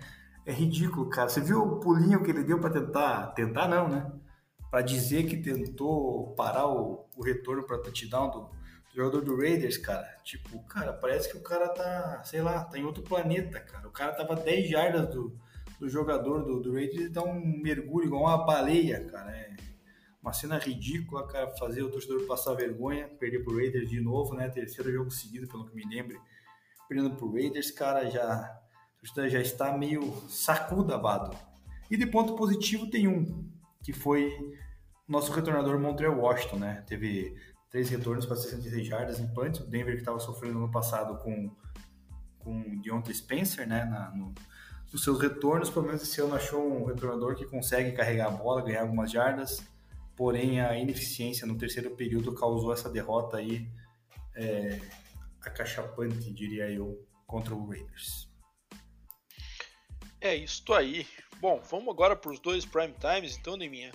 é 0.46 0.52
ridículo, 0.52 1.08
cara, 1.08 1.28
você 1.28 1.40
viu 1.40 1.62
o 1.62 1.80
pulinho 1.80 2.22
que 2.22 2.30
ele 2.30 2.44
deu 2.44 2.60
para 2.60 2.70
tentar, 2.70 3.26
tentar 3.28 3.68
não, 3.68 3.88
né, 3.88 4.10
para 4.70 4.82
dizer 4.82 5.26
que 5.26 5.36
tentou 5.36 6.34
parar 6.34 6.66
o, 6.66 7.06
o 7.16 7.22
retorno 7.22 7.62
para 7.62 7.78
touchdown 7.78 8.30
do, 8.30 8.40
do 8.40 8.94
jogador 8.94 9.22
do 9.22 9.36
Raiders, 9.36 9.76
cara, 9.76 10.08
tipo, 10.24 10.58
cara, 10.64 10.92
parece 10.92 11.30
que 11.30 11.36
o 11.36 11.42
cara 11.42 11.68
tá, 11.68 12.22
sei 12.24 12.42
lá, 12.42 12.64
tá 12.64 12.78
em 12.78 12.84
outro 12.84 13.02
planeta, 13.02 13.60
cara, 13.60 13.86
o 13.86 13.92
cara 13.92 14.12
tava 14.12 14.34
10 14.34 14.68
jardas 14.70 15.08
do 15.08 15.38
do 15.78 15.88
jogador 15.88 16.44
do, 16.44 16.60
do 16.60 16.72
Raiders 16.72 17.10
dá 17.10 17.22
um 17.22 17.40
mergulho 17.62 18.06
igual 18.06 18.22
uma 18.22 18.44
baleia, 18.44 19.04
cara. 19.04 19.36
É 19.36 19.50
uma 20.26 20.32
cena 20.32 20.58
ridícula, 20.58 21.24
cara, 21.28 21.56
fazer 21.56 21.84
o 21.84 21.88
torcedor 21.88 22.26
passar 22.26 22.54
vergonha, 22.54 23.06
perder 23.06 23.44
pro 23.44 23.54
Raiders 23.54 23.88
de 23.88 24.00
novo, 24.00 24.34
né? 24.34 24.48
Terceiro 24.48 24.92
jogo 24.92 25.08
seguido, 25.08 25.46
pelo 25.46 25.64
que 25.64 25.76
me 25.76 25.86
lembro. 25.88 26.20
Perdendo 26.88 27.14
pro 27.14 27.32
Raiders, 27.32 27.70
cara, 27.70 28.10
já, 28.10 28.24
a 28.24 28.60
torcida 28.98 29.28
já 29.28 29.40
está 29.40 29.78
meio 29.78 30.02
sacudabado. 30.28 31.36
E 31.88 31.96
de 31.96 32.04
ponto 32.08 32.34
positivo 32.34 32.90
tem 32.90 33.06
um, 33.06 33.48
que 33.84 33.92
foi 33.92 34.36
nosso 35.06 35.30
retornador 35.30 35.78
Montreal 35.78 36.18
Washington, 36.18 36.56
né? 36.56 36.84
Teve 36.88 37.36
três 37.70 37.88
retornos 37.88 38.26
para 38.26 38.34
66 38.34 38.84
jardas 38.84 39.20
em 39.20 39.32
punch. 39.32 39.62
O 39.62 39.66
Denver 39.66 39.94
que 39.94 40.00
estava 40.00 40.18
sofrendo 40.18 40.58
no 40.58 40.72
passado 40.72 41.22
com 41.22 41.54
com 42.40 42.80
Deontay 42.80 43.12
Spencer, 43.12 43.66
né, 43.66 43.84
na, 43.84 44.10
no, 44.10 44.32
dos 44.88 45.02
seus 45.02 45.20
retornos, 45.20 45.68
pelo 45.68 45.84
menos 45.84 46.00
esse 46.00 46.20
ano 46.20 46.36
achou 46.36 46.64
um 46.64 46.84
retornador 46.84 47.34
que 47.34 47.44
consegue 47.44 47.90
carregar 47.90 48.28
a 48.28 48.30
bola, 48.30 48.62
ganhar 48.62 48.82
algumas 48.82 49.10
jardas, 49.10 49.66
porém 50.16 50.60
a 50.60 50.76
ineficiência 50.78 51.46
no 51.46 51.58
terceiro 51.58 51.90
período 51.94 52.34
causou 52.34 52.72
essa 52.72 52.88
derrota 52.88 53.36
aí 53.36 53.68
é, 54.34 54.80
acachapante, 55.40 56.32
diria 56.32 56.70
eu, 56.70 57.06
contra 57.26 57.54
o 57.54 57.68
Raiders. 57.68 58.28
É 60.20 60.34
isso 60.34 60.72
aí. 60.72 61.06
Bom, 61.38 61.60
vamos 61.70 61.88
agora 61.88 62.16
para 62.16 62.32
os 62.32 62.40
dois 62.40 62.64
prime 62.64 62.94
times, 62.94 63.36
então, 63.36 63.56
Neminha. 63.56 63.92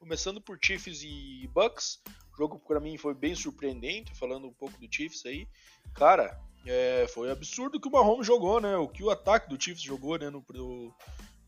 Começando 0.00 0.40
por 0.40 0.58
Chiefs 0.60 1.02
e 1.02 1.48
Bucks. 1.52 2.00
O 2.32 2.36
jogo 2.36 2.58
para 2.58 2.80
mim 2.80 2.96
foi 2.96 3.14
bem 3.14 3.34
surpreendente, 3.34 4.14
falando 4.14 4.46
um 4.46 4.52
pouco 4.52 4.78
do 4.80 4.88
Chiefs 4.90 5.26
aí. 5.26 5.46
Cara, 5.94 6.40
é, 6.66 7.06
foi 7.08 7.30
absurdo 7.30 7.80
que 7.80 7.88
o 7.88 7.90
Mahomes 7.90 8.26
jogou, 8.26 8.60
né? 8.60 8.76
O 8.76 8.88
que 8.88 9.02
o 9.02 9.10
ataque 9.10 9.48
do 9.48 9.62
Chiefs 9.62 9.82
jogou, 9.82 10.18
né? 10.18 10.30
No 10.30 10.42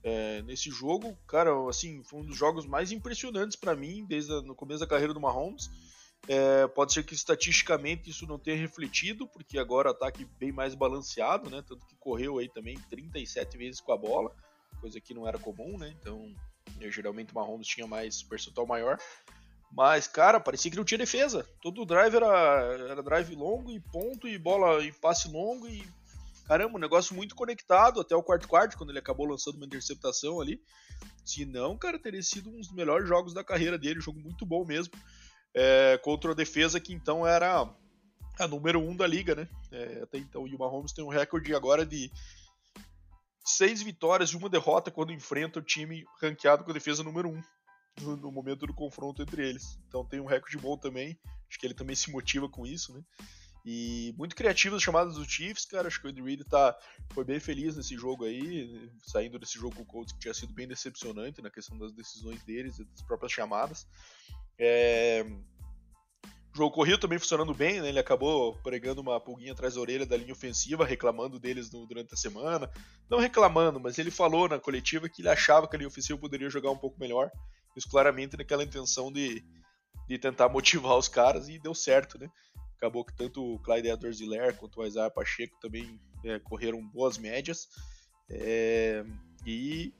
é, 0.03 0.43
nesse 0.43 0.71
jogo, 0.71 1.17
cara, 1.27 1.51
assim, 1.69 2.03
foi 2.05 2.21
um 2.21 2.25
dos 2.25 2.37
jogos 2.37 2.67
mais 2.67 2.91
impressionantes 2.91 3.57
para 3.57 3.77
mim 3.77 4.05
desde 4.07 4.33
o 4.33 4.55
começo 4.55 4.81
da 4.81 4.87
carreira 4.87 5.13
do 5.13 5.21
Mahomes. 5.21 5.71
É, 6.29 6.67
pode 6.69 6.93
ser 6.93 7.03
que 7.03 7.15
estatisticamente 7.15 8.11
isso 8.11 8.27
não 8.27 8.39
tenha 8.39 8.57
refletido, 8.57 9.27
porque 9.27 9.59
agora 9.59 9.91
ataque 9.91 10.25
bem 10.39 10.53
mais 10.53 10.75
balanceado, 10.75 11.51
né? 11.51 11.63
Tanto 11.67 11.87
que 11.87 11.97
correu 11.97 12.39
aí 12.39 12.49
também 12.49 12.79
37 12.91 13.57
vezes 13.57 13.81
com 13.81 13.93
a 13.93 13.97
bola, 13.97 14.35
coisa 14.81 15.01
que 15.01 15.15
não 15.15 15.27
era 15.27 15.39
comum, 15.39 15.79
né? 15.79 15.95
Então, 16.01 16.35
geralmente 16.91 17.33
o 17.33 17.35
Mahomes 17.35 17.67
tinha 17.67 17.87
mais 17.87 18.23
percentual 18.23 18.67
maior. 18.67 18.99
Mas, 19.73 20.07
cara, 20.09 20.41
parecia 20.41 20.71
que 20.71 20.77
não 20.77 20.85
tinha 20.85 20.99
defesa. 20.99 21.47
Todo 21.63 21.87
drive 21.87 22.17
era, 22.17 22.63
era 22.91 23.03
drive 23.03 23.35
longo 23.35 23.71
e 23.71 23.81
ponto, 23.81 24.27
e 24.27 24.37
bola 24.37 24.83
e 24.85 24.93
passe 24.93 25.29
longo, 25.29 25.69
e 25.69 25.85
caramba, 26.51 26.77
um 26.77 26.81
negócio 26.81 27.15
muito 27.15 27.37
conectado 27.37 28.01
até 28.01 28.17
o 28.17 28.25
quarto 28.25 28.49
quarto, 28.49 28.77
quando 28.77 28.91
ele 28.91 28.99
acabou 28.99 29.25
lançando 29.25 29.55
uma 29.55 29.67
interceptação 29.67 30.41
ali. 30.41 30.61
Se 31.25 31.47
não, 31.47 31.79
cara, 31.79 31.97
teria 31.97 32.23
sido 32.25 32.51
um 32.51 32.59
dos 32.59 32.73
melhores 32.73 33.09
jogos 33.09 33.33
da 33.33 33.45
carreira 33.45 33.79
dele, 33.79 34.01
um 34.01 34.03
jogo 34.03 34.19
muito 34.19 34.45
bom 34.45 34.65
mesmo. 34.65 34.93
É, 35.55 35.97
contra 36.03 36.33
a 36.33 36.35
defesa 36.35 36.81
que 36.81 36.93
então 36.93 37.25
era 37.25 37.73
a 38.37 38.49
número 38.49 38.81
um 38.81 38.97
da 38.97 39.07
liga, 39.07 39.37
né? 39.37 39.49
É, 39.71 40.03
até 40.03 40.19
então, 40.19 40.45
e 40.45 40.53
o 40.53 40.59
Mahomes 40.59 40.93
tem 40.93 41.05
um 41.05 41.09
recorde 41.09 41.55
agora 41.55 41.87
de 41.87 42.11
seis 43.45 43.81
vitórias 43.81 44.31
e 44.31 44.37
uma 44.37 44.49
derrota 44.49 44.91
quando 44.91 45.13
enfrenta 45.13 45.61
o 45.61 45.63
time 45.63 46.05
ranqueado 46.21 46.65
com 46.65 46.73
a 46.73 46.75
defesa 46.75 47.05
número 47.05 47.29
um 47.29 47.41
no, 48.01 48.17
no, 48.17 48.33
momento 48.33 48.67
do 48.67 48.75
confronto 48.75 49.23
entre 49.23 49.49
eles. 49.49 49.79
Então 49.87 50.05
tem 50.05 50.19
um 50.19 50.27
recorde 50.27 50.59
bom 50.59 50.77
também. 50.77 51.17
Acho 51.49 51.61
que 51.61 51.67
ele 51.67 51.75
também 51.75 51.95
se 51.95 52.11
motiva 52.11 52.49
com 52.49 52.67
isso, 52.67 52.93
né? 52.93 53.05
E 53.65 54.15
muito 54.17 54.35
criativo 54.35 54.77
as 54.77 54.83
chamadas 54.83 55.15
do 55.15 55.29
Chiefs, 55.29 55.67
cara. 55.67 55.89
Acho 55.89 56.01
que 56.01 56.07
o 56.07 56.11
Andy 56.11 56.23
Reid 56.23 56.45
tá, 56.45 56.77
foi 57.13 57.25
bem 57.25 57.39
feliz 57.39 57.77
nesse 57.77 57.97
jogo 57.97 58.25
aí, 58.25 58.91
saindo 59.07 59.39
desse 59.39 59.59
jogo 59.59 59.77
com 59.77 59.83
o 59.83 59.87
Colts 59.87 60.13
que 60.13 60.21
tinha 60.21 60.35
sido 60.35 60.53
bem 60.53 60.67
decepcionante 60.67 61.43
na 61.43 61.51
questão 61.51 61.79
das 61.79 61.93
decisões 61.93 62.43
deles 62.45 62.79
e 62.79 62.85
das 62.85 63.03
próprias 63.03 63.33
chamadas. 63.33 63.87
É... 64.59 65.25
O 66.53 66.57
jogo 66.57 66.75
corrido 66.75 66.99
também 66.99 67.19
funcionando 67.19 67.55
bem, 67.55 67.81
né? 67.81 67.91
Ele 67.91 67.99
acabou 68.01 68.57
pregando 68.63 69.01
uma 69.01 69.21
pulguinha 69.21 69.53
atrás 69.53 69.75
da 69.75 69.81
orelha 69.81 70.05
da 70.05 70.17
linha 70.17 70.33
ofensiva, 70.33 70.85
reclamando 70.85 71.39
deles 71.39 71.71
no, 71.71 71.87
durante 71.87 72.13
a 72.13 72.17
semana. 72.17 72.69
Não 73.09 73.21
reclamando, 73.21 73.79
mas 73.79 73.99
ele 73.99 74.11
falou 74.11 74.49
na 74.49 74.59
coletiva 74.59 75.09
que 75.09 75.23
ele 75.23 75.29
achava 75.29 75.69
que 75.69 75.77
a 75.77 75.79
linha 75.79 75.89
ofensiva 75.89 76.19
poderia 76.19 76.51
jogar 76.51 76.73
um 76.73 76.77
pouco 76.77 76.99
melhor. 76.99 77.31
Isso 77.77 77.89
claramente 77.89 78.37
naquela 78.37 78.65
intenção 78.65 79.13
de, 79.13 79.45
de 80.09 80.19
tentar 80.19 80.49
motivar 80.51 80.97
os 80.97 81.07
caras 81.07 81.49
e 81.49 81.57
deu 81.57 81.73
certo, 81.73 82.19
né? 82.19 82.29
Acabou 82.81 83.05
que 83.05 83.13
tanto 83.13 83.45
o 83.45 83.59
Clyde 83.59 83.89
Edwards-Helaire 83.89 84.57
quanto 84.57 84.81
o 84.81 84.87
Isaiah 84.87 85.11
Pacheco 85.11 85.61
também 85.61 86.01
é, 86.25 86.39
correram 86.39 86.83
boas 86.83 87.19
médias. 87.19 87.69
É, 88.31 89.05
e 89.45 89.93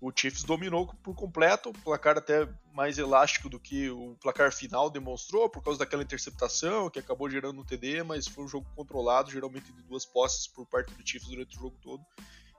o 0.00 0.12
Chiefs 0.14 0.44
dominou 0.44 0.86
por 1.02 1.16
completo, 1.16 1.70
o 1.70 1.72
placar 1.72 2.16
até 2.16 2.48
mais 2.72 2.96
elástico 2.96 3.48
do 3.48 3.58
que 3.58 3.90
o 3.90 4.16
placar 4.20 4.52
final 4.52 4.88
demonstrou, 4.88 5.48
por 5.48 5.64
causa 5.64 5.80
daquela 5.80 6.04
interceptação 6.04 6.88
que 6.90 7.00
acabou 7.00 7.28
gerando 7.28 7.60
um 7.60 7.64
TD, 7.64 8.04
mas 8.04 8.28
foi 8.28 8.44
um 8.44 8.48
jogo 8.48 8.68
controlado, 8.76 9.30
geralmente 9.30 9.72
de 9.72 9.82
duas 9.82 10.04
posses 10.04 10.46
por 10.46 10.64
parte 10.66 10.94
do 10.94 11.08
Chiefs 11.08 11.28
durante 11.28 11.56
o 11.56 11.60
jogo 11.60 11.76
todo. 11.82 12.04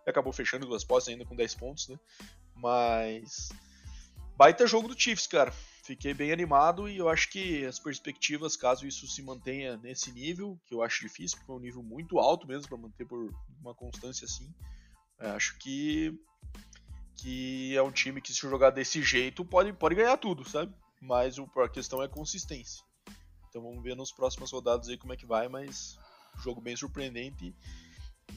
E 0.05 0.09
acabou 0.09 0.33
fechando 0.33 0.65
duas 0.65 0.83
posses 0.83 1.07
ainda 1.07 1.25
com 1.25 1.35
10 1.35 1.55
pontos, 1.55 1.87
né? 1.87 1.97
Mas. 2.53 3.49
Baita 4.35 4.67
jogo 4.67 4.89
do 4.89 4.99
Chiefs, 4.99 5.27
cara. 5.27 5.53
Fiquei 5.83 6.13
bem 6.13 6.31
animado 6.31 6.87
e 6.87 6.97
eu 6.97 7.09
acho 7.09 7.29
que 7.29 7.65
as 7.65 7.77
perspectivas, 7.77 8.55
caso 8.55 8.87
isso 8.87 9.05
se 9.05 9.21
mantenha 9.21 9.75
nesse 9.77 10.13
nível, 10.13 10.57
que 10.65 10.73
eu 10.73 10.81
acho 10.81 11.01
difícil, 11.01 11.37
porque 11.37 11.51
é 11.51 11.55
um 11.55 11.59
nível 11.59 11.83
muito 11.83 12.19
alto 12.19 12.47
mesmo 12.47 12.69
para 12.69 12.77
manter 12.77 13.05
por 13.05 13.29
uma 13.59 13.75
constância 13.75 14.23
assim, 14.23 14.49
acho 15.19 15.57
que 15.59 16.17
que 17.17 17.75
é 17.75 17.81
um 17.81 17.91
time 17.91 18.21
que 18.21 18.33
se 18.33 18.39
jogar 18.41 18.69
desse 18.69 19.01
jeito 19.01 19.45
pode, 19.45 19.71
pode 19.73 19.95
ganhar 19.95 20.17
tudo, 20.17 20.47
sabe? 20.49 20.73
Mas 21.01 21.37
o, 21.37 21.49
a 21.57 21.69
questão 21.69 22.01
é 22.01 22.07
consistência. 22.07 22.83
Então 23.49 23.61
vamos 23.61 23.83
ver 23.83 23.95
nos 23.95 24.11
próximos 24.11 24.51
rodadas 24.51 24.89
aí 24.89 24.97
como 24.97 25.13
é 25.13 25.17
que 25.17 25.25
vai, 25.25 25.47
mas 25.47 25.97
jogo 26.41 26.59
bem 26.59 26.75
surpreendente. 26.75 27.55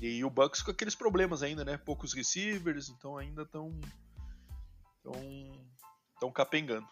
E, 0.00 0.18
e 0.18 0.24
o 0.24 0.30
Bucks 0.30 0.62
com 0.62 0.70
aqueles 0.70 0.94
problemas 0.94 1.42
ainda, 1.42 1.64
né? 1.64 1.78
Poucos 1.78 2.12
receivers, 2.12 2.88
então 2.88 3.16
ainda 3.16 3.42
estão 3.42 3.80
tão, 5.02 5.12
tão 6.20 6.32
capengando. 6.32 6.86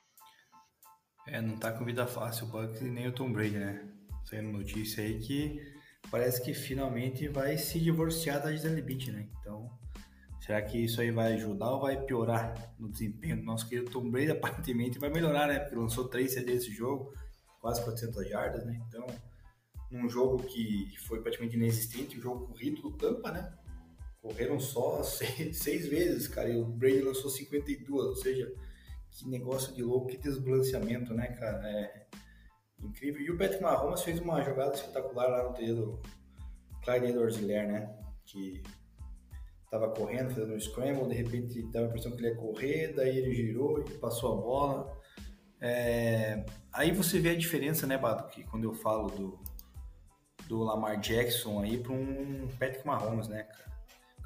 É, 1.26 1.40
não 1.40 1.56
tá 1.56 1.72
com 1.72 1.84
vida 1.84 2.06
fácil 2.06 2.46
o 2.46 2.48
Bucks 2.50 2.80
e 2.80 2.84
nem 2.84 3.08
o 3.08 3.12
Tom 3.12 3.32
Brady, 3.32 3.56
né? 3.56 3.88
Saindo 4.24 4.52
notícia 4.52 5.02
aí 5.02 5.18
que 5.18 5.60
parece 6.10 6.42
que 6.42 6.52
finalmente 6.52 7.28
vai 7.28 7.56
se 7.56 7.80
divorciar 7.80 8.42
da 8.42 8.52
Gisele 8.52 8.82
Bündchen, 8.82 9.14
né? 9.14 9.28
Então 9.40 9.70
Será 10.44 10.60
que 10.60 10.76
isso 10.76 11.00
aí 11.00 11.10
vai 11.10 11.32
ajudar 11.32 11.70
ou 11.70 11.80
vai 11.80 11.98
piorar 12.04 12.74
no 12.78 12.90
desempenho 12.90 13.38
do 13.38 13.44
nosso 13.44 13.66
querido 13.66 13.90
Tom 13.90 14.10
Brady? 14.10 14.32
Aparentemente 14.32 14.98
vai 14.98 15.08
melhorar, 15.08 15.48
né? 15.48 15.58
Porque 15.58 15.74
lançou 15.74 16.06
três 16.06 16.34
CDs 16.34 16.64
esse 16.64 16.70
jogo, 16.70 17.14
quase 17.62 17.82
400 17.82 18.28
jardas, 18.28 18.62
né? 18.66 18.78
Então, 18.86 19.06
num 19.90 20.06
jogo 20.06 20.42
que 20.42 20.94
foi 21.06 21.22
praticamente 21.22 21.56
inexistente, 21.56 22.18
o 22.18 22.20
jogo 22.20 22.48
corrido 22.48 22.82
do 22.82 22.92
Tampa, 22.92 23.32
né? 23.32 23.54
Correram 24.20 24.60
só 24.60 25.00
seis, 25.02 25.56
seis, 25.56 25.88
vezes, 25.88 26.28
cara, 26.28 26.50
e 26.50 26.56
o 26.56 26.66
Brady 26.66 27.00
lançou 27.00 27.30
52, 27.30 28.06
ou 28.06 28.16
seja, 28.16 28.52
que 29.14 29.28
negócio 29.28 29.72
de 29.72 29.82
louco, 29.82 30.08
que 30.08 30.18
desbalanceamento, 30.18 31.14
né, 31.14 31.28
cara? 31.28 31.68
É 31.68 32.06
incrível. 32.80 33.22
E 33.22 33.30
o 33.30 33.38
Patrick 33.38 33.62
Mahomes 33.62 34.02
fez 34.02 34.18
uma 34.18 34.42
jogada 34.42 34.74
espetacular 34.74 35.28
lá 35.28 35.44
no 35.44 35.54
treino 35.54 35.76
do 35.76 36.02
Clyde 36.82 37.06
Edwards-Helaire, 37.06 37.68
né? 37.68 37.96
Que 38.26 38.60
estava 39.64 39.88
correndo, 39.90 40.34
fazendo 40.34 40.54
um 40.54 40.60
scramble, 40.60 41.08
de 41.08 41.14
repente 41.14 41.62
dava 41.70 41.86
a 41.86 41.88
impressão 41.88 42.12
que 42.12 42.18
ele 42.18 42.28
ia 42.28 42.36
correr, 42.36 42.92
daí 42.94 43.16
ele 43.16 43.34
girou 43.34 43.80
e 43.80 43.84
passou 43.98 44.32
a 44.32 44.40
bola. 44.40 45.00
É... 45.60 46.44
Aí 46.72 46.90
você 46.90 47.20
vê 47.20 47.30
a 47.30 47.36
diferença, 47.36 47.86
né, 47.86 47.96
Bato, 47.96 48.28
que 48.28 48.44
quando 48.44 48.64
eu 48.64 48.74
falo 48.74 49.08
do, 49.10 49.38
do 50.48 50.58
Lamar 50.58 50.98
Jackson 51.00 51.60
aí 51.60 51.78
para 51.78 51.92
um 51.92 52.48
Patrick 52.58 52.84
Mahomes, 52.84 53.28
né, 53.28 53.44
cara? 53.44 53.64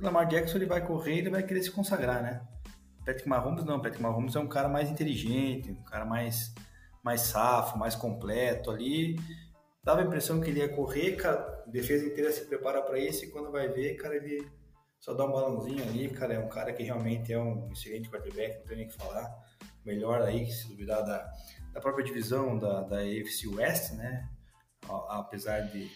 O 0.00 0.04
Lamar 0.04 0.28
Jackson 0.28 0.56
ele 0.56 0.66
vai 0.66 0.84
correr 0.86 1.18
ele 1.18 1.30
vai 1.30 1.42
querer 1.42 1.62
se 1.62 1.70
consagrar, 1.70 2.22
né? 2.22 2.40
Patrick 3.08 3.26
Mahomes 3.26 3.64
não, 3.64 3.80
Patrick 3.80 4.02
Mahomes 4.02 4.36
é 4.36 4.38
um 4.38 4.46
cara 4.46 4.68
mais 4.68 4.90
inteligente, 4.90 5.70
um 5.70 5.82
cara 5.82 6.04
mais, 6.04 6.52
mais 7.02 7.22
safo, 7.22 7.78
mais 7.78 7.94
completo 7.94 8.70
ali. 8.70 9.18
Dava 9.82 10.02
a 10.02 10.04
impressão 10.04 10.38
que 10.42 10.50
ele 10.50 10.60
ia 10.60 10.68
correr, 10.68 11.16
cara, 11.16 11.64
a 11.66 11.70
defesa 11.70 12.04
inteira 12.04 12.30
se 12.30 12.44
prepara 12.44 12.82
para 12.82 12.98
isso 12.98 13.24
e 13.24 13.30
quando 13.30 13.50
vai 13.50 13.66
ver, 13.66 13.94
cara, 13.94 14.14
ele 14.14 14.46
só 15.00 15.14
dá 15.14 15.24
um 15.24 15.32
balãozinho 15.32 15.82
ali, 15.84 16.10
cara, 16.10 16.34
é 16.34 16.38
um 16.38 16.50
cara 16.50 16.70
que 16.70 16.82
realmente 16.82 17.32
é 17.32 17.38
um 17.38 17.72
excelente 17.72 18.10
quarterback, 18.10 18.58
não 18.58 18.66
tem 18.66 18.76
nem 18.76 18.86
o 18.86 18.90
que 18.90 18.96
falar. 18.96 19.34
Melhor 19.86 20.20
aí, 20.20 20.44
se 20.52 20.68
duvidar, 20.68 21.02
da, 21.02 21.32
da 21.72 21.80
própria 21.80 22.04
divisão 22.04 22.58
da, 22.58 22.82
da 22.82 22.98
AFC 22.98 23.48
West, 23.48 23.94
né? 23.94 24.28
Apesar 25.08 25.60
de 25.60 25.90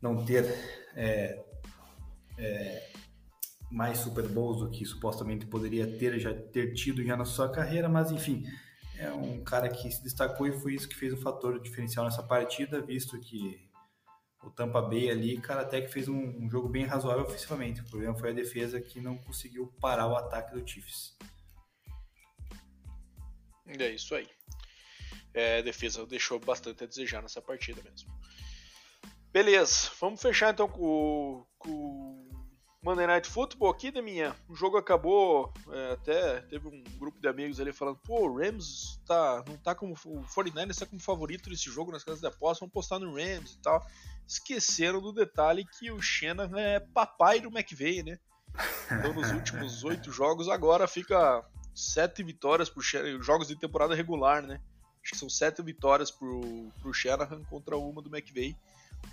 não 0.00 0.24
ter 0.24 0.44
é, 0.94 1.44
é, 2.38 2.88
mais 3.70 3.98
Super 3.98 4.26
Bowls 4.28 4.60
do 4.60 4.70
que 4.70 4.84
supostamente 4.84 5.46
poderia 5.46 5.86
ter, 5.86 6.18
já 6.18 6.34
ter 6.34 6.72
tido 6.72 7.04
já 7.04 7.16
na 7.16 7.24
sua 7.24 7.50
carreira, 7.50 7.88
mas 7.88 8.10
enfim, 8.10 8.44
é 8.96 9.12
um 9.12 9.42
cara 9.44 9.68
que 9.68 9.90
se 9.90 10.02
destacou 10.02 10.46
e 10.46 10.52
foi 10.52 10.74
isso 10.74 10.88
que 10.88 10.94
fez 10.94 11.12
o 11.12 11.16
fator 11.16 11.60
diferencial 11.60 12.04
nessa 12.04 12.22
partida, 12.22 12.80
visto 12.80 13.18
que 13.20 13.68
o 14.42 14.50
Tampa 14.50 14.80
Bay 14.80 15.10
ali, 15.10 15.38
cara, 15.40 15.62
até 15.62 15.80
que 15.80 15.88
fez 15.88 16.08
um, 16.08 16.18
um, 16.18 16.50
jogo 16.50 16.68
bem 16.68 16.84
razoável 16.84 17.24
ofensivamente. 17.24 17.80
O 17.80 17.84
problema 17.84 18.16
foi 18.16 18.30
a 18.30 18.34
defesa 18.34 18.80
que 18.80 19.00
não 19.00 19.18
conseguiu 19.18 19.66
parar 19.80 20.06
o 20.06 20.16
ataque 20.16 20.52
do 20.54 20.66
Chiefs. 20.66 21.16
É 23.66 23.90
isso 23.90 24.14
aí. 24.14 24.28
É, 25.34 25.58
a 25.58 25.62
defesa 25.62 26.06
deixou 26.06 26.38
bastante 26.40 26.84
a 26.84 26.86
desejar 26.86 27.22
nessa 27.22 27.42
partida 27.42 27.82
mesmo. 27.82 28.08
Beleza, 29.30 29.90
vamos 30.00 30.22
fechar 30.22 30.54
então 30.54 30.68
com, 30.68 31.46
com 31.58 32.27
Monday 32.88 33.06
Night 33.06 33.28
Football 33.28 33.70
aqui, 33.70 33.90
minha. 34.00 34.34
O 34.48 34.54
jogo 34.54 34.76
acabou, 34.76 35.52
é, 35.70 35.92
até 35.92 36.40
teve 36.42 36.68
um 36.68 36.82
grupo 36.98 37.20
de 37.20 37.28
amigos 37.28 37.60
ali 37.60 37.72
falando, 37.72 37.98
pô, 37.98 38.28
o 38.28 38.38
Rams 38.38 39.00
tá, 39.06 39.44
não 39.46 39.56
tá 39.58 39.74
como, 39.74 39.94
o 40.06 40.22
49ers 40.22 40.78
tá 40.78 40.86
como 40.86 41.00
favorito 41.00 41.50
nesse 41.50 41.70
jogo 41.70 41.92
nas 41.92 42.02
casas 42.02 42.20
de 42.20 42.26
aposta, 42.26 42.60
vamos 42.60 42.72
postar 42.72 42.98
no 42.98 43.14
Rams 43.14 43.52
e 43.52 43.58
tal 43.58 43.84
esqueceram 44.28 45.00
do 45.00 45.10
detalhe 45.10 45.64
que 45.64 45.90
o 45.90 46.02
Shannon 46.02 46.54
é 46.56 46.78
papai 46.78 47.40
do 47.40 47.48
McVeigh, 47.48 48.02
né? 48.02 48.18
Então 48.92 49.14
nos 49.14 49.30
últimos 49.30 49.82
oito 49.84 50.12
jogos 50.12 50.48
agora 50.48 50.86
fica 50.86 51.42
sete 51.74 52.22
vitórias 52.22 52.68
por 52.68 52.82
Shanahan, 52.82 53.22
jogos 53.22 53.48
de 53.48 53.56
temporada 53.56 53.94
regular, 53.94 54.42
né? 54.42 54.60
Acho 55.02 55.12
que 55.12 55.18
são 55.18 55.30
sete 55.30 55.62
vitórias 55.62 56.10
pro, 56.10 56.70
pro 56.80 56.92
Shanahan 56.92 57.42
contra 57.44 57.78
uma 57.78 58.02
do 58.02 58.14
McVeigh. 58.14 58.54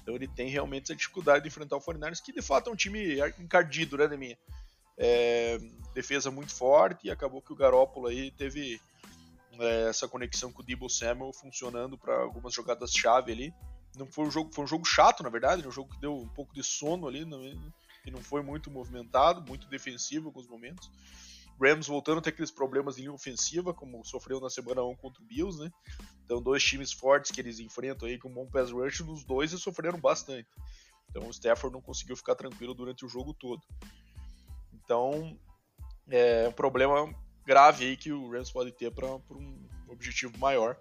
Então 0.01 0.15
ele 0.15 0.27
tem 0.27 0.49
realmente 0.49 0.83
essa 0.83 0.95
dificuldade 0.95 1.43
de 1.43 1.47
enfrentar 1.47 1.77
o 1.77 1.81
49ers, 1.81 2.21
que 2.23 2.31
de 2.31 2.41
fato 2.41 2.69
é 2.69 2.73
um 2.73 2.75
time 2.75 3.17
encardido, 3.39 3.97
né, 3.97 4.07
Deminha? 4.07 4.37
É, 4.97 5.59
defesa 5.93 6.31
muito 6.31 6.53
forte 6.53 7.07
e 7.07 7.11
acabou 7.11 7.41
que 7.41 7.51
o 7.51 7.55
Garópolo 7.55 8.07
aí 8.07 8.31
teve 8.31 8.79
é, 9.59 9.89
essa 9.89 10.07
conexão 10.07 10.51
com 10.51 10.61
o 10.61 10.65
Debo 10.65 10.89
Samuel 10.89 11.33
funcionando 11.33 11.97
para 11.97 12.15
algumas 12.17 12.53
jogadas-chave 12.53 13.31
ali. 13.31 13.53
Não 13.97 14.05
foi 14.05 14.25
um 14.25 14.31
jogo, 14.31 14.53
foi 14.53 14.65
um 14.65 14.67
jogo 14.67 14.85
chato, 14.85 15.23
na 15.23 15.29
verdade, 15.29 15.67
um 15.67 15.71
jogo 15.71 15.93
que 15.93 15.99
deu 15.99 16.15
um 16.15 16.27
pouco 16.27 16.53
de 16.53 16.63
sono 16.63 17.07
ali, 17.07 17.25
não, 17.25 17.41
e 18.05 18.11
não 18.11 18.21
foi 18.21 18.41
muito 18.41 18.69
movimentado, 18.69 19.41
muito 19.41 19.67
defensivo 19.67 20.25
em 20.25 20.27
alguns 20.27 20.47
momentos. 20.47 20.89
Rams 21.61 21.87
voltando 21.87 22.19
a 22.19 22.21
ter 22.21 22.29
aqueles 22.29 22.51
problemas 22.51 22.97
linha 22.97 23.13
ofensiva, 23.13 23.73
como 23.73 24.03
sofreu 24.03 24.39
na 24.39 24.49
semana 24.49 24.83
1 24.83 24.95
contra 24.97 25.21
o 25.21 25.25
Bills, 25.25 25.59
né? 25.59 25.71
Então, 26.23 26.41
dois 26.41 26.63
times 26.63 26.91
fortes 26.91 27.31
que 27.31 27.39
eles 27.39 27.59
enfrentam 27.59 28.07
aí 28.07 28.17
com 28.17 28.29
um 28.29 28.33
bom 28.33 28.47
pass 28.47 28.71
rush, 28.71 29.01
nos 29.01 29.23
dois 29.23 29.51
eles 29.51 29.63
sofreram 29.63 29.99
bastante. 29.99 30.49
Então, 31.09 31.27
o 31.27 31.31
Stafford 31.31 31.73
não 31.73 31.81
conseguiu 31.81 32.17
ficar 32.17 32.35
tranquilo 32.35 32.73
durante 32.73 33.05
o 33.05 33.09
jogo 33.09 33.33
todo. 33.33 33.61
Então, 34.73 35.39
é 36.09 36.47
um 36.47 36.51
problema 36.51 37.13
grave 37.45 37.85
aí 37.85 37.97
que 37.97 38.11
o 38.11 38.29
Rams 38.29 38.51
pode 38.51 38.71
ter 38.71 38.91
para 38.91 39.07
um 39.07 39.69
objetivo 39.87 40.37
maior. 40.37 40.77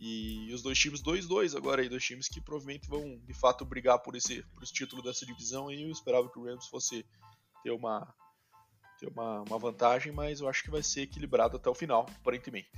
E 0.00 0.52
os 0.52 0.62
dois 0.62 0.78
times 0.78 1.02
2-2 1.02 1.56
agora 1.56 1.82
aí, 1.82 1.88
dois 1.88 2.04
times 2.04 2.28
que 2.28 2.40
provavelmente 2.40 2.88
vão 2.88 3.18
de 3.24 3.34
fato 3.34 3.64
brigar 3.64 3.98
por 4.00 4.16
esse, 4.16 4.42
por 4.54 4.62
esse 4.62 4.72
título 4.72 5.02
dessa 5.02 5.24
divisão 5.24 5.70
e 5.70 5.82
eu 5.82 5.90
esperava 5.90 6.28
que 6.30 6.38
o 6.38 6.44
Rams 6.44 6.66
fosse 6.66 7.06
ter 7.62 7.70
uma 7.70 8.12
ter 9.04 9.12
uma, 9.12 9.42
uma 9.42 9.58
vantagem, 9.58 10.12
mas 10.12 10.40
eu 10.40 10.48
acho 10.48 10.62
que 10.62 10.70
vai 10.70 10.82
ser 10.82 11.02
equilibrado 11.02 11.56
até 11.56 11.68
o 11.68 11.74
final, 11.74 12.06
aparentemente. 12.20 12.70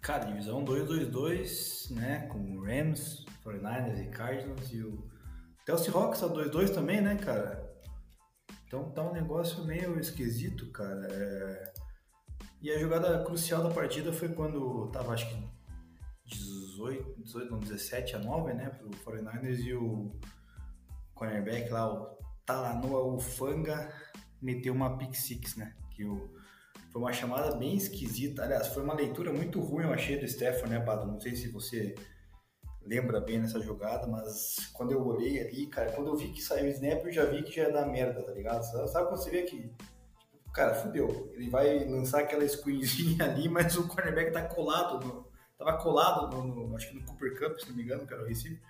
Cara, 0.00 0.24
divisão 0.24 0.64
2-2-2, 0.64 1.90
né, 1.92 2.26
com 2.26 2.60
Rams, 2.60 3.24
49ers 3.44 4.00
e 4.00 4.10
Cardinals 4.10 4.72
e 4.72 4.82
o 4.82 5.12
até 5.62 5.72
o 5.72 5.78
Seahawks 5.78 6.18
tá 6.18 6.26
2-2 6.26 6.74
também, 6.74 7.00
né, 7.00 7.14
cara? 7.14 7.72
Então 8.66 8.90
tá 8.90 9.02
um 9.02 9.12
negócio 9.12 9.64
meio 9.64 9.96
esquisito, 9.98 10.72
cara. 10.72 11.06
É... 11.08 11.72
E 12.60 12.70
a 12.72 12.78
jogada 12.78 13.22
crucial 13.22 13.62
da 13.62 13.70
partida 13.70 14.12
foi 14.12 14.28
quando 14.28 14.88
tava, 14.88 15.12
acho 15.12 15.28
que 15.28 15.48
18, 16.24 17.22
18 17.22 17.50
não, 17.50 17.60
17 17.60 18.16
a 18.16 18.18
9, 18.18 18.54
né, 18.54 18.70
pro 18.70 18.90
49ers 18.90 19.58
e 19.60 19.72
o 19.72 20.10
cornerback 21.14 21.70
lá, 21.70 21.92
o 21.92 22.18
Talanoa 22.44 23.14
Ufanga, 23.14 23.92
meteu 24.42 24.74
uma 24.74 24.98
pick 24.98 25.14
six, 25.14 25.56
né, 25.56 25.74
que 25.90 26.04
o, 26.04 26.30
foi 26.90 27.00
uma 27.00 27.12
chamada 27.12 27.56
bem 27.56 27.74
esquisita, 27.74 28.42
aliás, 28.42 28.68
foi 28.68 28.82
uma 28.82 28.94
leitura 28.94 29.32
muito 29.32 29.60
ruim, 29.60 29.84
eu 29.84 29.92
achei, 29.92 30.18
do 30.18 30.28
Stefan, 30.28 30.66
né, 30.66 30.78
Bado, 30.78 31.06
não 31.06 31.18
sei 31.18 31.34
se 31.34 31.48
você 31.48 31.94
lembra 32.84 33.20
bem 33.20 33.38
nessa 33.38 33.60
jogada, 33.60 34.06
mas 34.06 34.70
quando 34.72 34.92
eu 34.92 35.04
olhei 35.06 35.40
ali, 35.40 35.66
cara, 35.66 35.92
quando 35.92 36.08
eu 36.08 36.16
vi 36.16 36.28
que 36.28 36.42
saiu 36.42 36.66
o 36.66 36.68
snap, 36.68 37.04
eu 37.04 37.12
já 37.12 37.24
vi 37.24 37.42
que 37.42 37.52
já 37.52 37.62
ia 37.64 37.72
dar 37.72 37.86
merda, 37.86 38.22
tá 38.22 38.32
ligado? 38.32 38.62
Sabe 38.62 39.08
quando 39.08 39.22
você 39.22 39.30
vê 39.30 39.42
que, 39.42 39.68
tipo, 40.18 40.52
cara, 40.52 40.74
fudeu, 40.74 41.30
ele 41.34 41.48
vai 41.48 41.84
lançar 41.84 42.20
aquela 42.20 42.46
screenzinha 42.46 43.24
ali, 43.24 43.48
mas 43.48 43.76
o 43.76 43.86
cornerback 43.86 44.32
tá 44.32 44.42
colado, 44.42 45.06
no, 45.06 45.26
tava 45.56 45.78
colado 45.78 46.36
no, 46.36 46.68
no, 46.68 46.76
acho 46.76 46.88
que 46.88 46.96
no 46.96 47.06
Cooper 47.06 47.38
Cup, 47.38 47.58
se 47.58 47.68
não 47.68 47.76
me 47.76 47.84
engano, 47.84 48.06
cara, 48.06 48.22
o 48.22 48.26
recife, 48.26 48.60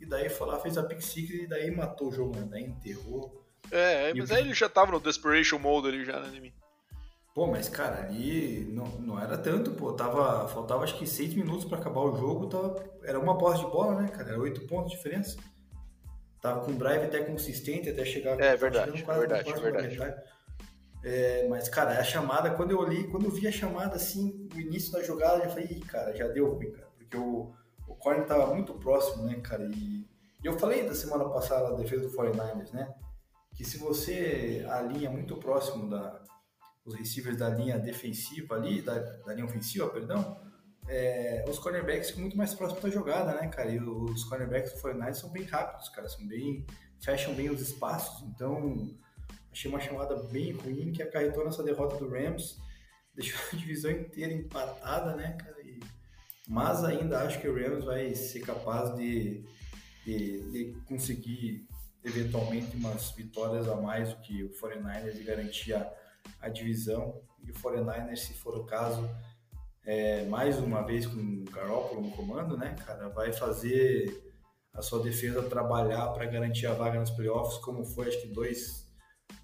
e 0.00 0.06
daí 0.06 0.28
foi 0.28 0.48
lá, 0.48 0.58
fez 0.58 0.76
a 0.76 0.82
pick 0.82 1.00
six 1.00 1.30
e 1.30 1.46
daí 1.46 1.70
matou 1.70 2.08
o 2.08 2.12
jogo, 2.12 2.36
né? 2.36 2.46
daí 2.50 2.64
enterrou. 2.64 3.41
É, 3.70 4.12
mas 4.14 4.30
aí 4.30 4.42
ele 4.42 4.54
já 4.54 4.68
tava 4.68 4.92
no 4.92 5.00
desperation 5.00 5.58
mode 5.58 5.88
ali 5.88 6.04
já, 6.04 6.20
né, 6.20 6.40
mim. 6.40 6.52
Pô, 7.34 7.46
mas 7.46 7.68
cara, 7.68 8.04
ali 8.04 8.66
não, 8.70 8.84
não 9.00 9.18
era 9.18 9.38
tanto, 9.38 9.70
pô. 9.70 9.92
Tava, 9.94 10.46
faltava 10.48 10.84
acho 10.84 10.98
que 10.98 11.06
seis 11.06 11.34
minutos 11.34 11.64
para 11.64 11.78
acabar 11.78 12.00
o 12.00 12.16
jogo. 12.16 12.46
Tava, 12.46 12.84
era 13.04 13.18
uma 13.18 13.38
posse 13.38 13.64
de 13.64 13.70
bola, 13.70 14.02
né, 14.02 14.08
cara? 14.08 14.30
Era 14.30 14.40
oito 14.40 14.66
pontos 14.66 14.90
de 14.90 14.96
diferença. 14.98 15.38
Tava 16.42 16.60
com 16.60 16.72
um 16.72 16.76
drive 16.76 17.04
até 17.04 17.22
consistente 17.22 17.88
até 17.88 18.04
chegar. 18.04 18.38
É 18.38 18.54
verdade, 18.56 19.02
quase, 19.02 19.20
verdade, 19.20 19.44
quase 19.44 19.62
verdade. 19.62 20.22
É, 21.04 21.46
mas, 21.48 21.68
cara, 21.68 21.98
a 21.98 22.04
chamada, 22.04 22.50
quando 22.50 22.70
eu 22.70 22.78
olhei, 22.78 23.04
quando 23.04 23.24
eu 23.24 23.30
vi 23.30 23.48
a 23.48 23.52
chamada 23.52 23.96
assim, 23.96 24.48
o 24.54 24.60
início 24.60 24.92
da 24.92 25.02
jogada, 25.02 25.38
eu 25.38 25.44
já 25.44 25.48
falei, 25.48 25.66
Ih, 25.70 25.80
cara, 25.80 26.14
já 26.14 26.28
deu 26.28 26.52
ruim, 26.52 26.70
cara. 26.70 26.88
Porque 26.98 27.16
o, 27.16 27.52
o 27.88 27.94
corner 27.94 28.26
tava 28.26 28.54
muito 28.54 28.74
próximo, 28.74 29.24
né, 29.24 29.40
cara? 29.42 29.64
E, 29.64 30.06
e 30.42 30.46
eu 30.46 30.58
falei 30.58 30.84
da 30.86 30.94
semana 30.94 31.28
passada 31.30 31.70
da 31.70 31.76
defesa 31.76 32.02
do 32.02 32.16
49ers, 32.16 32.72
né? 32.72 32.92
Que 33.54 33.64
se 33.64 33.78
você 33.78 34.66
alinha 34.68 35.10
muito 35.10 35.36
próximo 35.36 35.88
da, 35.88 36.22
os 36.84 36.94
receivers 36.94 37.36
da 37.36 37.48
linha 37.48 37.78
defensiva 37.78 38.54
ali, 38.54 38.82
da, 38.82 38.98
da 38.98 39.34
linha 39.34 39.46
ofensiva, 39.46 39.88
perdão, 39.88 40.40
é, 40.88 41.44
os 41.48 41.58
cornerbacks 41.58 42.08
ficam 42.08 42.22
muito 42.22 42.36
mais 42.36 42.54
próximos 42.54 42.82
da 42.82 42.90
jogada, 42.90 43.34
né, 43.34 43.48
cara? 43.48 43.70
E 43.70 43.78
os 43.78 44.24
cornerbacks 44.24 44.72
do 44.72 44.80
49 44.80 45.14
são 45.14 45.30
bem 45.30 45.44
rápidos, 45.44 45.88
cara, 45.90 46.08
são 46.08 46.26
bem, 46.26 46.66
fecham 47.00 47.34
bem 47.34 47.50
os 47.50 47.60
espaços, 47.60 48.26
então 48.28 48.96
achei 49.50 49.70
uma 49.70 49.80
chamada 49.80 50.16
bem 50.24 50.52
ruim 50.52 50.92
que 50.92 51.02
acarretou 51.02 51.44
nessa 51.44 51.62
derrota 51.62 51.96
do 51.96 52.08
Rams, 52.08 52.58
deixou 53.14 53.40
a 53.52 53.54
divisão 53.56 53.90
inteira 53.90 54.32
empatada, 54.32 55.14
né, 55.14 55.36
cara? 55.38 55.60
E, 55.62 55.78
mas 56.48 56.82
ainda 56.82 57.20
acho 57.20 57.40
que 57.40 57.48
o 57.48 57.54
Rams 57.54 57.84
vai 57.84 58.14
ser 58.14 58.40
capaz 58.40 58.94
de, 58.96 59.44
de, 60.04 60.50
de 60.50 60.76
conseguir 60.86 61.68
eventualmente 62.04 62.76
umas 62.76 63.10
vitórias 63.12 63.68
a 63.68 63.76
mais 63.76 64.10
do 64.10 64.16
que 64.20 64.42
o 64.44 64.50
49ers 64.50 65.20
e 65.20 65.24
garantir 65.24 65.74
a 65.74 65.92
a 66.40 66.48
divisão 66.48 67.20
e 67.44 67.50
o 67.50 67.54
49ers, 67.54 68.16
se 68.16 68.34
for 68.34 68.56
o 68.56 68.64
caso, 68.64 69.08
é, 69.84 70.24
mais 70.26 70.58
uma 70.58 70.82
vez 70.82 71.06
com 71.06 71.16
o 71.16 71.44
Garoppolo 71.50 72.02
no 72.02 72.10
comando, 72.12 72.56
né, 72.56 72.76
cara, 72.86 73.08
vai 73.08 73.32
fazer 73.32 74.30
a 74.72 74.80
sua 74.80 75.02
defesa 75.02 75.42
trabalhar 75.42 76.08
para 76.08 76.24
garantir 76.26 76.66
a 76.66 76.72
vaga 76.72 76.98
nos 76.98 77.10
playoffs, 77.10 77.58
como 77.58 77.84
foi 77.84 78.08
acho 78.08 78.20
que 78.22 78.28
dois 78.28 78.90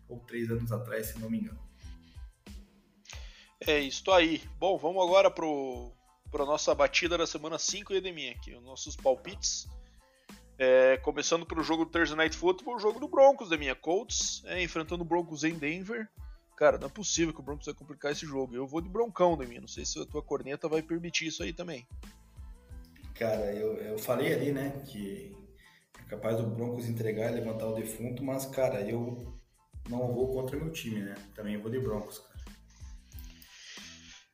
ou 0.08 0.18
três 0.20 0.50
anos 0.50 0.72
atrás, 0.72 1.08
se 1.08 1.18
não 1.18 1.28
me 1.28 1.38
engano. 1.38 1.60
É 3.60 3.78
isso 3.78 4.10
aí. 4.10 4.42
Bom, 4.58 4.78
vamos 4.78 5.04
agora 5.04 5.30
para 5.30 5.44
a 6.42 6.46
nossa 6.46 6.74
batida 6.74 7.18
da 7.18 7.26
semana 7.26 7.58
5 7.58 7.92
e 7.92 7.96
Edemir 7.96 8.34
aqui, 8.36 8.54
os 8.54 8.62
nossos 8.62 8.96
palpites. 8.96 9.68
É, 10.58 10.96
começando 10.98 11.46
pelo 11.46 11.62
jogo 11.62 11.84
do 11.84 11.90
Thursday 11.90 12.16
Night 12.16 12.36
Football, 12.36 12.76
o 12.76 12.80
jogo 12.80 12.98
do 12.98 13.06
Broncos, 13.06 13.48
da 13.48 13.56
minha 13.56 13.74
Colts, 13.74 14.42
é, 14.46 14.62
enfrentando 14.62 15.02
o 15.02 15.06
Broncos 15.06 15.44
em 15.44 15.54
Denver 15.54 16.08
cara, 16.58 16.76
não 16.76 16.88
é 16.88 16.90
possível 16.90 17.32
que 17.32 17.38
o 17.38 17.42
Broncos 17.42 17.66
vai 17.66 17.74
complicar 17.74 18.10
esse 18.10 18.26
jogo. 18.26 18.54
Eu 18.54 18.66
vou 18.66 18.80
de 18.80 18.88
broncão 18.88 19.36
da 19.36 19.46
minha, 19.46 19.60
não 19.60 19.68
sei 19.68 19.86
se 19.86 20.00
a 20.02 20.04
tua 20.04 20.20
corneta 20.20 20.68
vai 20.68 20.82
permitir 20.82 21.28
isso 21.28 21.42
aí 21.44 21.52
também. 21.52 21.86
Cara, 23.14 23.52
eu, 23.54 23.74
eu 23.74 23.98
falei 23.98 24.34
ali, 24.34 24.52
né, 24.52 24.82
que 24.84 25.36
é 26.00 26.10
capaz 26.10 26.36
do 26.36 26.46
Broncos 26.46 26.88
entregar 26.88 27.30
e 27.30 27.34
levantar 27.36 27.68
o 27.68 27.74
defunto, 27.74 28.24
mas, 28.24 28.44
cara, 28.44 28.80
eu 28.80 29.32
não 29.88 30.12
vou 30.12 30.32
contra 30.32 30.56
meu 30.56 30.70
time, 30.72 31.00
né? 31.00 31.14
Também 31.34 31.56
vou 31.56 31.70
de 31.70 31.78
Broncos, 31.78 32.18
cara. 32.18 32.27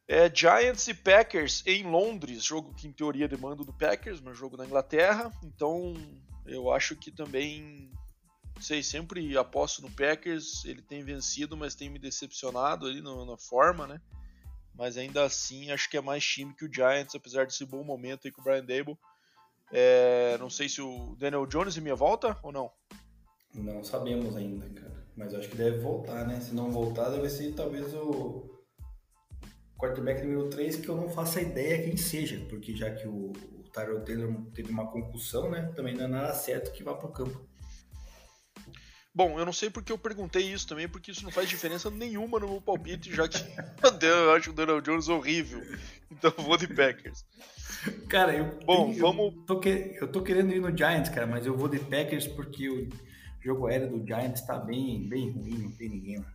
É, 0.07 0.33
Giants 0.35 0.87
e 0.89 0.95
Packers 0.95 1.63
em 1.67 1.83
Londres, 1.85 2.45
jogo 2.45 2.75
que 2.75 2.87
em 2.87 2.93
teoria 2.93 3.27
demanda 3.27 3.65
do 3.65 3.73
Packers, 3.73 4.21
mas 4.21 4.37
jogo 4.37 4.57
na 4.57 4.67
Inglaterra, 4.67 5.33
então 5.43 5.95
eu 6.47 6.71
acho 6.71 6.95
que 6.95 7.11
também 7.11 7.91
sei, 8.61 8.83
sempre 8.83 9.37
aposto 9.37 9.83
no 9.83 9.91
Packers. 9.91 10.65
Ele 10.65 10.83
tem 10.83 11.03
vencido, 11.03 11.57
mas 11.57 11.75
tem 11.75 11.89
me 11.89 11.99
decepcionado 11.99 12.87
ali 12.87 13.01
na, 13.01 13.25
na 13.25 13.37
forma, 13.37 13.87
né? 13.87 14.01
Mas 14.75 14.97
ainda 14.97 15.25
assim, 15.25 15.71
acho 15.71 15.89
que 15.89 15.97
é 15.97 16.01
mais 16.01 16.25
time 16.25 16.55
que 16.55 16.65
o 16.65 16.73
Giants, 16.73 17.15
apesar 17.15 17.47
desse 17.47 17.65
bom 17.65 17.85
momento 17.85 18.27
aí 18.27 18.33
com 18.33 18.41
o 18.41 18.45
Brian 18.45 18.65
Dable. 18.65 18.99
É, 19.73 20.37
não 20.39 20.51
sei 20.51 20.69
se 20.69 20.81
o 20.81 21.17
Daniel 21.17 21.47
Jones 21.47 21.77
em 21.77 21.81
minha 21.81 21.95
volta 21.95 22.37
ou 22.43 22.53
não. 22.53 22.71
Não 23.53 23.85
sabemos 23.85 24.37
ainda, 24.37 24.69
cara. 24.69 25.07
Mas 25.17 25.33
acho 25.33 25.49
que 25.49 25.57
deve 25.57 25.79
voltar, 25.79 26.27
né? 26.27 26.41
Se 26.41 26.53
não 26.53 26.73
voltar, 26.73 27.11
deve 27.11 27.31
ser 27.31 27.55
talvez 27.55 27.95
o 27.95 28.64
quarterback 29.79 30.23
número 30.23 30.49
3, 30.49 30.77
que 30.77 30.89
eu 30.89 30.97
não 30.97 31.09
faço 31.09 31.39
a 31.39 31.43
ideia 31.43 31.83
quem 31.83 31.97
seja, 31.97 32.45
porque 32.49 32.75
já 32.75 32.91
que 32.91 33.07
o, 33.07 33.33
o 33.33 33.65
Tyrell 33.73 34.05
Taylor 34.05 34.35
teve 34.55 34.71
uma 34.71 34.91
concussão, 34.91 35.51
né? 35.51 35.73
Também 35.75 35.95
não 35.95 36.05
é 36.05 36.09
nada 36.09 36.33
certo 36.35 36.73
que 36.73 36.83
vá 36.83 36.95
pro 36.95 37.09
campo. 37.09 37.47
Bom, 39.17 39.39
eu 39.39 39.47
não 39.47 39.53
sei 39.53 39.71
porque 39.71 39.93
eu 39.93 39.99
perguntei 39.99 40.43
isso 40.43 40.67
também, 40.67 40.89
porque 40.89 41.13
isso 41.13 41.23
não 41.23 41.31
faz 41.31 41.49
diferença 41.49 41.89
nenhuma 41.89 42.41
no 42.41 42.49
meu 42.49 42.61
palpite, 42.61 43.15
já 43.15 43.29
que 43.29 43.39
eu 44.03 44.33
acho 44.33 44.51
o 44.51 44.53
Daniel 44.53 44.81
Jones 44.81 45.09
horrível. 45.09 45.63
Então 46.11 46.33
eu 46.37 46.43
vou 46.43 46.57
de 46.57 46.67
Packers. 46.67 47.25
Cara, 48.09 48.35
eu, 48.35 48.59
Bom, 48.65 48.93
eu, 48.93 48.99
vamos... 48.99 49.35
tô 49.47 49.61
que, 49.61 49.97
eu 50.01 50.11
tô 50.11 50.21
querendo 50.21 50.53
ir 50.53 50.61
no 50.61 50.77
Giants, 50.77 51.11
cara, 51.11 51.29
mas 51.29 51.47
eu 51.47 51.57
vou 51.57 51.69
de 51.69 51.79
Packers 51.79 52.27
porque 52.27 52.69
o 52.69 52.89
jogo 53.41 53.69
aéreo 53.69 53.91
do 53.91 54.05
Giants 54.05 54.41
tá 54.41 54.59
bem, 54.59 55.09
bem 55.09 55.31
ruim, 55.31 55.59
não 55.59 55.71
tem 55.71 55.89
ninguém 55.89 56.19
lá. 56.19 56.34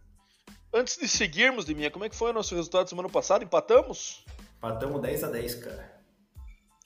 Antes 0.73 0.97
de 0.97 1.07
seguirmos, 1.07 1.65
Deminha, 1.65 1.89
como 1.89 2.05
é 2.05 2.09
que 2.09 2.15
foi 2.15 2.29
o 2.29 2.33
nosso 2.33 2.55
resultado 2.55 2.89
semana 2.89 3.09
passada? 3.09 3.43
Empatamos? 3.43 4.23
Empatamos 4.57 5.01
10 5.01 5.23
a 5.23 5.29
10, 5.29 5.55
cara. 5.55 5.99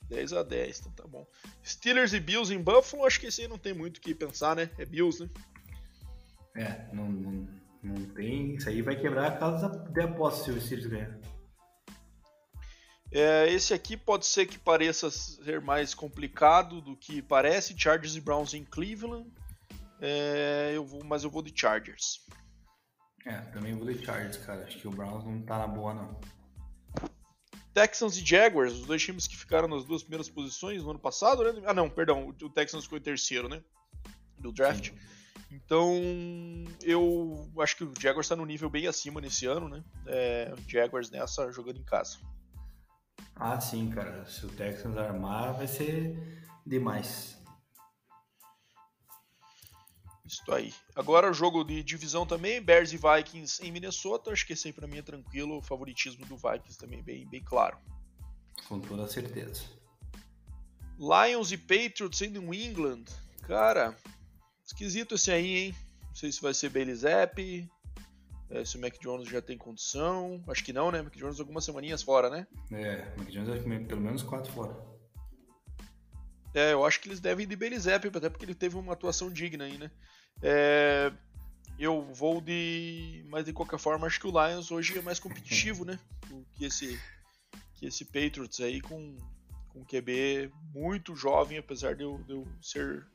10 0.10 0.34
a 0.34 0.44
10, 0.44 0.80
então 0.80 0.92
tá 0.94 1.08
bom. 1.08 1.28
Steelers 1.66 2.14
e 2.14 2.20
Bills 2.20 2.54
em 2.54 2.62
Buffalo, 2.62 3.06
acho 3.06 3.20
que 3.20 3.28
esse 3.28 3.42
aí 3.42 3.48
não 3.48 3.58
tem 3.58 3.74
muito 3.74 3.98
o 3.98 4.02
que 4.02 4.14
pensar, 4.14 4.56
né? 4.56 4.70
É 4.78 4.86
Bills, 4.86 5.22
né? 5.22 5.30
É, 6.56 6.94
não, 6.94 7.10
não, 7.10 7.48
não 7.84 8.06
tem. 8.14 8.56
Isso 8.56 8.70
aí 8.70 8.82
vai 8.82 8.96
quebrar 8.96 9.28
a 9.28 9.38
casa 9.38 9.68
de 9.68 10.02
aposta 10.02 10.46
se 10.46 10.52
o 10.52 10.62
Steelers 10.62 10.88
ganhar. 10.88 11.20
É, 13.12 13.48
esse 13.52 13.74
aqui 13.74 13.96
pode 13.96 14.26
ser 14.26 14.48
que 14.48 14.58
pareça 14.58 15.12
ser 15.12 15.62
mais 15.62 15.94
complicado 15.94 16.82
do 16.82 16.96
que 16.96 17.22
parece. 17.22 17.78
Chargers 17.78 18.16
e 18.16 18.22
Browns 18.22 18.54
em 18.54 18.64
Cleveland. 18.64 19.30
É, 20.02 20.72
eu 20.74 20.86
vou, 20.86 21.04
mas 21.04 21.24
eu 21.24 21.30
vou 21.30 21.42
de 21.42 21.54
Chargers. 21.56 22.26
É, 23.26 23.38
também 23.52 23.74
vou 23.76 23.92
de 23.92 24.06
Chargers, 24.06 24.38
cara. 24.38 24.64
Acho 24.64 24.78
que 24.78 24.88
o 24.88 24.92
Browns 24.92 25.24
não 25.24 25.42
tá 25.42 25.58
na 25.58 25.68
boa, 25.68 25.94
não. 25.94 26.20
Texans 27.74 28.18
e 28.18 28.26
Jaguars, 28.26 28.74
os 28.74 28.86
dois 28.86 29.02
times 29.02 29.26
que 29.26 29.36
ficaram 29.36 29.68
nas 29.68 29.84
duas 29.84 30.04
primeiras 30.04 30.30
posições 30.30 30.84
no 30.84 30.92
ano 30.92 31.00
passado, 31.00 31.44
né? 31.44 31.64
Ah, 31.66 31.74
não, 31.74 31.90
perdão, 31.90 32.28
o 32.28 32.50
Texans 32.50 32.84
ficou 32.84 32.98
em 32.98 33.02
terceiro, 33.02 33.50
né? 33.50 33.64
Do 34.38 34.52
draft. 34.52 34.90
Sim. 34.90 34.98
Então, 35.52 36.02
eu 36.82 37.52
acho 37.60 37.78
que 37.78 37.84
o 37.84 37.94
Jaguars 38.00 38.26
está 38.26 38.36
no 38.36 38.46
nível 38.46 38.70
bem 38.70 38.88
acima 38.88 39.22
nesse 39.22 39.46
ano, 39.46 39.70
né? 39.70 39.84
É, 40.08 40.54
o 40.56 40.70
Jaguars 40.70 41.10
nessa 41.10 41.52
jogando 41.52 41.80
em 41.80 41.84
casa. 41.84 42.18
Ah, 43.36 43.60
sim, 43.60 43.90
cara. 43.90 44.26
Se 44.26 44.46
o 44.46 44.50
Texans 44.50 44.98
armar, 44.98 45.54
vai 45.56 45.68
ser 45.68 46.44
demais. 46.66 47.43
Isso 50.34 50.52
aí. 50.52 50.74
Agora 50.96 51.30
o 51.30 51.34
jogo 51.34 51.64
de 51.64 51.84
divisão 51.84 52.26
também, 52.26 52.62
Bears 52.62 52.92
e 52.92 52.98
Vikings 52.98 53.66
em 53.66 53.72
Minnesota. 53.72 54.32
Acho 54.32 54.46
que 54.46 54.54
esse 54.54 54.68
aí 54.68 54.74
pra 54.74 54.88
mim 54.88 54.98
é 54.98 55.02
tranquilo. 55.02 55.58
O 55.58 55.62
favoritismo 55.62 56.26
do 56.26 56.36
Vikings 56.36 56.78
também 56.78 57.02
bem, 57.04 57.28
bem 57.28 57.44
claro. 57.44 57.78
Com 58.68 58.80
toda 58.80 59.08
certeza. 59.08 59.64
Lions 60.98 61.52
e 61.52 61.58
Patriots 61.58 62.22
em 62.22 62.30
New 62.30 62.54
England. 62.54 63.06
Cara, 63.42 63.98
Esquisito 64.66 65.16
esse 65.16 65.32
aí, 65.32 65.58
hein? 65.58 65.76
Não 66.08 66.16
sei 66.16 66.32
se 66.32 66.42
vai 66.42 66.54
ser 66.54 66.70
Bailey 66.70 66.96
Zapp, 66.96 67.70
é, 68.50 68.66
se 68.66 68.78
o 68.78 68.82
Mac 68.82 68.98
Jones 69.00 69.28
já 69.28 69.42
tem 69.42 69.58
condição. 69.58 70.44
Acho 70.48 70.64
que 70.64 70.72
não, 70.72 70.90
né? 70.90 71.02
Mac 71.02 71.16
Jones 71.16 71.40
algumas 71.40 71.66
semaninhas 71.66 72.02
fora, 72.02 72.30
né? 72.30 72.48
É, 72.72 73.14
Mac 73.18 73.28
Jones 73.30 73.50
é 73.50 73.60
pelo 73.60 74.02
menos 74.02 74.24
quatro 74.24 74.52
fora. 74.52 74.76
É, 76.54 76.74
eu 76.74 76.86
acho 76.86 77.00
que 77.00 77.08
eles 77.08 77.20
devem 77.20 77.46
ir 77.46 77.56
de 77.56 77.80
Zapp, 77.80 78.08
até 78.08 78.30
porque 78.30 78.46
ele 78.46 78.56
teve 78.56 78.78
uma 78.78 78.94
atuação 78.94 79.32
digna 79.32 79.66
aí, 79.66 79.78
né? 79.78 79.92
É, 80.42 81.12
eu 81.78 82.04
vou 82.14 82.42
de. 82.42 83.26
Mas 83.30 83.46
de 83.46 83.54
qualquer 83.54 83.80
forma, 83.80 84.08
acho 84.08 84.20
que 84.20 84.28
o 84.28 84.32
Lions 84.32 84.72
hoje 84.72 84.98
é 84.98 85.02
mais 85.02 85.20
competitivo, 85.20 85.86
né? 85.86 86.00
Que 86.56 86.66
esse, 86.66 87.00
que 87.76 87.86
esse 87.86 88.06
Patriots 88.06 88.60
aí 88.60 88.82
com, 88.82 89.18
com 89.70 89.86
QB 89.86 90.52
muito 90.74 91.16
jovem, 91.16 91.58
apesar 91.58 91.96
de 91.96 92.04
eu, 92.04 92.18
de 92.24 92.34
eu 92.34 92.48
ser 92.62 93.06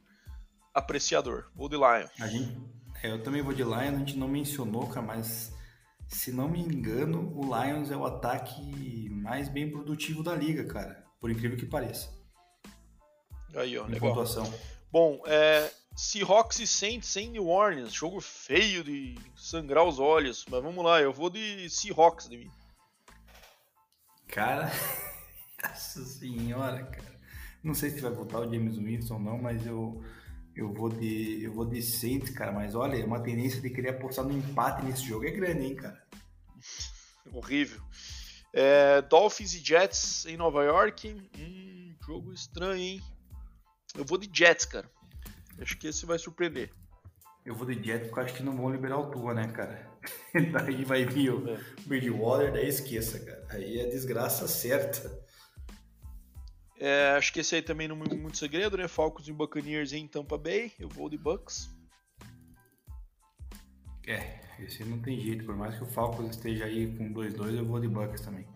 apreciador. 0.75 1.51
Vou 1.55 1.69
de 1.69 1.77
Lion. 1.77 2.09
A 2.21 2.27
gente, 2.27 2.61
é, 3.03 3.11
eu 3.11 3.23
também 3.23 3.43
vou 3.43 3.53
de 3.53 3.63
Lion, 3.63 3.75
a 3.75 3.99
gente 3.99 4.17
não 4.17 4.29
mencionou, 4.29 4.87
cara, 4.87 5.07
mas 5.07 5.53
se 6.09 6.33
não 6.33 6.49
me 6.49 6.61
engano, 6.61 7.33
o 7.37 7.43
Lions 7.45 7.91
é 7.91 7.97
o 7.97 8.07
ataque 8.07 9.09
mais 9.11 9.49
bem 9.49 9.71
produtivo 9.71 10.23
da 10.23 10.35
liga, 10.35 10.65
cara. 10.65 11.05
Por 11.21 11.31
incrível 11.31 11.57
que 11.57 11.67
pareça. 11.67 12.17
Aí, 13.55 13.77
ó, 13.77 13.87
em 13.87 13.91
legal. 13.91 14.11
pontuação. 14.11 14.53
Bom, 14.91 15.21
é, 15.27 15.71
Seahawks 15.99 16.61
e 16.61 16.67
Saints 16.67 17.17
em 17.17 17.29
New 17.29 17.49
Orleans. 17.49 17.93
Jogo 17.93 18.21
feio 18.21 18.85
de 18.85 19.19
sangrar 19.35 19.83
os 19.83 19.99
olhos. 19.99 20.47
Mas 20.49 20.63
vamos 20.63 20.85
lá, 20.85 21.03
eu 21.03 21.13
vou 21.13 21.29
de 21.29 21.69
Seahawks 21.69 22.29
de 22.29 22.37
mim. 22.37 22.51
Cara, 24.29 24.71
nossa 25.61 26.05
senhora, 26.05 26.85
cara. 26.85 27.19
Não 27.65 27.75
sei 27.75 27.91
se 27.91 28.01
vai 28.01 28.13
voltar 28.13 28.39
o 28.39 28.45
James 28.45 28.77
Winston 28.77 29.15
ou 29.15 29.21
não, 29.21 29.39
mas 29.39 29.67
eu, 29.67 30.01
eu 30.55 30.73
vou 30.73 30.89
de 30.89 31.43
eu 31.43 31.53
vou 31.53 31.65
de 31.65 31.83
Saints, 31.83 32.31
cara. 32.31 32.53
Mas 32.53 32.77
olha, 32.77 33.05
uma 33.05 33.21
tendência 33.21 33.61
de 33.61 33.69
querer 33.69 33.89
apostar 33.89 34.25
no 34.25 34.33
empate 34.33 34.85
nesse 34.85 35.03
jogo 35.03 35.27
é 35.27 35.33
grande, 35.33 35.65
hein, 35.65 35.75
cara. 35.75 36.01
Horrível. 37.35 37.83
É, 38.53 39.03
Dolphins 39.03 39.53
e 39.53 39.59
Jets 39.59 40.27
em 40.27 40.37
Nova 40.37 40.63
York. 40.63 41.13
Hum, 41.37 41.93
jogo 42.07 42.33
estranho, 42.33 42.81
hein? 42.81 43.03
Eu 43.97 44.05
vou 44.05 44.17
de 44.17 44.31
Jets, 44.33 44.65
cara. 44.65 44.89
Acho 45.61 45.77
que 45.77 45.89
esse 45.89 46.07
vai 46.07 46.19
surpreender. 46.19 46.71
Eu 47.45 47.55
vou 47.55 47.67
de 47.67 47.83
Jets 47.83 48.09
porque 48.09 48.21
acho 48.21 48.35
que 48.35 48.43
não 48.43 48.57
vão 48.57 48.71
liberar 48.71 48.99
o 48.99 49.11
Tua, 49.11 49.33
né, 49.33 49.49
cara? 49.49 49.91
daí 50.53 50.85
vai 50.85 51.05
vir 51.05 51.33
o 51.33 51.49
É. 51.49 51.59
Bridgewater, 51.87 52.53
daí 52.53 52.69
esqueça, 52.69 53.19
cara. 53.21 53.47
Aí 53.51 53.81
é 53.81 53.87
desgraça 53.87 54.47
certa. 54.47 55.27
É, 56.81 57.15
acho 57.17 57.33
que 57.33 57.41
esse 57.41 57.57
aí 57.57 57.63
também 57.63 57.89
não 57.89 57.97
é 57.97 58.15
muito 58.15 58.39
segredo, 58.39 58.77
né? 58.77 58.87
Falcons 58.87 59.27
e 59.27 59.33
Buccaneers 59.33 59.93
em 59.93 60.07
Tampa 60.07 60.39
Bay. 60.39 60.73
Eu 60.79 60.89
vou 60.89 61.09
de 61.09 61.19
Bucks. 61.19 61.69
É, 64.07 64.41
esse 64.61 64.85
não 64.85 65.01
tem 65.01 65.19
jeito. 65.19 65.45
Por 65.45 65.57
mais 65.57 65.77
que 65.77 65.83
o 65.83 65.87
Falcons 65.87 66.31
esteja 66.31 66.67
aí 66.67 66.87
com 66.97 67.13
2-2, 67.13 67.57
eu 67.57 67.67
vou 67.67 67.81
de 67.81 67.89
Bucks 67.89 68.21
também. 68.21 68.47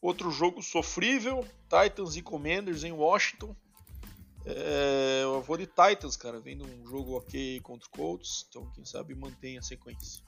Outro 0.00 0.30
jogo 0.30 0.62
sofrível, 0.62 1.44
Titans 1.68 2.16
e 2.16 2.22
Commanders 2.22 2.84
em 2.84 2.92
Washington. 2.92 3.56
É, 4.46 5.22
eu 5.24 5.42
vou 5.42 5.56
de 5.56 5.66
Titans, 5.66 6.16
cara, 6.16 6.38
vendo 6.38 6.64
um 6.64 6.86
jogo 6.86 7.16
ok 7.16 7.60
contra 7.60 7.88
o 7.88 7.90
Colts, 7.90 8.46
então 8.48 8.70
quem 8.72 8.84
sabe 8.84 9.12
mantém 9.14 9.58
a 9.58 9.62
sequência. 9.62 10.22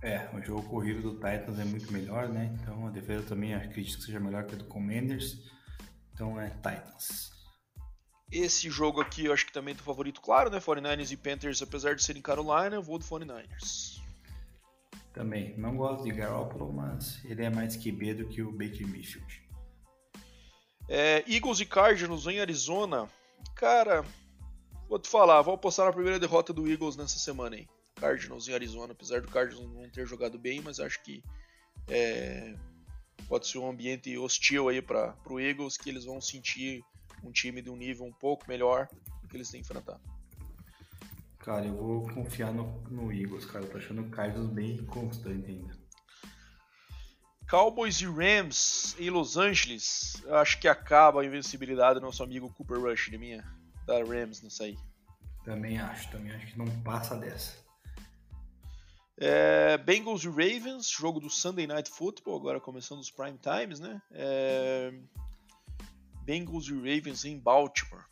É, 0.00 0.30
o 0.32 0.40
jogo 0.40 0.62
corrido 0.68 1.02
do 1.02 1.14
Titans 1.14 1.58
é 1.58 1.64
muito 1.64 1.92
melhor, 1.92 2.28
né? 2.28 2.56
Então 2.60 2.86
a 2.86 2.90
defesa 2.90 3.26
também 3.26 3.54
acredito 3.54 3.98
que 3.98 4.04
seja 4.04 4.20
melhor 4.20 4.44
que 4.44 4.54
a 4.54 4.58
do 4.58 4.64
Commanders. 4.66 5.36
Então 6.14 6.40
é 6.40 6.50
Titans. 6.50 7.32
Esse 8.30 8.70
jogo 8.70 9.00
aqui 9.00 9.24
eu 9.24 9.32
acho 9.32 9.46
que 9.46 9.52
também 9.52 9.74
tem 9.74 9.82
favorito 9.82 10.20
claro, 10.20 10.50
né? 10.50 10.60
49ers 10.60 11.10
e 11.10 11.16
Panthers, 11.16 11.60
apesar 11.60 11.96
de 11.96 12.04
serem 12.04 12.22
Carolina, 12.22 12.76
eu 12.76 12.82
vou 12.82 12.98
do 12.98 13.04
49ers. 13.04 14.00
Também, 15.12 15.58
não 15.58 15.76
gosto 15.76 16.04
de 16.04 16.12
Garoppolo, 16.12 16.72
mas 16.72 17.24
ele 17.24 17.42
é 17.42 17.50
mais 17.50 17.74
QB 17.74 18.14
do 18.14 18.28
que 18.28 18.42
o 18.42 18.52
Baker 18.52 18.86
Mayfield. 18.86 19.47
É, 20.88 21.22
Eagles 21.26 21.60
e 21.60 21.66
Cardinals 21.66 22.26
em 22.26 22.40
Arizona. 22.40 23.08
Cara, 23.54 24.04
vou 24.88 24.98
te 24.98 25.08
falar, 25.08 25.42
vou 25.42 25.54
apostar 25.54 25.86
na 25.86 25.92
primeira 25.92 26.18
derrota 26.18 26.52
do 26.52 26.68
Eagles 26.70 26.96
nessa 26.96 27.18
semana 27.18 27.56
aí. 27.56 27.68
Cardinals 27.96 28.48
em 28.48 28.54
Arizona, 28.54 28.92
apesar 28.92 29.20
do 29.20 29.28
Cardinals 29.28 29.70
não 29.72 29.88
ter 29.90 30.06
jogado 30.06 30.38
bem, 30.38 30.60
mas 30.60 30.80
acho 30.80 31.02
que 31.02 31.22
é, 31.88 32.54
pode 33.28 33.46
ser 33.46 33.58
um 33.58 33.68
ambiente 33.68 34.16
hostil 34.16 34.68
aí 34.68 34.80
para 34.80 35.14
o 35.26 35.40
Eagles, 35.40 35.76
que 35.76 35.90
eles 35.90 36.04
vão 36.04 36.20
sentir 36.20 36.82
um 37.22 37.32
time 37.32 37.60
de 37.60 37.70
um 37.70 37.76
nível 37.76 38.06
um 38.06 38.12
pouco 38.12 38.44
melhor 38.48 38.88
do 39.20 39.28
que 39.28 39.36
eles 39.36 39.50
têm 39.50 39.60
enfrentado. 39.60 40.00
Cara, 41.38 41.66
eu 41.66 41.74
vou 41.74 42.08
confiar 42.10 42.52
no, 42.52 42.80
no 42.90 43.12
Eagles, 43.12 43.44
cara. 43.44 43.64
Eu 43.64 43.70
tô 43.70 43.78
achando 43.78 44.02
o 44.02 44.10
Cardinals 44.10 44.50
bem 44.50 44.76
constante 44.84 45.50
ainda. 45.50 45.87
Cowboys 47.48 48.02
e 48.02 48.06
Rams 48.06 48.94
em 48.98 49.08
Los 49.08 49.38
Angeles. 49.38 50.22
Eu 50.24 50.36
acho 50.36 50.60
que 50.60 50.68
acaba 50.68 51.22
a 51.22 51.24
invencibilidade 51.24 51.98
do 51.98 52.04
nosso 52.04 52.22
amigo 52.22 52.52
Cooper 52.52 52.78
Rush, 52.78 53.08
de 53.10 53.16
minha, 53.16 53.42
da 53.86 54.04
Rams 54.04 54.42
nessa 54.42 54.64
aí. 54.64 54.76
Também 55.44 55.78
acho, 55.78 56.10
também 56.10 56.30
acho 56.32 56.46
que 56.48 56.58
não 56.58 56.66
passa 56.82 57.16
dessa. 57.16 57.56
É, 59.16 59.78
Bengals 59.78 60.24
e 60.24 60.28
Ravens, 60.28 60.90
jogo 60.90 61.18
do 61.18 61.30
Sunday 61.30 61.66
Night 61.66 61.90
Football, 61.90 62.36
agora 62.36 62.60
começando 62.60 63.00
os 63.00 63.10
prime 63.10 63.38
times, 63.38 63.80
né? 63.80 64.00
É, 64.12 64.92
Bengals 66.24 66.68
e 66.68 66.74
Ravens 66.74 67.24
em 67.24 67.38
Baltimore. 67.38 68.04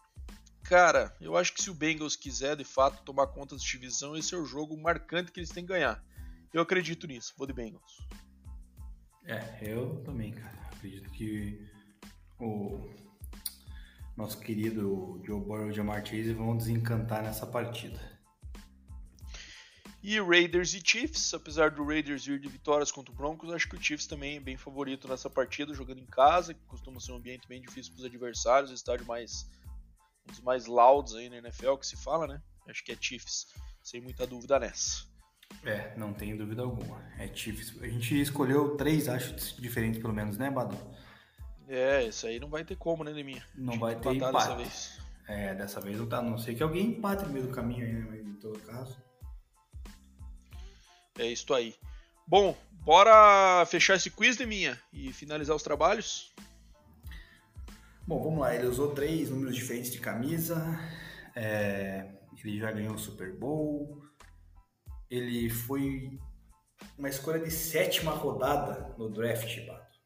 Cara, 0.65 1.15
eu 1.21 1.37
acho 1.37 1.53
que 1.53 1.63
se 1.63 1.71
o 1.71 1.75
Bengals 1.75 2.17
quiser 2.17 2.57
de 2.57 2.65
fato 2.65 3.05
tomar 3.05 3.27
conta 3.27 3.55
dessa 3.55 3.67
divisão, 3.67 4.17
esse 4.17 4.35
é 4.35 4.39
o 4.39 4.47
jogo 4.47 4.77
marcante 4.81 5.31
que 5.31 5.39
eles 5.39 5.51
têm 5.51 5.63
que 5.63 5.73
ganhar. 5.73 6.03
Eu 6.55 6.63
acredito 6.63 7.07
nisso, 7.07 7.35
vou 7.37 7.47
de 7.47 7.53
Bengals. 7.53 7.99
É, 9.27 9.59
eu 9.61 10.03
também, 10.05 10.33
cara. 10.33 10.57
Acredito 10.73 11.11
que 11.11 11.69
o 12.39 12.89
nosso 14.17 14.39
querido 14.41 15.21
Joe 15.25 15.41
Burrow 15.41 15.67
e 15.67 15.71
o 15.71 15.73
Jamar 15.73 16.05
Chase 16.07 16.33
vão 16.33 16.57
desencantar 16.57 17.23
nessa 17.23 17.47
partida. 17.47 18.17
E 20.03 20.21
Raiders 20.21 20.73
e 20.73 20.81
Chiefs, 20.85 21.35
apesar 21.35 21.73
do 21.73 21.85
Raiders 21.85 22.29
ir 22.29 22.39
de 22.39 22.49
vitórias 22.49 22.93
contra 22.93 23.13
o 23.13 23.17
Broncos, 23.17 23.53
acho 23.53 23.69
que 23.69 23.75
o 23.75 23.83
Chiefs 23.83 24.07
também 24.07 24.37
é 24.37 24.41
bem 24.41 24.57
favorito 24.57 25.09
nessa 25.09 25.29
partida, 25.29 25.75
jogando 25.75 25.99
em 25.99 26.07
casa, 26.07 26.55
que 26.55 26.65
costuma 26.67 27.01
ser 27.01 27.11
um 27.11 27.17
ambiente 27.17 27.49
bem 27.49 27.61
difícil 27.61 27.93
para 27.93 28.01
os 28.01 28.07
adversários, 28.07 28.71
estádio 28.71 29.05
mais 29.05 29.51
um 30.25 30.31
dos 30.31 30.41
mais 30.41 30.67
louds 30.67 31.15
aí 31.15 31.29
na 31.29 31.39
NFL 31.39 31.75
que 31.75 31.87
se 31.87 31.97
fala, 31.97 32.29
né? 32.29 32.41
Acho 32.69 32.85
que 32.85 32.93
é 32.93 32.97
Chiefs, 33.01 33.47
sem 33.83 34.01
muita 34.01 34.25
dúvida 34.27 34.61
nessa. 34.61 35.16
É, 35.65 35.93
não 35.97 36.13
tem 36.13 36.37
dúvida 36.37 36.63
alguma. 36.63 37.03
É 37.19 37.29
Chiefs. 37.33 37.75
A 37.83 37.89
gente 37.89 38.21
escolheu 38.21 38.77
três, 38.77 39.09
acho, 39.09 39.35
diferentes 39.61 40.01
pelo 40.01 40.15
menos, 40.15 40.39
né, 40.39 40.51
Badu? 40.51 40.77
É, 41.69 42.05
isso 42.05 42.27
aí 42.27 42.39
não 42.39 42.49
vai 42.49 42.65
ter 42.65 42.77
como, 42.77 43.03
né, 43.03 43.13
Neminha? 43.13 43.45
Não 43.55 43.79
vai 43.79 43.97
ter 43.97 44.15
empate. 44.15 44.33
dessa 44.33 44.55
vez. 44.55 45.01
É, 45.27 45.55
dessa 45.55 45.81
vez 45.81 45.99
não 45.99 46.07
tá. 46.07 46.23
Não 46.23 46.39
sei 46.39 46.55
que 46.55 46.63
alguém 46.63 46.87
empate 46.87 47.25
no 47.25 47.33
meio 47.33 47.47
do 47.47 47.53
caminho 47.53 47.85
aí, 47.85 47.93
né? 47.93 48.07
Mas 48.09 48.21
em 48.21 48.35
todo 48.35 48.59
caso. 48.61 48.97
É 51.19 51.27
isso 51.27 51.53
aí. 51.53 51.75
Bom, 52.27 52.57
bora 52.71 53.65
fechar 53.67 53.97
esse 53.97 54.11
quiz, 54.11 54.39
Neminha, 54.39 54.79
e 54.93 55.13
finalizar 55.13 55.57
os 55.57 55.63
trabalhos. 55.63 56.33
Bom, 58.07 58.23
vamos 58.23 58.39
lá. 58.39 58.55
Ele 58.55 58.69
usou 58.69 58.95
três 58.95 59.31
números 59.31 59.57
diferentes 59.57 59.91
de 59.91 59.99
camisa. 59.99 60.79
É, 61.35 62.07
ele 62.45 62.61
já 62.61 62.71
ganhou 62.71 62.95
o 62.95 62.99
Super 62.99 63.33
Bowl. 63.33 64.01
Ele 65.11 65.49
foi 65.49 66.19
uma 66.99 67.09
escolha 67.09 67.39
de 67.39 67.51
sétima 67.51 68.13
rodada 68.13 68.95
no 68.99 69.09
draft, 69.09 69.65
Bato. 69.67 70.01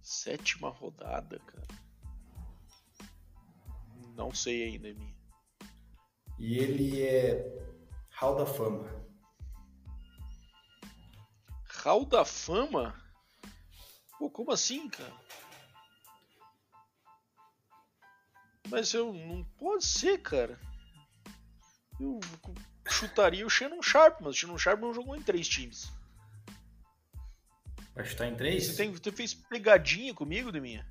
Sétima 0.00 0.70
rodada, 0.70 1.38
cara. 1.40 1.66
Não 4.14 4.32
sei 4.32 4.64
ainda, 4.64 4.88
Neminha. 4.88 5.16
E 6.38 6.58
ele 6.58 7.02
é 7.02 7.44
Hall 8.10 8.36
da 8.36 8.46
Fama. 8.46 8.88
Hall 11.82 12.04
da 12.04 12.24
Fama? 12.24 12.94
Pô, 14.18 14.30
como 14.30 14.52
assim, 14.52 14.88
cara? 14.88 15.12
Mas 18.68 18.94
eu 18.94 19.12
não 19.12 19.44
pode 19.58 19.84
ser, 19.84 20.18
cara. 20.18 20.60
Eu 22.00 22.20
chutaria 22.88 23.46
o 23.46 23.50
Shannon 23.50 23.82
Sharp, 23.82 24.20
mas 24.20 24.34
o 24.34 24.38
Shannon 24.38 24.58
Sharp 24.58 24.80
não 24.80 24.92
jogou 24.94 25.14
em 25.16 25.22
três 25.22 25.48
times. 25.48 25.90
Vai 27.94 28.04
chutar 28.04 28.26
em 28.26 28.34
três? 28.34 28.66
Você, 28.66 28.76
tem, 28.76 28.90
você 28.92 29.12
fez 29.12 29.34
pegadinha 29.34 30.14
comigo, 30.14 30.50
Deminha? 30.50 30.86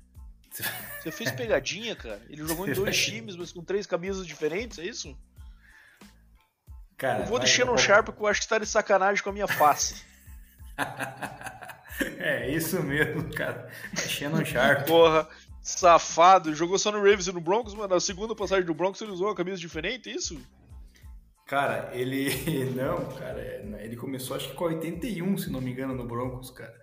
Você 1.02 1.10
fez 1.10 1.30
pegadinha, 1.32 1.96
cara? 1.96 2.20
Ele 2.28 2.46
jogou 2.46 2.68
em 2.68 2.72
dois 2.72 2.96
times, 3.04 3.34
mas 3.36 3.52
com 3.52 3.62
três 3.64 3.86
camisas 3.86 4.26
diferentes, 4.26 4.78
é 4.78 4.84
isso? 4.84 5.16
Cara, 6.96 7.20
eu 7.20 7.26
vou 7.26 7.38
vai- 7.38 7.46
de 7.46 7.52
Shannon 7.52 7.74
vai- 7.74 7.82
Sharp 7.84 8.06
porque 8.06 8.22
eu 8.22 8.26
acho 8.28 8.40
que 8.40 8.44
você 8.44 8.50
tá 8.50 8.58
de 8.58 8.66
sacanagem 8.66 9.22
com 9.22 9.30
a 9.30 9.32
minha 9.32 9.48
face. 9.48 10.02
É 12.18 12.50
isso 12.50 12.82
mesmo, 12.82 13.30
cara. 13.34 13.70
É 13.92 13.96
Shannon 14.08 14.44
Sharp. 14.44 14.86
Porra, 14.88 15.28
safado. 15.62 16.54
Jogou 16.54 16.78
só 16.78 16.90
no 16.90 16.98
Ravens 16.98 17.26
e 17.28 17.32
no 17.32 17.40
Broncos, 17.40 17.74
mas 17.74 17.88
na 17.88 18.00
segunda 18.00 18.34
passagem 18.34 18.64
do 18.64 18.74
Broncos 18.74 19.00
ele 19.02 19.12
usou 19.12 19.28
uma 19.28 19.34
camisa 19.34 19.58
diferente, 19.58 20.08
é 20.10 20.14
isso? 20.14 20.40
Cara, 21.52 21.90
ele. 21.92 22.30
Não, 22.74 23.04
cara. 23.12 23.38
Ele 23.82 23.94
começou 23.94 24.34
acho 24.34 24.48
que 24.48 24.54
com 24.54 24.64
81, 24.64 25.36
se 25.36 25.50
não 25.50 25.60
me 25.60 25.70
engano, 25.70 25.94
no 25.94 26.06
Broncos, 26.06 26.50
cara. 26.50 26.74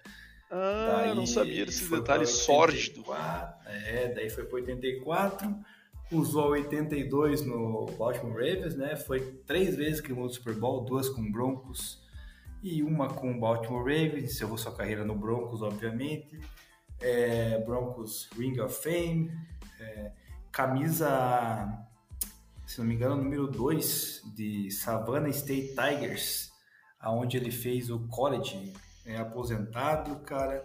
Ah, 0.51 1.05
eu 1.07 1.15
não 1.15 1.25
sabia 1.25 1.65
desse 1.65 1.89
detalhe 1.89 2.27
sórdido. 2.27 3.03
É, 3.65 4.13
daí 4.13 4.29
foi 4.29 4.45
pro 4.45 4.57
84, 4.57 5.55
usou 6.11 6.49
82 6.49 7.43
no 7.43 7.87
Baltimore 7.97 8.33
Ravens, 8.33 8.75
né? 8.75 8.95
Foi 8.95 9.19
três 9.47 9.75
vezes 9.75 10.01
que 10.01 10.09
ganhou 10.09 10.25
o 10.25 10.29
Super 10.29 10.53
Bowl, 10.53 10.85
duas 10.85 11.09
com 11.09 11.31
Broncos 11.31 12.03
e 12.61 12.83
uma 12.83 13.07
com 13.07 13.31
o 13.31 13.39
Baltimore 13.39 13.81
Ravens. 13.81 14.25
Encerrou 14.25 14.55
sua 14.55 14.75
carreira 14.75 15.03
no 15.03 15.15
Broncos, 15.15 15.63
obviamente. 15.63 16.39
É, 17.01 17.57
Broncos 17.65 18.29
Ring 18.37 18.59
of 18.59 18.75
Fame, 18.83 19.31
é, 19.79 20.11
camisa, 20.51 21.88
se 22.69 22.77
não 22.77 22.85
me 22.85 22.93
engano, 22.93 23.15
número 23.15 23.47
2 23.47 24.21
de 24.35 24.69
Savannah 24.69 25.29
State 25.29 25.69
Tigers, 25.69 26.51
aonde 26.99 27.35
ele 27.35 27.49
fez 27.49 27.89
o 27.89 28.07
college 28.07 28.71
é 29.07 29.17
aposentado, 29.17 30.19
cara. 30.19 30.63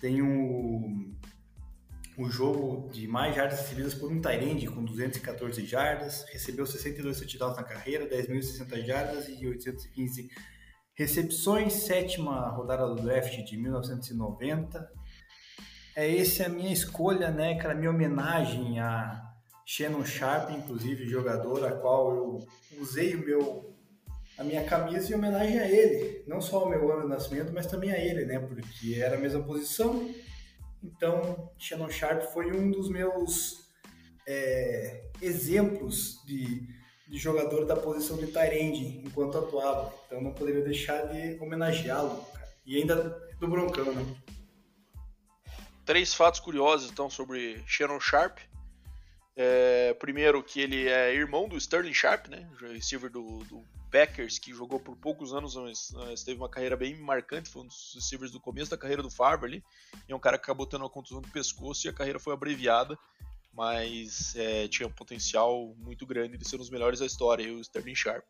Tem 0.00 0.22
o 0.22 1.16
o 2.16 2.30
jogo 2.30 2.88
de 2.90 3.06
mais 3.06 3.36
jardas 3.36 3.60
recebidas 3.60 3.92
por 3.92 4.10
um 4.10 4.22
Tyrande 4.22 4.68
com 4.68 4.82
214 4.82 5.66
jardas, 5.66 6.24
recebeu 6.32 6.64
62 6.64 7.18
touchdowns 7.18 7.56
na 7.56 7.62
carreira, 7.62 8.08
10.060 8.08 8.86
jardas 8.86 9.28
e 9.28 9.46
815 9.46 10.30
recepções, 10.94 11.74
sétima 11.74 12.48
rodada 12.48 12.86
do 12.86 13.02
draft 13.02 13.36
de 13.44 13.58
1990. 13.58 14.90
É 15.94 16.18
essa 16.18 16.46
a 16.46 16.48
minha 16.48 16.72
escolha, 16.72 17.30
né, 17.30 17.52
aquela 17.52 17.74
minha 17.74 17.90
homenagem 17.90 18.80
a 18.80 19.25
Shannon 19.66 20.04
Sharp, 20.04 20.50
inclusive 20.50 21.06
jogador 21.06 21.66
a 21.66 21.72
qual 21.72 22.16
eu 22.16 22.48
usei 22.80 23.14
o 23.14 23.26
meu 23.26 23.76
a 24.38 24.44
minha 24.44 24.64
camisa 24.64 25.10
em 25.10 25.14
homenagem 25.14 25.58
a 25.58 25.66
ele, 25.66 26.22
não 26.26 26.42
só 26.42 26.58
ao 26.58 26.68
meu 26.68 26.92
ano 26.92 27.02
de 27.02 27.08
nascimento, 27.08 27.52
mas 27.54 27.66
também 27.66 27.90
a 27.90 27.98
ele, 27.98 28.26
né, 28.26 28.38
porque 28.38 28.94
era 29.00 29.16
a 29.16 29.18
mesma 29.18 29.42
posição, 29.42 30.06
então, 30.86 31.50
Shannon 31.58 31.90
Sharp 31.90 32.22
foi 32.32 32.52
um 32.52 32.70
dos 32.70 32.88
meus 32.88 33.68
é, 34.26 35.10
exemplos 35.20 36.22
de, 36.24 36.62
de, 37.08 37.18
jogador 37.18 37.64
da 37.64 37.76
posição 37.76 38.16
de 38.16 38.26
Tyrande 38.26 39.02
enquanto 39.04 39.38
atuava. 39.38 39.92
Então, 40.06 40.20
não 40.20 40.32
poderia 40.32 40.62
deixar 40.62 41.06
de 41.06 41.38
homenageá-lo. 41.40 42.24
E 42.64 42.76
ainda 42.76 42.96
do 43.40 43.48
Broncão, 43.48 43.92
né? 43.92 44.16
Três 45.84 46.14
fatos 46.14 46.40
curiosos, 46.40 46.90
então, 46.90 47.10
sobre 47.10 47.62
Shannon 47.66 48.00
Sharp. 48.00 48.38
É, 49.36 49.92
primeiro, 49.94 50.42
que 50.42 50.60
ele 50.60 50.88
é 50.88 51.14
irmão 51.14 51.46
do 51.46 51.58
Sterling 51.58 51.92
Sharp, 51.92 52.28
né? 52.28 52.48
Receiver 52.58 53.10
do, 53.10 53.44
do 53.44 53.62
Packers, 53.92 54.38
que 54.38 54.54
jogou 54.54 54.80
por 54.80 54.96
poucos 54.96 55.34
anos, 55.34 55.54
mas 55.56 56.22
teve 56.24 56.38
uma 56.40 56.48
carreira 56.48 56.74
bem 56.74 56.96
marcante, 56.96 57.50
foi 57.50 57.62
um 57.62 57.66
dos 57.66 57.92
receivers 57.94 58.32
do 58.32 58.40
começo 58.40 58.70
da 58.70 58.78
carreira 58.78 59.02
do 59.02 59.10
Favre 59.10 59.46
ali, 59.46 59.64
e 60.08 60.12
é 60.12 60.16
um 60.16 60.18
cara 60.18 60.38
que 60.38 60.44
acabou 60.44 60.66
tendo 60.66 60.82
uma 60.82 60.90
contusão 60.90 61.20
do 61.20 61.28
pescoço 61.28 61.86
e 61.86 61.90
a 61.90 61.92
carreira 61.92 62.18
foi 62.18 62.32
abreviada, 62.32 62.98
mas 63.52 64.34
é, 64.36 64.68
tinha 64.68 64.88
um 64.88 64.92
potencial 64.92 65.74
muito 65.78 66.06
grande 66.06 66.38
de 66.38 66.48
ser 66.48 66.56
um 66.56 66.60
dos 66.60 66.70
melhores 66.70 67.00
da 67.00 67.06
história, 67.06 67.52
o 67.52 67.60
Sterling 67.60 67.94
Sharp. 67.94 68.24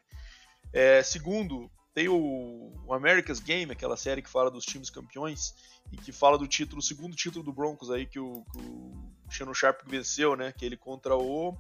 É, 0.73 1.03
segundo, 1.05 1.70
tem 1.95 2.09
o, 2.09 2.73
o, 2.85 2.93
America's 2.93 3.39
Game, 3.39 3.70
aquela 3.70 3.97
série 3.97 4.23
que 4.23 4.28
fala 4.28 4.51
dos 4.51 4.65
times 4.65 4.91
campeões, 4.91 5.55
e 5.93 5.97
que 5.97 6.11
fala 6.11 6.37
do 6.37 6.49
título, 6.49 6.81
o 6.81 6.83
segundo 6.83 7.15
título 7.15 7.45
do 7.45 7.53
Broncos 7.53 7.91
aí, 7.93 8.07
que 8.07 8.19
o, 8.19 8.45
que 8.53 8.59
o 8.59 9.15
Shannon 9.31 9.55
Sharp 9.55 9.81
venceu, 9.86 10.36
né, 10.36 10.53
que 10.53 10.65
ele 10.65 10.77
contra 10.77 11.16
o 11.16 11.57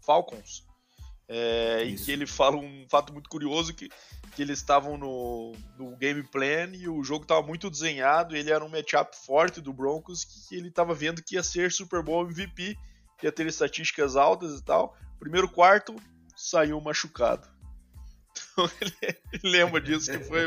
Falcons. 0.00 0.66
É, 1.30 1.84
e 1.84 1.94
que 1.96 2.10
ele 2.10 2.26
fala 2.26 2.56
um 2.56 2.86
fato 2.88 3.12
muito 3.12 3.28
curioso 3.28 3.74
que, 3.74 3.90
que 4.34 4.40
eles 4.40 4.60
estavam 4.60 4.96
no, 4.96 5.52
no 5.76 5.94
game 5.94 6.22
plan 6.22 6.70
e 6.72 6.88
o 6.88 7.04
jogo 7.04 7.24
estava 7.24 7.46
muito 7.46 7.68
desenhado, 7.68 8.34
ele 8.34 8.50
era 8.50 8.64
um 8.64 8.68
matchup 8.70 9.14
forte 9.14 9.60
do 9.60 9.70
Broncos 9.70 10.24
que, 10.24 10.48
que 10.48 10.56
ele 10.56 10.68
estava 10.68 10.94
vendo 10.94 11.22
que 11.22 11.34
ia 11.34 11.42
ser 11.42 11.70
Super 11.70 12.02
Bowl 12.02 12.24
MVP, 12.24 12.78
ia 13.22 13.32
ter 13.32 13.46
estatísticas 13.46 14.16
altas 14.16 14.58
e 14.58 14.64
tal. 14.64 14.96
Primeiro 15.18 15.50
quarto, 15.50 15.94
saiu 16.34 16.80
machucado. 16.80 17.46
Então 18.52 18.70
ele, 18.80 19.18
ele 19.32 19.50
lembra 19.50 19.80
disso, 19.80 20.10
que 20.10 20.20
foi 20.20 20.46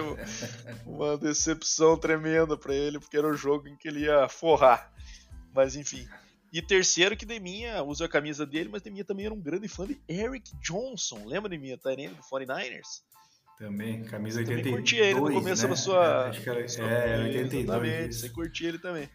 uma 0.86 1.18
decepção 1.18 1.98
tremenda 1.98 2.58
para 2.58 2.74
ele, 2.74 3.00
porque 3.00 3.18
era 3.18 3.28
o 3.28 3.36
jogo 3.36 3.68
em 3.68 3.76
que 3.76 3.88
ele 3.88 4.02
ia 4.02 4.28
forrar. 4.28 4.92
Mas 5.54 5.76
enfim, 5.76 6.08
e 6.52 6.62
terceiro, 6.62 7.16
que 7.16 7.26
Deminha 7.26 7.82
usa 7.82 8.06
a 8.06 8.10
camisa 8.10 8.46
dele, 8.46 8.70
mas 8.70 8.82
Deminha 8.82 9.06
também 9.06 9.26
era 9.26 9.34
um 9.34 9.42
grande 9.42 9.68
fã 9.68 9.88
de 9.88 10.02
Eric 10.08 10.52
Johnson. 10.60 11.26
Lembra 11.26 11.50
Deminha, 11.50 11.78
Tyrene 11.78 12.14
do 12.14 12.22
49ers? 12.24 13.04
Também, 13.58 14.04
camisa 14.04 14.40
82. 14.40 14.64
Também 14.64 14.74
curtia 14.74 15.06
ele 15.06 15.20
no 15.20 15.32
começo 15.32 15.64
né? 15.64 15.70
da 15.70 15.76
sua. 15.76 16.26
É, 16.26 16.30
acho 16.30 16.42
que 16.42 16.50
era, 16.50 16.60
é, 16.60 17.24
82. 17.24 17.64
Exatamente, 17.64 18.16
você 18.16 18.30
curtia 18.30 18.70
ele 18.70 18.80
também. 18.80 19.10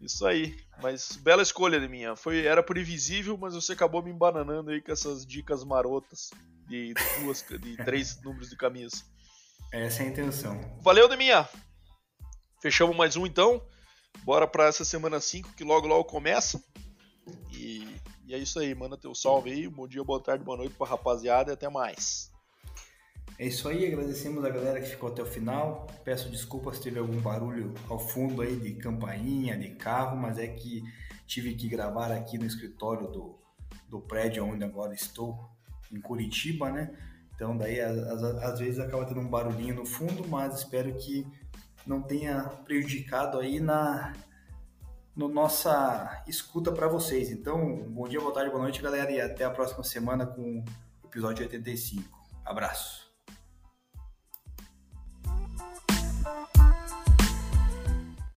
Isso 0.00 0.26
aí. 0.26 0.56
Mas 0.82 1.16
bela 1.16 1.42
escolha 1.42 1.78
de 1.78 1.86
minha. 1.86 2.16
Foi, 2.16 2.44
era 2.44 2.62
previsível, 2.62 3.38
mas 3.38 3.54
você 3.54 3.72
acabou 3.72 4.02
me 4.02 4.10
embananando 4.10 4.70
aí 4.70 4.80
com 4.80 4.90
essas 4.90 5.24
dicas 5.24 5.62
marotas 5.62 6.30
de 6.66 6.92
duas, 7.20 7.44
de 7.60 7.76
três 7.84 8.20
números 8.22 8.50
de 8.50 8.56
camisa. 8.56 9.04
Essa 9.72 10.02
é 10.02 10.06
a 10.06 10.08
intenção. 10.08 10.58
Valeu, 10.80 11.08
Deminha. 11.08 11.48
Fechamos 12.60 12.96
mais 12.96 13.16
um 13.16 13.26
então. 13.26 13.64
Bora 14.24 14.46
para 14.46 14.66
essa 14.66 14.84
semana 14.84 15.20
5 15.20 15.54
que 15.54 15.64
logo 15.64 15.86
logo 15.86 16.04
começa. 16.04 16.62
E, 17.52 17.86
e, 18.26 18.34
é 18.34 18.38
isso 18.38 18.58
aí, 18.58 18.74
manda 18.74 18.96
teu 18.96 19.14
salve 19.14 19.50
aí. 19.50 19.68
Bom 19.68 19.88
dia, 19.88 20.04
boa 20.04 20.20
tarde, 20.20 20.44
boa 20.44 20.56
noite 20.56 20.74
pra 20.74 20.86
rapaziada 20.86 21.50
e 21.50 21.54
até 21.54 21.68
mais. 21.68 22.30
É 23.38 23.46
isso 23.46 23.68
aí, 23.68 23.86
agradecemos 23.86 24.44
a 24.44 24.50
galera 24.50 24.80
que 24.80 24.88
ficou 24.88 25.08
até 25.08 25.22
o 25.22 25.26
final. 25.26 25.86
Peço 26.04 26.28
desculpas 26.28 26.76
se 26.76 26.82
teve 26.84 26.98
algum 26.98 27.20
barulho 27.20 27.74
ao 27.88 27.98
fundo 27.98 28.42
aí 28.42 28.54
de 28.56 28.74
campainha, 28.74 29.58
de 29.58 29.70
carro, 29.70 30.16
mas 30.16 30.38
é 30.38 30.46
que 30.46 30.82
tive 31.26 31.54
que 31.54 31.68
gravar 31.68 32.12
aqui 32.12 32.38
no 32.38 32.46
escritório 32.46 33.08
do, 33.08 33.38
do 33.88 34.00
prédio 34.00 34.44
onde 34.44 34.62
agora 34.62 34.94
estou, 34.94 35.50
em 35.90 36.00
Curitiba, 36.00 36.70
né? 36.70 36.94
Então 37.34 37.56
daí 37.56 37.80
às, 37.80 38.22
às 38.22 38.60
vezes 38.60 38.78
acaba 38.78 39.04
tendo 39.04 39.20
um 39.20 39.28
barulhinho 39.28 39.74
no 39.74 39.86
fundo, 39.86 40.26
mas 40.28 40.58
espero 40.58 40.94
que 40.94 41.26
não 41.86 42.02
tenha 42.02 42.42
prejudicado 42.64 43.38
aí 43.38 43.60
na 43.60 44.12
no 45.14 45.28
nossa 45.28 46.22
escuta 46.26 46.72
para 46.72 46.88
vocês. 46.88 47.30
Então, 47.30 47.84
bom 47.88 48.08
dia, 48.08 48.20
boa 48.20 48.32
tarde, 48.32 48.50
boa 48.50 48.62
noite, 48.62 48.80
galera, 48.80 49.10
e 49.10 49.20
até 49.20 49.44
a 49.44 49.50
próxima 49.50 49.84
semana 49.84 50.26
com 50.26 50.60
o 50.60 51.06
episódio 51.06 51.44
85. 51.44 52.18
Abraço. 52.44 53.01